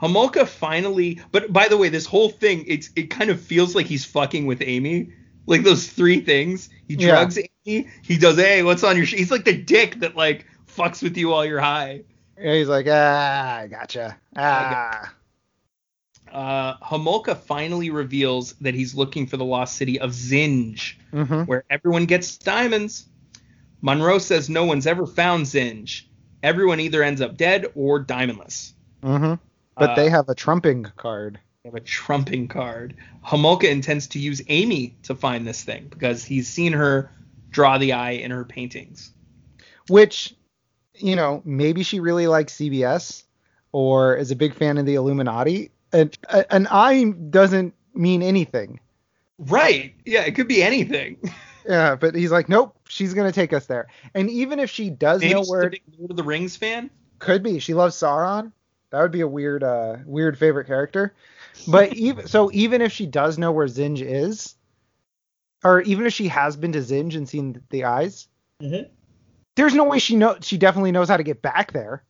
Homolka 0.00 0.46
finally, 0.46 1.20
but 1.32 1.52
by 1.52 1.68
the 1.68 1.76
way, 1.76 1.88
this 1.88 2.06
whole 2.06 2.28
thing, 2.28 2.64
it's 2.68 2.90
it 2.96 3.10
kind 3.10 3.30
of 3.30 3.40
feels 3.40 3.74
like 3.74 3.86
he's 3.86 4.04
fucking 4.04 4.46
with 4.46 4.62
Amy. 4.62 5.10
Like 5.46 5.62
those 5.62 5.86
three 5.88 6.20
things. 6.20 6.68
He 6.88 6.94
Yeah. 6.94 7.10
drugs 7.10 7.38
Amy. 7.66 7.88
He 8.02 8.18
does, 8.18 8.36
hey, 8.36 8.62
what's 8.62 8.84
on 8.84 8.96
your? 8.96 9.06
Sh-? 9.06 9.14
He's 9.14 9.30
like 9.30 9.44
the 9.44 9.56
dick 9.56 10.00
that 10.00 10.16
like 10.16 10.46
fucks 10.68 11.02
with 11.02 11.16
you 11.16 11.28
while 11.28 11.44
you're 11.46 11.60
high. 11.60 12.02
Yeah, 12.38 12.54
he's 12.54 12.68
like, 12.68 12.86
ah, 12.88 13.56
I 13.60 13.66
gotcha. 13.66 14.16
Ah. 14.36 15.12
Uh, 16.32 16.76
Homolka 16.78 17.36
finally 17.36 17.90
reveals 17.90 18.52
that 18.54 18.74
he's 18.74 18.94
looking 18.94 19.26
for 19.26 19.36
the 19.36 19.44
lost 19.44 19.76
city 19.76 19.98
of 20.00 20.10
Zinj. 20.10 20.94
hmm 21.12 21.42
where 21.44 21.64
everyone 21.70 22.04
gets 22.06 22.36
diamonds. 22.38 23.06
Monroe 23.80 24.18
says 24.18 24.48
no 24.50 24.64
one's 24.64 24.86
ever 24.86 25.06
found 25.06 25.46
Zinj. 25.46 26.02
Everyone 26.42 26.80
either 26.80 27.02
ends 27.02 27.20
up 27.20 27.36
dead 27.36 27.66
or 27.74 28.04
diamondless. 28.04 28.72
hmm 29.02 29.34
But 29.78 29.90
Uh, 29.90 29.94
they 29.96 30.10
have 30.10 30.28
a 30.28 30.34
trumping 30.34 30.84
card. 30.96 31.38
They 31.62 31.68
have 31.68 31.74
a 31.74 31.80
trumping 31.80 32.48
card. 32.48 32.96
Homolka 33.24 33.68
intends 33.68 34.06
to 34.08 34.18
use 34.18 34.42
Amy 34.48 34.96
to 35.04 35.14
find 35.14 35.46
this 35.46 35.62
thing 35.64 35.86
because 35.88 36.24
he's 36.24 36.48
seen 36.48 36.72
her 36.72 37.10
draw 37.50 37.78
the 37.78 37.92
eye 37.92 38.12
in 38.12 38.30
her 38.30 38.44
paintings. 38.44 39.10
which 39.88 40.34
you 40.94 41.14
know 41.16 41.42
maybe 41.44 41.82
she 41.82 42.00
really 42.00 42.26
likes 42.26 42.54
CBS 42.54 43.22
or 43.72 44.16
is 44.16 44.30
a 44.30 44.36
big 44.36 44.54
fan 44.54 44.78
of 44.78 44.86
the 44.86 44.94
Illuminati. 44.94 45.70
An, 45.92 46.10
an 46.50 46.66
eye 46.68 47.04
doesn't 47.30 47.74
mean 47.94 48.22
anything. 48.22 48.80
Right. 49.38 49.94
Yeah, 50.04 50.22
it 50.24 50.34
could 50.34 50.48
be 50.48 50.62
anything. 50.62 51.18
Yeah, 51.68 51.96
but 51.96 52.14
he's 52.14 52.30
like, 52.30 52.48
nope, 52.48 52.76
she's 52.86 53.12
gonna 53.12 53.32
take 53.32 53.52
us 53.52 53.66
there. 53.66 53.88
And 54.14 54.30
even 54.30 54.60
if 54.60 54.70
she 54.70 54.88
does 54.88 55.20
Maybe 55.20 55.34
know 55.34 55.40
she's 55.42 55.50
where 55.50 55.62
a 55.62 55.70
big 55.70 55.82
Lord 55.98 56.12
of 56.12 56.16
the 56.16 56.22
Rings 56.22 56.54
fan. 56.54 56.90
could 57.18 57.42
be, 57.42 57.58
she 57.58 57.74
loves 57.74 57.96
Sauron. 57.96 58.52
That 58.90 59.02
would 59.02 59.10
be 59.10 59.22
a 59.22 59.26
weird, 59.26 59.64
uh, 59.64 59.96
weird 60.04 60.38
favorite 60.38 60.68
character. 60.68 61.12
But 61.66 61.92
even 61.96 62.28
so, 62.28 62.52
even 62.52 62.82
if 62.82 62.92
she 62.92 63.06
does 63.06 63.36
know 63.36 63.50
where 63.50 63.66
Zinj 63.66 64.00
is, 64.00 64.54
or 65.64 65.80
even 65.80 66.06
if 66.06 66.12
she 66.12 66.28
has 66.28 66.56
been 66.56 66.70
to 66.70 66.78
Zinj 66.78 67.16
and 67.16 67.28
seen 67.28 67.60
the 67.70 67.82
eyes, 67.86 68.28
Mhm. 68.62 68.88
there's 69.56 69.74
no 69.74 69.82
way 69.82 69.98
she 69.98 70.14
know 70.14 70.36
she 70.40 70.58
definitely 70.58 70.92
knows 70.92 71.08
how 71.08 71.16
to 71.16 71.24
get 71.24 71.42
back 71.42 71.72
there. 71.72 72.04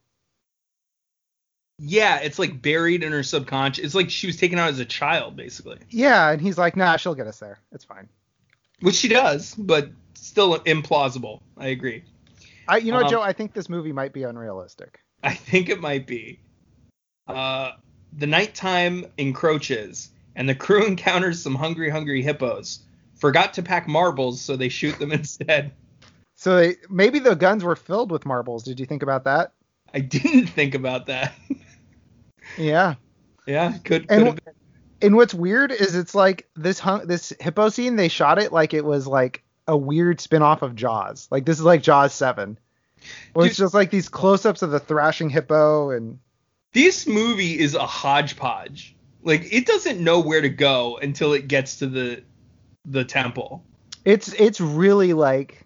Yeah, 1.78 2.20
it's 2.20 2.39
like 2.39 2.62
buried 2.62 3.03
in 3.03 3.12
her 3.12 3.23
subconscious. 3.23 3.85
It's 3.85 3.94
like 3.94 4.11
she 4.11 4.27
was 4.27 4.36
taken 4.36 4.59
out 4.59 4.70
as 4.70 4.78
a 4.78 4.85
child, 4.85 5.36
basically. 5.36 5.78
Yeah, 5.90 6.31
and 6.31 6.40
he's 6.40 6.57
like, 6.57 6.77
nah, 6.77 6.97
she'll 6.97 7.15
get 7.15 7.27
us 7.27 7.39
there. 7.39 7.59
It's 7.73 7.85
fine. 7.85 8.09
Which 8.81 8.94
she 8.94 9.09
does, 9.09 9.55
but 9.55 9.90
still 10.15 10.59
implausible. 10.61 11.40
I 11.57 11.69
agree. 11.69 12.05
I, 12.69 12.78
you 12.78 12.93
know, 12.93 13.01
Um, 13.01 13.09
Joe, 13.09 13.20
I 13.23 13.32
think 13.32 13.53
this 13.53 13.69
movie 13.69 13.93
might 13.93 14.12
be 14.12 14.23
unrealistic. 14.23 15.01
I 15.23 15.35
think 15.35 15.69
it 15.69 15.81
might 15.81 16.07
be. 16.07 16.40
Uh, 17.27 17.73
the 18.12 18.27
nighttime 18.27 19.07
encroaches, 19.19 20.11
and 20.35 20.48
the 20.48 20.55
crew 20.55 20.86
encounters 20.86 21.43
some 21.43 21.55
hungry, 21.55 21.90
hungry 21.90 22.23
hippos. 22.23 22.81
Forgot 23.16 23.55
to 23.55 23.62
pack 23.62 23.86
marbles, 23.89 24.40
so 24.40 24.57
they 24.57 24.69
shoot 24.69 24.98
them 24.98 25.12
instead. 25.12 25.73
So 26.36 26.57
they, 26.57 26.77
maybe 26.90 27.19
the 27.19 27.35
guns 27.35 27.65
were 27.65 27.77
filled 27.77 28.11
with 28.11 28.27
marbles. 28.27 28.62
Did 28.62 28.78
you 28.81 28.86
think 28.86 29.03
about 29.03 29.24
that? 29.24 29.53
I 29.94 30.01
didn't 30.01 30.47
think 30.48 30.74
about 30.74 31.07
that. 31.07 31.35
Yeah. 32.59 32.94
yeah, 33.47 33.73
could, 33.85 34.09
could 34.09 34.10
And 34.10 34.27
have 34.27 34.36
been. 34.44 34.55
And 35.02 35.16
what's 35.16 35.35
weird 35.35 35.73
is 35.73 35.94
it's 35.94 36.14
like 36.14 36.48
this 36.56 36.78
hun- 36.78 37.06
this 37.06 37.32
hippo 37.39 37.68
scene. 37.68 37.97
They 37.97 38.09
shot 38.09 38.39
it 38.39 38.52
like 38.52 38.73
it 38.73 38.85
was 38.85 39.06
like 39.06 39.43
a 39.68 39.77
weird 39.77 40.20
spin-off 40.20 40.62
of 40.62 40.74
Jaws. 40.74 41.28
Like 41.31 41.44
this 41.44 41.59
is 41.59 41.64
like 41.64 41.82
Jaws 41.82 42.14
7. 42.14 42.59
Where 43.35 43.47
it's 43.47 43.56
just 43.59 43.74
like 43.74 43.90
these 43.90 44.09
close-ups 44.09 44.62
of 44.62 44.70
the 44.70 44.81
thrashing 44.81 45.28
hippo 45.28 45.90
and 45.90 46.18
This 46.73 47.06
movie 47.06 47.59
is 47.59 47.74
a 47.74 47.86
hodgepodge. 47.86 48.97
Like 49.23 49.52
it 49.52 49.66
doesn't 49.66 50.01
know 50.02 50.20
where 50.20 50.40
to 50.40 50.48
go 50.48 50.97
until 50.97 51.35
it 51.35 51.47
gets 51.47 51.77
to 51.81 51.86
the 51.86 52.23
the 52.86 53.05
temple. 53.05 53.64
it's 54.05 54.32
it's 54.32 54.60
really 54.60 55.12
like 55.12 55.62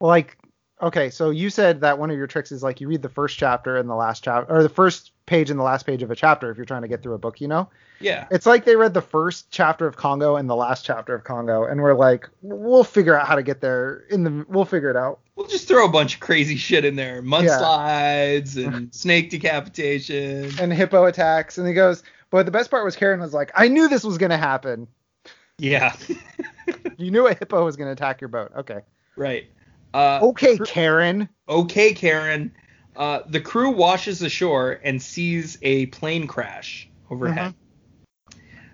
like 0.00 0.38
okay, 0.84 1.10
so 1.10 1.30
you 1.30 1.50
said 1.50 1.80
that 1.80 1.98
one 1.98 2.10
of 2.10 2.16
your 2.16 2.26
tricks 2.26 2.52
is 2.52 2.62
like 2.62 2.80
you 2.80 2.88
read 2.88 3.02
the 3.02 3.08
first 3.08 3.38
chapter 3.38 3.76
and 3.76 3.88
the 3.88 3.94
last 3.94 4.22
chapter 4.22 4.54
or 4.54 4.62
the 4.62 4.68
first 4.68 5.12
page 5.26 5.50
and 5.50 5.58
the 5.58 5.64
last 5.64 5.86
page 5.86 6.02
of 6.02 6.10
a 6.10 6.16
chapter 6.16 6.50
if 6.50 6.56
you're 6.56 6.66
trying 6.66 6.82
to 6.82 6.88
get 6.88 7.02
through 7.02 7.14
a 7.14 7.18
book, 7.18 7.40
you 7.40 7.48
know? 7.48 7.68
Yeah. 8.00 8.26
It's 8.30 8.44
like 8.44 8.64
they 8.64 8.76
read 8.76 8.92
the 8.92 9.00
first 9.00 9.50
chapter 9.50 9.86
of 9.86 9.96
Congo 9.96 10.36
and 10.36 10.48
the 10.48 10.54
last 10.54 10.84
chapter 10.84 11.14
of 11.14 11.24
Congo 11.24 11.64
and 11.64 11.80
we're 11.80 11.94
like 11.94 12.28
we'll 12.42 12.84
figure 12.84 13.18
out 13.18 13.26
how 13.26 13.34
to 13.34 13.42
get 13.42 13.60
there 13.60 14.04
in 14.10 14.24
the 14.24 14.44
we'll 14.48 14.66
figure 14.66 14.90
it 14.90 14.96
out. 14.96 15.20
We'll 15.36 15.48
just 15.48 15.66
throw 15.66 15.86
a 15.86 15.90
bunch 15.90 16.14
of 16.14 16.20
crazy 16.20 16.56
shit 16.56 16.84
in 16.84 16.96
there. 16.96 17.16
Yeah. 17.16 17.22
Mudslides 17.22 18.64
and 18.64 18.94
snake 18.94 19.30
decapitation. 19.30 20.50
And 20.60 20.72
hippo 20.72 21.06
attacks 21.06 21.56
and 21.56 21.66
he 21.66 21.72
goes, 21.72 22.02
but 22.30 22.44
the 22.44 22.52
best 22.52 22.70
part 22.70 22.84
was 22.84 22.94
Karen 22.94 23.20
was 23.20 23.32
like, 23.32 23.50
I 23.54 23.68
knew 23.68 23.88
this 23.88 24.04
was 24.04 24.18
going 24.18 24.30
to 24.30 24.36
happen. 24.36 24.86
Yeah. 25.58 25.96
You 26.96 27.10
knew 27.10 27.26
a 27.26 27.34
hippo 27.34 27.64
was 27.64 27.76
going 27.76 27.88
to 27.88 27.92
attack 27.92 28.20
your 28.20 28.28
boat. 28.28 28.52
Okay. 28.56 28.80
right. 29.16 29.46
Uh, 29.94 30.18
Okay, 30.22 30.58
Karen. 30.58 31.28
okay, 31.48 31.94
Karen. 31.94 32.52
Uh, 32.96 33.20
the 33.28 33.40
crew 33.40 33.70
washes 33.70 34.22
ashore 34.22 34.80
and 34.84 35.00
sees 35.00 35.56
a 35.62 35.86
plane 35.86 36.26
crash 36.26 36.88
overhead. 37.10 37.54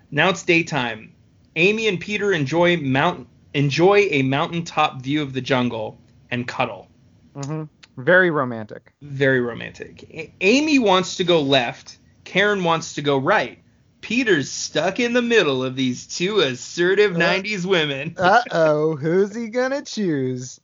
Now 0.09 0.29
it's 0.29 0.43
daytime. 0.43 1.13
Amy 1.55 1.87
and 1.87 1.99
Peter 1.99 2.31
enjoy 2.33 2.77
mount 2.77 3.27
enjoy 3.53 4.07
a 4.11 4.21
mountaintop 4.23 5.01
view 5.01 5.21
of 5.21 5.33
the 5.33 5.41
jungle 5.41 5.99
and 6.31 6.47
cuddle. 6.47 6.87
hmm 7.35 7.63
Very 7.97 8.31
romantic. 8.31 8.93
Very 9.01 9.41
romantic. 9.41 10.03
A- 10.11 10.33
Amy 10.41 10.79
wants 10.79 11.17
to 11.17 11.23
go 11.23 11.41
left. 11.41 11.97
Karen 12.23 12.63
wants 12.63 12.93
to 12.95 13.01
go 13.01 13.17
right. 13.17 13.59
Peter's 14.01 14.49
stuck 14.49 14.99
in 14.99 15.13
the 15.13 15.21
middle 15.21 15.63
of 15.63 15.75
these 15.75 16.07
two 16.07 16.39
assertive 16.39 17.15
Uh, 17.15 17.19
90s 17.19 17.65
women. 17.65 18.15
Uh 18.17 18.41
oh, 18.51 18.95
who's 19.01 19.35
he 19.35 19.47
gonna 19.49 19.81
choose? 19.83 20.59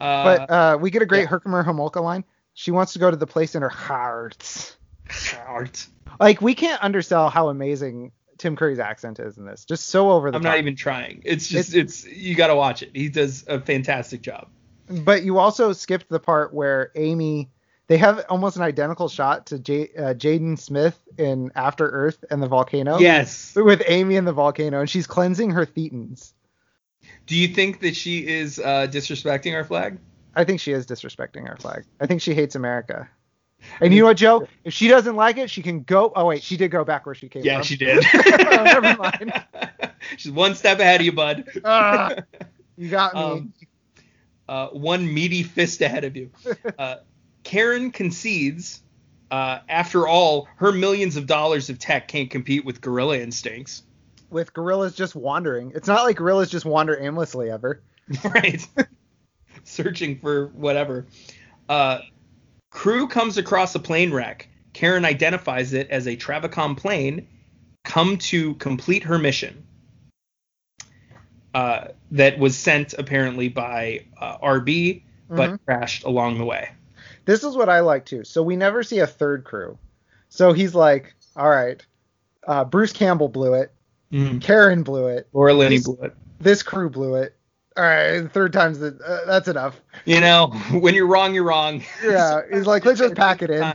Uh, 0.00 0.24
But 0.24 0.50
uh, 0.50 0.78
we 0.80 0.90
get 0.90 1.02
a 1.02 1.06
great 1.06 1.22
yeah. 1.22 1.26
Herkemer 1.26 1.64
Homolka 1.64 2.02
line. 2.02 2.24
She 2.54 2.70
wants 2.70 2.94
to 2.94 2.98
go 2.98 3.10
to 3.10 3.16
the 3.16 3.26
place 3.26 3.54
in 3.54 3.62
her 3.62 3.68
heart. 3.68 4.76
art. 5.46 5.86
Like 6.20 6.40
we 6.40 6.54
can't 6.54 6.82
undersell 6.82 7.30
how 7.30 7.48
amazing 7.48 8.12
Tim 8.38 8.56
Curry's 8.56 8.78
accent 8.78 9.18
is 9.20 9.38
in 9.38 9.44
this. 9.44 9.64
Just 9.64 9.88
so 9.88 10.10
over 10.10 10.30
the 10.30 10.36
I'm 10.36 10.42
top. 10.42 10.52
not 10.52 10.58
even 10.58 10.76
trying. 10.76 11.22
It's 11.24 11.48
just 11.48 11.74
it's, 11.74 12.04
you 12.06 12.34
got 12.34 12.48
to 12.48 12.56
watch 12.56 12.82
it. 12.82 12.90
He 12.94 13.08
does 13.08 13.44
a 13.46 13.60
fantastic 13.60 14.22
job. 14.22 14.48
But 14.88 15.22
you 15.22 15.38
also 15.38 15.72
skipped 15.72 16.08
the 16.08 16.20
part 16.20 16.54
where 16.54 16.90
Amy. 16.94 17.50
They 17.88 17.96
have 17.96 18.26
almost 18.28 18.56
an 18.56 18.62
identical 18.62 19.08
shot 19.08 19.46
to 19.46 19.58
J, 19.58 19.88
uh, 19.96 20.12
Jaden 20.12 20.58
Smith 20.58 21.00
in 21.16 21.50
After 21.54 21.88
Earth 21.88 22.22
and 22.30 22.42
the 22.42 22.46
volcano. 22.46 22.98
Yes. 22.98 23.54
With 23.56 23.82
Amy 23.86 24.16
in 24.16 24.26
the 24.26 24.32
volcano, 24.34 24.80
and 24.80 24.90
she's 24.90 25.06
cleansing 25.06 25.52
her 25.52 25.64
thetans. 25.64 26.32
Do 27.28 27.36
you 27.36 27.48
think 27.48 27.80
that 27.80 27.94
she 27.94 28.26
is 28.26 28.58
uh, 28.58 28.88
disrespecting 28.90 29.54
our 29.54 29.62
flag? 29.62 29.98
I 30.34 30.44
think 30.44 30.60
she 30.60 30.72
is 30.72 30.86
disrespecting 30.86 31.48
our 31.48 31.56
flag. 31.58 31.84
I 32.00 32.06
think 32.06 32.22
she 32.22 32.34
hates 32.34 32.54
America. 32.54 33.08
And 33.80 33.92
you 33.92 34.00
know 34.00 34.06
what, 34.06 34.16
Joe? 34.16 34.48
If 34.64 34.72
she 34.72 34.88
doesn't 34.88 35.14
like 35.14 35.36
it, 35.36 35.50
she 35.50 35.62
can 35.62 35.82
go. 35.82 36.10
Oh 36.16 36.26
wait, 36.26 36.42
she 36.42 36.56
did 36.56 36.70
go 36.70 36.84
back 36.84 37.04
where 37.06 37.14
she 37.14 37.28
came 37.28 37.44
Yeah, 37.44 37.54
from. 37.54 37.58
Yeah, 37.58 37.62
she 37.64 37.76
did. 37.76 38.04
Oh, 38.58 38.64
never 38.64 38.96
mind. 38.96 39.44
She's 40.16 40.32
one 40.32 40.54
step 40.54 40.78
ahead 40.78 41.00
of 41.00 41.04
you, 41.06 41.12
bud. 41.12 41.44
Ah, 41.64 42.14
you 42.76 42.88
got 42.88 43.14
me. 43.14 43.20
Um, 43.20 43.52
uh, 44.48 44.68
one 44.68 45.12
meaty 45.12 45.42
fist 45.42 45.82
ahead 45.82 46.04
of 46.04 46.16
you. 46.16 46.30
Uh, 46.78 46.96
Karen 47.42 47.90
concedes. 47.90 48.82
Uh, 49.30 49.58
after 49.68 50.06
all, 50.08 50.48
her 50.56 50.72
millions 50.72 51.16
of 51.16 51.26
dollars 51.26 51.68
of 51.68 51.78
tech 51.78 52.08
can't 52.08 52.30
compete 52.30 52.64
with 52.64 52.80
gorilla 52.80 53.18
instincts. 53.18 53.82
With 54.30 54.52
gorillas 54.52 54.94
just 54.94 55.14
wandering, 55.14 55.72
it's 55.74 55.88
not 55.88 56.04
like 56.04 56.16
gorillas 56.16 56.50
just 56.50 56.66
wander 56.66 56.98
aimlessly 57.00 57.50
ever. 57.50 57.82
right? 58.24 58.66
Searching 59.64 60.18
for 60.18 60.48
whatever. 60.48 61.06
Uh, 61.68 62.00
crew 62.70 63.08
comes 63.08 63.38
across 63.38 63.74
a 63.74 63.78
plane 63.78 64.12
wreck. 64.12 64.48
Karen 64.72 65.04
identifies 65.04 65.72
it 65.72 65.90
as 65.90 66.06
a 66.06 66.16
Travicom 66.16 66.76
plane 66.76 67.26
come 67.84 68.18
to 68.18 68.54
complete 68.56 69.02
her 69.04 69.18
mission. 69.18 69.64
Uh, 71.54 71.88
that 72.10 72.38
was 72.38 72.56
sent 72.56 72.92
apparently 72.94 73.48
by 73.48 74.04
uh, 74.20 74.38
RB, 74.38 75.02
but 75.28 75.50
Mhm. 75.50 75.58
crashed 75.64 76.04
along 76.04 76.38
the 76.38 76.44
way. 76.44 76.70
This 77.24 77.42
is 77.42 77.56
what 77.56 77.68
I 77.68 77.80
like 77.80 78.04
too. 78.04 78.24
So 78.24 78.42
we 78.42 78.56
never 78.56 78.82
see 78.82 78.98
a 79.00 79.06
third 79.06 79.44
crew. 79.44 79.78
So 80.28 80.52
he's 80.52 80.74
like, 80.74 81.14
all 81.36 81.48
right, 81.48 81.84
uh, 82.46 82.64
Bruce 82.64 82.92
Campbell 82.92 83.28
blew 83.28 83.54
it. 83.54 83.72
Karen 84.40 84.82
blew 84.82 85.08
it. 85.08 85.28
Laura 85.32 85.54
Linney 85.54 85.76
This- 85.76 85.86
blew 85.86 85.98
it. 86.02 86.14
This 86.40 86.62
crew 86.62 86.88
blew 86.90 87.16
it. 87.16 87.34
All 87.76 87.84
right, 87.84 88.30
third 88.32 88.52
time's 88.52 88.80
the, 88.80 88.98
uh, 89.06 89.24
that's 89.26 89.46
enough. 89.46 89.80
You 90.04 90.20
know, 90.20 90.48
when 90.72 90.94
you're 90.94 91.06
wrong, 91.06 91.32
you're 91.34 91.44
wrong. 91.44 91.82
Yeah, 92.02 92.40
he's 92.52 92.66
like, 92.66 92.84
let's 92.84 92.98
just 92.98 93.14
pack 93.14 93.42
it 93.42 93.50
in. 93.50 93.72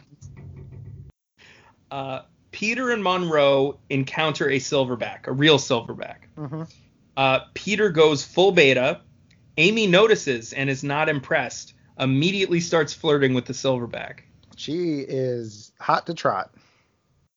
Uh, 1.92 2.22
Peter 2.52 2.92
and 2.92 3.04
Monroe 3.04 3.80
encounter 3.90 4.50
a 4.50 4.60
silverback, 4.60 5.28
a 5.28 5.32
real 5.32 5.58
silverback. 5.58 6.18
hmm 6.38 6.64
Uh, 7.16 7.40
Peter 7.54 7.90
goes 7.90 8.24
full 8.26 8.52
beta. 8.52 9.02
Amy 9.58 9.88
notices 9.88 10.52
and 10.54 10.70
is 10.70 10.84
not 10.84 11.08
impressed. 11.10 11.74
Immediately 12.00 12.60
starts 12.60 12.94
flirting 12.94 13.34
with 13.34 13.46
the 13.46 13.54
silverback. 13.54 14.20
She 14.56 15.00
is 15.08 15.72
hot 15.80 16.08
to 16.08 16.14
trot. 16.14 16.54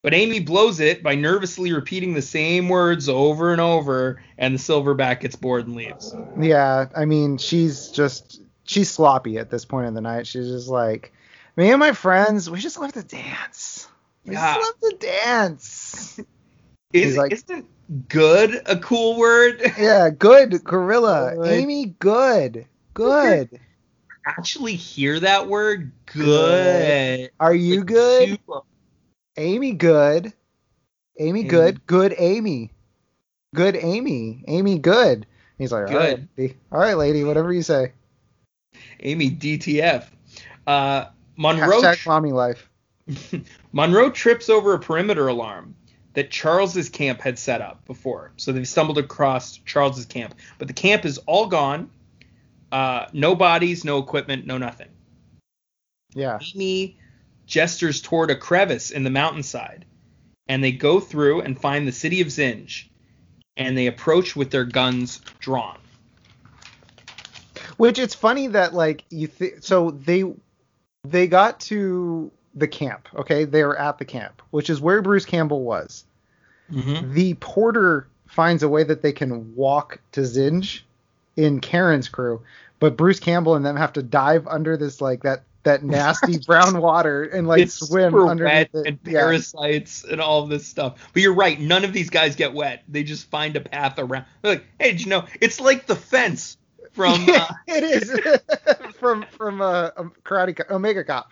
But 0.07 0.15
Amy 0.15 0.39
blows 0.39 0.78
it 0.78 1.03
by 1.03 1.16
nervously 1.16 1.73
repeating 1.73 2.15
the 2.15 2.23
same 2.23 2.69
words 2.69 3.09
over 3.09 3.51
and 3.51 3.61
over, 3.61 4.23
and 4.39 4.55
the 4.55 4.59
silverback 4.61 5.19
gets 5.19 5.35
bored 5.35 5.66
and 5.66 5.74
leaves. 5.74 6.15
Yeah, 6.39 6.87
I 6.97 7.07
mean, 7.07 7.39
she's 7.39 7.89
just 7.91 8.41
she's 8.62 8.89
sloppy 8.89 9.37
at 9.39 9.51
this 9.51 9.65
point 9.65 9.89
in 9.89 9.95
the 9.95 10.01
night. 10.01 10.28
She's 10.28 10.47
just 10.47 10.69
like, 10.69 11.12
me 11.57 11.73
and 11.73 11.81
my 11.81 11.91
friends, 11.91 12.49
we 12.49 12.61
just 12.61 12.78
love 12.78 12.93
to 12.93 13.03
dance. 13.03 13.89
We 14.24 14.35
Yeah. 14.35 14.55
just 14.55 14.61
love 14.85 14.91
to 14.93 14.97
dance. 15.24 16.20
Is 16.93 17.16
like, 17.16 17.33
isn't 17.33 17.66
good 18.09 18.62
a 18.65 18.77
cool 18.78 19.19
word? 19.19 19.61
Yeah, 19.77 20.11
good 20.11 20.62
gorilla, 20.62 21.33
oh, 21.33 21.43
Good. 21.43 21.49
Amy, 21.53 21.87
good, 21.99 22.66
good. 22.95 23.59
Actually, 24.24 24.77
hear 24.77 25.19
that 25.19 25.49
word? 25.49 25.91
Good. 26.07 27.33
Are 27.41 27.55
you 27.57 27.78
Like, 27.78 27.87
good? 27.87 28.28
super- 28.28 28.61
Amy, 29.36 29.72
good. 29.72 30.32
Amy, 31.18 31.40
Amy. 31.40 31.42
good. 31.44 31.86
Good, 31.86 32.14
Amy. 32.18 32.70
Good, 33.54 33.76
Amy. 33.76 34.44
Amy, 34.46 34.78
good. 34.78 35.26
He's 35.58 35.72
like, 35.72 35.90
all 35.90 35.96
right, 35.96 36.20
all 36.70 36.78
right, 36.78 36.96
lady, 36.96 37.24
whatever 37.24 37.52
you 37.52 37.62
say. 37.62 37.92
Amy 39.00 39.30
DTF. 39.30 40.06
Uh, 40.66 41.06
Monroe 41.36 41.80
Hashtag 41.80 42.06
mommy 42.06 42.32
life. 42.32 42.68
Monroe 43.72 44.10
trips 44.10 44.48
over 44.50 44.74
a 44.74 44.78
perimeter 44.78 45.28
alarm 45.28 45.74
that 46.14 46.30
Charles's 46.30 46.88
camp 46.88 47.20
had 47.20 47.38
set 47.38 47.60
up 47.60 47.84
before. 47.84 48.32
So 48.36 48.52
they've 48.52 48.68
stumbled 48.68 48.98
across 48.98 49.58
Charles's 49.58 50.06
camp, 50.06 50.34
but 50.58 50.68
the 50.68 50.74
camp 50.74 51.04
is 51.04 51.18
all 51.18 51.46
gone. 51.46 51.90
Uh, 52.72 53.06
no 53.12 53.34
bodies, 53.34 53.84
no 53.84 53.98
equipment, 53.98 54.46
no 54.46 54.58
nothing. 54.58 54.88
Yeah. 56.14 56.38
Amy 56.54 56.98
gestures 57.47 58.01
toward 58.01 58.31
a 58.31 58.36
crevice 58.36 58.90
in 58.90 59.05
the 59.05 59.10
mountainside, 59.10 59.85
and 60.48 60.62
they 60.62 60.73
go 60.73 61.01
through 61.01 61.40
and 61.40 61.60
find 61.60 61.86
the 61.86 61.93
city 61.93 62.20
of 62.20 62.28
Zinj, 62.28 62.89
and 63.56 63.77
they 63.77 63.86
approach 63.86 64.36
with 64.36 64.51
their 64.51 64.64
guns 64.64 65.20
drawn. 65.39 65.78
Which 67.77 67.98
it's 67.98 68.14
funny 68.14 68.48
that 68.48 68.74
like 68.74 69.05
you 69.10 69.28
th- 69.28 69.62
so 69.62 69.90
they 69.90 70.24
they 71.05 71.27
got 71.27 71.60
to 71.60 72.31
the 72.55 72.68
camp, 72.68 73.09
okay? 73.14 73.44
They 73.44 73.62
were 73.64 73.78
at 73.78 73.98
the 73.98 74.05
camp, 74.05 74.43
which 74.51 74.70
is 74.70 74.81
where 74.81 75.02
Bruce 75.02 75.27
Campbell 75.27 75.62
was. 75.62 76.05
Mm-hmm. 76.73 77.12
The 77.12 77.35
porter 77.35 78.09
finds 78.27 78.62
a 78.62 78.68
way 78.68 78.82
that 78.82 79.02
they 79.02 79.12
can 79.12 79.55
walk 79.55 80.01
to 80.12 80.23
Zinj 80.23 80.81
in 81.36 81.60
Karen's 81.60 82.09
crew, 82.09 82.43
but 82.81 82.97
Bruce 82.97 83.20
Campbell 83.20 83.55
and 83.55 83.64
them 83.64 83.77
have 83.77 83.93
to 83.93 84.02
dive 84.02 84.47
under 84.48 84.77
this 84.77 85.01
like 85.01 85.23
that 85.23 85.44
that 85.66 85.84
nasty 85.84 86.38
brown 86.47 86.80
water 86.80 87.22
and 87.24 87.47
like 87.47 87.60
it's 87.62 87.74
swim 87.74 88.14
underneath 88.16 88.74
it. 88.74 88.86
and 88.86 88.98
Yeah. 89.05 89.20
parasites 89.20 90.02
and 90.05 90.20
all 90.20 90.43
of 90.43 90.48
this 90.48 90.66
stuff. 90.66 91.10
But 91.12 91.22
you're 91.22 91.34
right, 91.34 91.60
none 91.60 91.84
of 91.84 91.93
these 91.93 92.10
guys 92.10 92.34
get 92.34 92.52
wet. 92.55 92.82
They 92.88 93.05
just 93.05 93.28
find 93.30 93.55
a 93.56 93.60
path 93.60 93.98
around. 93.98 94.24
They're 94.43 94.55
like, 94.55 94.64
hey, 94.80 94.93
you 94.94 95.06
know? 95.06 95.24
It's 95.40 95.60
like 95.60 95.86
the 95.86 95.94
fence 95.97 96.56
from. 96.93 97.26
Uh, 97.36 97.47
it 97.68 97.84
is 97.84 98.10
from 98.94 99.24
from 99.36 99.60
uh, 99.60 99.90
um, 99.98 100.12
Karate 100.24 100.59
Omega 100.70 101.05
Cop. 101.05 101.30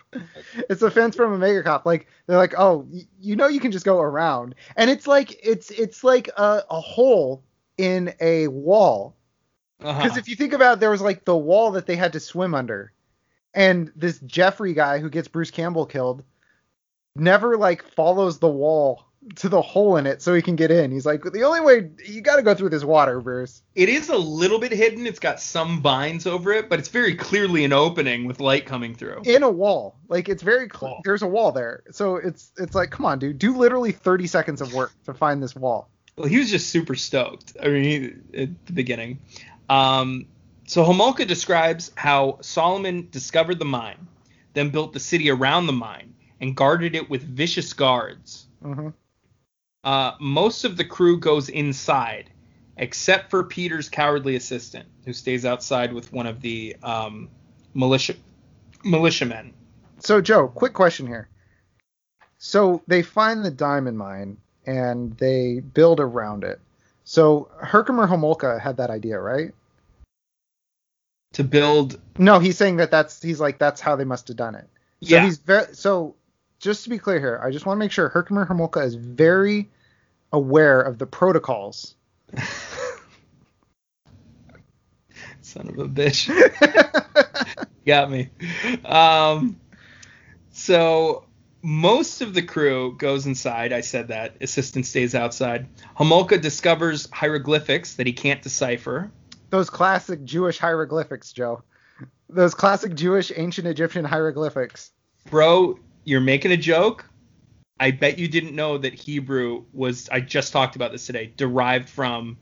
It's 0.69 0.81
a 0.83 0.91
fence 0.91 1.15
from 1.15 1.33
Omega 1.33 1.63
Cop. 1.63 1.85
Like 1.85 2.07
they're 2.27 2.37
like, 2.37 2.53
oh, 2.57 2.85
y- 2.91 3.07
you 3.19 3.35
know, 3.35 3.47
you 3.47 3.59
can 3.59 3.71
just 3.71 3.85
go 3.85 3.99
around, 3.99 4.53
and 4.77 4.89
it's 4.89 5.07
like 5.07 5.35
it's 5.43 5.71
it's 5.71 6.03
like 6.03 6.29
a, 6.37 6.63
a 6.69 6.79
hole 6.79 7.43
in 7.77 8.13
a 8.21 8.47
wall, 8.49 9.15
Because 9.79 10.11
Uh-huh. 10.11 10.19
if 10.19 10.27
you 10.29 10.35
think 10.35 10.53
about 10.53 10.73
it, 10.77 10.79
there 10.81 10.91
was 10.91 11.01
like 11.01 11.25
the 11.25 11.35
wall 11.35 11.71
that 11.71 11.87
they 11.87 11.95
had 11.95 12.13
to 12.13 12.19
swim 12.19 12.53
under. 12.53 12.91
And 13.55 13.91
this 13.95 14.19
Jeffrey 14.19 14.73
guy 14.73 14.99
who 14.99 15.09
gets 15.09 15.27
Bruce 15.27 15.49
Campbell 15.49 15.85
killed 15.85 16.23
never 17.15 17.57
like 17.57 17.83
follows 17.93 18.39
the 18.39 18.49
wall 18.49 19.05
to 19.35 19.49
the 19.49 19.61
hole 19.61 19.97
in 19.97 20.05
it 20.05 20.21
so 20.21 20.35
he 20.35 20.41
can 20.41 20.55
get 20.55 20.69
in. 20.69 20.91
He's 20.91 21.05
like, 21.05 21.23
the 21.23 21.43
only 21.43 21.61
way 21.61 21.89
you 22.05 22.21
got 22.21 22.35
to 22.35 22.43
go 22.43 22.53
through 22.53 22.69
this 22.69 22.83
water, 22.83 23.19
Bruce. 23.21 23.63
It 23.73 23.89
is 23.89 24.09
a 24.09 24.17
little 24.17 24.59
bit 24.59 24.71
hidden. 24.71 25.07
It's 25.07 25.19
got 25.19 25.39
some 25.39 25.81
vines 25.81 26.27
over 26.27 26.51
it, 26.53 26.69
but 26.69 26.77
it's 26.77 26.89
very 26.89 27.15
clearly 27.15 27.63
an 27.63 27.73
opening 27.73 28.25
with 28.25 28.39
light 28.39 28.65
coming 28.67 28.93
through. 28.93 29.21
In 29.25 29.41
a 29.41 29.49
wall, 29.49 29.95
like 30.09 30.29
it's 30.29 30.43
very 30.43 30.67
cl- 30.71 30.91
Wall. 30.91 31.01
there's 31.03 31.23
a 31.23 31.27
wall 31.27 31.51
there. 31.51 31.83
So 31.91 32.17
it's 32.17 32.51
it's 32.57 32.75
like, 32.75 32.91
come 32.91 33.05
on, 33.05 33.17
dude, 33.17 33.39
do 33.39 33.57
literally 33.57 33.93
30 33.93 34.27
seconds 34.27 34.61
of 34.61 34.73
work 34.73 34.91
to 35.05 35.13
find 35.13 35.41
this 35.41 35.55
wall. 35.55 35.89
Well, 36.17 36.27
he 36.27 36.37
was 36.37 36.51
just 36.51 36.69
super 36.69 36.95
stoked. 36.95 37.57
I 37.61 37.69
mean, 37.69 37.83
he, 38.33 38.41
at 38.43 38.65
the 38.67 38.73
beginning. 38.73 39.19
Um, 39.69 40.27
so 40.65 40.83
Homolka 40.83 41.27
describes 41.27 41.91
how 41.95 42.39
Solomon 42.41 43.07
discovered 43.11 43.59
the 43.59 43.65
mine, 43.65 44.07
then 44.53 44.69
built 44.69 44.93
the 44.93 44.99
city 44.99 45.29
around 45.29 45.67
the 45.67 45.73
mine 45.73 46.15
and 46.41 46.55
guarded 46.55 46.95
it 46.95 47.09
with 47.09 47.23
vicious 47.23 47.73
guards. 47.73 48.47
hmm 48.61 48.89
Uh, 49.83 50.13
most 50.19 50.65
of 50.65 50.77
the 50.77 50.85
crew 50.85 51.19
goes 51.19 51.49
inside, 51.49 52.31
except 52.77 53.29
for 53.29 53.43
Peter's 53.43 53.89
cowardly 53.89 54.35
assistant, 54.35 54.87
who 55.05 55.13
stays 55.13 55.45
outside 55.45 55.93
with 55.93 56.11
one 56.11 56.25
of 56.25 56.41
the 56.41 56.75
um, 56.81 57.29
militia 57.73 58.15
militiamen. 58.83 59.53
So 59.99 60.21
Joe, 60.21 60.47
quick 60.47 60.73
question 60.73 61.07
here. 61.07 61.29
So 62.37 62.81
they 62.87 63.01
find 63.01 63.43
the 63.45 63.51
diamond 63.51 63.97
mine 63.97 64.37
and 64.65 65.15
they 65.17 65.59
build 65.59 65.99
around 65.99 66.43
it. 66.43 66.59
So 67.03 67.49
Herkemer 67.61 68.07
Homolka 68.07 68.59
had 68.59 68.77
that 68.77 68.89
idea, 68.89 69.19
right? 69.19 69.53
To 71.35 71.43
build, 71.43 71.99
No, 72.17 72.39
he's 72.39 72.57
saying 72.57 72.77
that 72.77 72.91
that's 72.91 73.21
he's 73.21 73.41
like 73.41 73.59
that's 73.59 73.81
how 73.81 73.97
they 73.97 74.05
must 74.05 74.29
have 74.29 74.37
done 74.37 74.55
it. 74.55 74.69
So 75.03 75.15
yeah, 75.15 75.25
he's 75.25 75.37
very 75.37 75.73
so 75.73 76.15
just 76.59 76.85
to 76.85 76.89
be 76.89 76.97
clear 76.97 77.19
here, 77.19 77.41
I 77.43 77.51
just 77.51 77.65
want 77.65 77.75
to 77.77 77.79
make 77.79 77.91
sure 77.91 78.07
Herkemer 78.07 78.47
Homolka 78.47 78.85
is 78.85 78.95
very 78.95 79.69
aware 80.31 80.79
of 80.81 80.97
the 80.97 81.05
protocols. 81.05 81.95
son 85.41 85.67
of 85.67 85.77
a 85.77 85.87
bitch. 85.87 86.29
got 87.85 88.09
me. 88.09 88.29
Um, 88.83 89.59
so 90.51 91.25
most 91.61 92.21
of 92.21 92.33
the 92.33 92.41
crew 92.41 92.95
goes 92.97 93.25
inside. 93.25 93.73
I 93.73 93.81
said 93.81 94.07
that. 94.09 94.35
Assistant 94.41 94.85
stays 94.85 95.15
outside. 95.15 95.67
Homolka 95.97 96.41
discovers 96.41 97.09
hieroglyphics 97.11 97.95
that 97.95 98.07
he 98.07 98.13
can't 98.13 98.41
decipher. 98.41 99.11
Those 99.55 99.69
classic 99.69 100.25
Jewish 100.25 100.57
hieroglyphics, 100.57 101.31
Joe. 101.31 101.63
Those 102.27 102.53
classic 102.53 102.93
Jewish 102.93 103.31
ancient 103.33 103.65
Egyptian 103.65 104.03
hieroglyphics. 104.03 104.91
Bro, 105.29 105.79
you're 106.03 106.19
making 106.19 106.51
a 106.51 106.57
joke. 106.57 107.05
I 107.79 107.91
bet 107.91 108.19
you 108.19 108.27
didn't 108.27 108.53
know 108.53 108.77
that 108.77 108.93
Hebrew 108.93 109.63
was. 109.71 110.09
I 110.09 110.19
just 110.19 110.51
talked 110.51 110.75
about 110.75 110.91
this 110.91 111.05
today. 111.05 111.31
Derived 111.37 111.87
from 111.87 112.37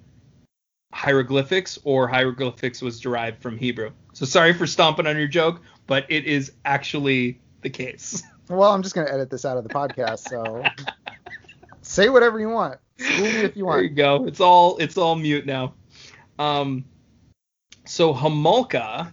hieroglyphics, 0.91 1.77
or 1.83 2.07
hieroglyphics 2.07 2.81
was 2.81 2.99
derived 2.99 3.43
from 3.43 3.59
Hebrew. 3.59 3.91
So 4.13 4.25
sorry 4.25 4.53
for 4.53 4.65
stomping 4.65 5.05
on 5.05 5.15
your 5.15 5.27
joke, 5.27 5.61
but 5.85 6.07
it 6.09 6.25
is 6.25 6.53
actually 6.65 7.39
the 7.61 7.69
case. 7.69 8.23
Well, 8.49 8.73
I'm 8.73 8.81
just 8.81 8.95
gonna 8.95 9.11
edit 9.11 9.29
this 9.29 9.45
out 9.45 9.57
of 9.57 9.63
the 9.63 9.69
podcast, 9.69 10.27
so 10.29 10.63
say 11.83 12.09
whatever 12.09 12.39
you 12.39 12.49
want. 12.49 12.79
School 12.97 13.25
me 13.25 13.41
if 13.41 13.55
you 13.55 13.65
want. 13.65 13.77
There 13.77 13.83
you 13.83 13.89
go. 13.91 14.25
It's 14.25 14.39
all 14.39 14.77
it's 14.77 14.97
all 14.97 15.13
mute 15.15 15.45
now. 15.45 15.75
Um, 16.39 16.85
so 17.85 18.13
Homolka. 18.13 19.11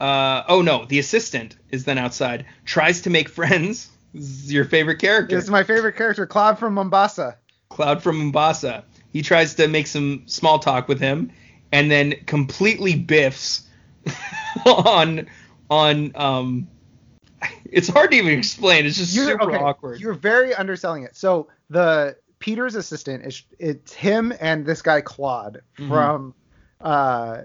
Uh, 0.00 0.42
oh 0.48 0.60
no, 0.62 0.84
the 0.84 0.98
assistant 0.98 1.56
is 1.70 1.84
then 1.84 1.98
outside, 1.98 2.46
tries 2.64 3.02
to 3.02 3.10
make 3.10 3.28
friends. 3.40 3.88
This 4.12 4.24
is 4.44 4.52
your 4.52 4.64
favorite 4.64 4.98
character, 5.00 5.34
This 5.34 5.44
is 5.44 5.50
my 5.50 5.64
favorite 5.64 5.96
character, 5.96 6.26
Claude 6.26 6.58
from 6.58 6.74
Mombasa. 6.74 7.38
Cloud 7.68 8.02
from 8.02 8.18
Mombasa. 8.18 8.84
He 9.12 9.22
tries 9.22 9.54
to 9.56 9.66
make 9.66 9.86
some 9.88 10.22
small 10.26 10.58
talk 10.60 10.86
with 10.88 11.00
him, 11.00 11.32
and 11.72 11.90
then 11.90 12.14
completely 12.26 12.94
biffs 12.96 13.62
on 14.66 15.26
on 15.70 16.12
um. 16.14 16.68
It's 17.70 17.88
hard 17.88 18.12
to 18.12 18.16
even 18.16 18.38
explain. 18.38 18.86
It's 18.86 18.96
just 18.96 19.14
You're 19.14 19.32
super 19.32 19.50
okay. 19.52 19.56
awkward. 19.56 20.00
You're 20.00 20.14
very 20.14 20.54
underselling 20.54 21.02
it. 21.02 21.16
So 21.16 21.48
the 21.70 22.16
Peter's 22.38 22.76
assistant 22.76 23.26
is 23.26 23.42
it's 23.58 23.92
him 23.92 24.32
and 24.40 24.64
this 24.64 24.80
guy 24.80 25.00
Claude 25.00 25.60
Mhm. 25.78 25.88
from 25.88 26.34
uh 26.84 27.42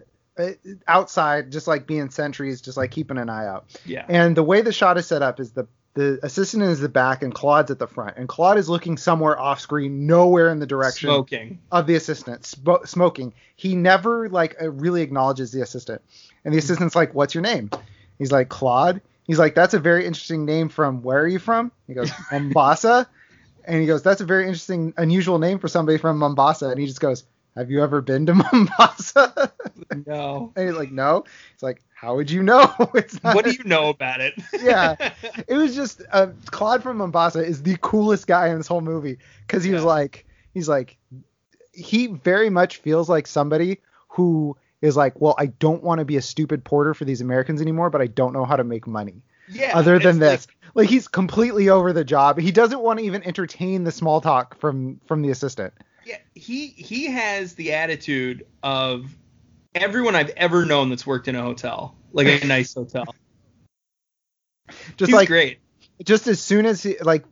outside, 0.87 1.51
just 1.51 1.67
like 1.67 1.85
being 1.85 2.09
sentries, 2.09 2.61
just 2.61 2.77
like 2.77 2.91
keeping 2.91 3.17
an 3.17 3.29
eye 3.29 3.45
out. 3.45 3.65
yeah. 3.85 4.05
And 4.07 4.37
the 4.37 4.43
way 4.43 4.61
the 4.61 4.71
shot 4.71 4.97
is 4.97 5.05
set 5.07 5.21
up 5.21 5.39
is 5.39 5.51
the 5.51 5.67
the 5.95 6.19
assistant 6.23 6.63
is 6.63 6.79
the 6.79 6.87
back 6.87 7.23
and 7.23 7.33
Claude's 7.33 7.71
at 7.71 7.79
the 7.79 7.87
front, 7.87 8.15
and 8.15 8.29
Claude 8.29 8.57
is 8.57 8.69
looking 8.69 8.95
somewhere 8.95 9.37
off 9.37 9.59
screen, 9.59 10.05
nowhere 10.05 10.49
in 10.49 10.59
the 10.59 10.67
direction 10.67 11.07
Smoking. 11.07 11.59
of 11.71 11.87
the 11.87 11.95
assistant 11.95 12.45
sp- 12.45 12.85
smoking. 12.85 13.33
He 13.55 13.75
never 13.75 14.29
like 14.29 14.55
uh, 14.61 14.69
really 14.69 15.01
acknowledges 15.01 15.51
the 15.51 15.61
assistant, 15.61 16.01
and 16.45 16.53
the 16.53 16.59
assistant's 16.59 16.95
like, 16.95 17.13
"What's 17.15 17.33
your 17.33 17.41
name?" 17.41 17.71
He's 18.17 18.31
like, 18.31 18.49
"Claude." 18.49 19.01
He's 19.23 19.39
like, 19.39 19.55
"That's 19.55 19.73
a 19.73 19.79
very 19.79 20.05
interesting 20.05 20.45
name 20.45 20.69
from 20.69 21.01
where 21.01 21.21
are 21.21 21.27
you 21.27 21.39
from?" 21.39 21.71
He 21.87 21.95
goes, 21.95 22.11
"Mombasa," 22.31 23.09
and 23.65 23.81
he 23.81 23.87
goes, 23.87 24.03
"That's 24.03 24.21
a 24.21 24.25
very 24.25 24.43
interesting, 24.43 24.93
unusual 24.95 25.39
name 25.39 25.59
for 25.59 25.67
somebody 25.67 25.97
from 25.97 26.17
Mombasa." 26.19 26.69
And 26.69 26.79
he 26.79 26.85
just 26.85 27.01
goes, 27.01 27.25
"Have 27.59 27.69
you 27.69 27.83
ever 27.83 28.01
been 28.01 28.25
to 28.27 28.33
Mombasa?" 28.53 29.51
No. 30.07 30.53
and 30.55 30.69
he's 30.69 30.77
like, 30.77 30.91
"No." 30.91 31.25
He's 31.53 31.61
like, 31.63 31.83
"How 31.93 32.15
would 32.15 32.31
you 32.31 32.41
know?" 32.41 32.73
it's 32.95 33.21
not 33.21 33.35
What 33.35 33.43
do 33.43 33.51
you 33.51 33.63
know 33.65 33.89
about 33.89 34.21
it? 34.21 34.33
Yeah. 34.61 34.95
it 35.47 35.55
was 35.55 35.75
just 35.75 36.01
uh, 36.11 36.27
Claude 36.45 36.81
from 36.83 36.97
Mombasa 36.97 37.43
is 37.43 37.61
the 37.61 37.77
coolest 37.81 38.27
guy 38.27 38.47
in 38.47 38.57
this 38.57 38.67
whole 38.67 38.81
movie 38.81 39.17
because 39.45 39.63
he 39.63 39.71
was 39.71 39.83
like 39.83 40.25
he's 40.53 40.69
like 40.69 40.97
he 41.73 42.07
very 42.07 42.49
much 42.49 42.77
feels 42.77 43.09
like 43.09 43.27
somebody 43.27 43.79
who 44.07 44.55
is 44.81 44.95
like 44.95 45.19
well 45.19 45.35
I 45.37 45.47
don't 45.47 45.83
want 45.83 45.99
to 45.99 46.05
be 46.05 46.17
a 46.17 46.21
stupid 46.21 46.63
porter 46.63 46.93
for 46.93 47.05
these 47.05 47.21
Americans 47.21 47.61
anymore 47.61 47.89
but 47.89 48.01
I 48.01 48.07
don't 48.07 48.33
know 48.33 48.45
how 48.45 48.55
to 48.55 48.63
make 48.63 48.87
money 48.87 49.21
yeah. 49.51 49.77
other 49.77 49.99
than 49.99 50.19
this 50.19 50.47
like, 50.75 50.89
he's 50.89 51.07
completely 51.07 51.69
over 51.69 51.93
the 51.93 52.03
job 52.03 52.39
he 52.39 52.51
doesn't 52.51 52.81
want 52.81 52.99
to 52.99 53.05
even 53.05 53.23
entertain 53.23 53.83
the 53.83 53.91
small 53.91 54.21
talk 54.21 54.57
from 54.59 54.99
from 55.05 55.21
the 55.21 55.29
assistant 55.29 55.73
like- 55.77 55.85
yeah, 56.09 56.17
he 56.33 56.67
he 56.67 57.05
has 57.11 57.53
the 57.53 57.73
attitude 57.73 58.47
of 58.63 59.15
everyone 59.75 60.15
I've 60.15 60.31
ever 60.31 60.65
known 60.65 60.89
that's 60.89 61.05
worked 61.05 61.27
in 61.27 61.35
a 61.35 61.41
hotel, 61.43 61.95
like 62.11 62.25
a 62.25 62.45
nice 62.47 62.73
hotel. 62.73 63.13
just 64.97 65.09
He's 65.09 65.13
like 65.13 65.27
great. 65.27 65.59
just 66.03 66.25
as 66.25 66.41
soon 66.41 66.65
as 66.65 66.81
he 66.81 66.97
like 66.99 67.25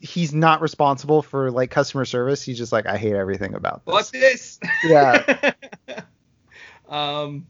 he's 0.00 0.34
not 0.34 0.60
responsible 0.60 1.22
for 1.22 1.50
like 1.52 1.70
customer 1.70 2.04
service 2.04 2.42
he's 2.42 2.58
just 2.58 2.72
like 2.72 2.84
I 2.86 2.96
hate 2.96 3.14
everything 3.14 3.54
about 3.54 3.86
this 3.86 3.92
What's 3.92 4.10
this? 4.10 4.58
Yeah. 4.82 5.52
um. 6.88 7.46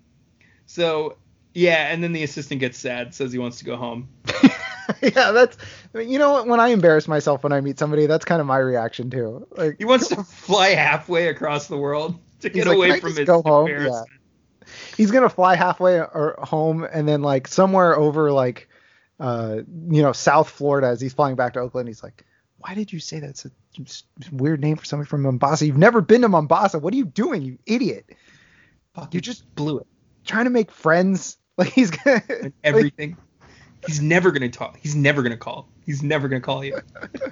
So 0.67 1.17
yeah, 1.55 1.91
and 1.91 2.03
then 2.03 2.13
the 2.13 2.23
assistant 2.23 2.61
gets 2.61 2.77
sad, 2.77 3.15
says 3.15 3.33
he 3.33 3.39
wants 3.39 3.61
to 3.61 3.65
go 3.65 3.77
home. 3.77 4.09
yeah, 5.03 5.33
that's 5.33 5.57
I 5.95 5.99
mean, 5.99 6.11
you 6.11 6.19
know 6.19 6.33
what? 6.33 6.47
When 6.47 6.61
I 6.61 6.69
embarrass 6.69 7.09
myself 7.09 7.43
when 7.43 7.53
I 7.53 7.61
meet 7.61 7.79
somebody, 7.79 8.07
that's 8.07 8.25
kind 8.25 8.41
of 8.41 8.47
my 8.47 8.59
reaction 8.59 9.11
too. 9.11 9.47
Like 9.57 9.77
He 9.79 9.85
wants 9.85 10.09
to 10.15 10.23
fly 10.25 10.71
halfway 10.71 11.29
across 11.29 11.67
the 11.69 11.77
world 11.77 12.19
to 12.41 12.49
get 12.49 12.67
like, 12.67 12.77
away 12.77 12.87
"Can 12.89 12.97
I 12.97 13.01
from 13.01 13.17
his 13.17 13.27
go 13.27 13.43
home?" 13.43 13.69
Yeah. 13.69 14.03
he's 14.97 15.11
gonna 15.11 15.29
fly 15.29 15.57
halfway 15.57 15.99
or 15.99 16.37
home, 16.43 16.87
and 16.91 17.09
then 17.09 17.23
like 17.23 17.49
somewhere 17.49 17.97
over 17.99 18.33
like 18.33 18.69
uh 19.21 19.59
you 19.89 20.03
know 20.03 20.13
South 20.13 20.49
Florida 20.51 20.89
as 20.89 21.01
he's 21.01 21.13
flying 21.13 21.37
back 21.37 21.53
to 21.55 21.61
Oakland, 21.61 21.89
he's 21.89 22.03
like, 22.03 22.25
"Why 22.59 22.75
did 22.75 22.93
you 22.93 23.01
say 23.01 23.21
that's 23.21 23.45
a 23.45 23.51
weird 24.33 24.61
name 24.61 24.77
for 24.77 24.85
somebody 24.85 25.09
from 25.09 25.23
Mombasa? 25.23 25.67
You've 25.67 25.77
never 25.79 26.01
been 26.01 26.23
to 26.23 26.29
Mombasa. 26.29 26.79
What 26.79 26.93
are 26.95 26.97
you 26.97 27.05
doing, 27.07 27.43
you 27.43 27.59
idiot? 27.67 28.07
Fuck, 28.95 29.13
You 29.15 29.21
just 29.21 29.53
blew 29.55 29.79
it. 29.79 29.87
trying 30.25 30.45
to 30.45 30.51
make 30.51 30.71
friends." 30.71 31.37
Like 31.57 31.69
he's 31.73 31.93
gonna 31.93 32.21
everything. 32.65 33.17
He's 33.87 34.01
never 34.01 34.31
gonna 34.31 34.49
talk. 34.49 34.79
He's 34.81 34.95
never 34.95 35.23
gonna 35.23 35.37
call. 35.37 35.69
He's 35.85 36.03
never 36.03 36.29
gonna 36.29 36.41
call 36.41 36.65
you. 36.65 36.81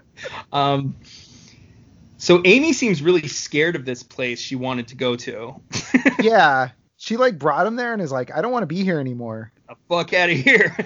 um. 0.52 0.96
So 2.18 2.40
Amy 2.44 2.72
seems 2.72 3.02
really 3.02 3.26
scared 3.26 3.74
of 3.74 3.84
this 3.84 4.04
place 4.04 4.38
she 4.38 4.54
wanted 4.54 4.86
to 4.88 4.94
go 4.94 5.16
to. 5.16 5.60
yeah. 6.20 6.70
She 6.96 7.16
like 7.16 7.36
brought 7.36 7.66
him 7.66 7.74
there 7.74 7.92
and 7.92 8.00
is 8.00 8.12
like, 8.12 8.32
I 8.32 8.40
don't 8.40 8.52
want 8.52 8.62
to 8.62 8.68
be 8.68 8.84
here 8.84 9.00
anymore. 9.00 9.52
the 9.68 9.74
fuck 9.88 10.12
out 10.12 10.30
of 10.30 10.36
here. 10.36 10.76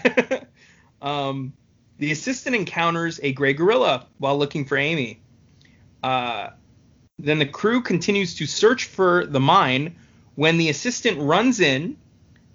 um, 1.02 1.52
the 1.98 2.10
assistant 2.10 2.56
encounters 2.56 3.20
a 3.22 3.32
gray 3.32 3.52
gorilla 3.52 4.06
while 4.16 4.38
looking 4.38 4.64
for 4.64 4.78
Amy. 4.78 5.20
Uh, 6.02 6.50
then 7.18 7.38
the 7.38 7.44
crew 7.44 7.82
continues 7.82 8.34
to 8.36 8.46
search 8.46 8.86
for 8.86 9.26
the 9.26 9.40
mine 9.40 9.96
when 10.36 10.56
the 10.56 10.70
assistant 10.70 11.18
runs 11.18 11.60
in, 11.60 11.98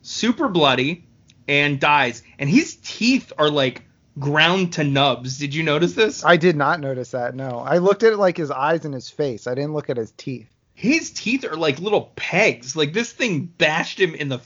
super 0.02 0.48
bloody, 0.48 1.06
and 1.52 1.82
dies. 1.82 2.24
And 2.40 2.50
his 2.50 2.78
teeth 2.78 3.34
are 3.38 3.50
like 3.50 3.84
ground 4.18 4.72
to 4.74 4.86
nubs. 4.86 5.38
Did 5.38 5.54
you 5.54 5.64
notice 5.64 5.94
this? 5.94 6.24
I 6.24 6.38
did 6.38 6.56
not 6.56 6.80
notice 6.80 7.12
that. 7.12 7.36
No, 7.36 7.60
I 7.60 7.80
looked 7.80 8.04
at 8.04 8.18
like 8.18 8.38
his 8.38 8.50
eyes 8.50 8.86
and 8.86 8.94
his 8.94 9.10
face. 9.10 9.48
I 9.48 9.54
didn't 9.54 9.74
look 9.74 9.90
at 9.90 9.98
his 9.98 10.12
teeth. 10.12 10.48
his 10.74 11.12
teeth 11.12 11.44
are 11.44 11.58
like 11.58 11.80
little 11.80 12.14
pegs. 12.16 12.78
Like 12.78 12.94
this 12.94 13.12
thing 13.12 13.46
bashed 13.46 14.00
him 14.00 14.16
in 14.16 14.30
the 14.30 14.40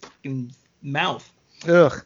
fucking 0.00 0.52
mouth. 0.82 1.30
Ugh. 1.68 2.04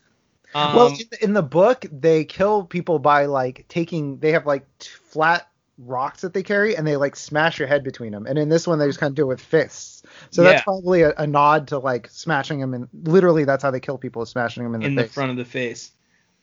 Um, 0.54 0.76
well, 0.76 0.96
in, 1.22 1.32
the 1.32 1.42
book, 1.42 1.86
they 1.90 2.24
kill 2.24 2.64
people 2.64 2.98
by 2.98 3.26
like 3.26 3.64
taking. 3.68 4.18
They 4.18 4.32
have 4.32 4.44
like 4.44 4.66
t- 4.80 4.90
flat 5.04 5.48
rocks 5.86 6.20
that 6.22 6.32
they 6.34 6.42
carry, 6.42 6.76
and 6.76 6.86
they 6.86 6.96
like 6.96 7.16
smash 7.16 7.58
your 7.58 7.68
head 7.68 7.82
between 7.84 8.12
them. 8.12 8.26
And 8.26 8.38
in 8.38 8.48
this 8.48 8.66
one, 8.66 8.78
they 8.78 8.86
just 8.86 8.98
kind 8.98 9.10
of 9.10 9.14
do 9.14 9.22
it 9.22 9.26
with 9.26 9.40
fists. 9.40 10.02
So 10.30 10.42
that's 10.42 10.62
probably 10.62 11.02
a, 11.02 11.12
a 11.18 11.26
nod 11.26 11.68
to 11.68 11.78
like 11.78 12.08
smashing 12.08 12.60
them, 12.60 12.74
and 12.74 12.88
literally 13.04 13.44
that's 13.44 13.62
how 13.62 13.70
they 13.70 13.80
kill 13.80 13.98
people, 13.98 14.22
is 14.22 14.28
smashing 14.30 14.62
them 14.64 14.74
in 14.74 14.80
the 14.80 14.86
in 14.86 14.94
the 14.94 15.04
front 15.04 15.30
of 15.30 15.36
the 15.36 15.44
face. 15.44 15.92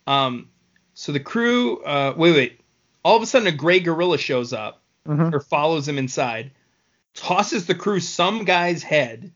Um, 0.08 0.50
so 0.94 1.12
the 1.12 1.20
crew, 1.20 1.84
uh, 1.84 2.14
wait, 2.18 2.34
wait. 2.34 2.62
All 3.04 3.16
of 3.16 3.24
a 3.24 3.26
sudden, 3.26 3.48
a 3.48 3.52
gray 3.52 3.80
gorilla 3.80 4.18
shows 4.18 4.52
up 4.54 4.82
Mhm. 5.08 5.34
or 5.34 5.40
follows 5.40 5.88
him 5.88 5.98
inside, 5.98 6.52
tosses 7.14 7.66
the 7.66 7.76
crew 7.76 8.00
some 8.00 8.44
guy's 8.44 8.84
head. 8.84 9.32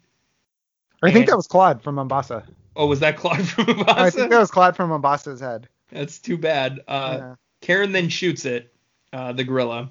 I 1.01 1.11
think 1.11 1.27
that 1.27 1.35
was 1.38 1.47
Claude 1.47 1.81
from 1.81 1.95
Mombasa. 1.95 2.43
Oh, 2.75 2.88
was 2.88 2.99
that 3.01 3.17
Claude 3.17 3.47
from 3.47 3.65
Mombasa? 3.67 3.99
I 3.99 4.09
think 4.09 4.30
that 4.31 4.39
was 4.39 4.51
Claude 4.51 4.75
from 4.75 4.89
Mombasa's 4.89 5.39
head. 5.39 5.67
That's 5.91 6.19
too 6.19 6.38
bad. 6.38 6.81
Uh, 6.88 7.17
Yeah. 7.19 7.35
Karen 7.61 7.91
then 7.93 8.09
shoots 8.09 8.43
it, 8.45 8.72
uh, 9.14 9.31
the 9.31 9.44
gorilla. 9.45 9.90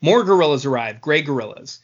More 0.00 0.22
gorillas 0.24 0.66
arrive, 0.66 1.00
gray 1.00 1.22
gorillas, 1.22 1.78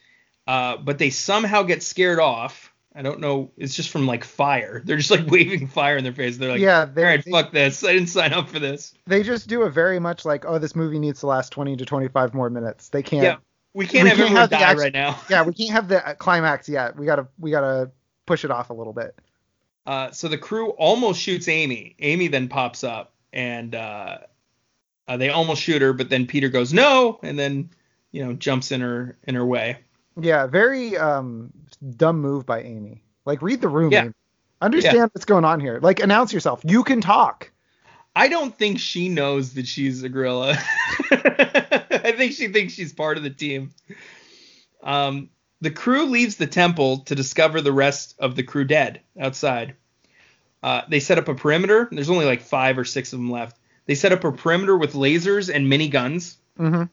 uh, 0.46 0.76
but 0.76 0.98
they 0.98 1.10
somehow 1.10 1.62
get 1.62 1.82
scared 1.82 2.18
off. 2.18 2.72
I 2.94 3.02
don't 3.02 3.20
know. 3.20 3.52
It's 3.56 3.74
just 3.74 3.88
from 3.90 4.06
like 4.06 4.24
fire. 4.24 4.82
They're 4.84 4.96
just 4.96 5.10
like 5.10 5.26
waving 5.30 5.68
fire 5.68 5.96
in 5.96 6.04
their 6.04 6.12
face. 6.12 6.36
They're 6.36 6.50
like, 6.50 6.60
yeah, 6.60 6.80
all 6.80 6.86
they, 6.86 7.04
right, 7.04 7.24
they, 7.24 7.30
fuck 7.30 7.52
this. 7.52 7.84
I 7.84 7.92
didn't 7.92 8.08
sign 8.08 8.32
up 8.32 8.48
for 8.48 8.58
this. 8.58 8.94
they 9.06 9.22
just 9.22 9.48
do 9.48 9.62
a 9.62 9.70
very 9.70 10.00
much 10.00 10.24
like, 10.24 10.44
oh, 10.44 10.58
this 10.58 10.74
movie 10.74 10.98
needs 10.98 11.20
to 11.20 11.26
last 11.28 11.50
20 11.52 11.76
to 11.76 11.84
25 11.86 12.34
more 12.34 12.50
minutes. 12.50 12.88
They 12.88 13.02
can't. 13.02 13.22
Yeah. 13.22 13.36
We 13.72 13.86
can't 13.86 14.02
We 14.02 14.08
have 14.10 14.18
can't 14.18 14.20
everyone 14.20 14.40
have 14.40 14.50
the 14.50 14.56
die 14.56 14.62
action- 14.62 14.78
right 14.82 14.92
now. 14.92 15.18
yeah, 15.30 15.44
we 15.44 15.54
can't 15.54 15.70
have 15.70 15.86
the 15.88 16.16
climax 16.18 16.68
yet. 16.68 16.96
We 16.96 17.06
gotta 17.06 17.28
we 17.38 17.52
gotta 17.52 17.92
push 18.26 18.44
it 18.44 18.50
off 18.50 18.70
a 18.70 18.72
little 18.74 18.92
bit. 18.92 19.16
Uh, 19.86 20.10
so 20.10 20.26
the 20.26 20.36
crew 20.38 20.70
almost 20.70 21.20
shoots 21.20 21.46
Amy. 21.46 21.94
Amy 22.00 22.26
then 22.26 22.48
pops 22.48 22.82
up 22.82 23.12
and 23.32 23.74
uh, 23.76 24.18
uh, 25.10 25.16
they 25.16 25.28
almost 25.28 25.60
shoot 25.60 25.82
her, 25.82 25.92
but 25.92 26.08
then 26.08 26.24
Peter 26.24 26.48
goes 26.48 26.72
no, 26.72 27.18
and 27.24 27.36
then 27.36 27.68
you 28.12 28.24
know 28.24 28.32
jumps 28.32 28.70
in 28.70 28.80
her 28.80 29.18
in 29.24 29.34
her 29.34 29.44
way. 29.44 29.78
Yeah, 30.18 30.46
very 30.46 30.96
um 30.96 31.52
dumb 31.96 32.20
move 32.20 32.46
by 32.46 32.62
Amy. 32.62 33.02
Like 33.24 33.42
read 33.42 33.60
the 33.60 33.68
room. 33.68 33.90
Yeah. 33.90 34.04
Amy. 34.04 34.12
Understand 34.62 35.10
what's 35.12 35.24
going 35.24 35.44
on 35.44 35.58
here. 35.58 35.80
Like 35.82 35.98
announce 35.98 36.32
yourself. 36.32 36.60
You 36.64 36.84
can 36.84 37.00
talk. 37.00 37.50
I 38.14 38.28
don't 38.28 38.56
think 38.56 38.78
she 38.78 39.08
knows 39.08 39.54
that 39.54 39.66
she's 39.66 40.02
a 40.04 40.08
gorilla. 40.08 40.56
I 41.10 42.14
think 42.16 42.32
she 42.32 42.48
thinks 42.48 42.74
she's 42.74 42.92
part 42.92 43.16
of 43.16 43.24
the 43.24 43.30
team. 43.30 43.70
Um, 44.82 45.30
the 45.60 45.70
crew 45.70 46.06
leaves 46.06 46.36
the 46.36 46.46
temple 46.46 46.98
to 46.98 47.14
discover 47.16 47.60
the 47.60 47.72
rest 47.72 48.14
of 48.18 48.36
the 48.36 48.42
crew 48.42 48.64
dead 48.64 49.00
outside. 49.18 49.74
Uh, 50.62 50.82
they 50.88 51.00
set 51.00 51.18
up 51.18 51.28
a 51.28 51.34
perimeter. 51.34 51.88
There's 51.90 52.10
only 52.10 52.26
like 52.26 52.42
five 52.42 52.78
or 52.78 52.84
six 52.84 53.12
of 53.12 53.18
them 53.18 53.30
left. 53.30 53.56
They 53.90 53.96
set 53.96 54.12
up 54.12 54.22
a 54.22 54.30
perimeter 54.30 54.76
with 54.76 54.92
lasers 54.92 55.52
and 55.52 55.66
miniguns. 55.66 56.36
hmm 56.56 56.84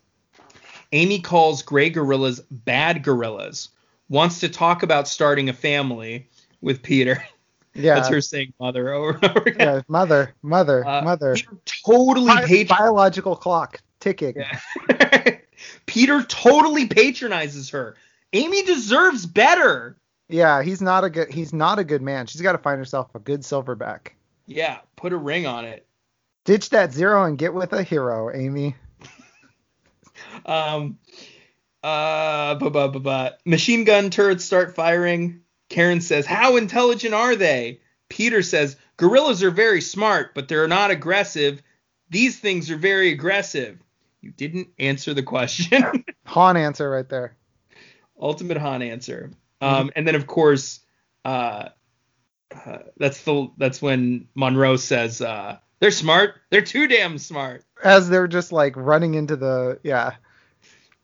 Amy 0.91 1.19
calls 1.19 1.61
gray 1.61 1.91
gorillas 1.91 2.39
bad 2.49 3.03
gorillas. 3.03 3.69
Wants 4.09 4.39
to 4.39 4.49
talk 4.49 4.81
about 4.81 5.07
starting 5.07 5.47
a 5.47 5.53
family 5.53 6.27
with 6.59 6.81
Peter. 6.81 7.23
Yeah. 7.75 7.93
That's 7.93 8.09
her 8.09 8.21
saying 8.21 8.53
mother 8.59 8.91
over 8.91 9.19
and 9.21 9.25
over 9.25 9.49
again. 9.49 9.67
yeah. 9.75 9.81
Mother, 9.87 10.33
mother, 10.41 10.83
Uh, 10.83 11.03
mother. 11.03 11.35
Peter 11.35 11.57
totally 11.85 12.33
Bi- 12.65 12.75
biological 12.75 13.35
clock 13.35 13.79
ticking. 13.99 14.33
Yeah. 14.35 15.37
Peter 15.85 16.23
totally 16.23 16.87
patronizes 16.87 17.69
her. 17.69 17.95
Amy 18.33 18.63
deserves 18.63 19.27
better. 19.27 19.95
Yeah, 20.27 20.63
he's 20.63 20.81
not 20.81 21.03
a 21.03 21.11
good 21.11 21.31
he's 21.31 21.53
not 21.53 21.77
a 21.77 21.83
good 21.83 22.01
man. 22.01 22.25
She's 22.25 22.41
got 22.41 22.53
to 22.53 22.57
find 22.57 22.79
herself 22.79 23.13
a 23.13 23.19
good 23.19 23.41
silverback. 23.41 24.13
Yeah, 24.47 24.79
put 24.95 25.13
a 25.13 25.17
ring 25.17 25.45
on 25.45 25.63
it. 25.63 25.86
Ditch 26.47 26.69
that 26.69 26.93
zero 26.93 27.25
and 27.25 27.37
get 27.37 27.53
with 27.53 27.73
a 27.73 27.83
hero, 27.83 28.33
Amy. 28.33 28.75
Um, 30.45 30.97
uh, 31.83 32.55
bu- 32.55 32.69
bu- 32.69 32.87
bu- 32.87 32.99
bu- 32.99 33.29
machine 33.45 33.83
gun 33.83 34.09
turrets 34.09 34.45
start 34.45 34.75
firing. 34.75 35.41
Karen 35.67 35.99
says, 35.99 36.25
"How 36.25 36.55
intelligent 36.55 37.13
are 37.13 37.35
they?" 37.35 37.81
Peter 38.07 38.41
says, 38.41 38.77
"Gorillas 38.95 39.43
are 39.43 39.51
very 39.51 39.81
smart, 39.81 40.33
but 40.33 40.47
they're 40.47 40.67
not 40.67 40.89
aggressive. 40.89 41.61
These 42.09 42.39
things 42.39 42.71
are 42.71 42.77
very 42.77 43.11
aggressive." 43.11 43.77
You 44.21 44.31
didn't 44.31 44.69
answer 44.79 45.13
the 45.13 45.23
question. 45.23 46.05
Han 46.25 46.55
answer 46.55 46.89
right 46.89 47.09
there. 47.09 47.35
Ultimate 48.19 48.57
Han 48.57 48.81
answer. 48.81 49.31
Um, 49.59 49.91
and 49.95 50.07
then 50.07 50.15
of 50.15 50.27
course, 50.27 50.79
uh, 51.25 51.69
uh, 52.65 52.77
that's 52.97 53.21
the 53.23 53.51
that's 53.57 53.81
when 53.81 54.29
Monroe 54.33 54.77
says, 54.77 55.21
uh, 55.21 55.57
"They're 55.79 55.91
smart. 55.91 56.35
They're 56.49 56.61
too 56.61 56.87
damn 56.87 57.17
smart." 57.17 57.63
As 57.83 58.09
they're 58.09 58.27
just 58.27 58.51
like 58.51 58.75
running 58.75 59.13
into 59.13 59.35
the 59.35 59.79
yeah. 59.83 60.15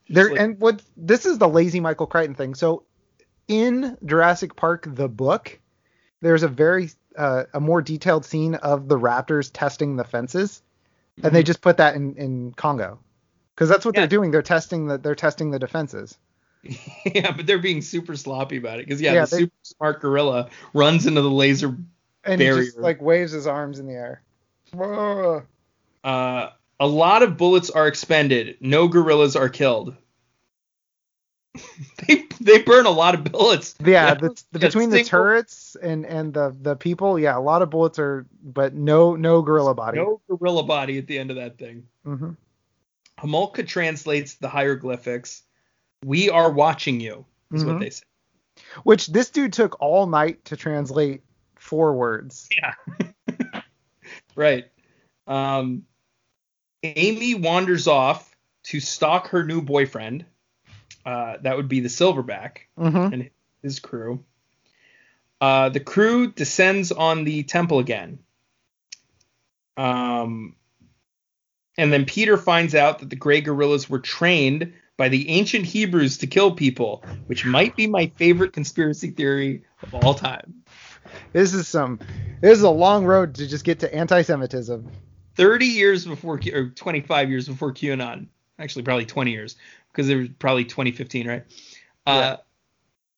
There 0.10 0.30
like- 0.32 0.40
and 0.40 0.60
what 0.60 0.82
this 0.98 1.26
is 1.26 1.38
the 1.38 1.48
lazy 1.48 1.80
Michael 1.80 2.08
Crichton 2.08 2.36
thing. 2.36 2.56
So 2.56 2.84
in 3.48 3.98
Jurassic 4.06 4.56
Park 4.56 4.86
the 4.88 5.08
book, 5.10 5.60
there's 6.22 6.44
a 6.44 6.48
very 6.48 6.90
uh, 7.18 7.44
a 7.54 7.60
more 7.60 7.82
detailed 7.82 8.26
scene 8.26 8.56
of 8.56 8.88
the 8.88 8.98
raptors 8.98 9.52
testing 9.54 9.95
the 9.95 10.04
fences, 10.04 10.62
and 11.24 11.34
they 11.36 11.44
just 11.44 11.62
put 11.62 11.78
that 11.78 11.95
in 11.95 12.16
in 12.16 12.54
Congo, 12.54 13.00
because 13.56 13.70
that's 13.70 13.86
what 13.86 13.95
Yeah. 13.95 14.02
they're 14.02 14.08
doing. 14.08 14.32
They're 14.32 14.41
testing 14.41 14.88
the 14.88 14.98
they're 14.98 15.16
testing 15.16 15.52
the 15.52 15.60
defenses. 15.60 16.18
yeah, 17.06 17.32
but 17.32 17.45
they're 17.45 17.60
being 17.60 17.82
super 17.82 18.16
sloppy 18.16 18.58
about 18.58 18.80
it 18.80 18.88
because 18.88 19.02
yeah, 19.02 19.14
Yeah, 19.14 19.26
the 19.26 19.32
they- 19.36 19.41
super 19.44 19.54
smart 19.64 20.02
gorilla 20.02 20.50
runs 20.74 21.06
into 21.06 21.22
the 21.22 21.30
laser. 21.30 21.78
And 22.26 22.40
he 22.41 22.48
just 22.48 22.56
Barrier. 22.58 22.72
like 22.78 23.02
waves 23.02 23.34
his 23.34 23.45
arms 23.48 23.80
in 23.80 23.86
the 23.86 23.94
air. 23.94 24.22
Whoa. 24.74 25.44
Uh, 26.04 26.50
a 26.80 26.88
lot 26.88 27.24
of 27.24 27.38
bullets 27.38 27.70
are 27.70 27.88
expended. 27.88 28.58
No 28.60 28.88
gorillas 28.88 29.36
are 29.36 29.50
killed. 29.50 29.95
they 32.08 32.26
they 32.41 32.62
burn 32.64 32.88
a 32.88 32.91
lot 32.91 33.14
of 33.14 33.24
bullets. 33.26 33.76
Yeah, 33.84 34.16
They 34.16 34.28
the, 34.28 34.44
the, 34.54 34.60
between 34.60 34.90
the 34.90 35.04
turrets 35.04 35.78
and 35.82 36.06
and 36.06 36.34
the 36.34 36.56
the 36.60 36.76
people, 36.76 37.20
yeah, 37.20 37.38
a 37.38 37.40
lot 37.40 37.62
of 37.62 37.70
bullets 37.70 38.00
are, 38.00 38.26
but 38.44 38.74
no 38.74 39.16
no 39.16 39.41
gorilla 39.44 39.76
body. 39.76 40.00
no 40.00 40.20
gorilla 40.28 40.64
body 40.64 40.98
at 40.98 41.06
the 41.08 41.20
end 41.20 41.30
of 41.30 41.38
that 41.38 41.58
thing. 41.58 41.88
hmm 42.04 42.32
Homolka 43.20 43.66
translates 43.68 44.34
the 44.36 44.50
hieroglyphics. 44.50 45.44
We 46.04 46.30
are 46.32 46.52
watching 46.52 47.00
you. 47.00 47.26
Is 47.52 47.64
Mhm. 47.64 47.68
what 47.68 47.80
they 47.80 47.91
say. 47.91 48.04
Which 48.84 49.08
this 49.08 49.30
dude 49.30 49.54
took 49.54 49.80
all 49.80 50.08
night 50.08 50.44
to 50.45 50.58
translate 50.58 51.22
four 51.56 51.94
words. 51.94 52.50
Yeah. 52.56 52.74
right. 54.35 54.65
Um, 55.27 55.84
Amy 56.84 57.35
wanders 57.35 57.88
off 57.88 58.35
to 58.64 58.80
stalk 58.80 59.30
her 59.30 59.43
new 59.43 59.61
boyfriend. 59.61 60.26
Uh, 61.05 61.38
that 61.41 61.57
would 61.57 61.68
be 61.68 61.81
the 61.81 61.89
Silverback 61.89 62.57
hmm 62.77 63.07
and 63.11 63.30
his 63.61 63.80
crew. 63.80 64.23
Uh, 65.41 65.69
the 65.69 65.80
crew 65.80 66.31
descends 66.31 66.91
on 66.91 67.26
the 67.26 67.43
temple 67.43 67.80
again. 67.80 68.19
Um, 69.76 70.55
and 71.77 71.91
then 71.91 72.05
Peter 72.05 72.38
finds 72.38 72.76
out 72.76 72.99
that 72.99 73.10
the 73.10 73.15
gray 73.15 73.41
gorillas 73.41 73.89
were 73.89 73.99
trained 73.99 74.73
by 74.95 75.10
the 75.10 75.30
ancient 75.30 75.65
Hebrews 75.65 76.19
to 76.19 76.27
kill 76.27 76.51
people, 76.51 77.03
which 77.27 77.45
might 77.45 77.76
be 77.76 77.88
my 77.88 78.11
favorite 78.18 78.53
conspiracy 78.53 79.10
theory 79.10 79.64
of 79.81 79.93
all 79.93 80.14
time. 80.14 80.64
This 81.32 81.54
is 81.54 81.68
some. 81.68 82.00
This 82.42 82.58
is 82.58 82.64
a 82.64 82.70
long 82.70 83.06
road 83.06 83.36
to 83.36 83.48
just 83.48 83.64
get 83.64 83.80
to 83.80 83.94
anti-Semitism. 83.94 84.90
30 85.36 85.66
years 85.66 86.06
before 86.06 86.38
Q- 86.38 86.56
or 86.56 86.70
25 86.70 87.30
years 87.30 87.48
before 87.48 87.74
QAnon. 87.74 88.28
Actually, 88.60 88.84
probably 88.84 89.06
20 89.06 89.32
years 89.32 89.56
because 89.92 90.10
it 90.10 90.16
was 90.16 90.30
probably 90.40 90.66
2015, 90.66 91.28
right? 91.28 91.44
Uh, 92.06 92.38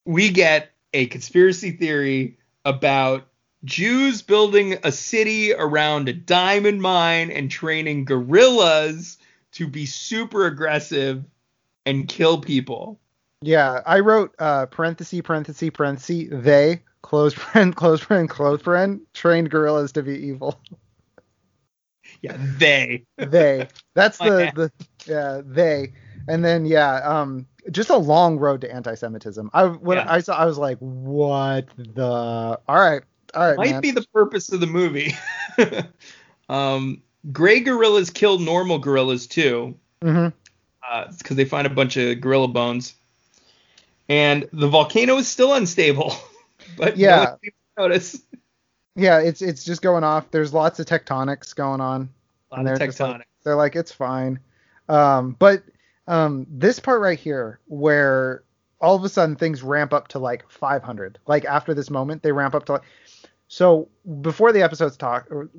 we 0.05 0.29
get 0.29 0.71
a 0.93 1.07
conspiracy 1.07 1.71
theory 1.71 2.37
about 2.63 3.27
Jews 3.65 4.21
building 4.21 4.77
a 4.83 4.91
city 4.91 5.53
around 5.53 6.07
a 6.07 6.13
diamond 6.13 6.81
mine 6.81 7.31
and 7.31 7.49
training 7.49 8.05
gorillas 8.05 9.17
to 9.53 9.67
be 9.67 9.85
super 9.85 10.45
aggressive 10.45 11.23
and 11.85 12.07
kill 12.07 12.39
people. 12.39 12.99
Yeah, 13.41 13.81
I 13.85 13.99
wrote 13.99 14.35
uh, 14.39 14.67
parenthesis 14.67 15.21
parenthesis 15.21 15.69
parenthesis 15.73 16.29
they 16.31 16.81
close 17.05 17.33
friend 17.33 17.75
close 17.75 18.01
friend 18.01 18.27
close 18.27 18.61
friend 18.61 19.01
trained 19.13 19.51
gorillas 19.51 19.91
to 19.93 20.01
be 20.03 20.17
evil. 20.27 20.59
Yeah, 22.21 22.35
they. 22.57 23.05
they. 23.17 23.67
That's 23.93 24.17
the 24.17 24.51
the 24.55 24.71
yeah 25.05 25.41
they. 25.45 25.93
And 26.27 26.43
then 26.43 26.65
yeah, 26.65 26.95
um, 27.07 27.45
just 27.69 27.89
a 27.91 27.97
long 27.97 28.37
road 28.39 28.61
to 28.61 28.73
anti-Semitism. 28.73 29.51
I 29.53 29.65
when 29.65 29.97
Yeah. 29.97 30.05
I 30.07 30.19
saw, 30.19 30.35
I 30.35 30.45
was 30.45 30.57
like, 30.57 30.79
what 30.79 31.67
the? 31.77 32.59
All 32.67 32.75
right, 32.75 33.03
all 33.35 33.49
right, 33.49 33.57
might 33.57 33.71
man. 33.71 33.81
be 33.81 33.91
the 33.91 34.05
purpose 34.13 34.51
of 34.51 34.59
the 34.59 34.67
movie. 34.67 35.13
um, 36.49 37.03
gray 37.31 37.59
gorillas 37.59 38.09
kill 38.09 38.39
normal 38.39 38.79
gorillas 38.79 39.27
too. 39.27 39.77
hmm 40.01 40.29
because 41.17 41.35
they 41.35 41.45
find 41.45 41.67
a 41.67 41.71
bunch 41.71 41.97
of 41.97 42.21
gorilla 42.21 42.47
bones. 42.47 42.93
and 44.07 44.47
the 44.53 44.67
volcano 44.67 45.17
is 45.17 45.27
still 45.27 45.53
unstable. 45.53 46.15
but 46.77 46.97
Yeah. 46.97 47.15
no 47.15 47.21
one 47.21 47.39
seems 47.41 47.53
to 47.53 47.81
notice. 47.81 48.21
Yeah, 48.95 49.19
it's 49.19 49.41
it's 49.41 49.63
just 49.63 49.81
going 49.81 50.03
off. 50.03 50.31
There's 50.31 50.53
lots 50.53 50.79
of 50.79 50.85
tectonics 50.85 51.53
going 51.55 51.81
on. 51.81 52.09
A 52.51 52.55
lot 52.55 52.59
of 52.59 52.79
they're 52.79 52.87
like-. 53.07 53.27
They're 53.43 53.55
like, 53.55 53.75
it's 53.75 53.91
fine. 53.91 54.39
Um, 54.87 55.35
but 55.37 55.63
um, 56.07 56.47
this 56.49 56.79
part 56.79 57.01
right 57.01 57.19
here, 57.19 57.59
where 57.65 58.43
all 58.81 58.95
of 58.95 59.03
a 59.03 59.09
sudden 59.09 59.35
things 59.35 59.63
ramp 59.63 59.93
up 59.93 60.07
to 60.09 60.19
like 60.19 60.49
500. 60.49 61.19
Like 61.27 61.45
after 61.45 61.73
this 61.73 61.89
moment, 61.89 62.23
they 62.23 62.31
ramp 62.31 62.55
up 62.55 62.65
to 62.65 62.73
like. 62.73 62.83
So 63.47 63.87
before 64.21 64.51
the 64.51 64.63
episodes 64.63 64.97
talk, 64.97 65.27
or 65.29 65.49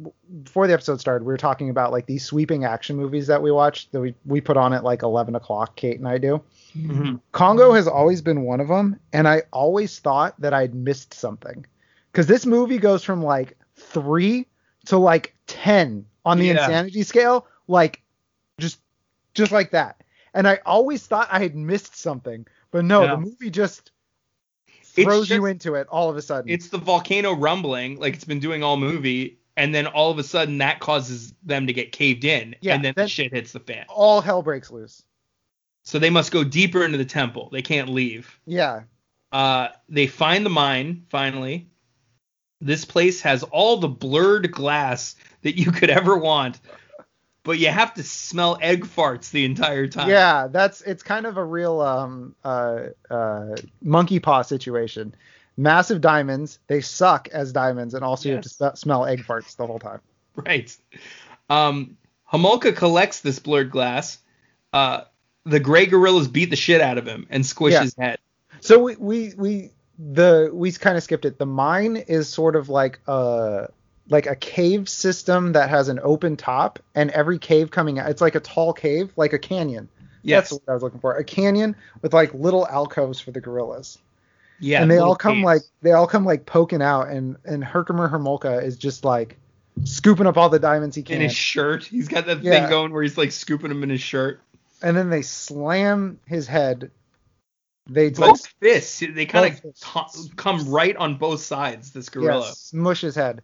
before 0.43 0.67
the 0.67 0.73
episode 0.73 1.01
started, 1.01 1.25
we 1.25 1.33
were 1.33 1.37
talking 1.39 1.71
about 1.71 1.93
like 1.93 2.07
these 2.07 2.25
sweeping 2.25 2.65
action 2.65 2.97
movies 2.97 3.29
that 3.29 3.41
we 3.43 3.53
watch 3.53 3.89
that 3.93 4.01
we 4.01 4.15
we 4.25 4.41
put 4.41 4.57
on 4.57 4.73
at 4.73 4.83
like 4.83 5.03
11 5.03 5.35
o'clock. 5.37 5.77
Kate 5.77 5.99
and 5.99 6.09
I 6.09 6.19
do. 6.19 6.43
Mhm. 6.77 7.21
Congo 7.33 7.73
has 7.73 7.87
always 7.87 8.23
been 8.23 8.43
one 8.43 8.61
of 8.61 8.69
them, 8.69 8.99
and 9.13 9.29
I 9.29 9.43
always 9.53 9.99
thought 10.01 10.39
that 10.41 10.53
I'd 10.53 10.75
missed 10.75 11.15
something. 11.15 11.65
Because 12.11 12.27
this 12.27 12.45
movie 12.45 12.79
goes 12.79 13.05
from 13.05 13.23
like 13.23 13.57
three 13.77 14.47
to 14.87 14.99
like 14.99 15.35
ten 15.47 16.07
on 16.25 16.39
the 16.39 16.47
Yeah. 16.47 16.53
insanity 16.53 17.05
scale, 17.05 17.47
like 17.69 18.03
just 18.59 18.81
just 19.35 19.53
like 19.53 19.71
that. 19.71 20.03
And 20.35 20.49
I 20.49 20.59
always 20.67 21.07
thought 21.07 21.29
I 21.31 21.39
had 21.39 21.55
missed 21.55 21.95
something, 21.97 22.47
but 22.73 22.85
no, 22.85 23.07
No. 23.07 23.15
the 23.15 23.21
movie 23.23 23.51
just 23.51 23.93
Throws 25.05 25.31
you 25.31 25.47
into 25.47 25.75
it 25.75 25.87
all 25.89 26.09
of 26.11 26.17
a 26.17 26.23
sudden. 26.23 26.51
It's 26.51 26.69
the 26.69 26.79
volcano 26.79 27.33
rumbling, 27.35 27.99
like 27.99 28.15
it's 28.15 28.25
been 28.25 28.41
doing 28.41 28.63
all 28.63 28.77
movie, 28.77 29.39
and 29.57 29.75
then 29.75 29.87
all 29.87 30.11
of 30.11 30.19
a 30.19 30.23
sudden 30.25 30.59
that 30.59 30.81
causes 30.81 31.35
them 31.45 31.67
to 31.67 31.73
get 31.73 31.93
caved 31.93 32.25
in, 32.25 32.55
Yeah, 32.61 32.75
and 32.75 32.85
then 32.85 32.95
then- 32.97 33.05
the 33.05 33.09
shit 33.09 33.33
hits 33.33 33.53
the 33.53 33.61
fan. 33.61 33.85
all 33.89 34.21
hell 34.21 34.43
breaks 34.43 34.71
loose. 34.71 35.03
So 35.83 35.99
they 35.99 36.11
must 36.11 36.33
go 36.33 36.43
deeper 36.45 36.85
into 36.85 36.99
the 36.99 37.05
temple. 37.05 37.49
They 37.53 37.63
can't 37.63 37.89
leave. 37.89 38.39
Yeah, 38.47 38.83
Uh, 39.33 39.69
they 39.89 40.07
find 40.07 40.45
the 40.47 40.51
mine 40.51 41.05
finally. 41.11 41.69
This 42.61 42.85
place 42.85 43.21
has 43.21 43.43
all 43.43 43.77
the 43.77 43.89
blurred 43.89 44.51
glass 44.51 45.15
that 45.43 45.59
you 45.59 45.71
could 45.73 45.91
ever 45.91 46.17
want, 46.17 46.59
but 47.47 47.59
you 47.59 47.69
have 47.69 47.95
to 47.95 48.03
smell 48.03 48.59
egg 48.61 48.85
farts 48.85 49.31
the 49.31 49.45
entire 49.47 49.87
time. 49.87 50.11
yeah, 50.11 50.49
that's 50.49 50.83
it's 50.83 51.03
kind 51.03 51.25
of 51.25 51.37
a 51.39 51.45
real 51.45 51.81
um 51.81 52.35
uh 52.45 52.89
uh 53.09 53.55
monkey 53.81 54.19
paw 54.21 54.43
situation. 54.43 55.15
Massive 55.57 56.03
diamonds, 56.03 56.59
they 56.67 56.83
suck 56.83 57.29
as 57.29 57.51
diamonds, 57.53 57.95
and 57.95 58.05
also 58.05 58.29
you 58.29 58.35
have 58.35 58.45
to 58.45 58.51
Yes. 58.61 58.73
spe- 58.75 58.79
smell 58.79 59.07
egg 59.07 59.25
farts 59.25 59.57
the 59.57 59.67
whole 59.67 59.79
time. 59.79 60.01
Right. 60.35 60.77
Um, 61.49 61.97
Homolka 62.31 62.77
collects 62.77 63.21
this 63.21 63.39
blurred 63.39 63.71
glass. 63.71 64.19
Uh, 64.75 65.03
the 65.45 65.59
gray 65.61 65.87
gorillas 65.87 66.29
beat 66.29 66.51
the 66.51 66.57
shit 66.57 66.83
out 66.83 66.99
of 66.99 67.07
him 67.07 67.27
and 67.31 67.47
squish 67.47 67.73
Yeah. 67.73 67.83
his 67.85 67.95
head. 67.97 68.19
So 68.61 68.79
we 68.81 68.97
we 68.97 69.33
we 69.39 69.71
the 69.99 70.51
we 70.53 70.73
kind 70.73 70.97
of 70.99 71.03
skipped 71.03 71.25
it. 71.25 71.39
The 71.39 71.47
mine 71.47 71.97
is 71.97 72.29
sort 72.29 72.55
of 72.57 72.69
like 72.69 73.01
a 73.07 73.69
like 74.09 74.27
a 74.27 74.37
cave 74.37 74.89
system 74.89 75.53
that 75.53 75.69
has 75.71 75.89
an 75.89 75.99
open 76.03 76.37
top, 76.37 76.79
and 76.95 77.11
every 77.11 77.39
cave 77.39 77.71
coming 77.71 77.99
out, 77.99 78.09
it's 78.11 78.21
like 78.21 78.35
a 78.35 78.41
tall 78.41 78.73
cave, 78.73 79.13
like 79.17 79.33
a 79.33 79.39
canyon. 79.39 79.89
Yes. 80.23 80.51
That's 80.51 80.53
what 80.65 80.71
I 80.71 80.75
was 80.75 80.83
looking 80.83 81.01
for. 81.01 81.17
A 81.17 81.25
canyon 81.25 81.77
with 82.03 82.13
like 82.15 82.35
little 82.35 82.67
alcoves 82.67 83.21
for 83.21 83.31
the 83.31 83.41
gorillas. 83.41 83.99
Yeah. 84.59 84.81
and 84.83 84.91
they 84.91 84.99
all 84.99 85.15
come 85.17 85.37
caves. 85.37 85.45
like 85.45 85.63
they 85.83 85.93
all 85.93 86.07
come 86.07 86.25
like 86.25 86.47
poking 86.47 86.83
out, 86.83 87.09
and 87.09 87.37
and 87.45 87.63
Herkemer 87.63 88.09
Homolka 88.09 88.63
is 88.63 88.77
just 88.77 89.05
like 89.05 89.37
scooping 89.85 90.27
up 90.27 90.37
all 90.39 90.49
the 90.49 90.59
diamonds 90.59 90.97
he 90.97 91.03
can. 91.03 91.17
in 91.17 91.23
his 91.23 91.35
shirt. 91.35 91.85
He's 91.85 92.09
got 92.09 92.27
that 92.27 92.43
Yeah. 92.43 92.61
thing 92.61 92.71
going 92.71 92.93
where 92.93 93.03
he's 93.03 93.19
like 93.19 93.33
scooping 93.33 93.69
them 93.69 93.83
in 93.83 93.91
his 93.91 94.01
shirt. 94.01 94.41
and 94.83 94.97
then 94.97 95.11
they 95.11 95.23
slam 95.23 96.19
his 96.27 96.47
head. 96.47 96.91
They 97.89 98.11
like, 98.11 98.17
Both 98.31 98.47
fists. 98.61 98.99
They 99.01 99.27
kind 99.27 99.53
of 99.55 99.61
fists. 99.61 100.31
come 100.37 100.69
right 100.71 100.97
on 100.97 101.17
both 101.19 101.41
sides. 101.41 101.93
This 101.93 102.07
yeah, 102.09 102.21
gorilla. 102.21 102.53
smush 102.55 103.01
his 103.03 103.15
head. 103.15 103.43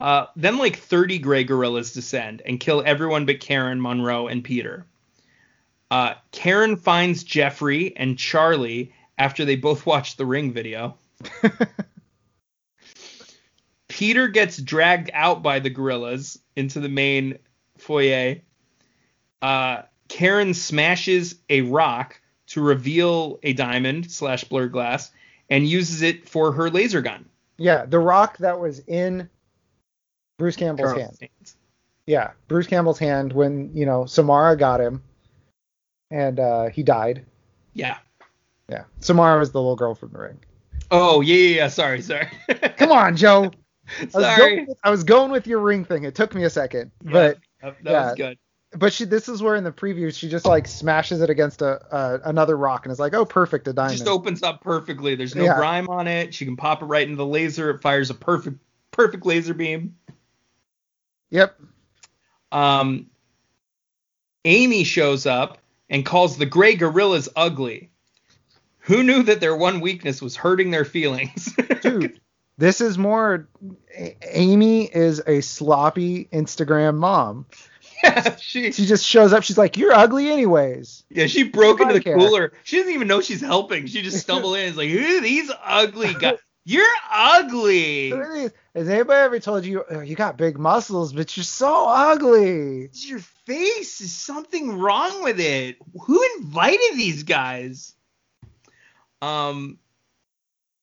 Uh, 0.00 0.26
then 0.36 0.58
like 0.58 0.76
30 0.76 1.18
gray 1.18 1.44
gorillas 1.44 1.92
descend 1.92 2.42
and 2.44 2.58
kill 2.60 2.82
everyone 2.84 3.26
but 3.26 3.40
Karen, 3.40 3.80
Monroe, 3.80 4.28
and 4.28 4.42
Peter. 4.42 4.86
Uh, 5.90 6.14
Karen 6.32 6.76
finds 6.76 7.24
Jeffrey 7.24 7.96
and 7.96 8.18
Charlie 8.18 8.94
after 9.18 9.44
they 9.44 9.56
both 9.56 9.86
watched 9.86 10.18
the 10.18 10.26
Ring 10.26 10.52
video. 10.52 10.96
Peter 13.88 14.28
gets 14.28 14.56
dragged 14.56 15.10
out 15.12 15.42
by 15.42 15.58
the 15.58 15.68
gorillas 15.68 16.38
into 16.56 16.80
the 16.80 16.88
main 16.88 17.38
foyer. 17.76 18.36
Uh, 19.42 19.82
Karen 20.08 20.54
smashes 20.54 21.34
a 21.48 21.60
rock 21.62 22.20
to 22.46 22.62
reveal 22.62 23.38
a 23.42 23.52
diamond 23.52 24.10
slash 24.10 24.44
blurred 24.44 24.72
glass 24.72 25.10
and 25.50 25.68
uses 25.68 26.02
it 26.02 26.28
for 26.28 26.52
her 26.52 26.70
laser 26.70 27.02
gun. 27.02 27.26
Yeah, 27.58 27.84
the 27.84 27.98
rock 27.98 28.38
that 28.38 28.58
was 28.58 28.80
in 28.86 29.28
Bruce 30.40 30.56
Campbell's 30.56 30.96
hand. 30.96 31.16
Yeah, 32.06 32.30
Bruce 32.48 32.66
Campbell's 32.66 32.98
hand 32.98 33.32
when 33.34 33.70
you 33.76 33.84
know 33.86 34.06
Samara 34.06 34.56
got 34.56 34.80
him, 34.80 35.02
and 36.10 36.40
uh, 36.40 36.70
he 36.70 36.82
died. 36.82 37.26
Yeah. 37.74 37.98
Yeah, 38.68 38.84
Samara 39.00 39.38
was 39.38 39.52
the 39.52 39.58
little 39.60 39.76
girl 39.76 39.94
from 39.94 40.12
the 40.12 40.18
ring. 40.18 40.38
Oh 40.90 41.20
yeah, 41.20 41.34
yeah, 41.36 41.56
yeah. 41.56 41.68
Sorry, 41.68 42.00
sorry. 42.02 42.28
Come 42.78 42.90
on, 42.90 43.16
Joe. 43.16 43.50
I 43.98 44.04
was, 44.04 44.12
sorry. 44.12 44.36
going 44.56 44.66
with, 44.68 44.78
I 44.82 44.90
was 44.90 45.04
going 45.04 45.30
with 45.30 45.46
your 45.46 45.58
ring 45.60 45.84
thing. 45.84 46.04
It 46.04 46.14
took 46.14 46.34
me 46.34 46.44
a 46.44 46.50
second, 46.50 46.90
but 47.02 47.38
that 47.62 47.76
yeah. 47.84 48.06
was 48.06 48.14
good. 48.14 48.38
but 48.72 48.92
she 48.92 49.04
this 49.04 49.28
is 49.28 49.42
where 49.42 49.56
in 49.56 49.64
the 49.64 49.72
preview 49.72 50.14
she 50.16 50.28
just 50.28 50.46
like 50.46 50.66
smashes 50.68 51.20
it 51.20 51.28
against 51.30 51.60
a 51.60 51.80
uh, 51.92 52.18
another 52.24 52.56
rock 52.56 52.86
and 52.86 52.92
is 52.92 52.98
like, 53.00 53.12
oh, 53.12 53.24
perfect, 53.24 53.66
a 53.66 53.70
It 53.70 53.76
diamond. 53.76 53.98
just 53.98 54.08
opens 54.08 54.42
up 54.42 54.62
perfectly. 54.62 55.16
There's 55.16 55.34
no 55.34 55.44
Yeah. 55.44 55.56
grime 55.56 55.88
on 55.88 56.06
it. 56.06 56.32
She 56.32 56.44
can 56.44 56.56
pop 56.56 56.80
it 56.82 56.86
right 56.86 57.02
into 57.02 57.16
the 57.16 57.26
laser. 57.26 57.70
It 57.70 57.82
fires 57.82 58.10
a 58.10 58.14
perfect, 58.14 58.58
perfect 58.92 59.26
laser 59.26 59.54
beam. 59.54 59.96
Yep. 61.30 61.58
Um, 62.52 63.06
Amy 64.44 64.84
shows 64.84 65.26
up 65.26 65.58
and 65.88 66.04
calls 66.04 66.36
the 66.36 66.46
gray 66.46 66.74
gorillas 66.74 67.28
ugly. 67.36 67.90
Who 68.84 69.02
knew 69.02 69.22
that 69.24 69.40
their 69.40 69.54
one 69.54 69.80
weakness 69.80 70.20
was 70.22 70.34
hurting 70.36 70.70
their 70.70 70.84
feelings? 70.84 71.54
Dude, 71.82 72.20
this 72.58 72.80
is 72.80 72.96
more. 72.98 73.48
A- 73.96 74.16
Amy 74.36 74.84
is 74.84 75.22
a 75.26 75.40
sloppy 75.42 76.24
Instagram 76.32 76.96
mom. 76.96 77.46
yeah, 78.02 78.36
she, 78.36 78.72
She 78.72 78.86
just 78.86 79.04
shows 79.04 79.32
up. 79.34 79.42
She's 79.42 79.58
like, 79.58 79.76
"You're 79.76 79.92
ugly, 79.92 80.30
anyways." 80.30 81.04
yeah, 81.10 81.26
she 81.26 81.42
broke 81.44 81.80
into 81.80 81.92
the 81.92 82.00
care. 82.00 82.16
cooler. 82.16 82.52
She 82.64 82.78
doesn't 82.78 82.92
even 82.92 83.06
know 83.06 83.20
she's 83.20 83.42
helping. 83.42 83.86
She 83.86 84.00
just 84.02 84.18
stumbled 84.18 84.56
in. 84.56 84.68
It's 84.68 84.76
like, 84.78 84.88
who 84.90 85.20
these 85.20 85.50
ugly 85.62 86.14
guys? 86.14 86.38
You're 86.64 86.86
ugly. 87.10 88.10
Look 88.10 88.20
at 88.26 88.34
these. 88.34 88.50
Has 88.74 88.88
anybody 88.88 89.18
ever 89.18 89.40
told 89.40 89.64
you 89.64 89.82
"Oh, 89.90 90.00
you 90.00 90.14
got 90.14 90.36
big 90.36 90.58
muscles, 90.58 91.12
but 91.12 91.36
you're 91.36 91.44
so 91.44 91.86
ugly? 91.88 92.90
Your 92.92 93.18
face. 93.18 94.00
Is 94.00 94.12
something 94.12 94.78
wrong 94.78 95.22
with 95.22 95.40
it? 95.40 95.78
Who 96.02 96.22
invited 96.38 96.92
these 96.94 97.22
guys? 97.24 97.94
Um, 99.22 99.78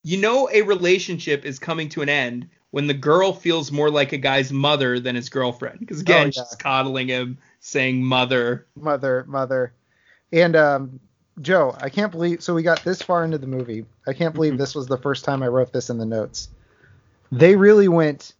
you 0.02 0.18
know, 0.18 0.48
a 0.52 0.62
relationship 0.62 1.44
is 1.44 1.58
coming 1.58 1.88
to 1.90 2.02
an 2.02 2.08
end 2.08 2.48
when 2.70 2.86
the 2.86 2.94
girl 2.94 3.32
feels 3.32 3.72
more 3.72 3.90
like 3.90 4.12
a 4.12 4.18
guy's 4.18 4.52
mother 4.52 5.00
than 5.00 5.16
his 5.16 5.28
girlfriend. 5.28 5.80
Because 5.80 6.00
again, 6.00 6.22
Oh, 6.22 6.24
yeah. 6.26 6.30
she's 6.32 6.56
coddling 6.58 7.08
him, 7.08 7.38
saying 7.60 8.02
mother. 8.04 8.66
Mother, 8.76 9.24
mother. 9.26 9.72
And 10.32 10.54
um, 10.54 11.00
Joe, 11.40 11.76
I 11.80 11.88
can't 11.88 12.10
believe. 12.12 12.42
So 12.42 12.54
we 12.54 12.62
got 12.62 12.82
this 12.84 13.00
far 13.02 13.24
into 13.24 13.38
the 13.38 13.46
movie. 13.46 13.86
I 14.06 14.12
can't 14.12 14.34
believe 14.34 14.54
Mhm. 14.54 14.58
this 14.58 14.74
was 14.74 14.86
the 14.86 14.98
first 14.98 15.24
time 15.24 15.42
I 15.42 15.48
wrote 15.48 15.72
this 15.72 15.90
in 15.90 15.98
the 15.98 16.06
notes. 16.06 16.48
They 17.30 17.56
really 17.56 17.88
went 17.88 18.34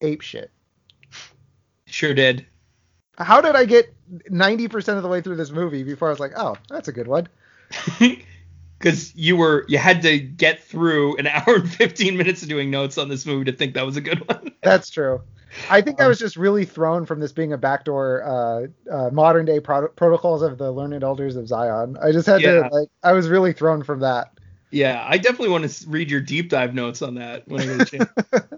ape 0.00 0.20
shit. 0.22 0.50
Sure 1.86 2.14
did. 2.14 2.46
How 3.16 3.40
did 3.40 3.56
I 3.56 3.64
get 3.64 3.92
90% 4.30 4.96
of 4.96 5.02
the 5.02 5.08
way 5.08 5.20
through 5.20 5.36
this 5.36 5.50
movie 5.50 5.82
before 5.82 6.08
I 6.08 6.10
was 6.10 6.20
like, 6.20 6.32
oh, 6.36 6.56
that's 6.68 6.88
a 6.88 6.92
good 6.92 7.08
one? 7.08 7.28
Because 8.78 9.12
you 9.16 9.36
were 9.36 9.64
you 9.66 9.76
had 9.76 10.02
to 10.02 10.20
get 10.20 10.62
through 10.62 11.16
an 11.16 11.26
hour 11.26 11.56
and 11.56 11.68
15 11.68 12.16
minutes 12.16 12.44
of 12.44 12.48
doing 12.48 12.70
notes 12.70 12.96
on 12.96 13.08
this 13.08 13.26
movie 13.26 13.50
to 13.50 13.52
think 13.56 13.74
that 13.74 13.84
was 13.84 13.96
a 13.96 14.00
good 14.00 14.20
one. 14.28 14.52
That's 14.62 14.88
true. 14.88 15.20
I 15.70 15.80
think 15.80 16.00
I 16.00 16.04
Um, 16.04 16.08
was 16.10 16.18
just 16.18 16.36
really 16.36 16.64
thrown 16.64 17.06
from 17.06 17.20
this 17.20 17.32
being 17.32 17.52
a 17.52 17.58
backdoor 17.58 18.22
uh, 18.24 18.66
uh, 18.92 19.10
modern 19.10 19.46
day 19.46 19.60
pro- 19.60 19.88
protocols 19.88 20.42
of 20.42 20.58
the 20.58 20.70
learned 20.70 21.02
elders 21.02 21.36
of 21.36 21.48
Zion. 21.48 21.96
I 22.02 22.12
just 22.12 22.26
had 22.26 22.40
Yeah. 22.40 22.68
to 22.68 22.68
like 22.72 22.88
I 23.02 23.12
was 23.12 23.28
really 23.28 23.52
thrown 23.52 23.82
from 23.82 24.00
that. 24.00 24.32
Yeah, 24.70 25.02
I 25.08 25.16
definitely 25.16 25.48
want 25.48 25.68
to 25.70 25.88
read 25.88 26.10
your 26.10 26.20
deep 26.20 26.50
dive 26.50 26.74
notes 26.74 27.00
on 27.00 27.14
that 27.14 27.48
when 27.48 27.62
I 27.62 27.64
get 27.66 27.80
a 27.80 27.84
chance. 27.84 28.10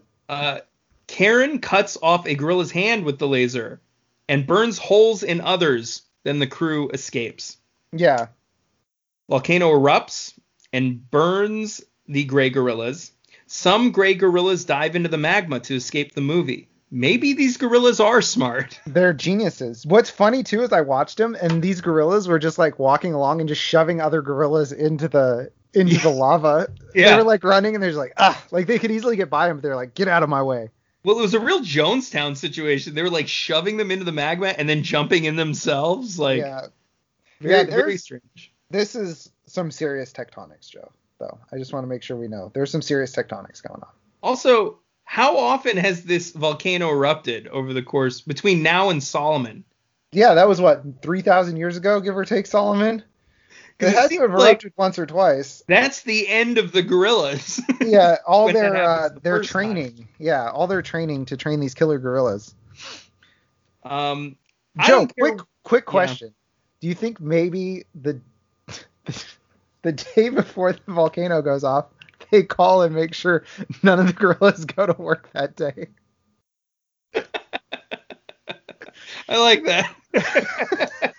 uh, 0.28 0.58
Karen 1.06 1.60
cuts 1.60 1.96
off 2.02 2.26
a 2.26 2.34
gorilla's 2.34 2.70
hand 2.72 3.04
with 3.04 3.18
the 3.18 3.28
laser 3.28 3.80
and 4.28 4.46
burns 4.46 4.78
holes 4.78 5.22
in 5.22 5.40
others. 5.40 6.02
Then 6.24 6.38
the 6.38 6.46
crew 6.46 6.90
escapes. 6.90 7.56
Yeah. 7.92 8.26
Volcano 9.28 9.70
erupts 9.72 10.38
and 10.72 11.08
burns 11.10 11.82
the 12.08 12.24
gray 12.24 12.50
gorillas. 12.50 13.12
Some 13.46 13.90
gray 13.92 14.14
gorillas 14.14 14.64
dive 14.64 14.96
into 14.96 15.08
the 15.08 15.16
magma 15.18 15.60
to 15.60 15.74
escape 15.76 16.14
the 16.14 16.20
movie. 16.20 16.68
Maybe 16.90 17.34
these 17.34 17.56
gorillas 17.56 18.00
are 18.00 18.20
smart. 18.20 18.80
They're 18.86 19.12
geniuses. 19.12 19.86
What's 19.86 20.10
funny 20.10 20.42
too 20.42 20.62
is 20.62 20.72
I 20.72 20.80
watched 20.80 21.18
them 21.18 21.36
and 21.40 21.62
these 21.62 21.80
gorillas 21.80 22.26
were 22.26 22.38
just 22.38 22.58
like 22.58 22.78
walking 22.78 23.14
along 23.14 23.40
and 23.40 23.48
just 23.48 23.60
shoving 23.60 24.00
other 24.00 24.22
gorillas 24.22 24.72
into 24.72 25.08
the 25.08 25.52
into 25.72 25.98
the 25.98 26.10
lava. 26.10 26.68
Yeah. 26.94 27.10
They 27.10 27.16
were 27.18 27.28
like 27.28 27.44
running 27.44 27.74
and 27.74 27.82
they're 27.82 27.90
just 27.90 27.98
like, 27.98 28.14
ah, 28.16 28.42
like 28.50 28.66
they 28.66 28.78
could 28.78 28.90
easily 28.90 29.16
get 29.16 29.30
by 29.30 29.46
them. 29.46 29.58
but 29.58 29.62
they're 29.62 29.76
like, 29.76 29.94
get 29.94 30.08
out 30.08 30.22
of 30.22 30.28
my 30.28 30.42
way. 30.42 30.70
Well, 31.04 31.18
it 31.18 31.22
was 31.22 31.34
a 31.34 31.40
real 31.40 31.60
Jonestown 31.60 32.36
situation. 32.36 32.94
They 32.94 33.02
were 33.02 33.10
like 33.10 33.28
shoving 33.28 33.76
them 33.76 33.90
into 33.90 34.04
the 34.04 34.12
magma 34.12 34.48
and 34.48 34.68
then 34.68 34.82
jumping 34.82 35.24
in 35.24 35.36
themselves. 35.36 36.18
Like, 36.18 36.38
yeah. 36.38 36.66
very, 37.40 37.54
Yeah, 37.54 37.64
very 37.64 37.96
strange. 37.96 38.52
This 38.70 38.94
is 38.94 39.30
some 39.46 39.70
serious 39.70 40.12
tectonics, 40.12 40.68
Joe. 40.68 40.92
Though 41.18 41.38
I 41.52 41.58
just 41.58 41.72
want 41.72 41.84
to 41.84 41.88
make 41.88 42.02
sure 42.02 42.16
we 42.16 42.28
know 42.28 42.50
there's 42.54 42.70
some 42.70 42.82
serious 42.82 43.14
tectonics 43.14 43.62
going 43.62 43.82
on. 43.82 43.90
Also, 44.22 44.78
how 45.12 45.37
often 45.39 45.77
has 45.77 46.05
this 46.05 46.31
volcano 46.31 46.89
erupted 46.89 47.49
over 47.49 47.73
the 47.73 47.82
course 47.82 48.20
between 48.20 48.62
now 48.62 48.91
and 48.91 49.03
Solomon? 49.03 49.65
Yeah, 50.12 50.35
that 50.35 50.47
was 50.47 50.61
what 50.61 50.85
three 51.03 51.20
thousand 51.20 51.57
years 51.57 51.77
ago, 51.77 51.99
give 52.01 52.16
or 52.16 52.24
take, 52.24 52.47
Solomon. 52.47 53.03
It 53.81 53.87
it 53.87 53.93
had 53.95 54.09
to 54.11 54.20
have 54.20 54.31
like- 54.35 54.49
erupted 54.62 54.73
once 54.77 55.01
or 55.01 55.07
twice. 55.07 55.65
That's 55.66 56.03
the 56.03 56.28
end 56.28 56.59
of 56.59 56.70
the 56.70 56.82
gorillas. 56.82 57.61
Yeah, 57.81 58.19
all 58.24 58.53
their 58.53 58.77
uh, 58.77 59.09
the 59.09 59.20
their 59.20 59.37
first 59.39 59.51
time. 59.51 59.73
training. 59.74 60.09
Yeah, 60.20 60.49
all 60.49 60.69
their 60.69 60.81
training 60.82 61.24
to 61.27 61.37
train 61.37 61.59
these 61.59 61.74
killer 61.74 61.99
gorillas. 61.99 62.55
um, 63.82 64.37
I 64.78 64.87
Joe, 64.87 64.93
don't 65.07 65.16
care- 65.16 65.35
quick 65.35 65.47
quick 65.65 65.85
Yeah. 65.89 65.91
question. 65.91 66.35
Do 66.81 66.87
you 66.87 66.95
think 66.95 67.20
maybe 67.20 67.85
the 68.01 68.20
the 69.82 69.93
day 69.93 70.28
before 70.28 70.73
the 70.73 70.81
volcano 70.87 71.43
goes 71.43 71.65
off, 71.65 71.87
they 72.31 72.43
call 72.43 72.82
and 72.82 72.94
make 72.94 73.15
sure 73.15 73.44
none 73.82 74.01
of 74.01 74.07
the 74.07 74.12
gorillas 74.12 74.65
go 74.65 74.86
to 74.86 75.01
work 75.01 75.31
that 75.32 75.57
day? 75.57 75.89
I 79.28 79.39
like 79.39 79.65
that. 79.65 79.94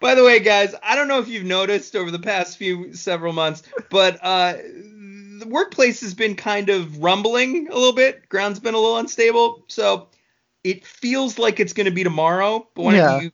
By 0.00 0.14
the 0.14 0.24
way, 0.24 0.40
guys, 0.40 0.74
I 0.82 0.96
don't 0.96 1.08
know 1.08 1.18
if 1.18 1.28
you've 1.28 1.44
noticed 1.44 1.94
over 1.94 2.10
the 2.10 2.18
past 2.18 2.56
few 2.56 2.94
several 2.94 3.34
months, 3.34 3.62
but 3.90 4.18
uh, 4.22 4.54
the 4.54 5.44
workplace 5.46 6.00
has 6.00 6.14
been 6.14 6.36
kind 6.36 6.70
of 6.70 7.02
rumbling 7.02 7.68
a 7.68 7.74
little 7.74 7.92
bit. 7.92 8.26
Ground's 8.28 8.60
been 8.60 8.72
a 8.74 8.78
little 8.78 8.96
unstable, 8.96 9.62
so 9.68 10.08
it 10.64 10.86
feels 10.86 11.38
like 11.38 11.60
it's 11.60 11.74
going 11.74 11.84
to 11.84 11.90
be 11.90 12.02
tomorrow. 12.02 12.66
But 12.74 12.82
why 12.84 12.96
Yeah. 12.96 13.10
don't 13.10 13.20
you, 13.20 13.30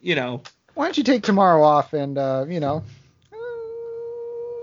you 0.00 0.14
know, 0.16 0.42
Why 0.74 0.86
don't 0.86 0.98
you 0.98 1.04
take 1.04 1.22
tomorrow 1.22 1.62
off 1.62 1.92
and 1.92 2.18
uh, 2.18 2.46
you 2.48 2.58
know, 2.60 2.82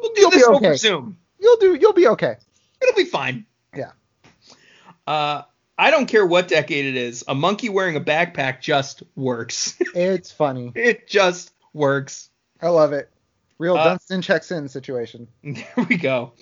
we'll 0.02 0.14
do 0.14 0.22
You'll 0.22 0.30
be 0.32 0.36
this 0.36 0.46
over 0.48 0.58
okay. 0.58 0.76
Zoom. 0.76 1.18
You'll 1.46 1.58
do 1.58 1.76
you'll 1.76 1.94
be 1.94 2.08
okay. 2.08 2.38
It'll 2.82 2.96
be 2.96 3.06
fine. 3.06 3.46
Yeah. 3.76 3.92
Uh, 5.06 5.44
I 5.78 5.92
don't 5.92 6.08
care 6.08 6.26
what 6.26 6.48
decade 6.48 6.86
it 6.86 6.96
is. 6.96 7.24
A 7.28 7.36
monkey 7.36 7.70
wearing 7.70 7.96
a 7.96 8.02
backpack 8.02 8.62
just 8.62 9.04
works. 9.16 9.78
It's 9.94 10.32
funny. 10.32 10.72
it 10.74 11.08
just 11.08 11.54
works. 11.72 12.32
I 12.60 12.70
love 12.70 12.94
it. 12.94 13.12
Real 13.60 13.76
Uh, 13.78 13.84
Dunston 13.84 14.24
checks 14.24 14.50
in 14.52 14.68
situation. 14.70 15.28
There 15.44 15.86
we 15.88 15.98
go. 15.98 16.34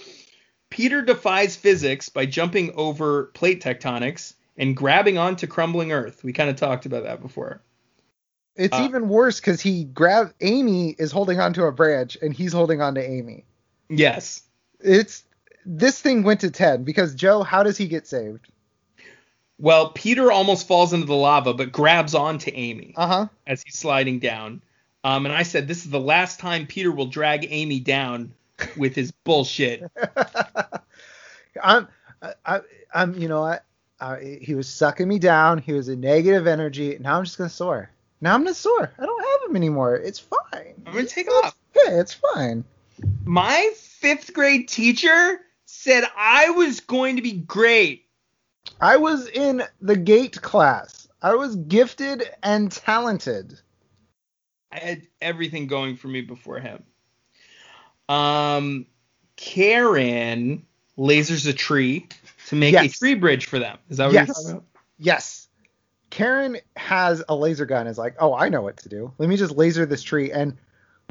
Peter 0.69 1.01
defies 1.01 1.57
physics 1.57 2.07
by 2.07 2.25
jumping 2.25 2.71
over 2.75 3.25
plate 3.25 3.61
tectonics 3.61 4.35
and 4.57 4.73
grabbing 4.75 5.17
onto 5.17 5.47
crumbling 5.47 5.91
Earth. 5.91 6.23
We 6.23 6.31
kind 6.31 6.49
of 6.49 6.55
talked 6.55 6.85
about 6.85 7.03
that 7.03 7.21
before. 7.21 7.61
It's 8.55 8.73
uh, 8.73 8.85
even 8.85 9.09
worse 9.09 9.41
because 9.41 9.59
he 9.59 9.83
grab 9.83 10.33
Amy 10.39 10.91
is 10.91 11.11
holding 11.11 11.41
onto 11.41 11.63
a 11.65 11.71
branch 11.73 12.17
and 12.21 12.33
he's 12.33 12.53
holding 12.53 12.81
on 12.81 12.95
to 12.95 13.03
Amy. 13.03 13.45
Yes. 13.89 14.43
It's 14.83 15.23
this 15.65 15.99
thing 16.01 16.23
went 16.23 16.41
to 16.41 16.51
ten 16.51 16.83
because 16.83 17.15
Joe, 17.15 17.43
how 17.43 17.63
does 17.63 17.77
he 17.77 17.87
get 17.87 18.05
saved? 18.07 18.47
Well, 19.59 19.89
Peter 19.91 20.31
almost 20.31 20.67
falls 20.67 20.93
into 20.93 21.05
the 21.05 21.15
lava, 21.15 21.53
but 21.53 21.71
grabs 21.71 22.15
onto 22.15 22.51
Amy 22.53 22.93
Uh 22.97 23.07
huh. 23.07 23.27
as 23.47 23.61
he's 23.63 23.77
sliding 23.77 24.19
down. 24.19 24.61
Um, 25.05 25.25
and 25.25 25.33
I 25.33 25.43
said, 25.43 25.67
this 25.67 25.85
is 25.85 25.91
the 25.91 25.99
last 25.99 26.39
time 26.39 26.65
Peter 26.65 26.91
will 26.91 27.05
drag 27.05 27.45
Amy 27.49 27.79
down 27.79 28.33
with 28.77 28.95
his 28.95 29.11
bullshit. 29.23 29.83
I'm, 31.63 31.87
I, 32.21 32.33
I, 32.45 32.61
I'm, 32.93 33.15
you 33.15 33.27
know 33.27 33.41
what? 33.41 33.63
I, 33.99 34.39
he 34.41 34.55
was 34.55 34.67
sucking 34.67 35.07
me 35.07 35.19
down. 35.19 35.59
He 35.59 35.73
was 35.73 35.87
a 35.87 35.95
negative 35.95 36.47
energy. 36.47 36.97
Now 36.99 37.17
I'm 37.17 37.23
just 37.23 37.37
gonna 37.37 37.49
soar. 37.49 37.89
Now 38.21 38.33
I'm 38.33 38.43
gonna 38.43 38.53
soar. 38.53 38.91
I 38.97 39.05
don't 39.05 39.23
have 39.41 39.49
him 39.49 39.55
anymore. 39.55 39.95
It's 39.95 40.19
fine. 40.19 40.73
I'm 40.85 40.93
gonna 40.93 41.05
take 41.05 41.27
It's 41.27 41.45
off. 41.45 41.55
Okay, 41.77 41.95
it's 41.99 42.13
fine. 42.13 42.63
My 43.25 43.71
fifth 43.75 44.33
grade 44.33 44.67
teacher 44.67 45.39
said 45.65 46.03
I 46.17 46.49
was 46.51 46.81
going 46.81 47.15
to 47.15 47.21
be 47.21 47.33
great. 47.33 48.05
I 48.81 48.97
was 48.97 49.27
in 49.27 49.63
the 49.81 49.95
gate 49.95 50.41
class. 50.41 51.07
I 51.21 51.35
was 51.35 51.55
gifted 51.55 52.23
and 52.41 52.71
talented. 52.71 53.59
I 54.71 54.79
had 54.79 55.07
everything 55.21 55.67
going 55.67 55.95
for 55.95 56.07
me 56.07 56.21
before 56.21 56.59
him. 56.59 56.83
Um, 58.09 58.87
Karen 59.37 60.65
lasers 60.97 61.47
a 61.47 61.53
tree 61.53 62.07
to 62.47 62.55
make 62.55 62.75
a 62.75 62.89
tree 62.89 63.15
bridge 63.15 63.45
for 63.45 63.59
them. 63.59 63.77
Is 63.89 63.97
that 63.97 64.07
what 64.07 64.13
Yes. 64.13 64.27
you're 64.27 64.33
talking 64.35 64.51
about? 64.51 64.63
Yes. 64.97 65.47
Karen 66.09 66.57
has 66.75 67.23
a 67.29 67.35
laser 67.35 67.65
gun. 67.65 67.87
Is 67.87 67.97
like, 67.97 68.15
oh, 68.19 68.33
I 68.35 68.49
know 68.49 68.61
what 68.61 68.77
to 68.77 68.89
do. 68.89 69.13
Let 69.17 69.29
me 69.29 69.37
just 69.37 69.55
laser 69.55 69.85
this 69.85 70.03
tree, 70.03 70.31
and 70.31 70.57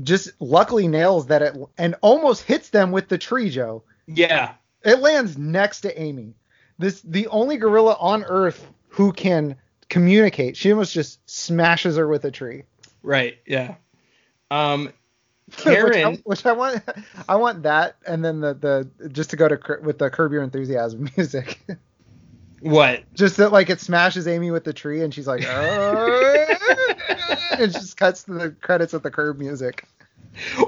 just 0.02 0.30
luckily 0.40 0.88
nails 0.88 1.26
that 1.26 1.42
it 1.42 1.54
and 1.78 1.94
almost 2.00 2.44
hits 2.44 2.70
them 2.70 2.92
with 2.92 3.08
the 3.08 3.18
tree, 3.18 3.50
Joe. 3.50 3.82
Yeah. 4.06 4.54
It 4.84 5.00
lands 5.00 5.38
next 5.38 5.82
to 5.82 6.00
Amy. 6.00 6.34
This 6.78 7.00
the 7.02 7.26
only 7.28 7.56
gorilla 7.56 7.96
on 8.00 8.24
Earth 8.24 8.66
who 8.88 9.12
can 9.12 9.56
communicate. 9.88 10.56
She 10.56 10.72
almost 10.72 10.92
just 10.92 11.20
smashes 11.30 11.96
her 11.96 12.08
with 12.08 12.24
a 12.24 12.30
tree. 12.30 12.64
Right. 13.02 13.38
Yeah. 13.46 13.74
Um, 14.50 14.92
Which 15.64 15.66
I- 15.66 16.12
which 16.24 16.46
I, 16.46 16.52
want, 16.52 16.82
I 17.28 17.36
want 17.36 17.64
that, 17.64 17.96
and 18.06 18.24
then 18.24 18.40
the 18.40 18.54
the 18.54 19.08
just 19.08 19.30
to 19.30 19.36
go 19.36 19.48
to 19.48 19.58
with 19.82 19.98
the 19.98 20.08
Curb 20.08 20.32
Your 20.32 20.42
Enthusiasm 20.42 21.10
music. 21.16 21.60
What? 22.62 23.02
just 23.14 23.36
that 23.38 23.52
like 23.52 23.70
it 23.70 23.80
smashes 23.80 24.26
Amy 24.26 24.50
with 24.50 24.64
the 24.64 24.72
tree, 24.72 25.02
and 25.02 25.12
she's 25.12 25.26
like, 25.26 25.44
"Uh," 25.44 25.48
it 27.58 27.68
just 27.68 27.96
cuts 27.96 28.24
to 28.24 28.32
the 28.32 28.50
credits 28.50 28.92
with 28.92 29.02
the 29.02 29.10
Curb 29.10 29.38
music. 29.38 29.84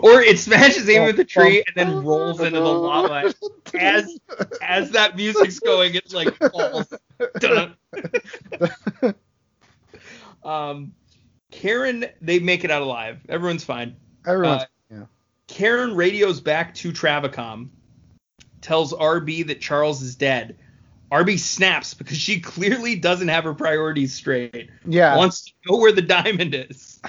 Or 0.02 0.20
it 0.20 0.38
smashes 0.38 0.86
Amy 0.90 1.06
with 1.06 1.16
the 1.16 1.24
tree 1.24 1.64
and 1.66 1.74
then 1.74 1.96
rolls 2.04 2.40
into 2.40 2.60
the 2.60 2.66
lava 2.66 3.32
as 3.78 4.18
as 4.60 4.90
that 4.90 5.16
music's 5.16 5.58
going. 5.58 5.94
It's 5.94 6.12
like 6.12 6.34
falls. 6.36 6.92
Um, 10.44 10.92
Karen, 11.50 12.04
they 12.20 12.38
make 12.38 12.64
it 12.64 12.70
out 12.70 12.82
alive. 12.82 13.18
Everyone's 13.30 13.64
fine. 13.64 13.96
Everyone's 14.26 14.62
Uh, 14.62 14.66
yeah. 14.90 15.04
Karen 15.46 15.94
radios 15.94 16.38
back 16.38 16.74
to 16.74 16.92
Travicom, 16.92 17.70
tells 18.60 18.92
RB 18.92 19.46
that 19.46 19.62
Charles 19.62 20.02
is 20.02 20.16
dead. 20.16 20.58
RB 21.12 21.38
snaps 21.38 21.94
because 21.94 22.16
she 22.18 22.40
clearly 22.40 22.96
doesn't 22.96 23.28
have 23.28 23.44
her 23.44 23.54
priorities 23.54 24.12
straight. 24.14 24.70
Yeah. 24.86 25.16
Wants 25.16 25.44
to 25.44 25.52
know 25.68 25.78
where 25.78 25.92
the 25.92 26.02
diamond 26.02 26.54
is. 26.54 27.00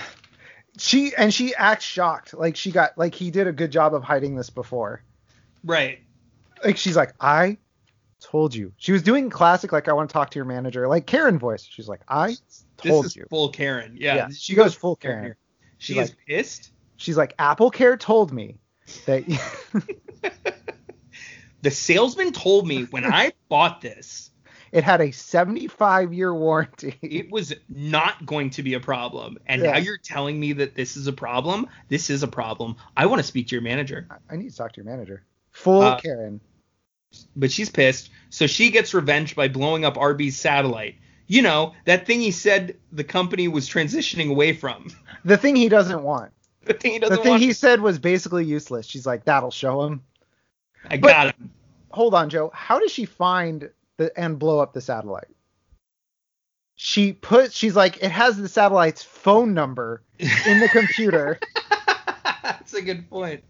she 0.78 1.14
and 1.16 1.34
she 1.34 1.56
acts 1.56 1.86
shocked, 1.86 2.34
like 2.34 2.56
she 2.56 2.72
got 2.72 2.98
like 2.98 3.16
he 3.16 3.32
did 3.32 3.48
a 3.48 3.52
good 3.54 3.72
job 3.72 3.94
of 3.94 4.04
hiding 4.04 4.36
this 4.36 4.50
before. 4.50 5.02
Right. 5.64 6.00
Like 6.64 6.78
she's 6.78 6.96
like, 6.96 7.14
I 7.20 7.58
told 8.20 8.54
you. 8.54 8.74
She 8.78 8.92
was 8.92 9.02
doing 9.02 9.30
classic 9.30 9.72
like 9.72 9.88
I 9.88 9.94
want 9.94 10.10
to 10.10 10.14
talk 10.14 10.30
to 10.32 10.40
your 10.40 10.46
manager, 10.46 10.88
like 10.88 11.06
Karen 11.08 11.40
voice. 11.40 11.64
She's 11.64 11.88
like, 11.88 12.02
I 12.08 12.28
This 12.30 12.66
told 12.78 13.06
is 13.06 13.16
you. 13.16 13.26
full 13.30 13.50
Karen. 13.50 13.96
Yeah. 14.00 14.16
Yeah, 14.16 14.28
she 14.36 14.54
goes 14.56 14.74
full 14.76 14.96
Karen. 14.96 15.24
here. 15.24 15.38
She 15.78 15.94
She's 15.94 16.04
is 16.04 16.10
like- 16.10 16.18
pissed. 16.28 16.72
She's 16.98 17.18
like, 17.18 17.34
Apple 17.40 17.72
Care 17.72 17.98
told 17.98 18.32
me 18.32 18.58
that 19.06 19.24
The 21.66 21.72
salesman 21.72 22.32
told 22.32 22.68
me 22.68 22.84
when 22.84 23.12
I 23.12 23.34
bought 23.50 23.82
this, 23.82 24.30
it 24.72 24.84
had 24.84 25.02
a 25.02 25.10
75 25.10 26.14
year 26.14 26.32
warranty. 26.32 26.96
it 27.02 27.32
was 27.32 27.56
not 27.68 28.24
going 28.24 28.52
to 28.52 28.62
be 28.62 28.76
a 28.76 28.80
problem. 28.80 29.40
And 29.48 29.64
now 29.64 29.78
you're 29.78 29.98
telling 29.98 30.40
me 30.40 30.54
that 30.54 30.76
this 30.76 30.96
is 30.96 31.08
a 31.08 31.12
problem? 31.12 31.68
This 31.90 32.12
is 32.12 32.22
a 32.22 32.28
problem. 32.28 32.76
I 32.96 33.08
want 33.08 33.20
to 33.20 33.24
speak 33.24 33.48
to 33.48 33.56
your 33.56 33.64
manager. 33.64 34.08
I- 34.30 34.36
need 34.36 34.52
to 34.52 34.56
talk 34.56 34.74
to 34.74 34.78
your 34.78 34.86
manager. 34.86 35.24
Full 35.54 35.82
Uh, 35.82 36.00
Karen. 36.00 36.40
But 37.36 37.52
she's 37.52 37.72
pissed. 37.72 38.12
So 38.30 38.46
she 38.46 38.70
gets 38.70 38.94
revenge 38.94 39.36
by 39.36 39.48
blowing 39.48 39.86
up 39.86 39.96
RB's 39.96 40.38
satellite. 40.38 40.98
You 41.26 41.42
know, 41.42 41.74
that 41.86 42.06
thing 42.06 42.22
he 42.22 42.30
said 42.30 42.78
the 42.92 43.04
company 43.04 43.48
was 43.48 43.68
transitioning 43.68 44.30
away 44.30 44.54
from. 44.54 44.92
The 45.24 45.36
thing 45.36 45.56
he 45.56 45.68
doesn't 45.68 46.04
want. 46.04 46.32
the 46.66 46.76
thing 46.76 46.92
he 46.92 47.00
doesn't 47.00 47.24
thing 47.24 47.32
want. 47.32 47.42
he 47.42 47.54
said 47.54 47.82
was 47.82 47.98
basically 47.98 48.46
useless. 48.46 48.86
She's 48.86 49.08
like, 49.08 49.26
that'll 49.26 49.50
show 49.50 49.82
him. 49.82 50.04
I 50.90 50.98
but- 50.98 51.08
got 51.10 51.36
him. 51.36 51.52
Hold 51.92 52.14
on, 52.14 52.30
Joe. 52.30 52.52
How 52.54 52.80
does 52.80 52.92
she 52.92 53.06
find 53.06 53.70
the 53.98 54.12
and 54.20 54.38
blow 54.38 54.60
up 54.60 54.74
the 54.74 54.82
satellite? 54.82 55.30
She 56.76 57.14
puts. 57.14 57.56
She's 57.56 57.76
like, 57.76 58.04
it 58.04 58.12
has 58.12 58.36
the 58.38 58.50
satellite's 58.50 59.02
phone 59.02 59.54
number 59.54 60.04
in 60.20 60.60
the 60.60 60.68
computer, 60.70 61.40
That's 62.44 62.74
a 62.74 62.82
good 62.82 63.10
point. 63.10 63.44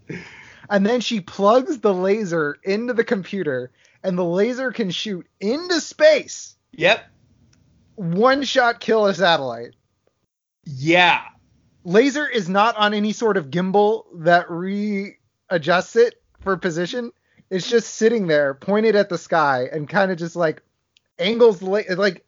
and 0.69 0.85
then 0.85 1.01
she 1.01 1.21
plugs 1.21 1.79
the 1.79 1.93
laser 1.93 2.57
into 2.63 2.93
the 2.93 3.03
computer, 3.03 3.71
and 4.03 4.15
the 4.15 4.23
laser 4.23 4.71
can 4.71 4.91
shoot 4.91 5.25
into 5.39 5.81
space. 5.81 6.55
Yep. 6.73 7.03
One 7.95 8.43
shot 8.43 8.79
kill 8.79 9.07
a 9.07 9.13
satellite. 9.15 9.73
Yeah. 10.65 11.21
Laser 11.83 12.27
is 12.27 12.47
not 12.47 12.77
on 12.77 12.93
any 12.93 13.11
sort 13.11 13.37
of 13.37 13.49
gimbal 13.49 14.03
that 14.17 14.49
re 14.51 15.17
adjusts 15.49 15.95
it 15.95 16.21
for 16.41 16.57
position, 16.57 17.11
it's 17.49 17.69
just 17.69 17.95
sitting 17.95 18.27
there, 18.27 18.53
pointed 18.53 18.95
at 18.95 19.09
the 19.09 19.17
sky, 19.17 19.69
and 19.71 19.87
kind 19.87 20.11
of 20.11 20.17
just 20.17 20.35
like 20.35 20.61
angles 21.19 21.61
la- 21.61 21.81
like 21.95 22.25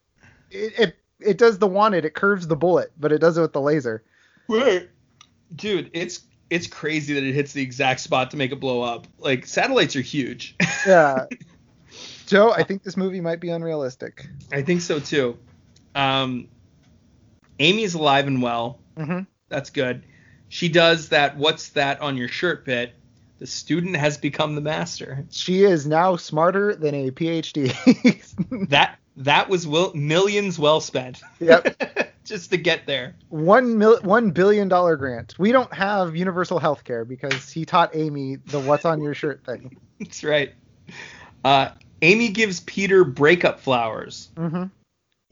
it, 0.52 0.80
it 0.80 0.95
it 1.19 1.38
does 1.38 1.57
the 1.60 1.68
wanted. 1.68 2.06
It 2.06 2.14
curves 2.14 2.48
the 2.48 2.56
bullet, 2.56 2.91
but 2.99 3.11
it 3.11 3.19
does 3.19 3.38
it 3.38 3.41
with 3.41 3.53
the 3.53 3.61
laser. 3.61 4.03
Right. 4.48 4.89
Dude, 5.56 5.89
it's 5.94 6.22
it's 6.49 6.68
crazy 6.68 7.14
that 7.14 7.23
it 7.23 7.34
hits 7.34 7.53
the 7.53 7.61
exact 7.61 7.99
spot 7.99 8.31
to 8.31 8.38
make 8.38 8.52
it 8.52 8.60
blow 8.60 8.81
up. 8.81 9.07
Like 9.18 9.45
satellites 9.45 9.95
are 9.95 10.02
huge. 10.02 10.56
Yeah. 10.85 11.26
Joe, 12.27 12.52
I 12.52 12.64
think 12.64 12.84
this 12.84 12.95
movie 12.95 13.19
might 13.19 13.41
be 13.41 13.49
unrealistic. 13.49 14.30
I 14.53 14.61
think 14.61 14.80
so 14.80 14.99
too. 14.99 15.38
Um, 15.95 16.48
Amy's 17.60 17.94
alive 17.94 18.27
and 18.27 18.41
well. 18.41 18.80
Mm-hmm. 18.95 19.22
That's 19.49 19.69
good. 19.69 20.03
She 20.48 20.69
does 20.69 21.10
that. 21.10 21.35
What's 21.35 21.69
that 21.69 21.99
on 21.99 22.15
your 22.15 22.30
shirt 22.30 22.64
bit? 22.64 22.94
The 23.39 23.47
student 23.47 23.95
has 23.95 24.18
become 24.18 24.55
the 24.55 24.61
master. 24.61 25.26
She 25.30 25.64
is 25.64 25.85
now 25.85 26.15
smarter 26.15 26.76
than 26.76 26.95
a 26.95 27.11
PhD. 27.11 27.73
That 28.69 28.97
that 29.18 29.49
was 29.49 29.65
will, 29.68 29.93
millions 29.95 30.59
well 30.59 30.80
spent. 30.80 31.22
Yep. 31.39 32.14
Just 32.23 32.49
to 32.51 32.57
get 32.57 32.85
there. 32.85 33.15
one 33.30 33.77
mil- 33.77 34.01
one 34.01 34.31
billion 34.31 34.68
dollar 34.68 34.95
grant. 34.95 35.35
We 35.39 35.51
don't 35.51 35.73
have 35.73 36.15
universal 36.15 36.59
health 36.59 36.84
care 36.84 37.05
because 37.05 37.49
he 37.49 37.65
taught 37.65 37.95
Amy 37.95 38.35
the 38.35 38.59
"What's 38.59 38.85
on 38.85 39.01
your 39.01 39.14
shirt" 39.14 39.43
thing. 39.45 39.77
That's 39.99 40.23
right. 40.23 40.53
Uh, 41.43 41.69
Amy 42.01 42.30
gives 42.30 42.59
Peter 42.61 43.03
breakup 43.03 43.59
flowers. 43.59 44.30
Mm-hmm. 44.35 44.65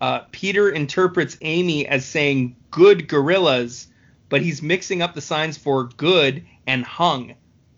Uh, 0.01 0.19
Peter 0.31 0.69
interprets 0.69 1.37
Amy 1.41 1.87
as 1.87 2.05
saying 2.05 2.55
good 2.71 3.07
gorillas, 3.07 3.87
but 4.29 4.41
he's 4.41 4.61
mixing 4.61 5.01
up 5.01 5.13
the 5.13 5.21
signs 5.21 5.57
for 5.57 5.85
good 5.97 6.43
and 6.65 6.83
hung. 6.83 7.35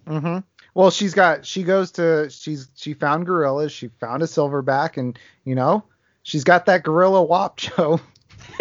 Mm-hmm. 0.07 0.39
Well, 0.73 0.91
she's 0.91 1.13
got. 1.13 1.45
She 1.45 1.63
goes 1.63 1.91
to. 1.93 2.29
She's 2.29 2.69
she 2.75 2.93
found 2.93 3.25
gorillas. 3.25 3.71
She 3.71 3.89
found 3.99 4.23
a 4.23 4.25
silverback, 4.25 4.97
and 4.97 5.17
you 5.43 5.55
know, 5.55 5.83
she's 6.23 6.43
got 6.43 6.67
that 6.67 6.83
gorilla 6.83 7.23
wop, 7.23 7.57
Joe. 7.57 7.99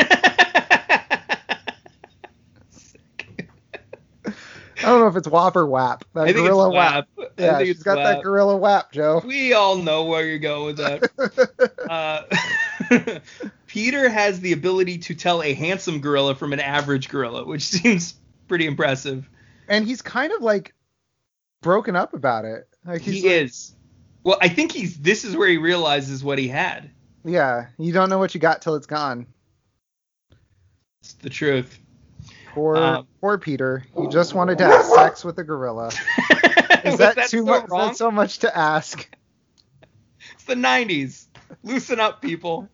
I 4.79 4.91
don't 4.91 5.01
know 5.01 5.09
if 5.09 5.17
it's 5.17 5.27
wop 5.29 5.57
or 5.57 5.67
wap. 5.67 6.05
That 6.15 6.23
I 6.23 6.33
think 6.33 6.47
gorilla 6.47 6.69
it's 6.69 6.75
wap. 6.75 7.09
WAP. 7.17 7.33
Yeah, 7.39 7.59
she's 7.61 7.83
got 7.83 7.97
that 7.97 8.23
gorilla 8.23 8.57
wap, 8.57 8.93
Joe. 8.93 9.23
We 9.25 9.53
all 9.53 9.77
know 9.77 10.05
where 10.05 10.25
you're 10.25 10.39
going 10.39 10.67
with 10.67 10.77
that. 10.77 11.71
uh, 11.91 13.21
Peter 13.67 14.09
has 14.09 14.41
the 14.41 14.53
ability 14.53 14.99
to 14.99 15.15
tell 15.15 15.43
a 15.43 15.55
handsome 15.55 16.01
gorilla 16.01 16.35
from 16.35 16.53
an 16.53 16.61
average 16.61 17.09
gorilla, 17.09 17.45
which 17.45 17.63
seems 17.63 18.15
pretty 18.49 18.67
impressive. 18.67 19.29
and 19.69 19.87
he's 19.87 20.03
kind 20.03 20.33
of 20.33 20.43
like 20.43 20.73
broken 21.67 21.97
up 21.97 22.15
about 22.15 22.45
it. 22.45 22.69
Like 22.87 23.03
He 23.03 23.23
like, 23.23 23.33
is. 23.33 23.75
Well, 24.23 24.39
I 24.41 24.49
think 24.49 24.73
he's. 24.73 24.97
This 24.97 25.25
is 25.25 25.37
where 25.37 25.49
he 25.49 25.59
realizes 25.59 26.23
what 26.23 26.39
he 26.39 26.47
had. 26.49 26.91
Yeah, 27.25 27.67
you 27.77 27.93
don't 27.93 28.09
know 28.09 28.19
what 28.19 28.35
you 28.35 28.41
got 28.41 28.63
till 28.63 28.77
it's 28.77 28.87
gone. 28.87 29.27
It's 31.01 31.15
the 31.15 31.29
truth. 31.29 31.79
Poor, 32.55 32.77
Um, 32.77 33.07
poor 33.21 33.37
Peter. 33.37 33.85
He 34.01 34.07
just 34.09 34.33
wanted 34.33 34.59
to 34.59 34.65
have 34.65 34.85
sex 34.85 35.25
with 35.25 35.39
a 35.39 35.45
gorilla. 35.45 35.89
Is 36.85 36.99
that, 36.99 37.17
that 37.17 37.29
too 37.29 37.39
so 37.39 37.45
much? 37.45 37.65
Is 37.65 37.71
wrong? 37.71 37.89
that 37.89 37.97
so 37.97 38.11
much 38.11 38.39
to 38.39 38.57
ask? 38.57 39.09
It's 40.33 40.45
the 40.45 40.55
90s. 40.55 41.27
Loosen 41.65 42.01
up, 42.01 42.23
people. 42.23 42.69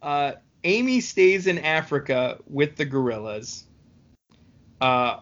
Uh, 0.00 0.32
Amy 0.64 1.00
stays 1.00 1.46
in 1.46 1.58
Africa 1.58 2.38
with 2.46 2.76
the 2.76 2.84
gorillas. 2.84 3.64
Uh, 4.80 5.20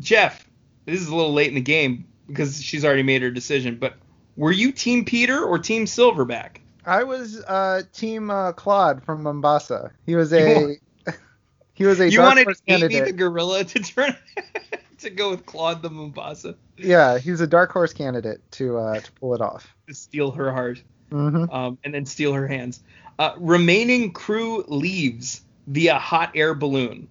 Jeff, 0.00 0.49
this 0.86 1.00
is 1.00 1.08
a 1.08 1.14
little 1.14 1.32
late 1.32 1.48
in 1.48 1.54
the 1.54 1.60
game 1.60 2.06
because 2.26 2.62
she's 2.62 2.84
already 2.84 3.02
made 3.02 3.22
her 3.22 3.30
decision, 3.30 3.76
but 3.76 3.94
were 4.36 4.52
you 4.52 4.72
Team 4.72 5.04
Peter 5.04 5.42
or 5.44 5.58
Team 5.58 5.84
Silverback? 5.84 6.56
I 6.86 7.04
was 7.04 7.38
uh, 7.40 7.82
Team 7.92 8.30
uh, 8.30 8.52
Claude 8.52 9.04
from 9.04 9.22
Mombasa. 9.22 9.92
He 10.06 10.14
was 10.14 10.32
a 10.32 10.76
he 11.74 11.84
was 11.84 12.00
a 12.00 12.10
you 12.10 12.20
wanted 12.20 12.44
horse 12.44 12.62
Amy 12.68 12.80
candidate. 12.80 13.04
the 13.06 13.12
gorilla 13.12 13.64
to 13.64 13.78
turn 13.80 14.16
to 14.98 15.10
go 15.10 15.30
with 15.30 15.44
Claude 15.46 15.82
the 15.82 15.90
Mombasa 15.90 16.54
Yeah, 16.76 17.18
he 17.18 17.30
was 17.30 17.40
a 17.40 17.46
dark 17.46 17.70
horse 17.72 17.92
candidate 17.92 18.40
to 18.52 18.78
uh, 18.78 19.00
to 19.00 19.12
pull 19.12 19.34
it 19.34 19.40
off. 19.40 19.74
to 19.88 19.94
steal 19.94 20.30
her 20.32 20.50
heart. 20.52 20.82
hmm 21.10 21.44
um, 21.50 21.78
and 21.84 21.92
then 21.92 22.06
steal 22.06 22.32
her 22.32 22.46
hands. 22.48 22.82
Uh, 23.18 23.34
remaining 23.38 24.12
crew 24.12 24.64
leaves 24.68 25.42
via 25.66 25.98
hot 25.98 26.32
air 26.34 26.54
balloon. 26.54 27.08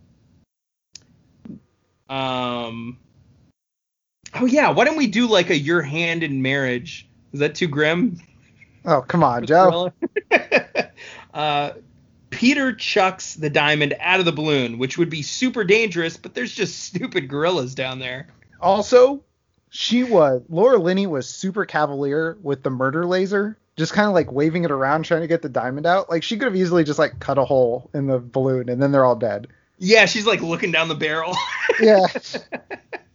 Um. 2.10 2.98
Oh 4.34 4.46
yeah, 4.46 4.70
why 4.70 4.86
don't 4.86 4.98
we 4.98 5.08
do 5.08 5.28
like 5.28 5.50
a 5.50 5.58
your 5.58 5.82
hand 5.82 6.24
in 6.24 6.42
marriage? 6.42 7.08
Is 7.34 7.40
that 7.40 7.56
too 7.56 7.68
grim? 7.68 8.20
Oh 8.86 9.02
come 9.02 9.24
on, 9.24 9.46
Joe. 9.46 9.92
uh, 11.34 11.72
Peter 12.30 12.74
chucks 12.74 13.36
the 13.36 13.50
diamond 13.50 13.96
out 14.00 14.20
of 14.20 14.26
the 14.26 14.32
balloon, 14.32 14.78
which 14.78 14.98
would 14.98 15.10
be 15.10 15.22
super 15.22 15.64
dangerous, 15.64 16.18
but 16.18 16.34
there's 16.34 16.54
just 16.54 16.80
stupid 16.84 17.28
gorillas 17.28 17.76
down 17.76 18.00
there. 18.00 18.30
Also, 18.62 19.24
she 19.70 20.04
was 20.04 20.42
Laura 20.50 20.78
Linney 20.78 21.08
was 21.08 21.28
super 21.28 21.66
cavalier 21.66 22.38
with 22.42 22.64
the 22.64 22.70
murder 22.70 23.06
laser, 23.06 23.58
just 23.78 23.94
kind 23.94 24.08
of 24.08 24.14
like 24.14 24.32
waving 24.32 24.64
it 24.64 24.72
around 24.72 25.04
trying 25.04 25.22
to 25.22 25.28
get 25.28 25.42
the 25.42 25.50
diamond 25.50 25.86
out. 25.86 26.10
Like 26.10 26.24
she 26.24 26.38
could 26.38 26.46
have 26.46 26.56
easily 26.56 26.84
just 26.84 27.00
like 27.00 27.20
cut 27.20 27.38
a 27.38 27.46
hole 27.46 27.90
in 27.94 28.08
the 28.08 28.20
balloon 28.20 28.70
and 28.70 28.82
then 28.82 28.92
they're 28.92 29.06
all 29.06 29.16
dead. 29.16 29.48
Yeah, 29.78 30.06
she's 30.06 30.26
like 30.26 30.42
looking 30.42 30.72
down 30.72 30.88
the 30.88 30.96
barrel. 30.96 31.36
Yeah. 31.80 32.08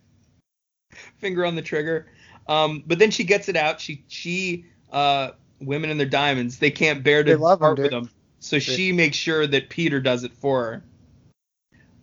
finger 1.25 1.47
on 1.47 1.55
the 1.57 1.63
trigger. 1.63 2.07
Um, 2.47 2.85
but 2.87 2.99
then 2.99 3.11
she 3.11 3.25
gets 3.25 3.49
it 3.49 3.57
out. 3.57 3.81
She 3.81 4.05
she 4.09 4.67
uh, 4.93 5.31
women 5.59 5.89
and 5.89 5.99
their 5.99 6.07
diamonds. 6.07 6.59
They 6.59 6.71
can't 6.71 7.03
bear 7.03 7.25
to 7.25 7.39
part 7.39 7.79
with 7.79 7.91
them. 7.91 8.11
So 8.41 8.59
she 8.59 8.93
makes 8.93 9.17
sure 9.17 9.47
that 9.47 9.71
Peter 9.71 10.01
does 10.01 10.23
it 10.23 10.33
for 10.35 10.65
her. 10.65 10.85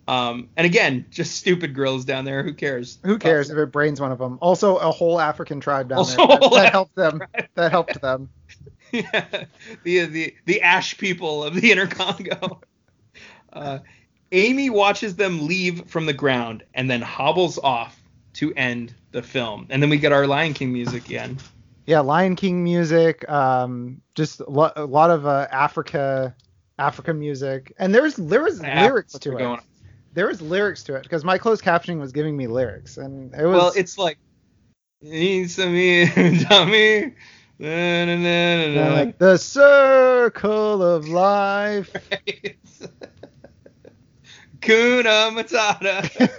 Um, 0.08 0.48
and 0.56 0.66
again, 0.66 1.06
just 1.10 1.36
stupid 1.36 1.72
girls 1.72 2.04
down 2.04 2.24
there. 2.24 2.42
Who 2.42 2.52
cares? 2.52 2.98
Who 3.04 3.18
cares 3.18 3.48
if 3.50 3.56
it 3.56 3.70
brains 3.70 4.00
one 4.00 4.10
of 4.10 4.18
them? 4.18 4.38
Also, 4.42 4.76
a 4.76 4.90
whole 4.90 5.20
African 5.20 5.60
tribe 5.60 5.88
down 5.88 5.98
Also 5.98 6.26
there. 6.26 6.38
That, 6.38 6.50
that 6.50 6.72
helped 6.72 6.96
them. 6.96 7.22
That 7.54 7.70
helped 7.70 8.00
them. 8.00 8.28
yeah, 8.92 9.44
the 9.84 10.04
the 10.06 10.34
the 10.46 10.62
ash 10.62 10.98
people 10.98 11.44
of 11.44 11.54
the 11.54 11.70
inner 11.70 11.86
Congo. 11.86 12.60
Uh, 13.54 13.80
Amy 14.32 14.70
watches 14.70 15.14
them 15.16 15.46
leave 15.46 15.84
from 15.86 16.06
the 16.06 16.14
ground 16.14 16.64
and 16.72 16.90
then 16.90 17.02
hobbles 17.02 17.58
off 17.58 18.02
to 18.32 18.50
end 18.54 18.94
the 19.12 19.22
film. 19.22 19.66
And 19.70 19.82
then 19.82 19.90
we 19.90 19.98
get 19.98 20.12
our 20.12 20.26
Lion 20.26 20.54
King 20.54 20.72
music 20.72 21.06
again. 21.06 21.38
Yeah, 21.86 22.00
Lion 22.00 22.36
King 22.36 22.62
music. 22.64 23.28
Um, 23.28 24.00
just 24.14 24.40
a 24.40 24.48
lot, 24.50 24.72
a 24.76 24.84
lot 24.84 25.10
of 25.10 25.26
uh, 25.26 25.46
Africa, 25.50 26.34
Africa 26.78 27.12
music, 27.14 27.72
and 27.78 27.94
there's 27.94 28.14
there 28.16 28.42
was 28.42 28.60
lyrics 28.60 29.12
to 29.18 29.32
it. 29.32 29.38
going- 29.38 29.60
There 30.12 30.26
was 30.26 30.40
lyrics 30.42 30.82
to 30.84 30.94
it 30.96 31.02
because 31.02 31.24
my 31.24 31.38
closed 31.38 31.62
captioning 31.64 31.98
was 31.98 32.12
giving 32.12 32.36
me 32.36 32.46
lyrics, 32.46 32.96
and 32.98 33.34
it 33.34 33.44
was. 33.44 33.54
Well, 33.56 33.72
it's 33.76 33.98
like 33.98 34.18
a 35.02 35.06
me, 35.06 36.04
dummy. 36.48 37.14
Na, 37.58 38.04
na, 38.06 38.16
na, 38.16 38.66
na, 38.66 38.88
na. 38.88 38.94
like 38.94 39.18
the 39.18 39.36
circle 39.36 40.82
of 40.82 41.08
life. 41.08 41.90
Kuna 44.60 45.30
Matata. 45.32 46.30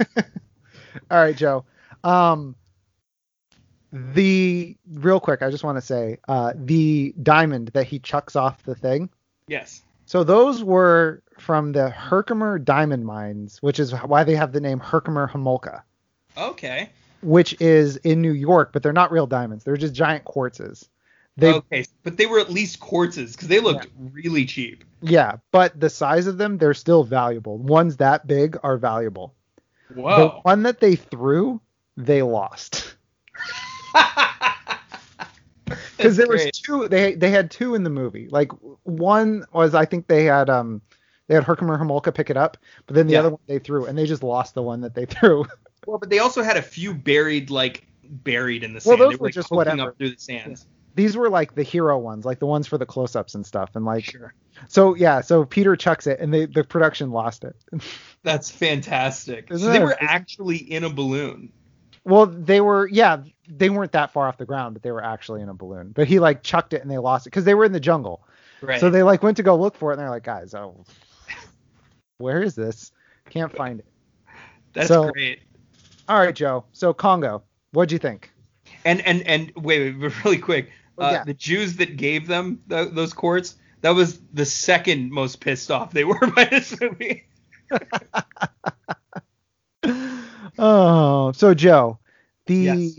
All 1.11 1.17
right, 1.19 1.35
Joe. 1.35 1.65
Um, 2.03 2.55
the 3.93 4.75
real 4.91 5.19
quick, 5.19 5.41
I 5.41 5.49
just 5.51 5.63
want 5.63 5.77
to 5.77 5.81
say, 5.81 6.17
uh, 6.27 6.53
the 6.55 7.13
diamond 7.21 7.69
that 7.69 7.85
he 7.87 7.99
chucks 7.99 8.35
off 8.35 8.63
the 8.63 8.75
thing. 8.75 9.09
yes. 9.47 9.81
So 10.05 10.25
those 10.25 10.61
were 10.63 11.23
from 11.39 11.71
the 11.71 11.89
Herkimer 11.89 12.59
diamond 12.59 13.05
mines, 13.05 13.59
which 13.61 13.79
is 13.79 13.91
why 13.93 14.25
they 14.25 14.35
have 14.35 14.51
the 14.51 14.59
name 14.59 14.79
Herkemer 14.79 15.29
Homolka, 15.31 15.81
Okay. 16.37 16.89
which 17.21 17.55
is 17.61 17.95
in 17.97 18.21
New 18.21 18.33
York, 18.33 18.71
but 18.73 18.83
they're 18.83 18.91
not 18.91 19.13
real 19.13 19.27
diamonds. 19.27 19.63
They're 19.63 19.77
just 19.77 19.93
giant 19.93 20.25
quartzes. 20.25 20.89
They 21.37 21.53
okay, 21.53 21.85
but 22.03 22.17
they 22.17 22.25
were 22.25 22.39
at 22.39 22.51
least 22.51 22.79
quartzes 22.81 23.31
because 23.31 23.47
they 23.47 23.59
looked 23.61 23.87
really 24.11 24.45
cheap. 24.45 24.83
yeah, 25.01 25.37
but 25.51 25.79
the 25.79 25.89
size 25.89 26.27
of 26.27 26.37
them, 26.37 26.57
they're 26.57 26.73
still 26.75 27.03
valuable. 27.05 27.57
Ones 27.57 27.97
that 27.97 28.27
big 28.27 28.57
are 28.61 28.77
valuable. 28.77 29.33
The 29.89 30.29
one 30.43 30.63
that 30.63 30.79
they 30.81 30.95
threw, 30.97 31.61
they 31.97 32.21
lost. 32.23 32.95
because 35.97 36.17
there 36.17 36.27
was 36.27 36.49
two 36.51 36.87
they 36.87 37.13
they 37.15 37.29
had 37.31 37.49
two 37.49 37.75
in 37.75 37.83
the 37.83 37.89
movie 37.89 38.27
like 38.29 38.51
one 38.83 39.45
was 39.53 39.73
i 39.73 39.85
think 39.85 40.07
they 40.07 40.25
had 40.25 40.49
um 40.49 40.81
they 41.27 41.35
had 41.35 41.43
herkemer 41.43 41.77
homolka 41.77 42.13
pick 42.13 42.29
it 42.29 42.37
up 42.37 42.57
but 42.85 42.95
then 42.95 43.07
the 43.07 43.13
Yeah. 43.13 43.19
other 43.19 43.29
one 43.29 43.39
they 43.47 43.59
threw 43.59 43.85
and 43.85 43.97
they 43.97 44.05
just 44.05 44.23
lost 44.23 44.53
the 44.55 44.61
one 44.63 44.81
that 44.81 44.93
they 44.95 45.05
threw 45.07 45.45
well, 45.85 45.97
but 45.97 46.09
they 46.09 46.19
also 46.19 46.41
had 46.43 46.55
a 46.55 46.61
few 46.61 46.93
buried, 46.93 47.49
like 47.49 47.85
buried 48.05 48.63
in 48.63 48.73
the 48.73 48.79
sand. 48.79 48.99
Well, 48.99 49.09
those 49.09 49.17
they 49.17 49.21
were 49.21 49.27
like, 49.27 49.33
just 49.33 49.51
whatever. 49.51 49.81
up 49.89 49.97
through 49.97 50.11
the 50.11 50.17
sands. 50.17 50.65
these 50.95 51.17
were 51.17 51.29
like 51.29 51.55
the 51.55 51.63
hero 51.63 51.97
ones 51.99 52.23
like 52.25 52.39
the 52.39 52.45
ones 52.45 52.67
for 52.67 52.77
the 52.77 52.85
close-ups 52.85 53.35
and 53.35 53.45
stuff 53.45 53.71
and 53.75 53.83
like 53.85 54.05
Sure. 54.05 54.33
so 54.69 54.95
yeah 54.95 55.19
so 55.21 55.43
peter 55.45 55.75
chucks 55.75 56.07
it 56.07 56.19
and 56.21 56.33
they 56.33 56.45
the 56.45 56.63
production 56.63 57.11
lost 57.11 57.43
it 57.43 57.55
That's 58.23 58.49
fantastic. 58.49 59.49
Isn't 59.51 59.67
so 59.67 59.73
they 59.73 59.83
were 59.83 59.97
actually 59.99 60.57
in 60.57 60.85
a 60.85 60.89
balloon. 60.89 61.51
Well, 62.05 62.25
they 62.25 62.59
were, 62.61 62.87
yeah, 62.87 63.23
they 63.47 63.69
weren't 63.69 63.93
that 63.93 64.11
far 64.11 64.27
off 64.27 64.37
the 64.37 64.45
ground, 64.45 64.73
but 64.73 64.83
they 64.83 64.91
were 64.91 65.03
actually 65.03 65.41
in 65.41 65.49
a 65.49 65.53
balloon. 65.53 65.91
But 65.93 66.07
he 66.07 66.19
like 66.19 66.43
chucked 66.43 66.73
it 66.73 66.81
and 66.81 66.91
they 66.91 66.97
lost 66.97 67.25
it 67.27 67.29
because 67.29 67.45
they 67.45 67.53
were 67.53 67.65
in 67.65 67.71
the 67.71 67.79
jungle. 67.79 68.27
Right. 68.61 68.79
So 68.79 68.89
they 68.89 69.03
like 69.03 69.23
went 69.23 69.37
to 69.37 69.43
go 69.43 69.55
look 69.55 69.75
for 69.75 69.91
it 69.91 69.93
and 69.93 70.01
they're 70.01 70.09
like, 70.09 70.23
guys, 70.23 70.53
oh, 70.53 70.83
where 72.17 72.41
is 72.41 72.55
this? 72.55 72.91
Can't 73.29 73.55
find 73.55 73.79
it. 73.79 73.85
That's 74.73 74.87
so- 74.87 75.11
great. 75.11 75.39
All 76.09 76.19
right, 76.19 76.35
Joe. 76.35 76.65
So 76.73 76.93
Congo, 76.93 77.43
what'd 77.71 77.91
you 77.91 77.99
think? 77.99 78.29
And 78.83 78.99
and 79.01 79.21
and 79.23 79.53
wait, 79.55 79.97
wait 79.97 80.13
really 80.25 80.37
quick. 80.37 80.71
Oh, 80.97 81.05
Uh, 81.05 81.11
yeah. 81.11 81.23
The 81.23 81.33
Jews 81.33 81.77
that 81.77 81.95
gave 81.95 82.27
them 82.27 82.61
th- 82.69 82.89
those 82.91 83.13
quartz, 83.13 83.55
that 83.81 83.91
was 83.91 84.19
the 84.33 84.45
second 84.45 85.11
most 85.11 85.39
pissed 85.39 85.71
off 85.71 85.91
they 85.93 86.03
were 86.03 86.19
by 86.35 86.45
this 86.45 86.79
movie. 86.81 87.25
Oh, 90.65 91.33
so 91.33 91.53
Joe, 91.53 91.99
the 92.45 92.55
Yes. 92.55 92.95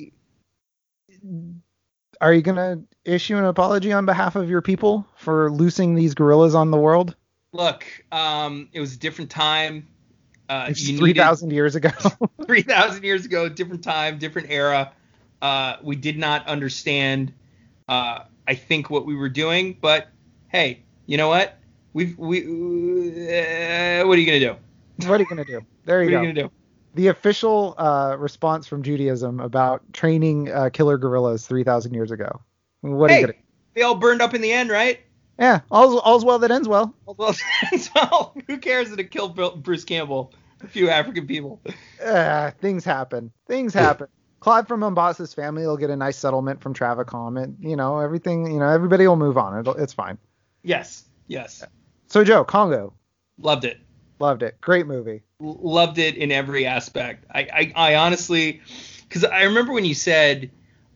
are 2.20 2.34
you 2.34 2.42
gonna 2.42 2.82
issue 3.06 3.38
an 3.38 3.46
apology 3.46 3.90
on 3.90 4.04
behalf 4.04 4.36
of 4.36 4.50
your 4.50 4.60
people 4.60 5.06
for 5.16 5.50
loosing 5.50 5.94
these 5.94 6.12
gorillas 6.12 6.54
on 6.54 6.70
the 6.70 6.76
world? 6.76 7.16
Look, 7.54 7.86
um, 8.12 8.68
it 8.74 8.80
was 8.80 8.92
a 8.96 8.98
different 8.98 9.30
time. 9.30 9.88
Uh, 10.50 10.74
three 10.74 11.14
thousand 11.14 11.52
years 11.52 11.74
ago. 11.74 11.88
3,000 12.46 13.02
years 13.02 13.24
ago, 13.24 13.48
different 13.48 13.82
time, 13.82 14.18
different 14.18 14.50
era. 14.50 14.92
Uh, 15.40 15.76
we 15.82 15.96
did 15.96 16.18
not 16.18 16.46
understand, 16.46 17.32
uh, 17.88 18.24
I 18.46 18.54
think, 18.56 18.90
what 18.90 19.06
we 19.06 19.16
were 19.16 19.30
doing. 19.30 19.78
But 19.80 20.08
hey, 20.48 20.82
you 21.06 21.16
know 21.16 21.28
what? 21.28 21.58
We've 21.94 22.18
we. 22.18 22.42
Uh, 22.42 24.06
what 24.06 24.18
are 24.18 24.20
you 24.20 24.26
gonna 24.26 24.38
do? 24.38 24.56
what 25.08 25.18
are 25.18 25.22
you 25.22 25.26
gonna 25.30 25.46
do? 25.46 25.64
There 25.86 25.96
What 26.04 26.04
you 26.04 26.08
are 26.08 26.10
go. 26.10 26.26
you 26.26 26.34
gonna 26.34 26.48
do? 26.48 26.52
The 26.94 27.08
official 27.08 27.74
uh, 27.76 28.16
response 28.18 28.66
from 28.66 28.82
Judaism 28.82 29.40
about 29.40 29.92
training 29.92 30.50
uh, 30.50 30.70
killer 30.70 30.96
gorillas 30.96 31.46
3,000 31.46 31.92
years 31.94 32.10
ago. 32.10 32.40
What 32.82 33.10
are 33.10 33.14
Hey, 33.14 33.20
you 33.20 33.26
gonna? 33.26 33.38
they 33.74 33.82
all 33.82 33.96
burned 33.96 34.22
up 34.22 34.34
in 34.34 34.40
the 34.40 34.52
end, 34.52 34.70
right? 34.70 35.00
Yeah, 35.38 35.60
all's, 35.70 36.00
all's 36.00 36.24
well 36.24 36.38
that 36.38 36.52
ends 36.52 36.68
well. 36.68 36.94
All's 37.06 37.18
Well, 37.18 37.34
so 37.78 38.32
who 38.46 38.58
cares 38.58 38.90
that 38.90 39.00
it 39.00 39.10
killed 39.10 39.34
Bruce 39.62 39.84
Campbell? 39.84 40.32
A 40.62 40.68
few 40.68 40.88
African 40.88 41.26
people. 41.26 41.60
Uh, 42.02 42.52
things 42.60 42.84
happen. 42.84 43.32
Things 43.48 43.74
happen. 43.74 44.06
Claude 44.40 44.68
from 44.68 44.80
Mombasa's 44.80 45.34
family 45.34 45.66
will 45.66 45.76
get 45.76 45.90
a 45.90 45.96
nice 45.96 46.16
settlement 46.16 46.60
from 46.62 46.74
Travicom, 46.74 47.42
and 47.42 47.56
you 47.60 47.76
know 47.76 47.98
everything. 47.98 48.50
You 48.52 48.58
know 48.60 48.68
everybody 48.68 49.06
will 49.06 49.16
move 49.16 49.36
on. 49.36 49.58
It'll, 49.58 49.74
it's 49.74 49.92
fine. 49.92 50.18
Yes, 50.62 51.04
yes, 51.26 51.62
So 52.08 52.24
Joe, 52.24 52.44
Congo, 52.44 52.94
loved 53.38 53.64
it. 53.64 53.78
loved 54.20 54.42
it. 54.42 54.60
Great 54.60 54.86
movie. 54.86 55.22
Loved 55.44 55.98
it 55.98 56.16
in 56.16 56.32
every 56.32 56.66
aspect. 56.66 57.26
I, 57.30 57.40
I, 57.40 57.92
I 57.92 57.94
honestly, 57.96 58.62
because 59.08 59.24
I 59.24 59.42
remember 59.44 59.72
when 59.72 59.84
you 59.84 59.94
said, 59.94 60.50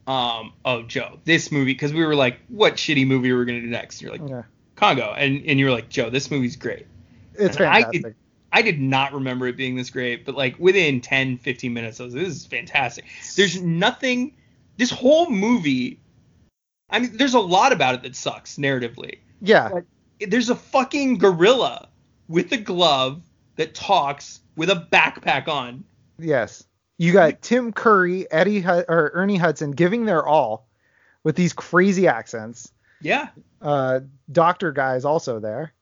um, 0.07 0.53
"Oh, 0.65 0.83
Joe, 0.83 1.19
this 1.25 1.53
movie," 1.53 1.73
because 1.75 1.93
we 1.93 2.05
were 2.05 2.15
like, 2.15 2.39
"What 2.49 2.75
shitty 2.75 3.07
movie 3.07 3.31
we're 3.33 3.41
we 3.41 3.45
gonna 3.47 3.61
do 3.61 3.67
next?" 3.67 4.01
And 4.01 4.03
you're 4.11 4.19
like, 4.19 4.31
Yeah, 4.31 4.43
"Congo," 4.77 5.13
and 5.17 5.45
and 5.47 5.59
you 5.59 5.67
were 5.67 5.71
like, 5.73 5.89
"Joe, 5.91 6.09
this 6.11 6.31
movie's 6.31 6.57
great." 6.57 6.87
it's 7.35 7.57
And 7.57 7.67
I 7.67 7.83
fantastic. 7.83 8.03
did- 8.03 8.15
I 8.51 8.63
did 8.63 8.81
not 8.81 9.13
remember 9.13 9.47
it 9.47 9.59
being 9.59 9.77
this 9.77 9.91
great, 9.91 10.25
but 10.25 10.35
like 10.35 10.59
within 10.59 11.03
10, 11.03 11.37
15 11.37 11.75
minutes, 11.75 12.01
I 12.01 12.05
was, 12.05 12.15
"This 12.15 12.29
is 12.29 12.47
fantastic." 12.47 13.05
There's 13.37 13.61
nothing. 13.61 14.33
This 14.79 14.91
whole 14.91 15.29
movie. 15.29 16.01
I 16.89 17.01
mean, 17.01 17.15
there's 17.19 17.35
a 17.35 17.41
lot 17.41 17.73
about 17.73 17.97
it 17.97 18.03
that 18.05 18.17
sucks 18.17 18.57
narratively. 18.57 19.19
yeah, 19.43 19.69
But 19.69 19.85
there's 20.31 20.49
a 20.49 20.55
fucking 20.55 21.19
gorilla 21.19 21.89
with 22.29 22.51
a 22.53 22.57
glove 22.57 23.21
that 23.59 23.75
talks 23.75 24.41
with 24.57 24.71
a 24.71 24.89
backpack 24.91 25.47
on. 25.49 25.85
yes. 26.19 26.65
You 27.01 27.13
got 27.13 27.43
Tim 27.43 27.73
Curry, 27.73 28.29
Eddie 28.29 28.61
Hud- 28.61 28.87
or 28.89 29.13
Ernie 29.15 29.37
Hudson 29.37 29.71
giving 29.71 30.05
their 30.05 30.27
all 30.27 30.67
with 31.23 31.37
these 31.37 31.53
crazy 31.53 32.09
accents. 32.09 32.73
Yeah. 33.01 33.29
Uh, 33.63 34.01
doctor 34.33 34.73
guys 34.73 35.05
also 35.05 35.39
there. 35.39 35.73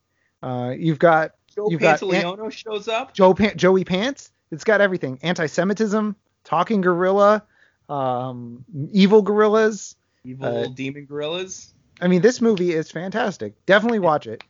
Uh, 0.43 0.75
you've 0.77 0.99
got 0.99 1.33
Joe 1.55 1.69
You've 1.71 1.81
got 1.81 2.01
Pantoliano 2.01 2.53
shows 2.53 2.87
up. 2.89 3.15
Joe 3.15 3.33
Pan- 3.33 3.57
Joey 3.57 3.85
Pants. 3.85 4.31
It's 4.51 4.65
got 4.65 4.83
everything: 4.83 5.19
anti-Semitism, 5.23 6.15
talking 6.45 6.83
gorilla, 6.83 7.43
um, 7.89 8.63
evil 8.93 9.23
gorillas. 9.23 9.97
Evil 10.23 10.47
Uh, 10.47 10.67
demon 10.69 11.07
gorillas. 11.07 11.73
I 11.99 12.09
mean, 12.09 12.21
this 12.21 12.43
movie 12.43 12.73
is 12.73 12.91
fantastic. 12.91 13.55
Definitely 13.65 14.01
watch 14.01 14.27
it. 14.27 14.45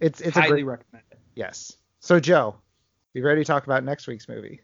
It's 0.00 0.22
it's 0.22 0.34
a 0.36 0.40
Highly 0.40 0.62
great 0.62 0.66
recommend 0.66 1.04
it. 1.12 1.18
yes. 1.34 1.76
So 2.04 2.20
Joe, 2.20 2.56
you 3.14 3.24
ready 3.24 3.40
to 3.40 3.46
talk 3.46 3.64
about 3.64 3.82
next 3.82 4.06
week's 4.06 4.28
movie? 4.28 4.60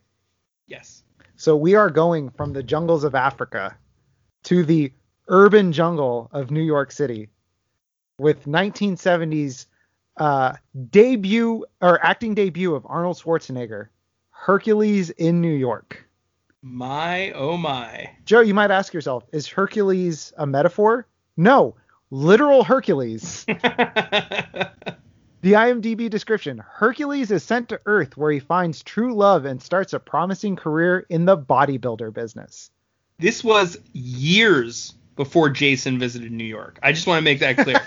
Yes. 0.66 1.04
So 1.36 1.56
we 1.56 1.74
are 1.74 1.88
going 1.88 2.28
from 2.28 2.52
the 2.52 2.62
jungles 2.62 3.02
of 3.02 3.14
Africa 3.14 3.78
to 4.42 4.62
the 4.62 4.92
urban 5.26 5.72
jungle 5.72 6.28
of 6.32 6.50
New 6.50 6.60
York 6.60 6.92
City 6.92 7.30
with 8.18 8.44
1970s 8.44 9.64
uh, 10.18 10.56
debut 10.90 11.64
or 11.80 12.04
acting 12.04 12.34
debut 12.34 12.74
of 12.74 12.84
Arnold 12.86 13.16
Schwarzenegger, 13.16 13.88
Hercules 14.28 15.08
in 15.08 15.40
New 15.40 15.56
York. 15.56 16.06
My 16.60 17.30
oh 17.30 17.56
my. 17.56 18.10
Joe, 18.26 18.40
you 18.40 18.52
might 18.52 18.70
ask 18.70 18.92
yourself, 18.92 19.24
is 19.32 19.48
Hercules 19.48 20.34
a 20.36 20.46
metaphor? 20.46 21.06
No, 21.38 21.74
literal 22.10 22.64
Hercules. 22.64 23.46
The 25.42 25.52
IMDb 25.52 26.10
description 26.10 26.58
Hercules 26.58 27.30
is 27.30 27.42
sent 27.42 27.70
to 27.70 27.80
Earth 27.86 28.16
where 28.16 28.30
he 28.30 28.40
finds 28.40 28.82
true 28.82 29.14
love 29.14 29.46
and 29.46 29.62
starts 29.62 29.92
a 29.94 29.98
promising 29.98 30.54
career 30.56 31.06
in 31.08 31.24
the 31.24 31.36
bodybuilder 31.38 32.12
business. 32.12 32.70
this 33.18 33.42
was 33.42 33.78
years 33.92 34.94
before 35.16 35.48
Jason 35.50 35.98
visited 35.98 36.30
New 36.32 36.44
York. 36.44 36.78
I 36.82 36.92
just 36.92 37.06
want 37.06 37.18
to 37.18 37.24
make 37.24 37.40
that 37.40 37.56
clear. 37.58 37.80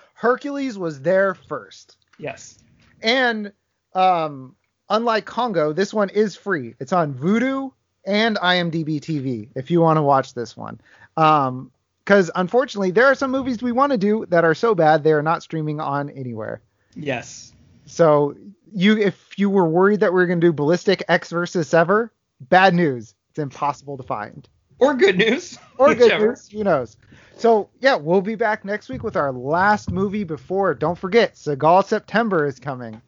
Hercules 0.14 0.78
was 0.78 1.00
there 1.00 1.34
first. 1.34 1.96
yes. 2.18 2.58
And 3.02 3.52
um, 3.94 4.56
unlike 4.88 5.26
Congo, 5.26 5.72
this 5.74 5.92
one 5.92 6.08
is 6.08 6.34
free. 6.36 6.74
It's 6.80 6.92
on 6.92 7.12
Vudu 7.14 7.72
and 8.06 8.36
IMDb 8.36 9.00
TV 9.00 9.48
if 9.54 9.70
you 9.70 9.80
want 9.82 9.98
to 9.98 10.02
watch 10.02 10.32
this 10.32 10.56
one. 10.56 10.80
Um, 11.16 11.70
because 12.04 12.30
unfortunately, 12.34 12.90
there 12.90 13.06
are 13.06 13.14
some 13.14 13.30
movies 13.30 13.62
we 13.62 13.72
want 13.72 13.92
to 13.92 13.98
do 13.98 14.26
that 14.28 14.44
are 14.44 14.54
so 14.54 14.74
bad 14.74 15.02
they 15.02 15.12
are 15.12 15.22
not 15.22 15.42
streaming 15.42 15.80
on 15.80 16.10
anywhere. 16.10 16.60
Yes. 16.94 17.52
So 17.86 18.36
you, 18.72 18.98
if 18.98 19.38
you 19.38 19.48
were 19.48 19.66
worried 19.66 20.00
that 20.00 20.12
we 20.12 20.22
are 20.22 20.26
going 20.26 20.40
to 20.40 20.46
do 20.46 20.52
Ballistic 20.52 21.02
Ecks 21.08 21.30
versus 21.30 21.68
Sever, 21.68 22.12
bad 22.40 22.74
news. 22.74 23.14
It's 23.30 23.38
impossible 23.38 23.96
to 23.96 24.02
find. 24.02 24.48
Or 24.78 24.94
good 24.94 25.16
news. 25.16 25.58
Or 25.78 25.92
good 25.92 26.20
news, 26.20 26.48
who 26.48 26.62
knows? 26.62 26.96
So 27.36 27.68
yeah, 27.80 27.96
we'll 27.96 28.20
be 28.20 28.36
back 28.36 28.64
next 28.64 28.88
week 28.88 29.02
with 29.02 29.16
our 29.16 29.32
last 29.32 29.90
movie 29.90 30.22
before. 30.22 30.72
Don't 30.72 30.96
forget, 30.96 31.34
Seagal 31.34 31.86
September 31.86 32.46
is 32.46 32.60
coming. 32.60 33.02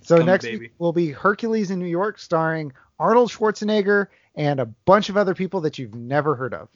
So 0.00 0.16
next 0.16 0.46
baby. 0.46 0.58
week 0.58 0.72
will 0.78 0.94
be 0.94 1.10
Hercules 1.10 1.70
in 1.70 1.78
New 1.78 1.86
York, 1.86 2.18
starring 2.18 2.72
Arnold 2.98 3.30
Schwarzenegger 3.30 4.06
and 4.34 4.60
a 4.60 4.66
bunch 4.66 5.10
of 5.10 5.18
other 5.18 5.34
people 5.34 5.60
that 5.62 5.78
you've 5.78 5.94
never 5.94 6.34
heard 6.34 6.54
of. 6.54 6.68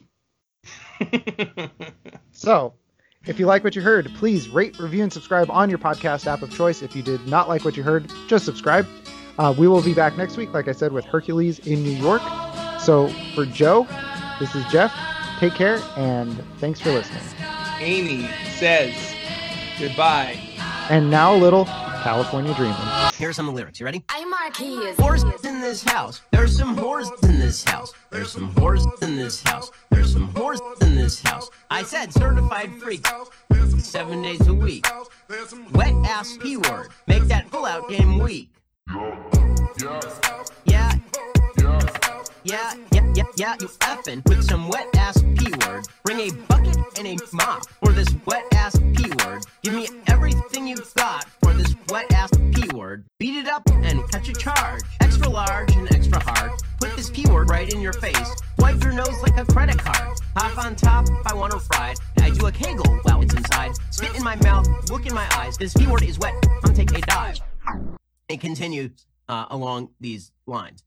So, 2.41 2.73
if 3.27 3.39
you 3.39 3.45
like 3.45 3.63
what 3.63 3.75
you 3.75 3.83
heard, 3.83 4.09
please 4.15 4.49
rate, 4.49 4.79
review, 4.79 5.03
and 5.03 5.13
subscribe 5.13 5.51
on 5.51 5.69
your 5.69 5.77
podcast 5.77 6.25
app 6.25 6.41
of 6.41 6.51
choice. 6.51 6.81
If 6.81 6.95
you 6.95 7.03
did 7.03 7.27
not 7.27 7.47
like 7.47 7.63
what 7.63 7.77
you 7.77 7.83
heard, 7.83 8.11
just 8.27 8.45
subscribe. 8.45 8.87
Uh, 9.37 9.53
we 9.55 9.67
will 9.67 9.83
be 9.83 9.93
back 9.93 10.17
next 10.17 10.37
week, 10.37 10.53
like 10.53 10.67
I 10.67 10.71
said, 10.71 10.91
with 10.91 11.05
Hercules 11.05 11.59
in 11.59 11.83
New 11.83 11.91
York. 11.91 12.21
So, 12.79 13.09
for 13.35 13.45
Joe, 13.45 13.87
this 14.39 14.55
is 14.55 14.65
Jeff. 14.71 14.91
Take 15.39 15.53
care, 15.53 15.79
and 15.97 16.35
thanks 16.57 16.79
for 16.81 16.91
listening. 16.91 17.21
Amy 17.79 18.27
says 18.57 18.95
goodbye. 19.77 20.39
And 20.89 21.11
now 21.11 21.35
a 21.35 21.37
little 21.37 21.65
California 22.01 22.53
Dreaming. 22.55 22.75
Here's 23.15 23.35
some 23.35 23.53
lyrics. 23.53 23.79
You 23.79 23.85
ready? 23.85 24.03
I'm 24.09 24.29
Marquise. 24.31 24.95
Whores 24.97 25.45
in 25.45 25.61
this 25.61 25.83
house. 25.83 26.21
There's 26.31 26.57
some 26.57 26.75
whores 26.75 27.11
in 27.23 27.39
this 27.39 27.63
house. 27.63 27.93
There's 28.09 28.31
some 28.31 28.51
whores 28.53 29.03
in 29.03 29.17
this 29.17 29.43
house. 29.43 29.69
There's 29.91 30.11
some 30.11 30.33
whores 30.33 30.59
in 30.81 30.95
this 30.95 31.21
house. 31.21 31.51
I 31.69 31.83
said 31.83 32.11
certified 32.11 32.71
freak. 32.81 33.05
Seven 33.77 34.23
days 34.23 34.47
a 34.47 34.53
week. 34.53 34.87
Wet 35.73 35.93
ass 36.05 36.37
P 36.41 36.57
word. 36.57 36.87
Make 37.05 37.23
that 37.23 37.51
pull 37.51 37.65
out 37.65 37.87
game 37.87 38.17
weak. 38.17 38.49
Yeah. 38.89 39.99
Yeah, 40.65 40.93
yeah, 41.57 41.79
yeah, 42.43 42.73
yeah, 42.91 43.00
you 43.15 43.23
effing 43.23 44.27
with 44.27 44.43
some 44.43 44.67
wet 44.69 44.87
ass 44.95 45.21
P 45.37 45.51
word. 45.65 45.87
Bring 46.03 46.19
a 46.19 46.33
bucket 46.47 46.77
and 46.97 47.07
a 47.07 47.17
mop 47.33 47.67
for 47.83 47.91
this 47.91 48.07
wet 48.25 48.43
ass 48.53 48.79
P 48.95 49.09
word. 49.23 49.43
Give 49.63 49.73
me 49.73 49.87
everything 50.07 50.67
you've 50.67 50.93
got 50.95 51.25
for 51.43 51.53
this 51.53 51.75
wet 51.89 52.11
ass 52.13 52.31
P 52.53 52.67
word. 52.73 53.05
Beat 53.19 53.35
it 53.35 53.47
up 53.47 53.63
and 53.69 54.09
catch 54.11 54.29
a 54.29 54.33
charge. 54.33 54.81
Extra 55.01 55.29
large 55.29 55.75
and 55.75 55.91
extra 55.93 56.21
hard. 56.23 56.51
Put 56.79 56.95
this 56.95 57.09
P 57.09 57.25
word 57.29 57.49
right 57.49 57.71
in 57.73 57.81
your 57.81 57.93
face. 57.93 58.35
Wipe 58.57 58.81
your 58.83 58.93
nose 58.93 59.21
like 59.21 59.37
a 59.37 59.45
credit 59.45 59.77
card. 59.77 60.17
Hop 60.35 60.57
on 60.57 60.75
top 60.75 61.07
if 61.09 61.27
I 61.27 61.33
want 61.33 61.51
to 61.51 61.61
ride. 61.77 61.97
I 62.21 62.29
do 62.29 62.45
a 62.45 62.51
kegel 62.51 62.99
while 63.03 63.21
it's 63.21 63.33
inside. 63.33 63.71
Spit 63.89 64.15
in 64.15 64.23
my 64.23 64.35
mouth, 64.37 64.67
look 64.89 65.05
in 65.05 65.13
my 65.13 65.27
eyes. 65.37 65.57
This 65.57 65.73
P 65.73 65.87
word 65.87 66.03
is 66.03 66.17
wet. 66.19 66.33
I'm 66.63 66.73
take 66.73 66.91
a 66.91 67.01
dive. 67.01 67.39
It 68.29 68.39
continues 68.39 69.05
uh, 69.27 69.45
along 69.49 69.89
these 69.99 70.31
lines. 70.45 70.83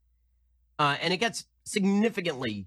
Uh, 0.78 0.96
and 1.00 1.12
it 1.12 1.18
gets 1.18 1.44
significantly, 1.64 2.66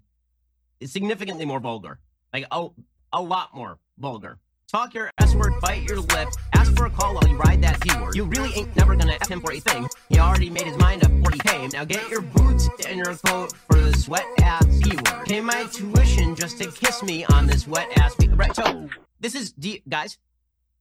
significantly 0.84 1.46
more 1.46 1.60
vulgar. 1.60 2.00
Like 2.34 2.46
a, 2.52 2.68
a 3.14 3.22
lot 3.22 3.56
more 3.56 3.80
vulgar. 3.98 4.40
Talk 4.68 4.94
your 4.94 5.10
S 5.18 5.34
word, 5.34 5.54
bite 5.62 5.84
your 5.84 6.02
lip, 6.02 6.28
ask 6.54 6.76
for 6.76 6.88
a 6.88 6.90
call 6.90 7.14
while 7.14 7.26
you 7.28 7.38
ride 7.38 7.62
that 7.62 7.80
P 7.80 7.98
word. 8.02 8.16
You 8.16 8.26
really 8.26 8.54
ain't 8.54 8.76
never 8.76 8.98
gonna 8.98 9.18
F 9.22 9.30
him 9.30 9.40
for 9.40 9.54
a 9.54 9.62
thing. 9.62 9.88
He 10.10 10.20
already 10.20 10.50
made 10.50 10.64
his 10.66 10.78
mind 10.78 11.06
up 11.06 11.12
before 11.12 11.32
he 11.32 11.40
came. 11.40 11.70
Now 11.70 11.86
get 11.86 12.10
your 12.10 12.20
boots 12.20 12.68
and 12.86 12.98
your 12.98 13.16
coat 13.16 13.54
for 13.72 13.80
the 13.80 13.94
sweat 13.98 14.26
ass 14.42 14.66
P 14.84 14.90
word. 14.90 15.26
Pay 15.26 15.40
my 15.40 15.64
tuition 15.72 16.36
just 16.36 16.58
to 16.58 16.70
kiss 16.70 17.02
me 17.02 17.24
on 17.26 17.48
this 17.48 17.66
wet 17.66 17.88
ass 17.98 18.14
P 18.16 18.28
Right, 18.28 18.56
so 18.56 18.90
this 19.22 19.34
is, 19.34 19.52
D- 19.54 19.82
guys, 19.88 20.18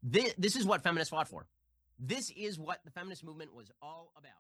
this, 0.03 0.35
this 0.37 0.57
is 0.57 0.67
what 0.67 0.83
feminists 0.83 1.11
fought 1.11 1.29
for. 1.29 1.47
This 1.99 2.31
is 2.37 2.59
what 2.59 2.81
the 2.85 2.91
feminist 2.91 3.25
movement 3.25 3.55
was 3.55 3.71
all 3.81 4.13
about. 4.19 4.33